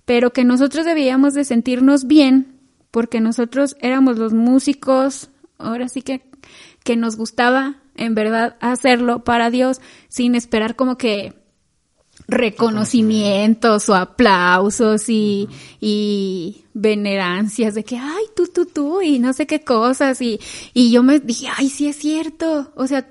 pero 0.06 0.32
que 0.32 0.46
nosotros 0.46 0.86
debíamos 0.86 1.34
de 1.34 1.44
sentirnos 1.44 2.08
bien 2.08 2.59
porque 2.92 3.22
nosotros 3.22 3.76
éramos 3.82 4.18
los 4.18 4.34
músicos, 4.34 5.30
ahora 5.58 5.90
sí 5.90 6.02
que 6.02 6.30
que 6.84 6.96
nos 6.96 7.18
gustaba 7.18 7.76
en 7.96 8.16
verdad 8.16 8.56
hacerlo 8.62 9.24
para 9.24 9.50
Dios 9.50 9.82
sin 10.08 10.36
esperar 10.36 10.76
como 10.76 10.98
que 10.98 11.34
reconocimientos 12.28 13.90
o 13.90 13.96
aplausos 13.96 15.10
y, 15.10 15.48
y 15.80 16.64
venerancias 16.74 17.76
de 17.76 17.84
que, 17.84 17.98
ay, 17.98 18.24
tú, 18.36 18.48
tú, 18.48 18.66
tú, 18.66 19.02
y 19.02 19.20
no 19.20 19.34
sé 19.34 19.48
qué 19.48 19.62
cosas. 19.62 20.22
Y, 20.22 20.40
y 20.74 20.92
yo 20.92 21.02
me 21.02 21.20
dije, 21.20 21.48
ay, 21.56 21.70
sí 21.70 21.88
es 21.88 21.96
cierto. 21.96 22.72
O 22.76 22.88
sea, 22.88 23.08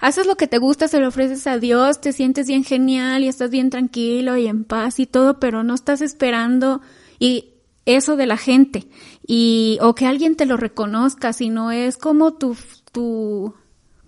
haces 0.00 0.26
lo 0.26 0.36
que 0.36 0.46
te 0.46 0.58
gusta, 0.58 0.88
se 0.88 1.00
lo 1.00 1.08
ofreces 1.08 1.46
a 1.46 1.58
Dios, 1.58 2.00
te 2.00 2.12
sientes 2.12 2.46
bien 2.46 2.64
genial 2.64 3.24
y 3.24 3.28
estás 3.28 3.50
bien 3.50 3.70
tranquilo 3.70 4.36
y 4.36 4.46
en 4.46 4.64
paz 4.64 5.00
y 5.00 5.06
todo, 5.06 5.40
pero 5.40 5.62
no 5.64 5.74
estás 5.74 6.00
esperando 6.00 6.82
y 7.18 7.50
eso 7.86 8.16
de 8.16 8.26
la 8.26 8.36
gente 8.36 8.86
y 9.28 9.78
o 9.82 9.94
que 9.94 10.06
alguien 10.06 10.34
te 10.34 10.46
lo 10.46 10.56
reconozca, 10.56 11.32
sino 11.32 11.70
es 11.70 11.96
como 11.98 12.32
tu, 12.34 12.56
tu, 12.92 13.54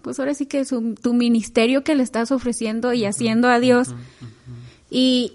pues 0.03 0.19
ahora 0.19 0.35
sí 0.35 0.47
que 0.47 0.59
es 0.61 0.73
un- 0.73 0.95
tu 0.97 1.13
ministerio 1.15 1.85
que 1.85 1.95
le 1.95 2.03
estás 2.03 2.33
ofreciendo 2.33 2.93
y 2.95 3.05
haciendo 3.05 3.49
a 3.49 3.61
Dios. 3.61 3.95
Y, 4.91 5.35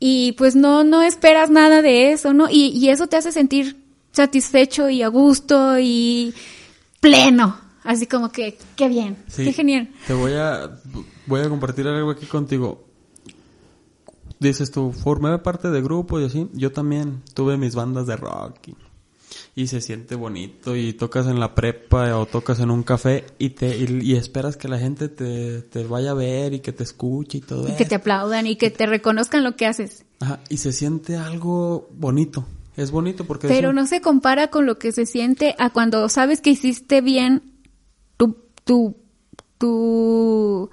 y 0.00 0.32
pues 0.32 0.56
no, 0.56 0.82
no 0.84 1.02
esperas 1.02 1.50
nada 1.50 1.82
de 1.82 2.12
eso, 2.12 2.32
¿no? 2.32 2.48
Y, 2.50 2.68
y 2.68 2.88
eso 2.88 3.06
te 3.08 3.16
hace 3.16 3.30
sentir 3.30 3.76
satisfecho 4.12 4.88
y 4.88 5.02
a 5.02 5.08
gusto 5.08 5.78
y 5.78 6.32
pleno. 7.00 7.58
Así 7.84 8.06
como 8.06 8.32
que, 8.32 8.58
qué 8.74 8.88
bien, 8.88 9.16
Sí. 9.28 9.44
qué 9.44 9.52
genial. 9.52 9.90
Te 10.06 10.14
voy 10.14 10.32
a 10.32 10.80
voy 11.26 11.40
a 11.42 11.48
compartir 11.48 11.86
algo 11.86 12.10
aquí 12.10 12.24
contigo. 12.26 12.84
Dices 14.38 14.70
tú, 14.70 14.92
formé 14.92 15.38
parte 15.38 15.70
de 15.70 15.80
grupos 15.80 16.20
y 16.22 16.24
así. 16.26 16.48
Yo 16.52 16.72
también 16.72 17.22
tuve 17.34 17.56
mis 17.56 17.74
bandas 17.74 18.06
de 18.06 18.16
rock. 18.16 18.56
Y, 18.68 18.74
y 19.58 19.68
se 19.68 19.80
siente 19.80 20.14
bonito 20.14 20.76
y 20.76 20.92
tocas 20.92 21.26
en 21.26 21.40
la 21.40 21.54
prepa 21.54 22.14
o 22.18 22.26
tocas 22.26 22.60
en 22.60 22.70
un 22.70 22.82
café 22.82 23.24
y 23.38 23.50
te 23.50 23.74
y, 23.76 24.00
y 24.02 24.14
esperas 24.14 24.56
que 24.58 24.68
la 24.68 24.78
gente 24.78 25.08
te, 25.08 25.62
te 25.62 25.82
vaya 25.84 26.10
a 26.10 26.14
ver 26.14 26.52
y 26.52 26.60
que 26.60 26.72
te 26.72 26.82
escuche 26.84 27.38
y 27.38 27.40
todo 27.40 27.66
Y 27.66 27.72
que 27.74 27.86
te 27.86 27.94
aplaudan 27.94 28.46
y 28.46 28.56
que 28.56 28.70
te 28.70 28.84
reconozcan 28.84 29.42
lo 29.42 29.56
que 29.56 29.64
haces. 29.66 30.04
Ajá, 30.20 30.40
y 30.50 30.58
se 30.58 30.72
siente 30.72 31.16
algo 31.16 31.88
bonito. 31.94 32.44
Es 32.76 32.90
bonito 32.90 33.24
porque 33.24 33.48
Pero 33.48 33.70
un- 33.70 33.76
no 33.76 33.86
se 33.86 34.02
compara 34.02 34.48
con 34.48 34.66
lo 34.66 34.78
que 34.78 34.92
se 34.92 35.06
siente 35.06 35.54
a 35.58 35.70
cuando 35.70 36.06
sabes 36.10 36.42
que 36.42 36.50
hiciste 36.50 37.00
bien 37.00 37.42
tu, 38.18 38.36
tu, 38.64 38.94
tu, 39.56 40.68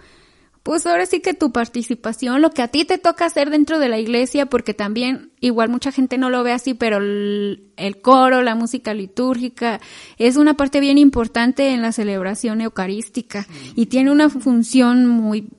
pues 0.64 0.88
ahora 0.88 1.06
sí 1.06 1.20
que 1.20 1.34
tu 1.34 1.52
participación, 1.52 2.42
lo 2.42 2.52
que 2.52 2.62
a 2.62 2.70
ti 2.70 2.86
te 2.86 2.98
toca 2.98 3.26
hacer 3.26 3.50
dentro 3.50 3.80
de 3.80 3.90
la 3.90 4.00
iglesia, 4.00 4.46
porque 4.46 4.74
también 4.74 5.32
igual 5.42 5.70
mucha 5.70 5.92
gente 5.92 6.18
no 6.18 6.30
lo 6.30 6.42
ve 6.42 6.54
así, 6.54 6.74
pero 6.74 6.98
el, 6.98 7.74
el 7.76 8.02
coro, 8.02 8.42
la 8.42 8.56
música 8.56 8.94
litúrgica, 8.94 9.82
es 10.18 10.38
una 10.38 10.54
parte 10.54 10.80
bien 10.80 10.98
importante 10.98 11.72
en 11.72 11.82
la 11.82 11.92
celebración 11.92 12.62
eucarística 12.62 13.46
y 13.76 13.88
tiene 13.88 14.10
una 14.10 14.30
función 14.30 15.06
muy, 15.06 15.50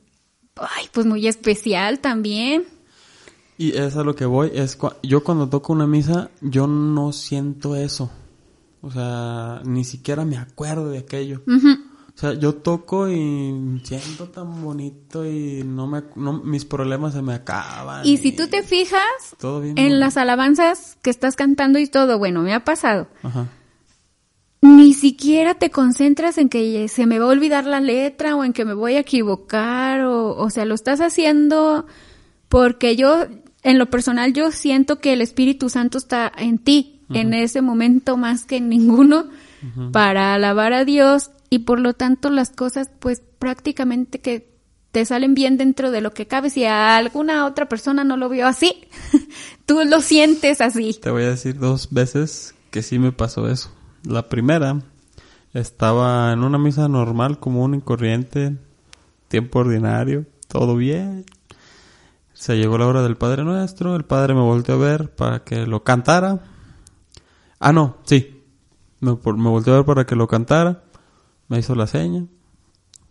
ay, 0.57 0.87
pues 0.91 1.05
muy 1.05 1.27
especial 1.27 1.99
también. 1.99 2.65
Y 3.59 3.77
es 3.77 3.97
a 3.97 4.05
lo 4.05 4.17
que 4.17 4.25
voy, 4.25 4.51
es 4.55 4.79
yo 5.03 5.23
cuando 5.23 5.51
toco 5.51 5.75
una 5.75 5.87
misa, 5.87 6.31
yo 6.41 6.67
no 6.67 7.13
siento 7.13 7.77
eso. 7.77 8.11
O 8.81 8.91
sea, 8.91 9.63
ni 9.65 9.85
siquiera 9.85 10.25
me 10.25 10.37
acuerdo 10.37 10.91
de 10.91 10.99
aquello. 10.99 11.43
O 12.15 12.19
sea, 12.19 12.35
yo 12.35 12.55
toco 12.55 13.09
y 13.09 13.81
siento 13.83 14.29
tan 14.29 14.63
bonito 14.63 15.27
y 15.27 15.65
no 15.65 15.89
me 15.89 16.05
no, 16.15 16.35
mis 16.45 16.65
problemas 16.65 17.13
se 17.13 17.23
me 17.23 17.35
acaban. 17.35 18.07
Y 18.07 18.19
si 18.19 18.31
tú 18.31 18.47
te 18.47 18.63
fijas, 18.63 19.03
todo 19.39 19.61
bien 19.61 19.77
en 19.77 19.99
las 19.99 20.17
alabanzas 20.17 20.97
que 21.03 21.11
estás 21.11 21.35
cantando 21.35 21.81
y 21.81 21.89
todo, 21.89 22.19
bueno, 22.19 22.43
me 22.43 22.55
ha 22.55 22.65
pasado. 22.65 23.09
Ajá. 23.25 23.49
Ni 24.61 24.95
siquiera 24.95 25.55
te 25.55 25.71
concentras 25.71 26.39
en 26.39 26.49
que 26.49 26.87
se 26.89 27.05
me 27.07 27.19
va 27.19 27.27
a 27.27 27.29
olvidar 27.29 27.67
la 27.67 27.81
letra 27.81 28.37
o 28.37 28.45
en 28.45 28.53
que 28.53 28.65
me 28.65 28.75
voy 28.75 28.95
a 28.95 29.01
equivocar 29.01 30.03
o, 30.03 30.37
o 30.37 30.51
sea, 30.51 30.65
lo 30.65 30.75
estás 30.77 31.01
haciendo 31.01 31.85
porque 32.49 32.95
yo, 32.95 33.27
en 33.65 33.79
lo 33.79 33.91
personal, 33.91 34.33
yo 34.33 34.53
siento 34.53 35.01
que 35.01 35.13
el 35.13 35.21
Espíritu 35.21 35.69
Santo 35.69 35.99
está 35.99 36.33
en 36.37 36.59
ti 36.59 37.01
en 37.11 37.35
ese 37.35 37.61
momento 37.61 38.17
más 38.17 38.45
que 38.45 38.57
en 38.57 38.69
ninguno 38.69 39.27
para 39.93 40.35
alabar 40.35 40.73
a 40.73 40.85
Dios 40.85 41.31
y 41.51 41.61
por 41.61 41.81
lo 41.81 41.95
tanto 41.95 42.31
las 42.31 42.51
cosas 42.51 42.91
pues 42.99 43.23
prácticamente 43.39 44.21
que 44.21 44.55
te 44.91 45.05
salen 45.05 45.35
bien 45.35 45.57
dentro 45.57 45.91
de 45.91 46.01
lo 46.01 46.13
que 46.13 46.27
cabe. 46.27 46.51
Si 46.51 46.65
a 46.65 46.97
alguna 46.97 47.47
otra 47.47 47.69
persona 47.69 48.05
no 48.05 48.17
lo 48.17 48.29
vio 48.29 48.47
así, 48.47 48.89
tú 49.67 49.81
lo 49.85 50.01
sientes 50.01 50.61
así. 50.61 50.95
Te 50.95 51.11
voy 51.11 51.25
a 51.25 51.31
decir 51.31 51.59
dos 51.59 51.93
veces 51.93 52.55
que 52.71 52.83
sí 52.83 52.99
me 52.99 53.11
pasó 53.11 53.49
eso. 53.49 53.71
La 54.05 54.29
primera, 54.29 54.83
estaba 55.53 56.33
en 56.33 56.43
una 56.43 56.59
misa 56.59 56.89
normal, 56.89 57.39
común 57.39 57.75
y 57.75 57.81
corriente, 57.81 58.57
tiempo 59.29 59.61
ordinario, 59.61 60.27
todo 60.49 60.77
bien. 60.77 61.25
Se 62.33 62.57
llegó 62.57 62.77
la 62.79 62.87
hora 62.87 63.03
del 63.03 63.17
Padre 63.17 63.45
Nuestro, 63.45 63.97
el 63.97 64.05
Padre 64.05 64.35
me 64.35 64.41
volteó 64.41 64.75
a 64.75 64.79
ver 64.79 65.15
para 65.15 65.45
que 65.45 65.67
lo 65.67 65.85
cantara. 65.85 66.41
Ah, 67.61 67.73
no, 67.73 67.99
sí. 68.05 68.34
Me, 69.05 69.13
me 69.35 69.49
volteó 69.51 69.75
a 69.75 69.77
ver 69.77 69.85
para 69.87 70.05
que 70.07 70.17
lo 70.17 70.27
cantara. 70.29 70.83
Me 71.49 71.59
hizo 71.59 71.75
la 71.75 71.87
seña. 71.87 72.25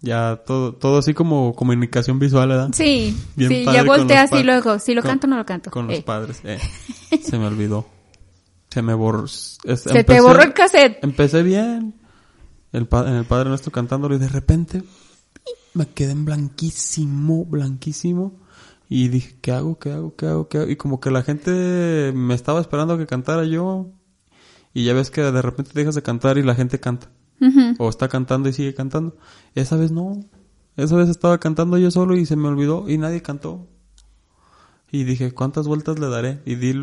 Ya 0.01 0.41
todo, 0.45 0.73
todo 0.73 0.97
así 0.97 1.13
como 1.13 1.55
comunicación 1.55 2.19
visual, 2.19 2.49
¿verdad? 2.49 2.69
Sí, 2.73 3.17
Bien 3.35 3.49
sí, 3.49 3.63
ya 3.63 3.71
y 3.83 3.87
pa- 3.87 4.41
luego, 4.43 4.79
si 4.79 4.93
lo 4.93 5.01
con- 5.01 5.11
canto 5.11 5.27
no 5.27 5.37
lo 5.37 5.45
canto. 5.45 5.71
Con 5.71 5.87
los 5.87 5.97
Eh, 5.99 6.03
padres. 6.03 6.41
eh. 6.43 6.59
Se 7.23 7.37
me 7.39 7.47
olvidó. 7.47 7.85
Se 8.69 8.81
me 8.81 8.93
borró. 8.93 9.25
es- 9.25 9.59
Se 9.63 10.03
te 10.03 10.19
borró 10.19 10.41
el 10.43 10.53
cassette. 10.53 11.01
Empecé 11.03 11.41
bien. 11.43 11.95
El 12.73 12.87
en 12.91 13.13
el 13.13 13.25
Padre 13.25 13.49
Nuestro 13.49 13.71
cantándolo 13.71 14.15
y 14.15 14.17
de 14.17 14.27
repente 14.27 14.81
me 15.75 15.85
quedé 15.87 16.11
en 16.11 16.25
blanquísimo, 16.25 17.45
blanquísimo. 17.45 18.33
Y 18.89 19.07
dije, 19.09 19.37
¿qué 19.41 19.51
hago? 19.53 19.77
¿Qué 19.79 19.91
hago? 19.91 20.15
¿Qué 20.15 20.25
hago? 20.25 20.47
¿Qué 20.49 20.57
hago? 20.57 20.69
Y 20.69 20.75
como 20.75 20.99
que 20.99 21.11
la 21.11 21.21
gente 21.23 22.11
me 22.15 22.33
estaba 22.33 22.59
esperando 22.59 22.97
que 22.97 23.05
cantara 23.05 23.45
yo. 23.45 23.87
Y 24.73 24.85
ya 24.85 24.93
ves 24.93 25.11
que 25.11 25.21
de 25.21 25.41
repente 25.41 25.71
dejas 25.73 25.95
de 25.95 26.01
cantar 26.01 26.37
y 26.37 26.43
la 26.43 26.55
gente 26.55 26.79
canta. 26.79 27.09
O 27.77 27.89
está 27.89 28.07
cantando 28.07 28.47
y 28.49 28.53
sigue 28.53 28.73
cantando. 28.73 29.17
Esa 29.53 29.75
vez 29.75 29.91
no. 29.91 30.23
Esa 30.77 30.95
vez 30.95 31.09
estaba 31.09 31.37
cantando 31.39 31.77
yo 31.77 31.91
solo 31.91 32.15
y 32.15 32.25
se 32.25 32.35
me 32.35 32.47
olvidó 32.47 32.89
y 32.89 32.97
nadie 32.97 33.21
cantó. 33.21 33.67
Y 34.91 35.03
dije, 35.03 35.31
¿cuántas 35.33 35.67
vueltas 35.67 35.99
le 35.99 36.07
daré? 36.07 36.41
Y 36.45 36.55
di, 36.55 36.73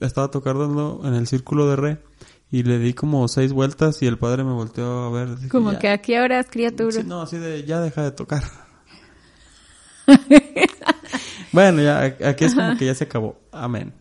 estaba 0.00 0.30
tocando 0.30 1.00
en 1.04 1.14
el 1.14 1.26
círculo 1.26 1.68
de 1.68 1.76
re. 1.76 2.02
Y 2.50 2.62
le 2.62 2.78
di 2.78 2.94
como 2.94 3.26
seis 3.26 3.52
vueltas 3.52 4.00
y 4.02 4.06
el 4.06 4.18
padre 4.18 4.44
me 4.44 4.52
volteó 4.52 5.04
a 5.04 5.10
ver. 5.10 5.34
Dije, 5.36 5.48
Como 5.48 5.72
"Ya". 5.72 5.78
que 5.80 5.88
aquí 5.88 6.14
ahora 6.14 6.38
es 6.40 6.46
criatura. 6.48 6.92
Sí, 6.92 7.02
no, 7.04 7.22
así 7.22 7.36
de, 7.38 7.64
ya 7.64 7.80
deja 7.80 8.02
de 8.02 8.12
tocar. 8.12 8.42
bueno, 11.52 11.82
ya, 11.82 12.00
aquí 12.02 12.44
es 12.44 12.54
como 12.54 12.76
que 12.76 12.86
ya 12.86 12.94
se 12.94 13.04
acabó. 13.04 13.40
Amén. 13.52 13.92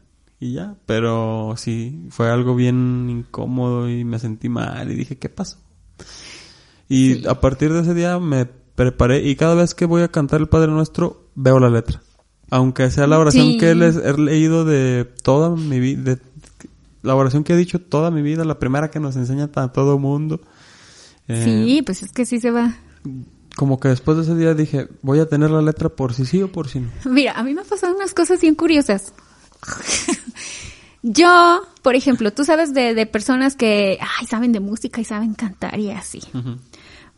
Y 0.44 0.52
ya, 0.56 0.76
pero 0.86 1.54
sí, 1.56 2.06
fue 2.10 2.30
algo 2.30 2.54
bien 2.54 3.08
incómodo 3.10 3.90
y 3.90 4.04
me 4.04 4.20
sentí 4.20 4.50
mal 4.50 4.92
y 4.92 4.96
dije, 4.96 5.18
¿qué 5.18 5.30
pasó? 5.30 5.58
Y 6.90 7.26
a 7.28 7.40
partir 7.40 7.72
de 7.72 7.80
ese 7.80 7.94
día 7.94 8.20
me 8.20 8.46
preparé 8.46 9.24
y 9.24 9.38
cada 9.38 9.56
vez 9.56 9.74
que 9.74 9.86
voy 9.86 10.02
a 10.02 10.10
cantar 10.10 10.42
el 10.42 10.50
Padre 10.50 10.70
Nuestro, 10.72 11.30
veo 11.36 11.60
la 11.62 11.70
letra. 11.70 12.02
Aunque 12.50 12.92
sea 12.92 13.08
la 13.08 13.20
oración 13.20 13.52
Sí. 13.52 13.58
que 13.58 13.74
les 13.74 13.96
he 13.96 14.18
leído 14.20 14.66
de 14.66 15.06
toda 15.24 15.50
mi 15.56 15.80
vida, 15.80 16.18
la 17.04 17.16
oración 17.16 17.46
que 17.46 17.54
he 17.54 17.58
dicho 17.58 17.80
toda 17.80 18.12
mi 18.12 18.22
vida, 18.22 18.44
la 18.44 18.60
primera 18.60 18.92
que 18.92 19.00
nos 19.00 19.16
enseña 19.16 19.50
a 19.56 19.72
todo 19.72 19.98
mundo. 19.98 20.42
Eh, 21.30 21.42
Sí, 21.66 21.82
pues 21.84 22.04
es 22.04 22.12
que 22.12 22.26
sí 22.26 22.42
se 22.42 22.52
va. 22.52 22.76
como 23.56 23.80
que 23.80 23.88
después 23.88 24.18
de 24.18 24.24
ese 24.24 24.36
día 24.36 24.54
dije, 24.56 24.90
voy 25.04 25.20
a 25.20 25.26
tener 25.30 25.52
la 25.52 25.62
letra 25.62 25.88
por 25.88 26.14
si 26.14 26.26
sí 26.26 26.42
o 26.42 26.52
por 26.52 26.68
si 26.68 26.82
no. 26.82 26.90
Mira, 27.10 27.32
a 27.32 27.44
mí 27.44 27.54
me 27.54 27.64
pasado 27.64 27.96
unas 27.96 28.14
cosas 28.14 28.42
bien 28.42 28.56
curiosas. 28.56 29.14
Yo, 31.04 31.68
por 31.82 31.96
ejemplo, 31.96 32.32
tú 32.32 32.46
sabes 32.46 32.74
de, 32.74 32.94
de 32.94 33.06
personas 33.06 33.58
que, 33.58 34.00
ay, 34.00 34.26
saben 34.26 34.54
de 34.54 34.62
música 34.62 35.02
y 35.02 35.04
saben 35.04 35.34
cantar 35.34 35.78
y 35.78 35.92
así. 35.92 36.22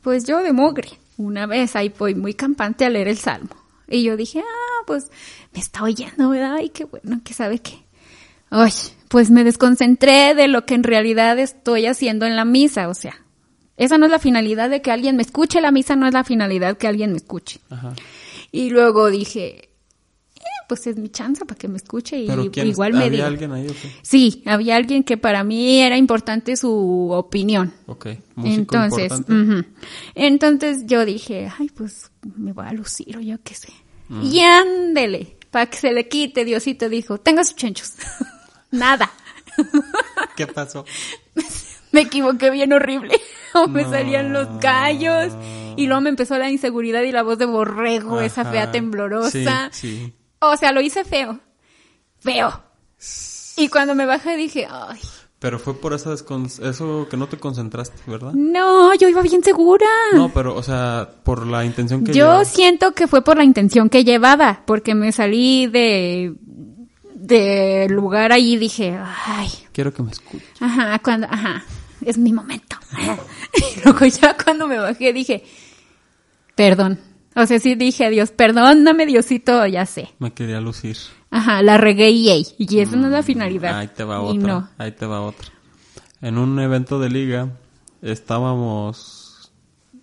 Pues 0.01 0.25
yo 0.25 0.41
de 0.41 0.53
mogre, 0.53 0.89
una 1.17 1.45
vez 1.45 1.75
ahí 1.75 1.91
fui 1.91 2.15
muy 2.15 2.33
campante 2.33 2.85
a 2.85 2.89
leer 2.89 3.07
el 3.07 3.19
salmo. 3.19 3.55
Y 3.87 4.01
yo 4.01 4.17
dije, 4.17 4.39
ah, 4.39 4.83
pues 4.87 5.11
me 5.53 5.59
está 5.59 5.83
oyendo, 5.83 6.29
¿verdad? 6.29 6.55
Ay, 6.55 6.69
qué 6.69 6.85
bueno, 6.85 7.21
que 7.23 7.35
sabe 7.35 7.59
qué. 7.59 7.85
Ay, 8.49 8.71
pues 9.07 9.29
me 9.29 9.43
desconcentré 9.43 10.33
de 10.33 10.47
lo 10.47 10.65
que 10.65 10.73
en 10.73 10.83
realidad 10.83 11.37
estoy 11.37 11.85
haciendo 11.85 12.25
en 12.25 12.35
la 12.35 12.45
misa, 12.45 12.89
o 12.89 12.95
sea, 12.95 13.15
esa 13.77 13.99
no 13.99 14.05
es 14.05 14.11
la 14.11 14.19
finalidad 14.19 14.69
de 14.69 14.81
que 14.81 14.91
alguien 14.91 15.15
me 15.15 15.21
escuche, 15.21 15.61
la 15.61 15.71
misa 15.71 15.95
no 15.95 16.07
es 16.07 16.13
la 16.13 16.23
finalidad 16.23 16.77
que 16.77 16.87
alguien 16.87 17.11
me 17.11 17.17
escuche. 17.17 17.59
Ajá. 17.69 17.93
Y 18.51 18.69
luego 18.69 19.11
dije, 19.11 19.64
pues 20.67 20.87
es 20.87 20.97
mi 20.97 21.09
chance 21.09 21.45
para 21.45 21.57
que 21.57 21.67
me 21.67 21.77
escuche 21.77 22.17
y 22.19 22.27
Pero 22.27 22.49
¿quién 22.51 22.67
igual 22.67 22.93
me 22.93 22.99
¿Había 22.99 23.09
diga. 23.11 23.27
alguien 23.27 23.51
ahí 23.53 23.65
o 23.67 23.73
qué? 23.73 23.91
Sí, 24.01 24.43
había 24.45 24.75
alguien 24.75 25.03
que 25.03 25.17
para 25.17 25.43
mí 25.43 25.79
era 25.81 25.97
importante 25.97 26.55
su 26.55 27.09
opinión. 27.11 27.73
Ok, 27.87 28.07
músico 28.35 28.59
Entonces, 28.59 29.11
importante. 29.11 29.67
entonces 30.15 30.83
yo 30.85 31.05
dije, 31.05 31.51
ay, 31.57 31.69
pues 31.75 32.11
me 32.37 32.53
voy 32.53 32.65
a 32.67 32.73
lucir 32.73 33.17
o 33.17 33.21
yo 33.21 33.37
qué 33.43 33.53
sé. 33.55 33.69
Mm. 34.09 34.21
Y 34.23 34.39
ándele, 34.41 35.37
para 35.51 35.65
que 35.67 35.77
se 35.77 35.91
le 35.91 36.07
quite, 36.07 36.45
Diosito 36.45 36.89
dijo, 36.89 37.17
tenga 37.19 37.43
sus 37.43 37.55
chenchos. 37.55 37.93
Nada. 38.71 39.09
¿Qué 40.35 40.47
pasó? 40.47 40.85
Me 41.91 42.01
equivoqué 42.01 42.49
bien 42.51 42.73
horrible. 42.73 43.19
O 43.57 43.69
me 43.69 43.83
No. 43.83 43.89
salían 43.89 44.33
los 44.33 44.59
gallos. 44.59 45.31
Y 45.77 45.85
luego 45.87 46.01
me 46.01 46.09
empezó 46.09 46.37
la 46.37 46.51
inseguridad 46.51 47.03
y 47.03 47.13
la 47.13 47.23
voz 47.23 47.37
de 47.37 47.45
borrego, 47.45 48.19
esa 48.19 48.43
fea 48.43 48.69
temblorosa. 48.69 49.69
Sí, 49.71 49.87
sí. 50.03 50.13
O 50.51 50.57
sea, 50.57 50.71
lo 50.71 50.81
hice 50.81 51.03
feo. 51.03 51.39
Feo. 52.19 52.63
Y 53.57 53.67
cuando 53.69 53.95
me 53.95 54.05
bajé 54.05 54.35
dije, 54.35 54.67
ay, 54.69 54.99
Pero 55.39 55.59
fue 55.59 55.79
por 55.79 55.93
esa 55.93 56.13
eso 56.13 57.07
que 57.09 57.17
no 57.17 57.27
te 57.27 57.37
concentraste, 57.37 57.99
¿verdad? 58.07 58.33
no, 58.33 58.93
yo 58.95 59.07
iba 59.07 59.21
bien 59.21 59.43
segura. 59.43 59.85
No, 60.13 60.29
pero, 60.33 60.55
o 60.55 60.63
sea, 60.63 61.09
por 61.23 61.45
la 61.45 61.63
intención 61.63 62.03
que 62.03 62.13
Yo 62.13 62.43
siento 62.45 62.93
que 62.93 63.07
fue 63.07 63.23
por 63.23 63.37
la 63.37 63.43
intención 63.43 63.89
que 63.89 64.03
llevaba, 64.03 64.63
porque 64.65 64.95
me 64.95 65.11
salí 65.11 65.67
de 65.67 66.35
de 67.25 67.87
lugar 67.89 68.31
ahí 68.31 68.53
y 68.53 68.57
dije, 68.57 68.99
ay, 69.25 69.49
Quiero 69.71 69.93
que 69.93 70.03
me 70.03 70.11
escuches. 70.11 70.47
ajá, 70.59 70.99
cuando, 70.99 71.27
ajá, 71.27 71.63
es 72.01 72.17
mi 72.17 72.31
momento. 72.31 72.77
Y 73.55 73.81
luego 73.83 74.05
ya 74.05 74.35
cuando 74.35 74.67
me 74.67 74.77
bajé 74.77 75.13
dije, 75.13 75.43
perdón. 76.55 76.99
O 77.35 77.45
sea, 77.45 77.59
sí 77.59 77.75
dije 77.75 78.09
Dios, 78.09 78.31
perdóname 78.31 79.05
Diosito, 79.05 79.65
ya 79.67 79.85
sé. 79.85 80.09
Me 80.19 80.33
quería 80.33 80.61
lucir. 80.61 80.97
Ajá, 81.29 81.61
la 81.61 81.77
regué 81.77 82.09
y 82.11 82.29
ey, 82.29 82.47
y 82.57 82.79
esa 82.79 82.95
no 82.95 83.07
es 83.07 83.11
la 83.11 83.23
finalidad. 83.23 83.77
Ahí 83.77 83.89
te 83.89 84.05
va 84.05 84.21
otra. 84.21 84.47
no. 84.47 84.69
Ahí 84.77 84.93
te 84.93 85.05
va 85.05 85.21
otra. 85.21 85.49
En 86.21 86.37
un 86.37 86.57
evento 86.59 86.99
de 86.99 87.09
liga 87.09 87.49
estábamos 88.01 89.51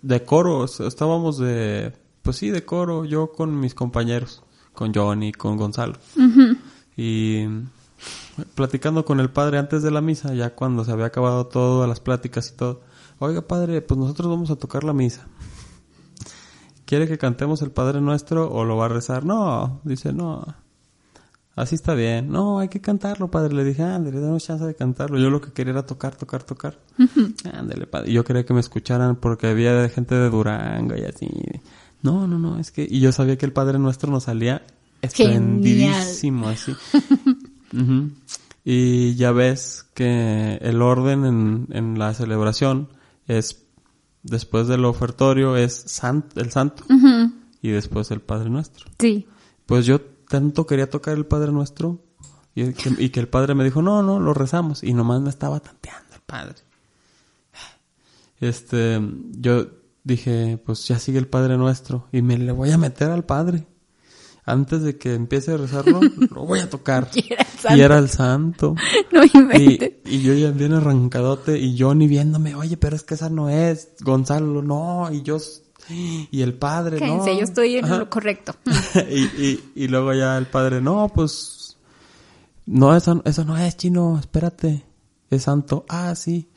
de 0.03 0.23
coros, 0.23 0.79
estábamos 0.81 1.39
de, 1.39 1.93
pues 2.21 2.37
sí, 2.37 2.49
de 2.49 2.63
coro, 2.65 3.05
yo 3.05 3.31
con 3.31 3.59
mis 3.59 3.73
compañeros, 3.73 4.43
con 4.73 4.93
Johnny, 4.93 5.31
con 5.31 5.57
Gonzalo. 5.57 5.95
Y 6.95 7.45
platicando 8.53 9.05
con 9.05 9.19
el 9.19 9.29
padre 9.29 9.57
antes 9.57 9.81
de 9.81 9.91
la 9.91 10.01
misa, 10.01 10.33
ya 10.33 10.51
cuando 10.51 10.83
se 10.83 10.91
había 10.91 11.05
acabado 11.05 11.47
todas 11.47 11.89
las 11.89 11.99
pláticas 11.99 12.51
y 12.51 12.57
todo. 12.57 12.81
Oiga, 13.19 13.41
padre, 13.41 13.81
pues 13.81 13.97
nosotros 13.97 14.29
vamos 14.29 14.51
a 14.51 14.55
tocar 14.55 14.83
la 14.83 14.93
misa. 14.93 15.27
¿Quiere 16.85 17.07
que 17.07 17.17
cantemos 17.17 17.61
el 17.61 17.71
Padre 17.71 18.01
Nuestro 18.01 18.51
o 18.51 18.65
lo 18.65 18.77
va 18.77 18.85
a 18.85 18.89
rezar? 18.89 19.25
No, 19.25 19.81
dice, 19.83 20.13
no. 20.13 20.45
Así 21.55 21.75
está 21.75 21.93
bien. 21.93 22.29
No, 22.31 22.59
hay 22.59 22.67
que 22.67 22.81
cantarlo, 22.81 23.29
padre. 23.29 23.53
Le 23.53 23.63
dije, 23.63 23.83
ándale, 23.83 24.19
danos 24.19 24.43
chance 24.43 24.65
de 24.65 24.73
cantarlo. 24.73 25.19
Yo 25.19 25.29
lo 25.29 25.39
que 25.39 25.51
quería 25.51 25.73
era 25.73 25.85
tocar, 25.85 26.15
tocar, 26.15 26.43
tocar. 26.43 26.79
Ándale, 27.53 27.85
padre. 27.85 28.11
Yo 28.11 28.23
quería 28.23 28.43
que 28.43 28.55
me 28.55 28.59
escucharan 28.59 29.17
porque 29.17 29.47
había 29.47 29.87
gente 29.89 30.15
de 30.15 30.29
Durango 30.29 30.95
y 30.95 31.03
así. 31.03 31.29
No, 32.01 32.27
no, 32.27 32.39
no, 32.39 32.59
es 32.59 32.71
que... 32.71 32.85
Y 32.89 32.99
yo 32.99 33.11
sabía 33.11 33.37
que 33.37 33.45
el 33.45 33.53
Padre 33.53 33.79
Nuestro 33.79 34.11
nos 34.11 34.23
salía 34.23 34.63
esplendidísimo, 35.01 36.49
así. 36.49 36.73
Ujú. 37.73 38.09
Y 38.65 39.15
ya 39.15 39.31
ves 39.31 39.85
que 39.93 40.57
el 40.61 40.81
orden 40.81 41.25
en, 41.25 41.67
en 41.71 41.99
la 41.99 42.13
celebración 42.13 42.89
es, 43.27 43.62
después 44.23 44.67
del 44.67 44.85
ofertorio, 44.85 45.55
es 45.57 45.73
san- 45.75 46.25
el 46.35 46.51
santo 46.51 46.83
y 47.61 47.69
después 47.69 48.09
el 48.11 48.21
Padre 48.21 48.49
Nuestro. 48.49 48.85
Sí. 48.99 49.27
Pues 49.65 49.85
yo 49.85 50.01
tanto 50.01 50.65
quería 50.65 50.89
tocar 50.89 51.15
el 51.15 51.25
Padre 51.25 51.51
Nuestro 51.51 52.01
y 52.55 52.73
que, 52.73 52.91
y 52.97 53.09
que 53.09 53.19
el 53.19 53.27
Padre 53.27 53.55
me 53.55 53.63
dijo, 53.63 53.81
no, 53.81 54.01
no, 54.03 54.19
lo 54.19 54.33
rezamos. 54.33 54.83
Y 54.83 54.93
nomás 54.93 55.21
me 55.21 55.29
estaba 55.29 55.59
tanteando 55.59 56.15
el 56.15 56.21
Padre. 56.21 56.55
Este, 58.39 58.99
yo 59.39 59.67
dije, 60.03 60.61
pues 60.65 60.87
ya 60.87 60.99
sigue 60.99 61.17
el 61.19 61.27
Padre 61.27 61.57
Nuestro 61.57 62.07
y 62.11 62.21
me 62.21 62.37
le 62.37 62.51
voy 62.51 62.71
a 62.71 62.77
meter 62.77 63.11
al 63.11 63.23
Padre. 63.25 63.67
Antes 64.45 64.81
de 64.81 64.97
que 64.97 65.13
empiece 65.13 65.53
a 65.53 65.57
rezarlo, 65.57 66.01
lo 66.31 66.45
voy 66.45 66.59
a 66.59 66.69
tocar. 66.69 67.09
Y 67.69 67.81
era 67.81 67.97
el 67.97 68.09
santo. 68.09 68.75
Y 68.83 68.87
era 68.87 68.89
el 68.89 68.99
santo. 69.09 69.11
No 69.11 69.23
Y, 69.23 69.29
inventes. 69.33 69.91
y 70.05 70.21
yo 70.21 70.33
ya 70.33 70.51
bien 70.51 70.73
arrancadote 70.73 71.57
y 71.59 71.75
yo 71.75 71.93
ni 71.95 72.07
viéndome, 72.07 72.55
oye, 72.55 72.77
pero 72.77 72.95
es 72.95 73.03
que 73.03 73.13
esa 73.13 73.29
no 73.29 73.49
es, 73.49 73.89
Gonzalo, 74.01 74.61
no, 74.61 75.09
y 75.11 75.21
yo, 75.21 75.37
y 75.89 76.41
el 76.41 76.53
padre, 76.53 76.99
no. 76.99 77.19
Cállense, 77.19 77.35
yo 77.37 77.43
estoy 77.43 77.75
en 77.77 77.85
Ajá. 77.85 77.97
lo 77.97 78.09
correcto. 78.09 78.55
y, 79.09 79.23
y, 79.43 79.71
y 79.75 79.87
luego 79.87 80.13
ya 80.13 80.37
el 80.37 80.47
padre, 80.47 80.81
no, 80.81 81.09
pues, 81.13 81.77
no, 82.65 82.95
eso, 82.95 83.21
eso 83.25 83.43
no 83.43 83.57
es 83.57 83.75
chino, 83.77 84.17
espérate, 84.19 84.83
es 85.29 85.43
santo. 85.43 85.85
Ah, 85.89 86.15
sí. 86.15 86.49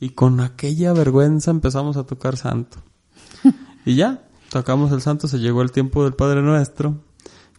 Y 0.00 0.10
con 0.10 0.40
aquella 0.40 0.92
vergüenza 0.92 1.50
empezamos 1.50 1.96
a 1.96 2.04
tocar 2.04 2.36
santo. 2.36 2.78
y 3.84 3.96
ya, 3.96 4.22
tocamos 4.50 4.92
el 4.92 5.00
santo, 5.00 5.26
se 5.28 5.38
llegó 5.38 5.62
el 5.62 5.72
tiempo 5.72 6.04
del 6.04 6.14
Padre 6.14 6.42
Nuestro. 6.42 6.96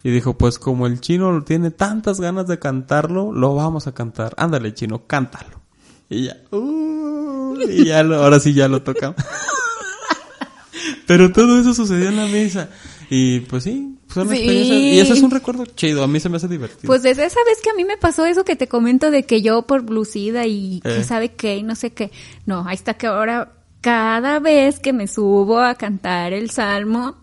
Y 0.02 0.10
dijo, 0.10 0.36
pues 0.38 0.58
como 0.58 0.86
el 0.86 1.00
chino 1.00 1.42
tiene 1.44 1.70
tantas 1.70 2.20
ganas 2.20 2.46
de 2.46 2.58
cantarlo, 2.58 3.32
lo 3.32 3.54
vamos 3.54 3.86
a 3.86 3.92
cantar. 3.92 4.34
Ándale, 4.38 4.72
chino, 4.74 5.06
cántalo. 5.06 5.60
Y 6.08 6.24
ya, 6.24 6.36
uh, 6.52 7.56
y 7.68 7.84
ya 7.84 8.02
lo- 8.02 8.22
ahora 8.22 8.40
sí 8.40 8.54
ya 8.54 8.66
lo 8.68 8.82
tocamos. 8.82 9.16
Pero 11.06 11.32
todo 11.32 11.60
eso 11.60 11.74
sucedió 11.74 12.08
en 12.08 12.16
la 12.16 12.26
misa. 12.26 12.68
Y 13.10 13.40
pues 13.40 13.64
sí, 13.64 13.98
son 14.12 14.28
Sí. 14.28 14.36
Y 14.40 15.00
ese 15.00 15.12
es 15.14 15.22
un 15.22 15.30
recuerdo 15.32 15.66
chido, 15.66 16.02
a 16.04 16.06
mí 16.06 16.20
se 16.20 16.28
me 16.28 16.36
hace 16.36 16.46
divertido. 16.48 16.86
Pues 16.86 17.02
desde 17.02 17.24
esa 17.26 17.40
vez 17.44 17.58
que 17.62 17.70
a 17.70 17.74
mí 17.74 17.84
me 17.84 17.96
pasó 17.96 18.24
eso 18.24 18.44
que 18.44 18.54
te 18.56 18.68
comento 18.68 19.10
de 19.10 19.24
que 19.24 19.42
yo 19.42 19.62
por 19.66 19.90
lucida 19.90 20.46
y 20.46 20.80
Eh. 20.84 21.02
sabe 21.04 21.32
qué 21.32 21.56
y 21.56 21.62
no 21.64 21.74
sé 21.74 21.92
qué. 21.92 22.12
No, 22.46 22.64
ahí 22.66 22.74
está 22.76 22.94
que 22.94 23.08
ahora 23.08 23.52
cada 23.80 24.38
vez 24.38 24.78
que 24.78 24.92
me 24.92 25.08
subo 25.08 25.58
a 25.60 25.74
cantar 25.74 26.32
el 26.32 26.50
salmo, 26.50 27.16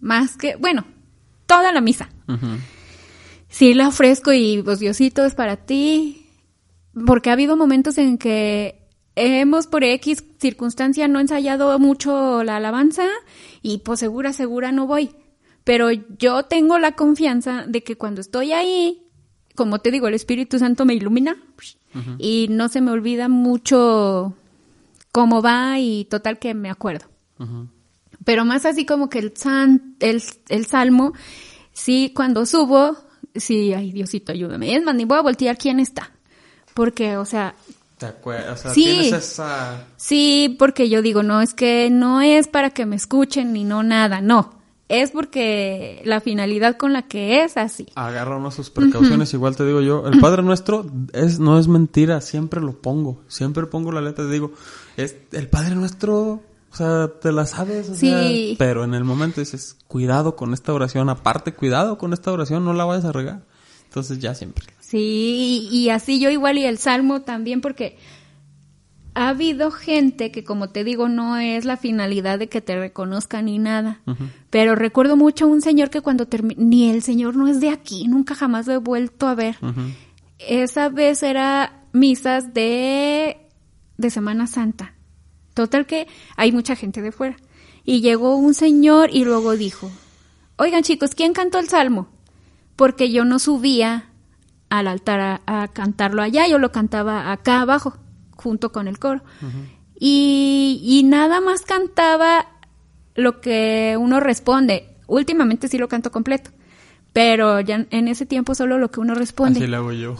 más 0.00 0.36
que, 0.38 0.56
bueno, 0.56 0.86
toda 1.46 1.70
la 1.72 1.80
misa. 1.82 2.08
Ujú. 2.28 2.46
Sí 3.48 3.74
la 3.74 3.88
ofrezco 3.88 4.32
y 4.32 4.62
pues 4.62 4.78
Diosito 4.78 5.24
es 5.24 5.34
para 5.34 5.56
ti. 5.56 6.26
Porque 7.06 7.30
ha 7.30 7.32
habido 7.34 7.56
momentos 7.56 7.98
en 7.98 8.18
que 8.18 8.84
hemos 9.16 9.66
por 9.66 9.84
X 9.84 10.24
circunstancia 10.40 11.08
no 11.08 11.20
ensayado 11.20 11.78
mucho 11.78 12.42
la 12.44 12.56
alabanza 12.56 13.06
y 13.62 13.78
pues 13.78 14.00
segura, 14.00 14.32
segura 14.32 14.72
no 14.72 14.86
voy. 14.86 15.10
Pero 15.64 15.90
yo 15.90 16.44
tengo 16.44 16.78
la 16.78 16.92
confianza 16.92 17.64
de 17.66 17.82
que 17.82 17.96
cuando 17.96 18.20
estoy 18.20 18.52
ahí, 18.52 19.02
como 19.54 19.78
te 19.78 19.90
digo, 19.90 20.08
el 20.08 20.14
Espíritu 20.14 20.58
Santo 20.58 20.84
me 20.84 20.94
ilumina 20.94 21.36
y 22.18 22.48
no 22.50 22.68
se 22.68 22.80
me 22.80 22.90
olvida 22.90 23.28
mucho 23.28 24.34
cómo 25.12 25.42
va 25.42 25.78
y 25.78 26.04
total 26.06 26.38
que 26.38 26.54
me 26.54 26.70
acuerdo. 26.70 27.06
Pero 28.24 28.44
más 28.44 28.66
así 28.66 28.84
como 28.84 29.08
que 29.08 29.20
el, 29.20 29.36
san, 29.36 29.96
el, 30.00 30.22
el 30.48 30.66
salmo, 30.66 31.12
sí, 31.74 32.12
cuando 32.16 32.46
subo, 32.46 32.96
sí, 33.34 33.74
ay 33.74 33.92
Diosito, 33.92 34.32
ayúdame. 34.32 34.74
Es 34.74 34.82
más, 34.82 34.94
ni 34.94 35.04
voy 35.04 35.18
a 35.18 35.22
voltear 35.22 35.58
quién 35.58 35.78
está. 35.80 36.10
Porque, 36.72 37.18
o 37.18 37.26
sea, 37.26 37.54
¿Te 37.98 38.06
acuerdas? 38.06 38.58
O 38.58 38.62
sea, 38.62 38.70
Sí. 38.72 38.84
tienes 38.84 39.12
esa... 39.12 39.86
sí, 39.96 40.56
porque 40.58 40.88
yo 40.88 41.00
digo, 41.02 41.22
no, 41.22 41.40
es 41.40 41.54
que 41.54 41.90
no 41.90 42.20
es 42.22 42.48
para 42.48 42.70
que 42.70 42.86
me 42.86 42.96
escuchen 42.96 43.52
ni 43.52 43.62
no 43.64 43.82
nada, 43.82 44.20
no. 44.20 44.54
Es 44.88 45.12
porque 45.12 46.02
la 46.04 46.20
finalidad 46.20 46.76
con 46.76 46.92
la 46.92 47.02
que 47.02 47.42
es 47.42 47.56
así. 47.56 47.86
Agarra 47.94 48.36
uno 48.36 48.50
sus 48.50 48.68
precauciones, 48.70 49.32
igual 49.32 49.56
te 49.56 49.64
digo 49.64 49.80
yo. 49.80 50.06
El 50.06 50.20
Padre 50.20 50.42
Nuestro 50.42 50.84
es, 51.12 51.38
no 51.38 51.58
es 51.58 51.68
mentira, 51.68 52.20
siempre 52.20 52.60
lo 52.60 52.72
pongo. 52.80 53.22
Siempre 53.26 53.64
pongo 53.66 53.92
la 53.92 54.02
letra 54.02 54.24
y 54.24 54.28
digo, 54.30 54.52
es 54.98 55.16
el 55.32 55.48
Padre 55.48 55.74
Nuestro, 55.74 56.42
o 56.74 56.76
sea, 56.76 57.08
te 57.20 57.30
la 57.32 57.46
sabes. 57.46 57.88
o 57.88 57.94
Sí. 57.94 58.08
sea, 58.10 58.56
pero 58.58 58.82
en 58.84 58.94
el 58.94 59.04
momento 59.04 59.40
dices, 59.40 59.76
cuidado 59.86 60.34
con 60.36 60.52
esta 60.52 60.72
oración. 60.74 61.08
Aparte, 61.08 61.54
cuidado 61.54 61.96
con 61.98 62.12
esta 62.12 62.32
oración, 62.32 62.64
no 62.64 62.72
la 62.74 62.84
vayas 62.84 63.04
a 63.04 63.12
regar. 63.12 63.42
Entonces 63.84 64.18
ya 64.18 64.34
siempre. 64.34 64.66
Sí, 64.80 65.68
y, 65.70 65.76
y 65.76 65.90
así 65.90 66.18
yo 66.20 66.30
igual 66.30 66.58
y 66.58 66.64
el 66.64 66.78
salmo 66.78 67.22
también 67.22 67.60
porque 67.60 67.96
ha 69.14 69.28
habido 69.28 69.70
gente 69.70 70.32
que 70.32 70.42
como 70.42 70.70
te 70.70 70.82
digo 70.82 71.08
no 71.08 71.36
es 71.36 71.64
la 71.64 71.76
finalidad 71.76 72.40
de 72.40 72.48
que 72.48 72.60
te 72.60 72.76
reconozcan 72.76 73.44
ni 73.44 73.58
nada. 73.60 74.00
Pero 74.50 74.74
recuerdo 74.74 75.16
mucho 75.16 75.44
a 75.44 75.48
un 75.48 75.62
señor 75.62 75.90
que 75.90 76.00
cuando 76.00 76.26
terminó, 76.26 76.60
ni 76.60 76.90
el 76.90 77.02
señor 77.02 77.36
no 77.36 77.46
es 77.46 77.60
de 77.60 77.68
aquí, 77.70 78.08
nunca 78.08 78.34
jamás 78.34 78.66
lo 78.66 78.72
he 78.72 78.78
vuelto 78.78 79.28
a 79.28 79.36
ver. 79.36 79.56
Esa 80.40 80.88
vez 80.88 81.22
era 81.22 81.84
misas 81.92 82.52
de, 82.52 83.36
de 83.96 84.10
Semana 84.10 84.48
Santa. 84.48 84.94
Total 85.54 85.86
que 85.86 86.06
hay 86.36 86.52
mucha 86.52 86.76
gente 86.76 87.00
de 87.00 87.12
fuera. 87.12 87.36
Y 87.84 88.00
llegó 88.00 88.36
un 88.36 88.54
señor 88.54 89.10
y 89.12 89.24
luego 89.24 89.52
dijo, 89.56 89.90
oigan 90.56 90.82
chicos, 90.82 91.14
¿quién 91.14 91.32
cantó 91.32 91.58
el 91.58 91.68
salmo? 91.68 92.08
Porque 92.76 93.10
yo 93.12 93.24
no 93.24 93.38
subía 93.38 94.08
al 94.68 94.88
altar 94.88 95.20
a, 95.20 95.40
a 95.46 95.68
cantarlo 95.68 96.22
allá, 96.22 96.48
yo 96.48 96.58
lo 96.58 96.72
cantaba 96.72 97.30
acá 97.30 97.60
abajo, 97.60 97.96
junto 98.36 98.72
con 98.72 98.88
el 98.88 98.98
coro. 98.98 99.22
y, 99.98 100.80
y 100.82 101.04
nada 101.04 101.40
más 101.40 101.62
cantaba 101.62 102.46
lo 103.14 103.40
que 103.40 103.96
uno 103.98 104.18
responde. 104.20 104.88
Últimamente 105.06 105.68
sí 105.68 105.78
lo 105.78 105.86
canto 105.88 106.10
completo, 106.10 106.50
pero 107.12 107.60
ya 107.60 107.86
en 107.90 108.08
ese 108.08 108.26
tiempo 108.26 108.54
solo 108.54 108.78
lo 108.78 108.90
que 108.90 109.00
uno 109.00 109.14
responde. 109.14 109.60
Así 109.60 109.68
lo 109.68 109.76
hago 109.76 109.92
yo. 109.92 110.16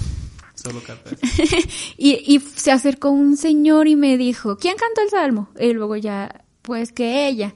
Solo 0.55 0.81
cantar. 0.82 1.16
Y, 1.97 2.35
y 2.35 2.40
se 2.40 2.70
acercó 2.70 3.10
un 3.10 3.36
señor 3.36 3.89
y 3.89 3.97
me 3.97 4.16
dijo, 4.16 4.56
¿quién 4.56 4.76
cantó 4.76 5.02
el 5.02 5.10
salmo? 5.10 5.48
Y 5.59 5.72
luego 5.72 5.97
ya, 5.97 6.44
pues 6.62 6.93
que 6.93 7.26
ella. 7.28 7.55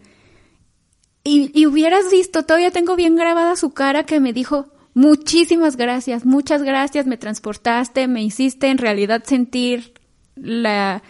Y, 1.24 1.50
y 1.58 1.66
hubieras 1.66 2.10
visto, 2.10 2.44
todavía 2.44 2.70
tengo 2.70 2.96
bien 2.96 3.14
grabada 3.16 3.56
su 3.56 3.70
cara 3.70 4.04
que 4.04 4.20
me 4.20 4.32
dijo, 4.32 4.66
muchísimas 4.94 5.76
gracias, 5.76 6.24
muchas 6.24 6.62
gracias, 6.62 7.06
me 7.06 7.16
transportaste, 7.18 8.08
me 8.08 8.22
hiciste 8.22 8.68
en 8.68 8.78
realidad 8.78 9.22
sentir 9.24 9.92
la, 10.36 11.02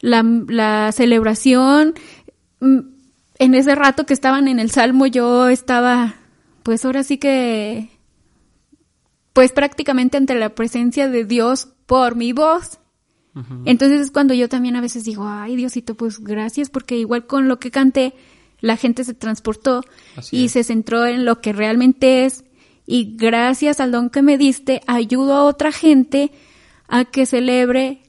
la, 0.00 0.24
la 0.48 0.92
celebración. 0.92 1.94
Mm, 2.60 2.78
En 3.38 3.54
ese 3.54 3.74
rato 3.74 4.06
que 4.06 4.14
estaban 4.14 4.48
en 4.48 4.58
el 4.60 4.70
salmo 4.70 5.06
yo 5.06 5.48
estaba, 5.48 6.14
pues 6.62 6.84
ahora 6.84 7.02
sí 7.02 7.18
que 7.18 7.90
pues 9.34 9.52
prácticamente 9.52 10.16
ante 10.16 10.34
la 10.36 10.54
presencia 10.54 11.08
de 11.08 11.24
Dios 11.24 11.68
por 11.84 12.16
mi 12.16 12.32
voz. 12.32 12.78
Entonces 13.64 14.00
es 14.00 14.10
cuando 14.12 14.32
yo 14.32 14.48
también 14.48 14.76
a 14.76 14.80
veces 14.80 15.02
digo, 15.02 15.26
ay 15.26 15.56
Diosito, 15.56 15.96
pues 15.96 16.20
gracias, 16.20 16.70
porque 16.70 16.96
igual 16.96 17.26
con 17.26 17.48
lo 17.48 17.58
que 17.58 17.72
canté, 17.72 18.14
la 18.60 18.76
gente 18.76 19.02
se 19.02 19.12
transportó 19.12 19.82
Así 20.14 20.36
y 20.36 20.44
es. 20.44 20.52
se 20.52 20.62
centró 20.62 21.04
en 21.04 21.24
lo 21.24 21.40
que 21.40 21.52
realmente 21.52 22.24
es. 22.24 22.44
Y 22.86 23.16
gracias 23.16 23.80
al 23.80 23.90
don 23.90 24.08
que 24.08 24.22
me 24.22 24.38
diste, 24.38 24.82
ayudo 24.86 25.34
a 25.34 25.44
otra 25.44 25.72
gente 25.72 26.30
a 26.86 27.04
que 27.04 27.26
celebre 27.26 28.02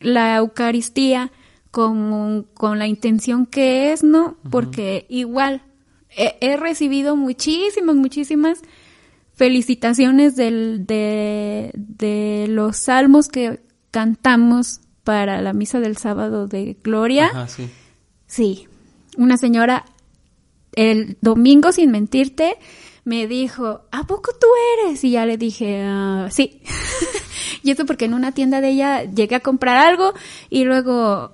la 0.00 0.36
Eucaristía 0.36 1.30
con, 1.70 2.48
con 2.54 2.80
la 2.80 2.88
intención 2.88 3.46
que 3.46 3.92
es, 3.92 4.02
¿no? 4.02 4.36
Porque 4.50 5.06
igual 5.08 5.62
he, 6.10 6.36
he 6.40 6.56
recibido 6.56 7.14
muchísimas, 7.14 7.94
muchísimas 7.94 8.62
felicitaciones 9.42 10.36
del, 10.36 10.86
de, 10.86 11.72
de 11.74 12.46
los 12.48 12.76
salmos 12.76 13.26
que 13.26 13.58
cantamos 13.90 14.78
para 15.02 15.42
la 15.42 15.52
misa 15.52 15.80
del 15.80 15.96
sábado 15.96 16.46
de 16.46 16.76
Gloria. 16.84 17.26
Ajá, 17.26 17.48
sí. 17.48 17.68
Sí, 18.28 18.68
una 19.16 19.36
señora 19.36 19.84
el 20.76 21.16
domingo, 21.22 21.72
sin 21.72 21.90
mentirte, 21.90 22.56
me 23.04 23.26
dijo, 23.26 23.80
¿a 23.90 24.06
poco 24.06 24.30
tú 24.40 24.46
eres? 24.78 25.02
Y 25.02 25.10
ya 25.10 25.26
le 25.26 25.36
dije, 25.38 25.82
"Ah, 25.84 26.28
sí. 26.30 26.62
y 27.64 27.72
eso 27.72 27.84
porque 27.84 28.04
en 28.04 28.14
una 28.14 28.30
tienda 28.30 28.60
de 28.60 28.68
ella 28.68 29.02
llegué 29.02 29.34
a 29.34 29.40
comprar 29.40 29.76
algo 29.76 30.14
y 30.50 30.62
luego 30.62 31.32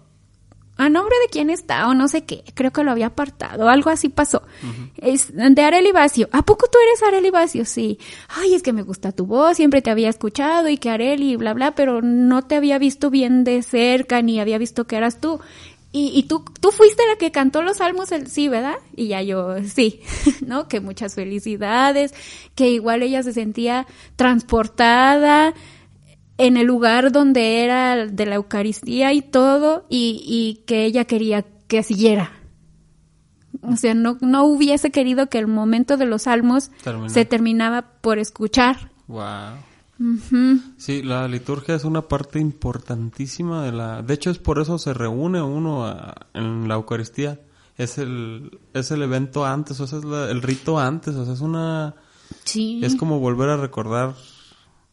a 0.79 0.89
nombre 0.89 1.15
de 1.23 1.29
quién 1.29 1.51
está 1.51 1.89
o 1.89 1.95
no 1.95 2.07
sé 2.07 2.25
qué, 2.25 2.45
creo 2.55 2.73
que 2.73 2.85
lo 2.85 2.93
había 2.93 3.07
apartado, 3.07 3.69
algo 3.69 3.91
así 3.91 4.09
pasó. 4.09 4.43
Es 4.97 5.33
de 5.35 5.63
Areli 5.63 5.91
Bacio. 5.91 6.29
¿A 6.31 6.43
poco 6.43 6.69
tú 6.71 6.79
eres 6.79 7.03
Areli 7.03 7.31
Bacio? 7.31 7.65
Sí. 7.65 7.99
Ay, 8.29 8.55
es 8.55 8.63
que 8.63 8.73
me 8.73 8.83
gusta 8.83 9.11
tu 9.11 9.27
voz, 9.27 9.57
siempre 9.57 9.83
te 9.83 9.91
había 9.91 10.09
escuchado 10.09 10.69
y 10.69 10.79
que 10.79 10.91
Areli, 10.91 11.35
bla, 11.35 11.53
bla, 11.53 11.75
pero 11.75 12.01
no 12.01 12.43
te 12.43 12.55
había 12.55 12.79
visto 12.79 13.11
bien 13.11 13.43
de 13.43 13.63
cerca 13.63 14.23
ni 14.23 14.39
había 14.39 14.57
visto 14.57 14.87
que 14.87 14.97
eras 14.97 15.21
tú. 15.21 15.41
Y, 15.91 16.13
y 16.15 16.25
tú, 16.25 16.45
tú 16.61 16.71
fuiste 16.71 17.03
la 17.09 17.17
que 17.17 17.33
cantó 17.33 17.63
los 17.63 17.79
salmos, 17.79 18.13
el, 18.13 18.29
sí, 18.29 18.49
¿verdad? 18.49 18.77
Y 18.95 19.09
ya 19.09 19.23
yo, 19.23 19.57
sí, 19.65 20.01
¿no? 20.47 20.69
Que 20.69 20.81
muchas 20.81 21.17
felicidades, 21.17 22.15
que 22.55 22.71
igual 22.71 23.03
ella 23.03 23.25
se 23.25 23.33
sentía 23.33 23.87
transportada 24.15 25.55
en 26.39 26.57
el 26.57 26.67
lugar 26.67 27.13
donde 27.13 27.63
era 27.65 28.07
de 28.07 28.27
la 28.27 28.37
Eucaristía 28.37 29.13
y 29.13 29.23
todo, 29.23 29.85
y, 29.91 30.23
y 30.27 30.65
que 30.67 30.85
ella 30.85 31.05
quería 31.05 31.45
que 31.67 31.83
siguiera. 31.83 32.33
O 33.63 33.77
sea, 33.77 33.95
no, 33.95 34.17
no 34.21 34.45
hubiese 34.45 34.91
querido 34.91 35.29
que 35.29 35.39
el 35.39 35.49
momento 35.49 35.97
de 35.97 36.07
los 36.07 36.23
salmos 36.23 36.71
se 37.09 37.25
terminaba 37.25 37.83
por 38.01 38.19
escuchar. 38.19 38.91
Wow. 39.09 39.57
Sí, 40.77 41.03
la 41.03 41.27
liturgia 41.27 41.75
es 41.75 41.85
una 41.85 42.03
parte 42.03 42.39
importantísima 42.39 43.65
de 43.65 43.73
la... 43.73 44.03
De 44.03 44.15
hecho, 44.15 44.31
es 44.31 44.39
por 44.39 44.61
eso 44.61 44.79
se 44.79 44.95
reúne 44.95 45.43
uno 45.43 45.87
a- 45.87 46.15
en 46.35 46.69
la 46.69 46.75
Eucaristía. 46.77 47.41
Es 47.77 47.99
el, 47.99 48.59
es 48.75 48.93
el 48.93 49.03
evento 49.03 49.45
antes, 49.45 49.81
o 49.81 49.87
sea, 49.89 49.99
es 49.99 50.05
la- 50.05 50.31
el 50.31 50.41
rito 50.41 50.79
antes, 50.79 51.17
o 51.17 51.25
sea, 51.25 51.35
es 51.35 51.41
una... 51.41 51.97
Sí. 52.45 52.81
Es 52.85 52.95
como 52.95 53.19
volver 53.19 53.49
a 53.49 53.57
recordar 53.57 54.15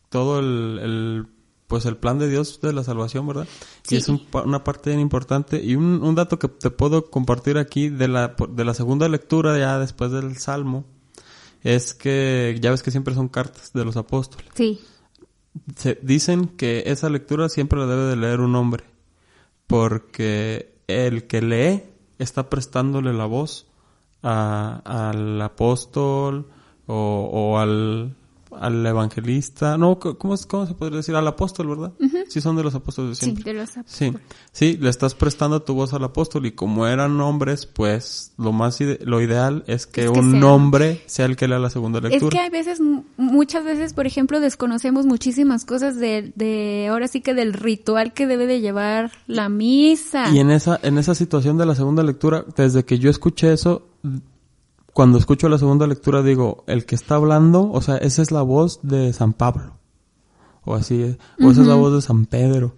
todo 0.10 0.40
el, 0.40 0.80
el, 0.82 1.28
pues 1.68 1.86
el 1.86 1.98
plan 1.98 2.20
de 2.20 2.30
Dios 2.30 2.60
de 2.62 2.74
la 2.74 2.84
salvación, 2.84 3.28
¿verdad? 3.28 3.48
Sí. 3.84 3.96
Y 3.96 3.98
es 3.98 4.08
un 4.10 4.22
una 4.46 4.64
parte 4.64 4.92
bien 4.92 5.00
importante. 5.00 5.64
Y 5.64 5.76
un, 5.76 6.04
un 6.04 6.16
dato 6.16 6.38
que 6.40 6.48
te 6.48 6.70
puedo 6.70 7.10
compartir 7.10 7.58
aquí 7.58 7.90
de 7.90 8.08
la, 8.08 8.36
de 8.50 8.66
la 8.66 8.74
segunda 8.74 9.10
lectura, 9.10 9.58
ya 9.58 9.80
después 9.80 10.12
del 10.12 10.38
Salmo, 10.38 10.86
es 11.64 11.94
que 11.96 12.58
ya 12.62 12.70
ves 12.72 12.84
que 12.84 12.92
siempre 12.92 13.16
son 13.16 13.28
cartas 13.30 13.74
de 13.74 13.84
los 13.86 13.98
apóstoles. 13.98 14.48
Sí. 14.54 14.80
Se, 15.78 15.98
dicen 16.04 16.48
que 16.50 16.84
esa 16.88 17.10
lectura 17.10 17.50
siempre 17.50 17.80
la 17.80 17.88
debe 17.88 18.04
de 18.04 18.16
leer 18.18 18.42
un 18.42 18.56
hombre, 18.56 18.84
porque 19.68 20.76
el 20.88 21.28
que 21.28 21.42
lee 21.42 21.84
está 22.20 22.50
prestándole 22.50 23.14
la 23.14 23.26
voz 23.26 23.66
a- 24.22 24.82
al 24.86 25.42
apóstol 25.42 26.48
o, 26.88 27.30
o 27.34 27.58
al, 27.58 28.16
al 28.60 28.86
evangelista. 28.86 29.78
No, 29.78 30.00
¿cómo, 30.00 30.34
es- 30.34 30.46
¿cómo 30.46 30.66
se 30.66 30.74
podría 30.74 30.98
decir? 30.98 31.16
Al 31.16 31.28
apóstol, 31.28 31.68
¿verdad? 31.68 31.94
Sí, 32.28 32.42
son 32.42 32.56
de 32.56 32.64
los 32.64 32.76
apóstoles 32.76 33.20
de 33.20 33.26
Sí, 33.26 33.32
de 33.34 33.54
los 33.54 33.70
Sí, 33.86 34.12
sí, 34.52 34.78
le 34.80 34.90
estás 34.90 35.14
prestando 35.16 35.62
tu 35.62 35.74
voz 35.74 35.94
al 35.94 36.04
apóstol 36.04 36.46
y 36.46 36.52
como 36.52 36.88
eran 36.88 37.20
hombres, 37.22 37.66
pues 37.66 38.34
lo 38.38 38.52
más 38.52 38.80
ide- 38.82 39.00
lo 39.04 39.22
ideal 39.22 39.64
es 39.68 39.86
que 39.88 40.06
Es 40.06 40.12
que 40.12 40.20
un 40.20 40.32
sea- 40.40 40.46
hombre 40.54 41.02
sea 41.06 41.26
el 41.26 41.36
que 41.36 41.48
lea 41.48 41.60
la 41.60 41.70
segunda 41.70 42.00
Es 42.00 42.04
lectura. 42.06 42.30
que 42.32 42.40
hay 42.40 42.50
veces, 42.50 42.80
muchas 43.18 43.64
veces, 43.64 43.94
por 43.94 44.08
ejemplo, 44.08 44.40
desconocemos 44.40 45.06
muchísimas 45.06 45.66
cosas 45.66 45.98
de, 45.98 46.34
de, 46.36 46.88
ahora 46.90 47.08
sí 47.08 47.22
que 47.22 47.34
del 47.34 47.54
ritual 47.54 48.14
que 48.14 48.28
debe 48.28 48.48
de 48.48 48.62
llevar 48.62 49.12
la 49.28 49.50
misa. 49.50 50.30
Y 50.34 50.40
en 50.40 50.52
esa, 50.52 50.80
en 50.84 50.98
esa 50.98 51.16
situación 51.16 51.58
de 51.58 51.66
la 51.66 51.76
segunda 51.76 52.04
lectura, 52.04 52.46
desde 52.56 52.84
que 52.86 53.00
yo 53.00 53.10
escuché 53.10 53.54
eso, 53.54 53.88
cuando 54.96 55.18
escucho 55.18 55.50
la 55.50 55.58
segunda 55.58 55.88
lectura 55.88 56.24
digo, 56.24 56.64
el 56.68 56.86
que 56.86 56.96
está 56.96 57.16
hablando, 57.16 57.70
o 57.70 57.82
sea, 57.82 57.98
esa 57.98 58.22
es 58.22 58.32
la 58.32 58.44
voz 58.44 58.80
de 58.82 59.12
San 59.12 59.34
Pablo. 59.34 59.78
O 60.64 60.74
así 60.74 61.02
es. 61.02 61.18
O 61.44 61.52
esa 61.52 61.64
es 61.64 61.68
la 61.68 61.76
voz 61.76 61.94
de 61.94 62.02
San 62.02 62.26
Pedro. 62.26 62.78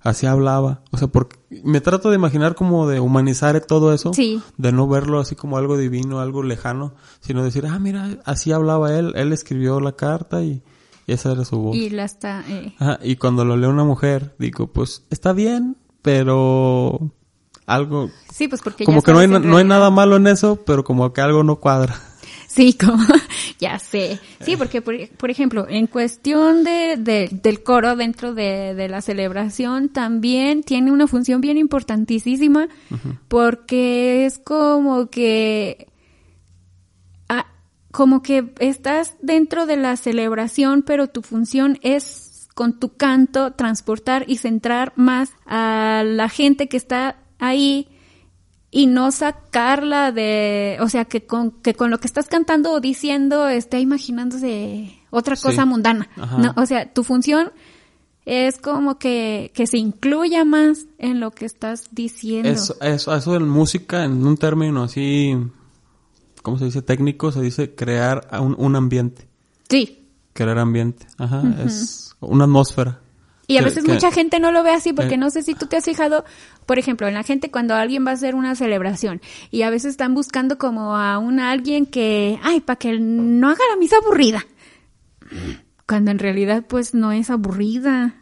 Así 0.00 0.24
hablaba. 0.24 0.80
O 0.90 0.96
sea, 0.96 1.08
porque 1.08 1.36
me 1.62 1.82
trato 1.82 2.08
de 2.08 2.16
imaginar 2.16 2.54
como 2.54 2.88
de 2.88 2.98
humanizar 2.98 3.60
todo 3.60 3.92
eso. 3.92 4.14
Sí. 4.14 4.40
De 4.56 4.72
no 4.72 4.88
verlo 4.88 5.20
así 5.20 5.34
como 5.34 5.58
algo 5.58 5.76
divino, 5.76 6.20
algo 6.20 6.42
lejano, 6.42 6.94
sino 7.20 7.44
decir, 7.44 7.66
ah, 7.66 7.78
mira, 7.78 8.08
así 8.24 8.52
hablaba 8.52 8.96
él. 8.96 9.12
Él 9.14 9.34
escribió 9.34 9.80
la 9.80 9.92
carta 9.92 10.42
y, 10.42 10.62
y 11.06 11.12
esa 11.12 11.32
era 11.32 11.44
su 11.44 11.58
voz. 11.58 11.76
Y 11.76 11.90
la 11.90 12.04
está, 12.04 12.42
eh, 12.48 12.74
Ajá, 12.78 12.98
y 13.02 13.16
cuando 13.16 13.44
lo 13.44 13.58
lee 13.58 13.66
una 13.66 13.84
mujer, 13.84 14.34
digo, 14.38 14.68
pues 14.68 15.04
está 15.10 15.34
bien, 15.34 15.76
pero 16.00 17.12
algo, 17.74 18.10
sí, 18.32 18.48
pues 18.48 18.60
porque 18.62 18.84
como 18.84 18.98
ya 19.00 19.04
que 19.04 19.12
no 19.12 19.18
hay, 19.20 19.28
no 19.28 19.56
hay 19.56 19.64
nada 19.64 19.90
malo 19.90 20.16
en 20.16 20.26
eso, 20.26 20.56
pero 20.66 20.84
como 20.84 21.12
que 21.12 21.20
algo 21.20 21.42
no 21.42 21.56
cuadra. 21.56 21.94
Sí, 22.48 22.72
como, 22.72 23.04
ya 23.60 23.78
sé. 23.78 24.18
Sí, 24.40 24.56
porque, 24.56 24.82
por, 24.82 24.96
por 25.10 25.30
ejemplo, 25.30 25.66
en 25.68 25.86
cuestión 25.86 26.64
de, 26.64 26.96
de- 26.98 27.28
del 27.30 27.62
coro 27.62 27.94
dentro 27.94 28.34
de, 28.34 28.74
de 28.74 28.88
la 28.88 29.02
celebración, 29.02 29.88
también 29.88 30.64
tiene 30.64 30.90
una 30.90 31.06
función 31.06 31.40
bien 31.40 31.58
importantísima, 31.58 32.66
porque 33.28 34.26
es 34.26 34.38
como 34.40 35.10
que, 35.10 35.86
ah, 37.28 37.46
como 37.92 38.20
que 38.20 38.52
estás 38.58 39.14
dentro 39.22 39.66
de 39.66 39.76
la 39.76 39.96
celebración, 39.96 40.82
pero 40.82 41.06
tu 41.06 41.22
función 41.22 41.78
es 41.82 42.48
con 42.56 42.80
tu 42.80 42.96
canto 42.96 43.52
transportar 43.52 44.24
y 44.26 44.38
centrar 44.38 44.92
más 44.96 45.30
a 45.46 46.02
la 46.04 46.28
gente 46.28 46.68
que 46.68 46.76
está 46.76 47.19
ahí 47.40 47.88
y 48.70 48.86
no 48.86 49.10
sacarla 49.10 50.12
de, 50.12 50.76
o 50.80 50.88
sea, 50.88 51.04
que 51.04 51.26
con, 51.26 51.50
que 51.50 51.74
con 51.74 51.90
lo 51.90 51.98
que 51.98 52.06
estás 52.06 52.28
cantando 52.28 52.70
o 52.72 52.80
diciendo 52.80 53.48
esté 53.48 53.80
imaginándose 53.80 54.92
otra 55.10 55.34
Sí. 55.34 55.42
cosa 55.42 55.64
mundana. 55.66 56.08
No, 56.38 56.54
o 56.56 56.66
sea, 56.66 56.92
tu 56.92 57.02
función 57.02 57.50
es 58.26 58.58
como 58.58 58.98
que, 58.98 59.50
que 59.54 59.66
se 59.66 59.78
incluya 59.78 60.44
más 60.44 60.86
en 60.98 61.18
lo 61.18 61.32
que 61.32 61.46
estás 61.46 61.86
diciendo. 61.90 62.48
Eso, 62.48 62.76
eso, 62.80 63.14
eso 63.16 63.34
en 63.34 63.48
música, 63.48 64.04
en 64.04 64.24
un 64.24 64.36
término 64.36 64.84
así, 64.84 65.36
¿cómo 66.42 66.58
se 66.58 66.66
dice? 66.66 66.80
Técnico, 66.82 67.32
se 67.32 67.40
dice 67.40 67.74
crear 67.74 68.28
un, 68.40 68.54
un 68.56 68.76
ambiente. 68.76 69.26
Sí. 69.68 70.06
Crear 70.32 70.58
ambiente. 70.58 71.06
Ajá, 71.18 71.42
es 71.66 72.14
una 72.20 72.44
atmósfera. 72.44 73.00
Y 73.50 73.58
a 73.58 73.62
veces 73.62 73.84
mucha 73.94 74.10
gente 74.12 74.38
no 74.40 74.52
lo 74.52 74.62
ve 74.62 74.70
así 74.70 74.92
porque 74.92 75.14
Eh. 75.14 75.18
no 75.18 75.30
sé 75.30 75.42
si 75.42 75.54
tú 75.54 75.66
te 75.66 75.76
has 75.76 75.84
fijado, 75.84 76.24
por 76.66 76.78
ejemplo, 76.78 77.08
en 77.08 77.14
la 77.14 77.22
gente 77.22 77.50
cuando 77.50 77.74
alguien 77.74 78.06
va 78.06 78.10
a 78.10 78.14
hacer 78.14 78.34
una 78.34 78.54
celebración 78.54 79.20
y 79.50 79.62
a 79.62 79.70
veces 79.70 79.90
están 79.92 80.14
buscando 80.14 80.56
como 80.58 80.96
a 80.96 81.18
un 81.18 81.40
alguien 81.40 81.86
que, 81.86 82.38
ay, 82.42 82.60
para 82.60 82.76
que 82.78 82.98
no 82.98 83.48
haga 83.48 83.60
la 83.70 83.76
misa 83.76 83.96
aburrida. 83.96 84.44
Cuando 85.86 86.10
en 86.10 86.18
realidad 86.18 86.64
pues 86.68 86.94
no 86.94 87.12
es 87.12 87.30
aburrida. 87.30 88.14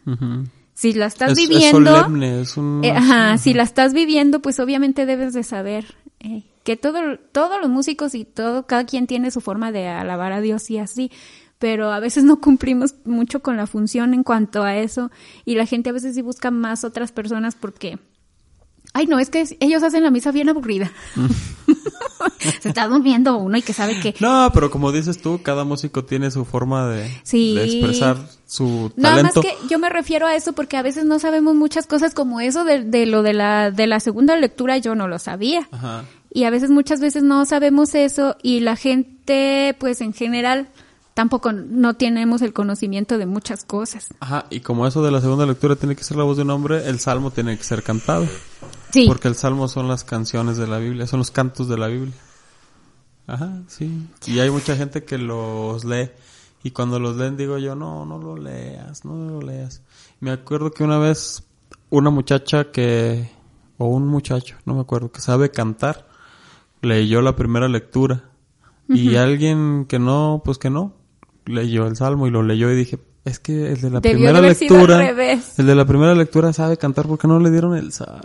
Si 0.73 0.93
la 0.93 1.07
estás 1.07 1.33
Es- 1.33 1.37
es 1.39 1.49
viviendo, 1.49 1.95
solemne, 1.95 2.41
es 2.41 2.57
un- 2.57 2.81
eh, 2.83 2.91
ajá, 2.91 3.37
si 3.37 3.53
la 3.53 3.63
estás 3.63 3.93
viviendo, 3.93 4.41
pues 4.41 4.59
obviamente 4.59 5.05
debes 5.05 5.33
de 5.33 5.43
saber 5.43 5.95
eh, 6.21 6.43
que 6.63 6.75
todo, 6.75 7.17
todos 7.31 7.61
los 7.61 7.69
músicos 7.69 8.13
y 8.15 8.25
todo, 8.25 8.65
cada 8.67 8.85
quien 8.85 9.07
tiene 9.07 9.31
su 9.31 9.39
forma 9.41 9.71
de 9.71 9.87
alabar 9.87 10.33
a 10.33 10.41
Dios 10.41 10.69
y 10.69 10.77
así, 10.77 11.11
pero 11.59 11.91
a 11.91 11.99
veces 11.99 12.23
no 12.23 12.39
cumplimos 12.41 12.95
mucho 13.05 13.41
con 13.41 13.57
la 13.57 13.67
función 13.67 14.13
en 14.13 14.23
cuanto 14.23 14.63
a 14.63 14.77
eso 14.77 15.11
y 15.45 15.55
la 15.55 15.65
gente 15.65 15.89
a 15.89 15.93
veces 15.93 16.15
sí 16.15 16.21
busca 16.21 16.51
más 16.51 16.83
otras 16.83 17.11
personas 17.11 17.55
porque, 17.55 17.99
ay 18.93 19.05
no, 19.07 19.19
es 19.19 19.29
que 19.29 19.43
ellos 19.59 19.83
hacen 19.83 20.03
la 20.03 20.09
misa 20.11 20.31
bien 20.31 20.49
aburrida. 20.49 20.91
Se 22.61 22.69
está 22.69 22.87
durmiendo 22.87 23.37
uno 23.37 23.57
y 23.57 23.61
que 23.61 23.73
sabe 23.73 23.99
que 23.99 24.13
No, 24.19 24.49
pero 24.53 24.69
como 24.71 24.91
dices 24.91 25.21
tú, 25.21 25.41
cada 25.41 25.63
músico 25.63 26.03
tiene 26.05 26.31
su 26.31 26.45
forma 26.45 26.87
de, 26.89 27.09
Sí. 27.23 27.55
de 27.55 27.65
expresar 27.65 28.17
su 28.45 28.91
Nada 28.95 29.23
más 29.23 29.33
talento. 29.33 29.41
que 29.41 29.67
yo 29.69 29.79
me 29.79 29.89
refiero 29.89 30.25
a 30.27 30.35
eso 30.35 30.53
porque 30.53 30.77
a 30.77 30.81
veces 30.81 31.05
no 31.05 31.19
sabemos 31.19 31.55
muchas 31.55 31.85
cosas 31.87 32.13
como 32.13 32.39
eso 32.39 32.63
de, 32.65 32.83
de 32.83 33.05
lo 33.05 33.23
de 33.23 33.33
la, 33.33 33.71
de 33.71 33.87
la 33.87 33.99
segunda 33.99 34.35
lectura, 34.37 34.77
yo 34.77 34.95
no 34.95 35.07
lo 35.07 35.19
sabía. 35.19 35.67
Ajá. 35.71 36.05
Y 36.31 36.43
a 36.43 36.49
veces, 36.49 36.69
muchas 36.69 36.99
veces 37.01 37.23
no 37.23 37.45
sabemos 37.45 37.95
eso 37.95 38.35
y 38.43 38.59
la 38.59 38.75
gente, 38.75 39.75
pues 39.79 39.99
en 40.01 40.13
general, 40.13 40.67
tampoco 41.19 41.51
no 41.51 41.95
tenemos 41.95 42.41
el 42.41 42.53
conocimiento 42.53 43.17
de 43.17 43.25
muchas 43.25 43.65
cosas. 43.65 44.07
Ajá, 44.21 44.45
y 44.49 44.61
como 44.61 44.87
eso 44.87 45.03
de 45.03 45.11
la 45.11 45.19
segunda 45.19 45.45
lectura 45.45 45.75
tiene 45.75 45.93
que 45.97 46.05
ser 46.05 46.15
la 46.15 46.23
voz 46.23 46.37
de 46.37 46.43
un 46.43 46.49
hombre, 46.49 46.87
el 46.87 46.97
salmo 46.97 47.29
tiene 47.29 47.57
que 47.57 47.63
ser 47.65 47.83
cantado. 47.83 48.25
Sí. 48.93 49.03
Porque 49.05 49.27
el 49.27 49.35
salmo 49.35 49.67
son 49.67 49.89
las 49.89 50.05
canciones 50.05 50.55
de 50.55 50.65
la 50.65 50.77
Biblia, 50.77 51.07
son 51.07 51.19
los 51.19 51.29
cantos 51.29 51.67
de 51.67 51.77
la 51.77 51.87
Biblia. 51.87 52.13
Ajá, 53.27 53.51
sí. 53.67 54.07
Y 54.27 54.39
hay 54.39 54.49
mucha 54.49 54.77
gente 54.77 55.03
que 55.03 55.17
los 55.17 55.83
lee. 55.83 56.09
Y 56.63 56.71
cuando 56.71 57.01
los 57.01 57.17
leen 57.17 57.35
digo 57.35 57.57
yo, 57.57 57.75
no, 57.75 58.05
no 58.05 58.17
lo 58.17 58.37
leas, 58.37 59.03
no 59.03 59.15
lo 59.15 59.41
leas. 59.41 59.81
Me 60.21 60.31
acuerdo 60.31 60.71
que 60.71 60.85
una 60.85 60.99
vez 60.99 61.43
una 61.89 62.11
muchacha 62.11 62.71
que, 62.71 63.29
o 63.77 63.87
un 63.87 64.07
muchacho, 64.07 64.55
no 64.63 64.73
me 64.73 64.79
acuerdo, 64.79 65.11
que 65.11 65.19
sabe 65.19 65.51
cantar, 65.51 66.07
leyó 66.81 67.21
la 67.21 67.35
primera 67.35 67.67
lectura. 67.67 68.23
Y 68.87 69.17
alguien 69.17 69.85
que 69.85 69.99
no, 69.99 70.41
pues 70.43 70.57
que 70.57 70.69
no, 70.69 70.95
leyó 71.49 71.87
el 71.87 71.95
salmo 71.95 72.27
y 72.27 72.31
lo 72.31 72.43
leyó 72.43 72.71
y 72.71 72.75
dije, 72.75 72.99
es 73.25 73.39
que 73.39 73.71
el 73.73 73.81
de 73.81 73.89
la 73.89 73.99
Debió 73.99 74.17
primera 74.29 74.41
lectura, 74.41 75.09
el 75.57 75.65
de 75.65 75.75
la 75.75 75.85
primera 75.85 76.15
lectura 76.15 76.53
sabe 76.53 76.77
cantar 76.77 77.07
porque 77.07 77.27
no 77.27 77.39
le 77.39 77.51
dieron 77.51 77.75
el 77.75 77.91
salmo. 77.91 78.21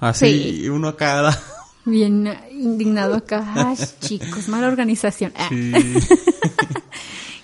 Así, 0.00 0.60
Sí. 0.62 0.68
uno 0.68 0.88
a 0.88 0.96
cada. 0.96 1.38
Bien 1.86 2.32
indignado 2.50 3.14
acá. 3.14 3.44
Ay, 3.54 3.76
chicos, 4.00 4.48
mala 4.48 4.68
organización. 4.68 5.32
Ah, 5.36 5.48
Sí. 5.50 5.72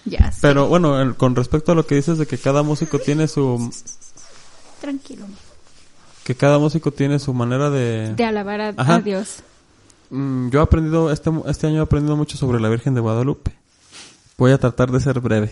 Ya 0.07 0.33
Pero 0.41 0.67
bueno, 0.67 1.01
el- 1.01 1.15
con 1.15 1.37
respecto 1.37 1.73
a 1.73 1.75
lo 1.75 1.87
que 1.87 1.95
dices 1.95 2.17
de 2.19 2.27
que 2.27 2.39
cada 2.39 2.63
músico 2.63 2.99
tiene 2.99 3.29
su 3.29 3.71
Tranquilo. 4.81 5.27
que 6.25 6.35
cada 6.35 6.59
músico 6.59 6.91
tiene 6.91 7.19
su 7.19 7.35
manera 7.35 7.69
de 7.71 8.15
De 8.15 8.25
alabar 8.25 8.75
a 8.77 8.99
Dios. 9.01 9.43
Mm, 10.09 10.49
yo 10.49 10.61
he 10.61 10.63
aprendido 10.63 11.13
este 11.13 11.31
este 11.47 11.67
año 11.67 11.77
he 11.81 11.83
aprendido 11.83 12.17
mucho 12.17 12.37
sobre 12.39 12.61
la 12.61 12.69
Virgen 12.71 12.95
de 12.95 13.01
Guadalupe. 13.03 13.53
Voy 14.41 14.53
a 14.53 14.59
tratar 14.59 14.91
de 14.91 15.01
ser 15.01 15.21
breve. 15.21 15.51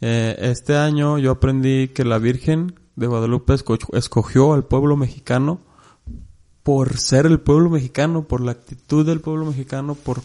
Eh, 0.00 0.34
este 0.40 0.76
año 0.76 1.16
yo 1.18 1.30
aprendí 1.30 1.86
que 1.88 2.04
la 2.04 2.18
Virgen 2.18 2.74
de 2.96 3.06
Guadalupe 3.06 3.54
esco- 3.54 3.78
escogió 3.96 4.52
al 4.52 4.64
pueblo 4.64 4.96
mexicano 4.96 5.60
por 6.64 6.98
ser 6.98 7.24
el 7.26 7.38
pueblo 7.38 7.70
mexicano, 7.70 8.24
por 8.26 8.40
la 8.40 8.50
actitud 8.50 9.06
del 9.06 9.20
pueblo 9.20 9.46
mexicano, 9.46 9.94
por 9.94 10.22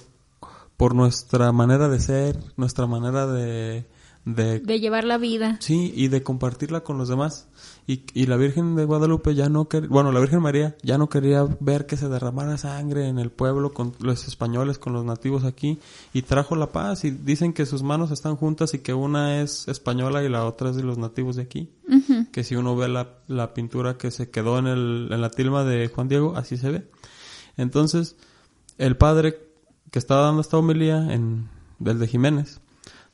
por 0.78 0.96
nuestra 0.96 1.52
manera 1.52 1.88
de 1.90 2.00
ser, 2.00 2.40
nuestra 2.58 2.88
manera 2.88 3.28
de 3.28 3.86
de 4.26 4.60
De 4.60 4.80
llevar 4.80 5.04
la 5.04 5.20
vida. 5.20 5.58
Sí, 5.62 5.94
y 5.96 6.08
de 6.08 6.24
compartirla 6.24 6.82
con 6.82 6.98
los 6.98 7.08
demás. 7.08 7.48
Y, 7.86 8.04
y 8.14 8.28
la 8.28 8.38
Virgen 8.38 8.76
de 8.76 8.86
Guadalupe 8.86 9.36
ya 9.36 9.50
no 9.50 9.68
quería, 9.68 9.90
bueno, 9.90 10.12
la 10.12 10.22
Virgen 10.22 10.42
María 10.42 10.76
ya 10.84 10.98
no 10.98 11.10
quería 11.10 11.46
ver 11.60 11.86
que 11.86 11.98
se 11.98 12.08
derramara 12.08 12.58
sangre 12.58 13.10
en 13.10 13.20
el 13.20 13.30
pueblo 13.30 13.74
con 13.74 13.94
los 14.00 14.26
españoles, 14.28 14.80
con 14.80 14.94
los 14.94 15.04
nativos 15.04 15.44
aquí, 15.44 15.80
y 16.14 16.22
trajo 16.22 16.56
la 16.56 16.72
paz. 16.72 17.04
Y 17.04 17.12
dicen 17.12 17.52
que 17.52 17.66
sus 17.66 17.84
manos 17.84 18.12
están 18.12 18.38
juntas 18.38 18.74
y 18.74 18.80
que 18.80 18.94
una 18.94 19.42
es 19.42 19.68
española 19.68 20.24
y 20.24 20.30
la 20.30 20.46
otra 20.46 20.70
es 20.70 20.78
de 20.78 20.84
los 20.84 20.98
nativos 20.98 21.36
de 21.36 21.42
aquí. 21.42 21.70
Que 22.32 22.44
si 22.44 22.56
uno 22.56 22.76
ve 22.76 22.88
la, 22.88 23.10
la 23.28 23.54
pintura 23.54 23.98
que 23.98 24.12
se 24.12 24.30
quedó 24.30 24.58
en, 24.58 24.68
el, 24.68 25.10
en 25.12 25.22
la 25.22 25.30
tilma 25.30 25.64
de 25.64 25.90
Juan 25.90 26.08
Diego, 26.08 26.36
así 26.36 26.58
se 26.58 26.72
ve. 26.72 26.88
Entonces, 27.58 28.16
el 28.78 28.98
padre 28.98 29.38
que 29.92 30.00
estaba 30.00 30.26
dando 30.26 30.42
esta 30.42 30.58
homilía 30.58 31.14
en, 31.14 31.50
del 31.80 32.00
de 32.00 32.08
Jiménez, 32.08 32.62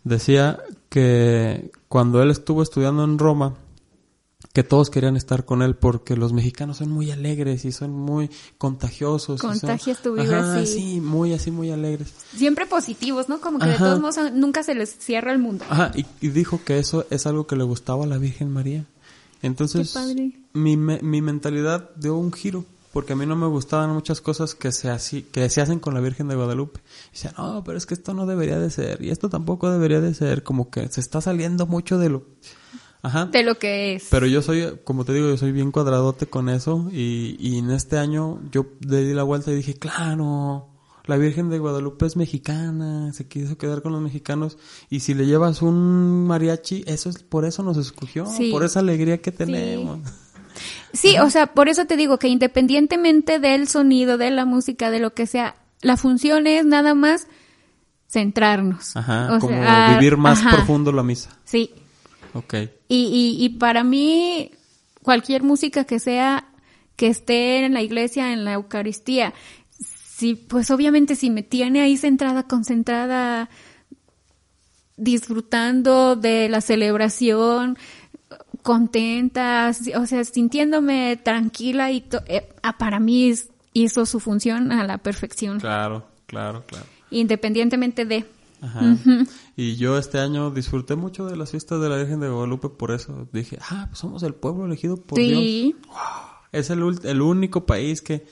decía 0.03 0.59
que 0.89 1.71
cuando 1.87 2.21
él 2.21 2.31
estuvo 2.31 2.63
estudiando 2.63 3.03
en 3.03 3.19
Roma, 3.19 3.55
que 4.61 4.63
todos 4.67 4.89
querían 4.89 5.15
estar 5.15 5.45
con 5.45 5.61
él 5.61 5.75
porque 5.75 6.17
los 6.17 6.33
mexicanos 6.33 6.77
son 6.77 6.89
muy 6.91 7.11
alegres 7.11 7.63
y 7.63 7.71
son 7.71 7.91
muy 7.91 8.29
contagiosos. 8.57 9.39
son- 9.39 9.51
Contagias 9.51 10.01
tu 10.01 10.13
vibra, 10.15 10.39
Ajá, 10.41 10.65
sí. 10.65 10.73
sí, 10.95 11.01
muy 11.01 11.31
así, 11.33 11.49
muy 11.49 11.71
alegres. 11.71 12.09
Siempre 12.35 12.65
positivos, 12.65 13.29
¿no? 13.29 13.39
Como 13.39 13.59
que 13.59 13.67
de 13.67 13.77
todos 13.77 14.01
modos 14.01 14.17
nunca 14.33 14.63
se 14.63 14.75
les 14.75 14.97
cierra 14.97 15.31
el 15.31 15.39
mundo. 15.39 15.63
Ajá, 15.69 15.91
y, 15.95 16.05
y 16.19 16.27
dijo 16.29 16.59
que 16.65 16.77
eso 16.77 17.05
es 17.09 17.25
algo 17.25 17.47
que 17.47 17.55
le 17.55 17.63
gustaba 17.63 18.03
a 18.03 18.07
la 18.07 18.17
Virgen 18.17 18.51
María. 18.51 18.83
Entonces, 19.41 19.95
mi, 20.53 20.75
me- 20.75 21.01
mi 21.01 21.21
mentalidad 21.21 21.91
dio 21.95 22.17
un 22.17 22.33
giro, 22.33 22.65
porque 22.91 23.13
a 23.13 23.15
mí 23.15 23.25
no 23.25 23.37
me 23.37 23.47
gustaban 23.47 23.91
muchas 23.91 24.19
cosas 24.19 24.55
que 24.55 24.73
se, 24.73 24.89
así, 24.89 25.21
que 25.21 25.49
se 25.49 25.61
hacen 25.61 25.79
con 25.79 25.93
la 25.93 26.01
Virgen 26.01 26.27
de 26.27 26.35
Guadalupe. 26.35 26.81
Y 27.09 27.15
decía, 27.15 27.33
no, 27.37 27.63
pero 27.63 27.77
es 27.77 27.85
que 27.85 27.93
esto 27.93 28.13
no 28.13 28.25
debería 28.25 28.59
de 28.59 28.69
ser, 28.71 29.01
y 29.01 29.09
esto 29.09 29.29
tampoco 29.29 29.71
debería 29.71 30.01
de 30.01 30.13
ser, 30.13 30.43
como 30.43 30.69
que 30.69 30.89
se 30.89 30.99
está 30.99 31.21
saliendo 31.21 31.65
mucho 31.65 31.97
de 31.97 32.09
lo... 32.09 32.23
Ajá. 33.01 33.25
De 33.27 33.43
lo 33.43 33.57
que 33.57 33.95
es. 33.95 34.07
Pero 34.11 34.25
yo 34.27 34.41
soy, 34.41 34.77
como 34.83 35.05
te 35.05 35.13
digo, 35.13 35.27
yo 35.29 35.37
soy 35.37 35.51
bien 35.51 35.71
cuadradote 35.71 36.25
con 36.25 36.49
eso 36.49 36.89
y, 36.91 37.37
y 37.39 37.57
en 37.57 37.71
este 37.71 37.97
año 37.97 38.39
yo 38.51 38.65
le 38.85 39.03
di 39.05 39.13
la 39.13 39.23
vuelta 39.23 39.51
y 39.51 39.55
dije, 39.55 39.73
claro, 39.75 40.67
la 41.05 41.15
Virgen 41.17 41.49
de 41.49 41.59
Guadalupe 41.59 42.05
es 42.05 42.17
mexicana, 42.17 43.11
se 43.13 43.27
quiso 43.27 43.57
quedar 43.57 43.81
con 43.81 43.93
los 43.93 44.01
mexicanos 44.01 44.57
y 44.89 44.99
si 44.99 45.13
le 45.13 45.25
llevas 45.25 45.61
un 45.61 46.27
mariachi, 46.27 46.83
eso 46.87 47.09
es, 47.09 47.23
por 47.23 47.45
eso 47.45 47.63
nos 47.63 47.77
escogió, 47.77 48.25
Sí. 48.25 48.51
por 48.51 48.63
esa 48.65 48.81
alegría 48.81 49.19
que 49.21 49.31
tenemos. 49.31 49.99
Sí, 50.91 51.17
o 51.19 51.29
sea, 51.29 51.47
por 51.53 51.69
eso 51.69 51.85
te 51.85 51.95
digo 51.95 52.17
que 52.19 52.27
independientemente 52.27 53.39
del 53.39 53.67
sonido, 53.69 54.17
de 54.17 54.29
la 54.31 54.43
música, 54.45 54.91
de 54.91 54.99
lo 54.99 55.13
que 55.13 55.25
sea, 55.25 55.55
la 55.81 55.95
función 55.95 56.47
es 56.47 56.65
nada 56.65 56.95
más 56.95 57.27
centrarnos. 58.09 58.95
Ajá, 58.97 59.35
O 59.35 59.39
como 59.39 59.53
sea, 59.53 59.95
vivir 59.97 60.17
más 60.17 60.39
ajá, 60.39 60.57
profundo 60.57 60.91
la 60.91 61.03
misa. 61.03 61.29
Sí. 61.45 61.71
Ok. 62.33 62.53
Y, 62.87 63.37
y, 63.39 63.43
y 63.43 63.49
para 63.49 63.83
mí, 63.83 64.51
cualquier 65.01 65.43
música 65.43 65.83
que 65.83 65.99
sea, 65.99 66.45
que 66.95 67.07
esté 67.07 67.65
en 67.65 67.73
la 67.73 67.81
iglesia, 67.81 68.33
en 68.33 68.45
la 68.45 68.53
Eucaristía, 68.53 69.33
sí, 70.19 70.35
pues 70.35 70.69
obviamente 70.69 71.15
si 71.15 71.29
me 71.29 71.43
tiene 71.43 71.81
ahí 71.81 71.95
centrada, 71.97 72.43
concentrada, 72.43 73.49
disfrutando 74.97 76.15
de 76.15 76.49
la 76.49 76.61
celebración, 76.61 77.77
contenta, 78.63 79.71
o 79.95 80.05
sea, 80.05 80.23
sintiéndome 80.25 81.17
tranquila 81.17 81.91
y 81.91 82.05
eh, 82.27 82.49
ah, 82.61 82.77
para 82.77 82.99
mí 82.99 83.33
hizo 83.73 84.05
su 84.05 84.19
función 84.19 84.71
a 84.71 84.83
la 84.83 84.97
perfección, 84.97 85.59
Claro, 85.59 86.07
claro, 86.25 86.65
claro. 86.65 86.85
independientemente 87.11 88.05
de... 88.05 88.25
Ajá. 88.61 88.97
Y 89.59 89.75
yo 89.75 89.97
este 89.97 90.19
año 90.19 90.51
disfruté 90.51 90.95
mucho 90.95 91.25
de 91.25 91.35
las 91.35 91.51
fiestas 91.51 91.81
de 91.81 91.89
la 91.89 91.97
Virgen 91.97 92.19
de 92.21 92.29
Guadalupe 92.29 92.69
por 92.69 92.91
eso. 92.91 93.27
Dije, 93.33 93.57
ah, 93.69 93.87
pues 93.89 93.99
somos 93.99 94.23
el 94.23 94.33
pueblo 94.33 94.65
elegido 94.65 94.95
por 94.97 95.19
Dios. 95.19 95.39
Sí, 95.39 95.75
Es 96.51 96.69
el, 96.69 96.81
el 97.03 97.21
único 97.21 97.65
país 97.65 98.01
que 98.01 98.25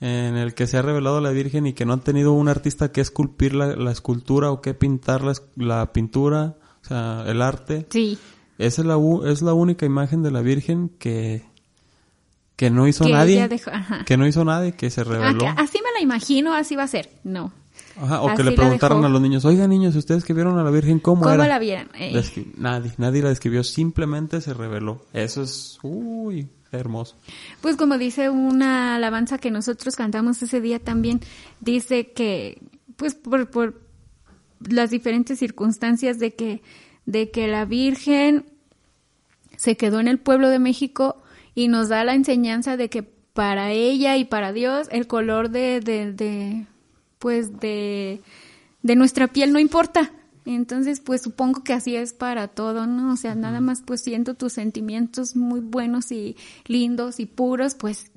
en 0.00 0.36
el 0.38 0.54
que 0.54 0.66
se 0.66 0.78
ha 0.78 0.82
revelado 0.82 1.20
la 1.20 1.30
Virgen 1.30 1.66
y 1.66 1.74
que 1.74 1.84
no 1.84 1.92
han 1.92 2.00
tenido 2.00 2.32
un 2.32 2.48
artista 2.48 2.90
que 2.92 3.02
esculpir 3.02 3.54
la, 3.54 3.76
la 3.76 3.90
escultura 3.90 4.50
o 4.50 4.62
que 4.62 4.72
pintar 4.72 5.22
la, 5.22 5.34
la 5.56 5.92
pintura, 5.92 6.56
o 6.82 6.84
sea, 6.86 7.24
el 7.26 7.42
arte. 7.42 7.86
sí. 7.90 8.18
Esa 8.56 8.82
es 8.82 8.86
la, 8.86 8.96
es 9.30 9.40
la 9.42 9.54
única 9.54 9.86
imagen 9.86 10.22
de 10.22 10.30
la 10.30 10.40
Virgen 10.42 10.90
que, 10.98 11.44
que 12.56 12.68
no 12.70 12.86
hizo 12.88 13.04
Que 13.06 13.12
nadie. 13.12 13.48
dejó-. 13.48 13.70
Que 14.06 14.16
no 14.18 14.26
hizo 14.26 14.44
nadie, 14.44 14.72
que 14.72 14.90
se 14.90 15.00
Ah, 15.00 15.04
reveló. 15.04 15.38
que 15.40 15.46
así 15.46 15.78
me 15.82 15.90
la 15.94 16.00
imagino, 16.02 16.52
así 16.54 16.76
va 16.76 16.82
a 16.82 16.88
ser. 16.88 17.10
No. 17.24 17.52
Ajá, 17.96 18.22
o 18.22 18.34
que 18.34 18.42
le 18.44 18.50
la 18.50 18.56
preguntaron 18.56 19.04
a 19.04 19.08
los 19.08 19.20
niños, 19.20 19.44
oiga 19.44 19.66
niños, 19.66 19.94
¿ustedes 19.96 20.24
que 20.24 20.32
vieron 20.32 20.58
a 20.58 20.64
la 20.64 20.70
Virgen 20.70 21.00
cómo, 21.00 21.22
¿Cómo 21.22 21.34
era? 21.34 21.46
la 21.48 21.58
vieron? 21.58 21.88
Eh, 21.94 22.12
Descri- 22.14 22.52
nadie, 22.56 22.92
nadie 22.98 23.22
la 23.22 23.28
describió, 23.30 23.62
simplemente 23.64 24.40
se 24.40 24.54
reveló. 24.54 25.04
Eso 25.12 25.42
es, 25.42 25.78
uy, 25.82 26.48
hermoso. 26.72 27.16
Pues 27.60 27.76
como 27.76 27.98
dice 27.98 28.30
una 28.30 28.94
alabanza 28.96 29.38
que 29.38 29.50
nosotros 29.50 29.96
cantamos 29.96 30.42
ese 30.42 30.60
día 30.60 30.78
también, 30.78 31.20
dice 31.60 32.12
que, 32.12 32.62
pues 32.96 33.14
por, 33.14 33.50
por 33.50 33.80
las 34.68 34.90
diferentes 34.90 35.38
circunstancias 35.38 36.18
de 36.18 36.34
que, 36.34 36.62
de 37.06 37.30
que 37.30 37.48
la 37.48 37.64
Virgen 37.64 38.44
se 39.56 39.76
quedó 39.76 40.00
en 40.00 40.08
el 40.08 40.18
pueblo 40.18 40.48
de 40.48 40.58
México 40.58 41.20
y 41.54 41.68
nos 41.68 41.88
da 41.88 42.04
la 42.04 42.14
enseñanza 42.14 42.76
de 42.76 42.88
que 42.88 43.02
para 43.02 43.72
ella 43.72 44.16
y 44.16 44.24
para 44.24 44.52
Dios 44.52 44.88
el 44.90 45.06
color 45.06 45.50
de, 45.50 45.80
de, 45.80 46.12
de 46.12 46.66
pues 47.20 47.60
de, 47.60 48.20
de 48.82 48.96
nuestra 48.96 49.28
piel 49.28 49.52
no 49.52 49.60
importa. 49.60 50.10
Entonces, 50.46 50.98
pues 51.00 51.22
supongo 51.22 51.62
que 51.62 51.74
así 51.74 51.94
es 51.94 52.12
para 52.14 52.48
todo, 52.48 52.86
¿no? 52.88 53.12
O 53.12 53.16
sea, 53.16 53.34
nada 53.36 53.60
más 53.60 53.82
pues 53.84 54.00
siento 54.00 54.34
tus 54.34 54.54
sentimientos 54.54 55.36
muy 55.36 55.60
buenos 55.60 56.10
y 56.10 56.34
lindos 56.66 57.20
y 57.20 57.26
puros, 57.26 57.74
pues 57.76 58.10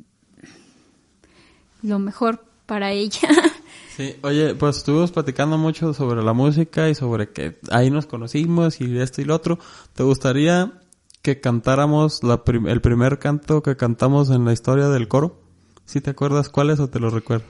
lo 1.81 1.99
mejor 1.99 2.43
para 2.65 2.91
ella. 2.91 3.19
Sí, 3.95 4.15
oye, 4.23 4.55
pues 4.55 4.77
estuvimos 4.77 5.11
platicando 5.11 5.55
mucho 5.59 5.93
sobre 5.93 6.23
la 6.23 6.33
música 6.33 6.89
y 6.89 6.95
sobre 6.95 7.29
que 7.29 7.59
ahí 7.69 7.91
nos 7.91 8.07
conocimos 8.07 8.81
y 8.81 8.97
esto 8.97 9.21
y 9.21 9.25
lo 9.25 9.35
otro. 9.35 9.59
¿Te 9.93 10.01
gustaría 10.01 10.81
que 11.21 11.39
cantáramos 11.39 12.23
la 12.23 12.43
prim- 12.43 12.67
el 12.67 12.81
primer 12.81 13.19
canto 13.19 13.61
que 13.61 13.75
cantamos 13.77 14.31
en 14.31 14.45
la 14.45 14.53
historia 14.53 14.87
del 14.89 15.07
coro? 15.07 15.39
¿Sí 15.85 16.01
te 16.01 16.09
acuerdas 16.09 16.49
cuál 16.49 16.71
es 16.71 16.79
o 16.79 16.89
te 16.89 16.99
lo 16.99 17.11
recuerdo? 17.11 17.45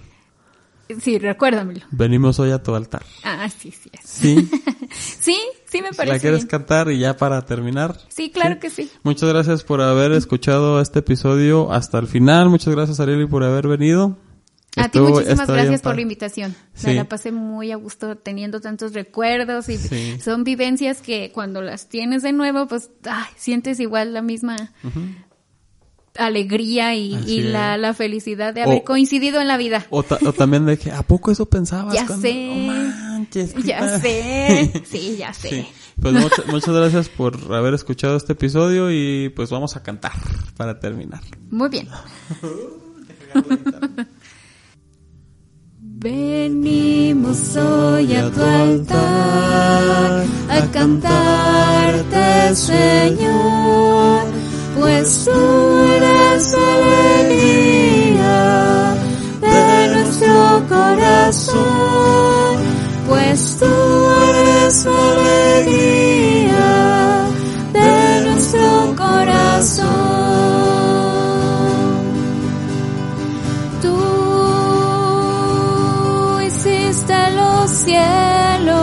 Sí, 1.02 1.18
recuérdamelo. 1.20 1.82
Venimos 1.92 2.40
hoy 2.40 2.52
a 2.52 2.62
tu 2.62 2.76
altar. 2.76 3.04
Ah, 3.24 3.50
sí, 3.50 3.72
sí. 3.72 3.90
es. 3.94 4.00
¿Sí? 4.04 4.50
Sí, 4.94 5.38
sí 5.66 5.82
me 5.82 5.90
¿La 5.90 5.98
parece. 5.98 6.20
quieres 6.20 6.42
bien. 6.42 6.50
cantar 6.50 6.92
y 6.92 7.00
ya 7.00 7.18
para 7.18 7.44
terminar? 7.46 7.98
Sí, 8.10 8.30
claro 8.30 8.60
que 8.60 8.70
sí. 8.70 8.92
Muchas 9.02 9.28
gracias 9.30 9.64
por 9.64 9.82
haber 9.82 10.12
escuchado 10.12 10.80
este 10.80 11.00
episodio 11.00 11.72
hasta 11.72 11.98
el 11.98 12.06
final. 12.08 12.50
Muchas 12.50 12.76
gracias, 12.76 13.00
Arieli, 13.00 13.26
por 13.26 13.44
haber 13.44 13.68
venido. 13.68 14.18
A 14.76 14.90
ti 14.90 15.00
muchísimas 15.00 15.48
gracias 15.48 15.82
por 15.82 15.96
la 15.96 16.02
invitación. 16.02 16.56
Sí. 16.76 16.88
Me 16.88 16.94
la 16.96 17.06
pasé 17.06 17.32
muy 17.32 17.72
a 17.72 17.76
gusto 17.76 18.18
teniendo 18.18 18.60
tantos 18.62 18.94
recuerdos 18.94 19.68
y 19.70 19.78
Sí. 19.78 20.20
son 20.20 20.44
vivencias 20.44 21.02
que 21.02 21.32
cuando 21.32 21.62
las 21.64 21.90
tienes 21.90 22.22
de 22.22 22.34
nuevo, 22.34 22.68
pues 22.68 22.92
ay, 23.10 23.26
sientes 23.36 23.80
igual 23.80 24.14
la 24.14 24.22
misma 24.22 24.74
alegría 26.18 26.96
y, 26.96 27.42
la, 27.42 27.78
la 27.78 27.94
felicidad 27.94 28.54
de 28.54 28.64
haber 28.64 28.80
O- 28.80 28.84
coincidido 28.84 29.42
en 29.42 29.48
la 29.48 29.58
vida. 29.58 29.86
O, 29.90 30.04
ta- 30.04 30.20
o 30.26 30.34
también 30.34 30.66
de 30.66 30.78
que, 30.78 30.92
¿a 30.92 31.04
poco 31.04 31.32
eso 31.32 31.46
pensabas? 31.48 31.94
Ya 31.94 32.06
cuando- 32.06 32.22
sé. 32.28 32.48
No 32.48 32.56
manches, 32.74 33.54
Ya 33.64 34.00
sé, 34.00 34.72
sí, 34.90 35.16
ya 35.18 35.34
sé. 35.34 35.50
Sí. 35.50 35.66
Pues 36.02 36.14
mucha- 36.14 36.44
muchas 36.52 36.74
gracias 36.76 37.10
por 37.10 37.38
haber 37.54 37.74
escuchado 37.74 38.18
este 38.18 38.34
episodio 38.34 38.92
y 38.92 39.30
pues 39.30 39.50
vamos 39.50 39.76
a 39.76 39.84
cantar 39.84 40.12
para 40.58 40.80
terminar. 40.80 41.22
Muy 41.50 41.70
bien. 41.70 41.88
Venimos 46.14 47.56
hoy 47.56 48.16
a 48.16 48.30
tu 48.30 48.42
altar 48.42 50.24
a 50.50 50.72
cantarte, 50.72 52.56
Señor, 52.56 54.24
pues 54.80 55.26
tú 55.26 55.32
eres 55.32 56.54
alegría 56.54 57.96
de 59.42 59.88
nuestro 59.94 60.64
corazón, 60.68 62.58
pues 63.08 63.58
tú 63.60 63.66
eres 64.30 64.86
alegría 64.86 66.08
de 67.74 68.22
nuestro 68.26 68.96
corazón. 68.96 69.94
Tú 73.82 73.98
hiciste 76.42 77.32
los 77.36 77.70
cielos, 77.70 78.74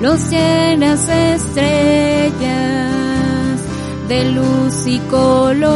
los 0.00 0.30
llenas 0.30 1.08
estrellas 1.08 2.13
de 4.14 4.24
luz 4.30 4.86
y 4.86 4.98
color. 5.10 5.74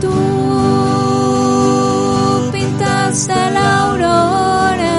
Tú 0.00 0.14
pintaste 2.52 3.34
la 3.56 3.66
aurora, 3.86 4.98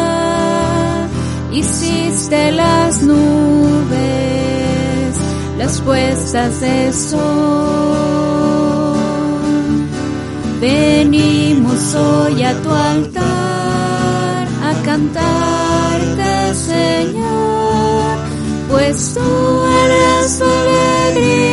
hiciste 1.52 2.52
las 2.52 3.02
nubes, 3.03 4.02
las 5.57 5.80
puestas 5.81 6.60
de 6.60 6.91
sol. 6.91 7.23
Venimos 10.60 11.95
hoy 11.95 12.44
a 12.44 12.53
tu 12.64 12.69
altar 12.69 14.48
a 14.69 14.73
cantarte, 14.84 16.53
Señor, 16.53 17.62
pues 18.85 19.14
tú 19.14 19.64
eres 19.65 20.41
alegría 20.41 21.52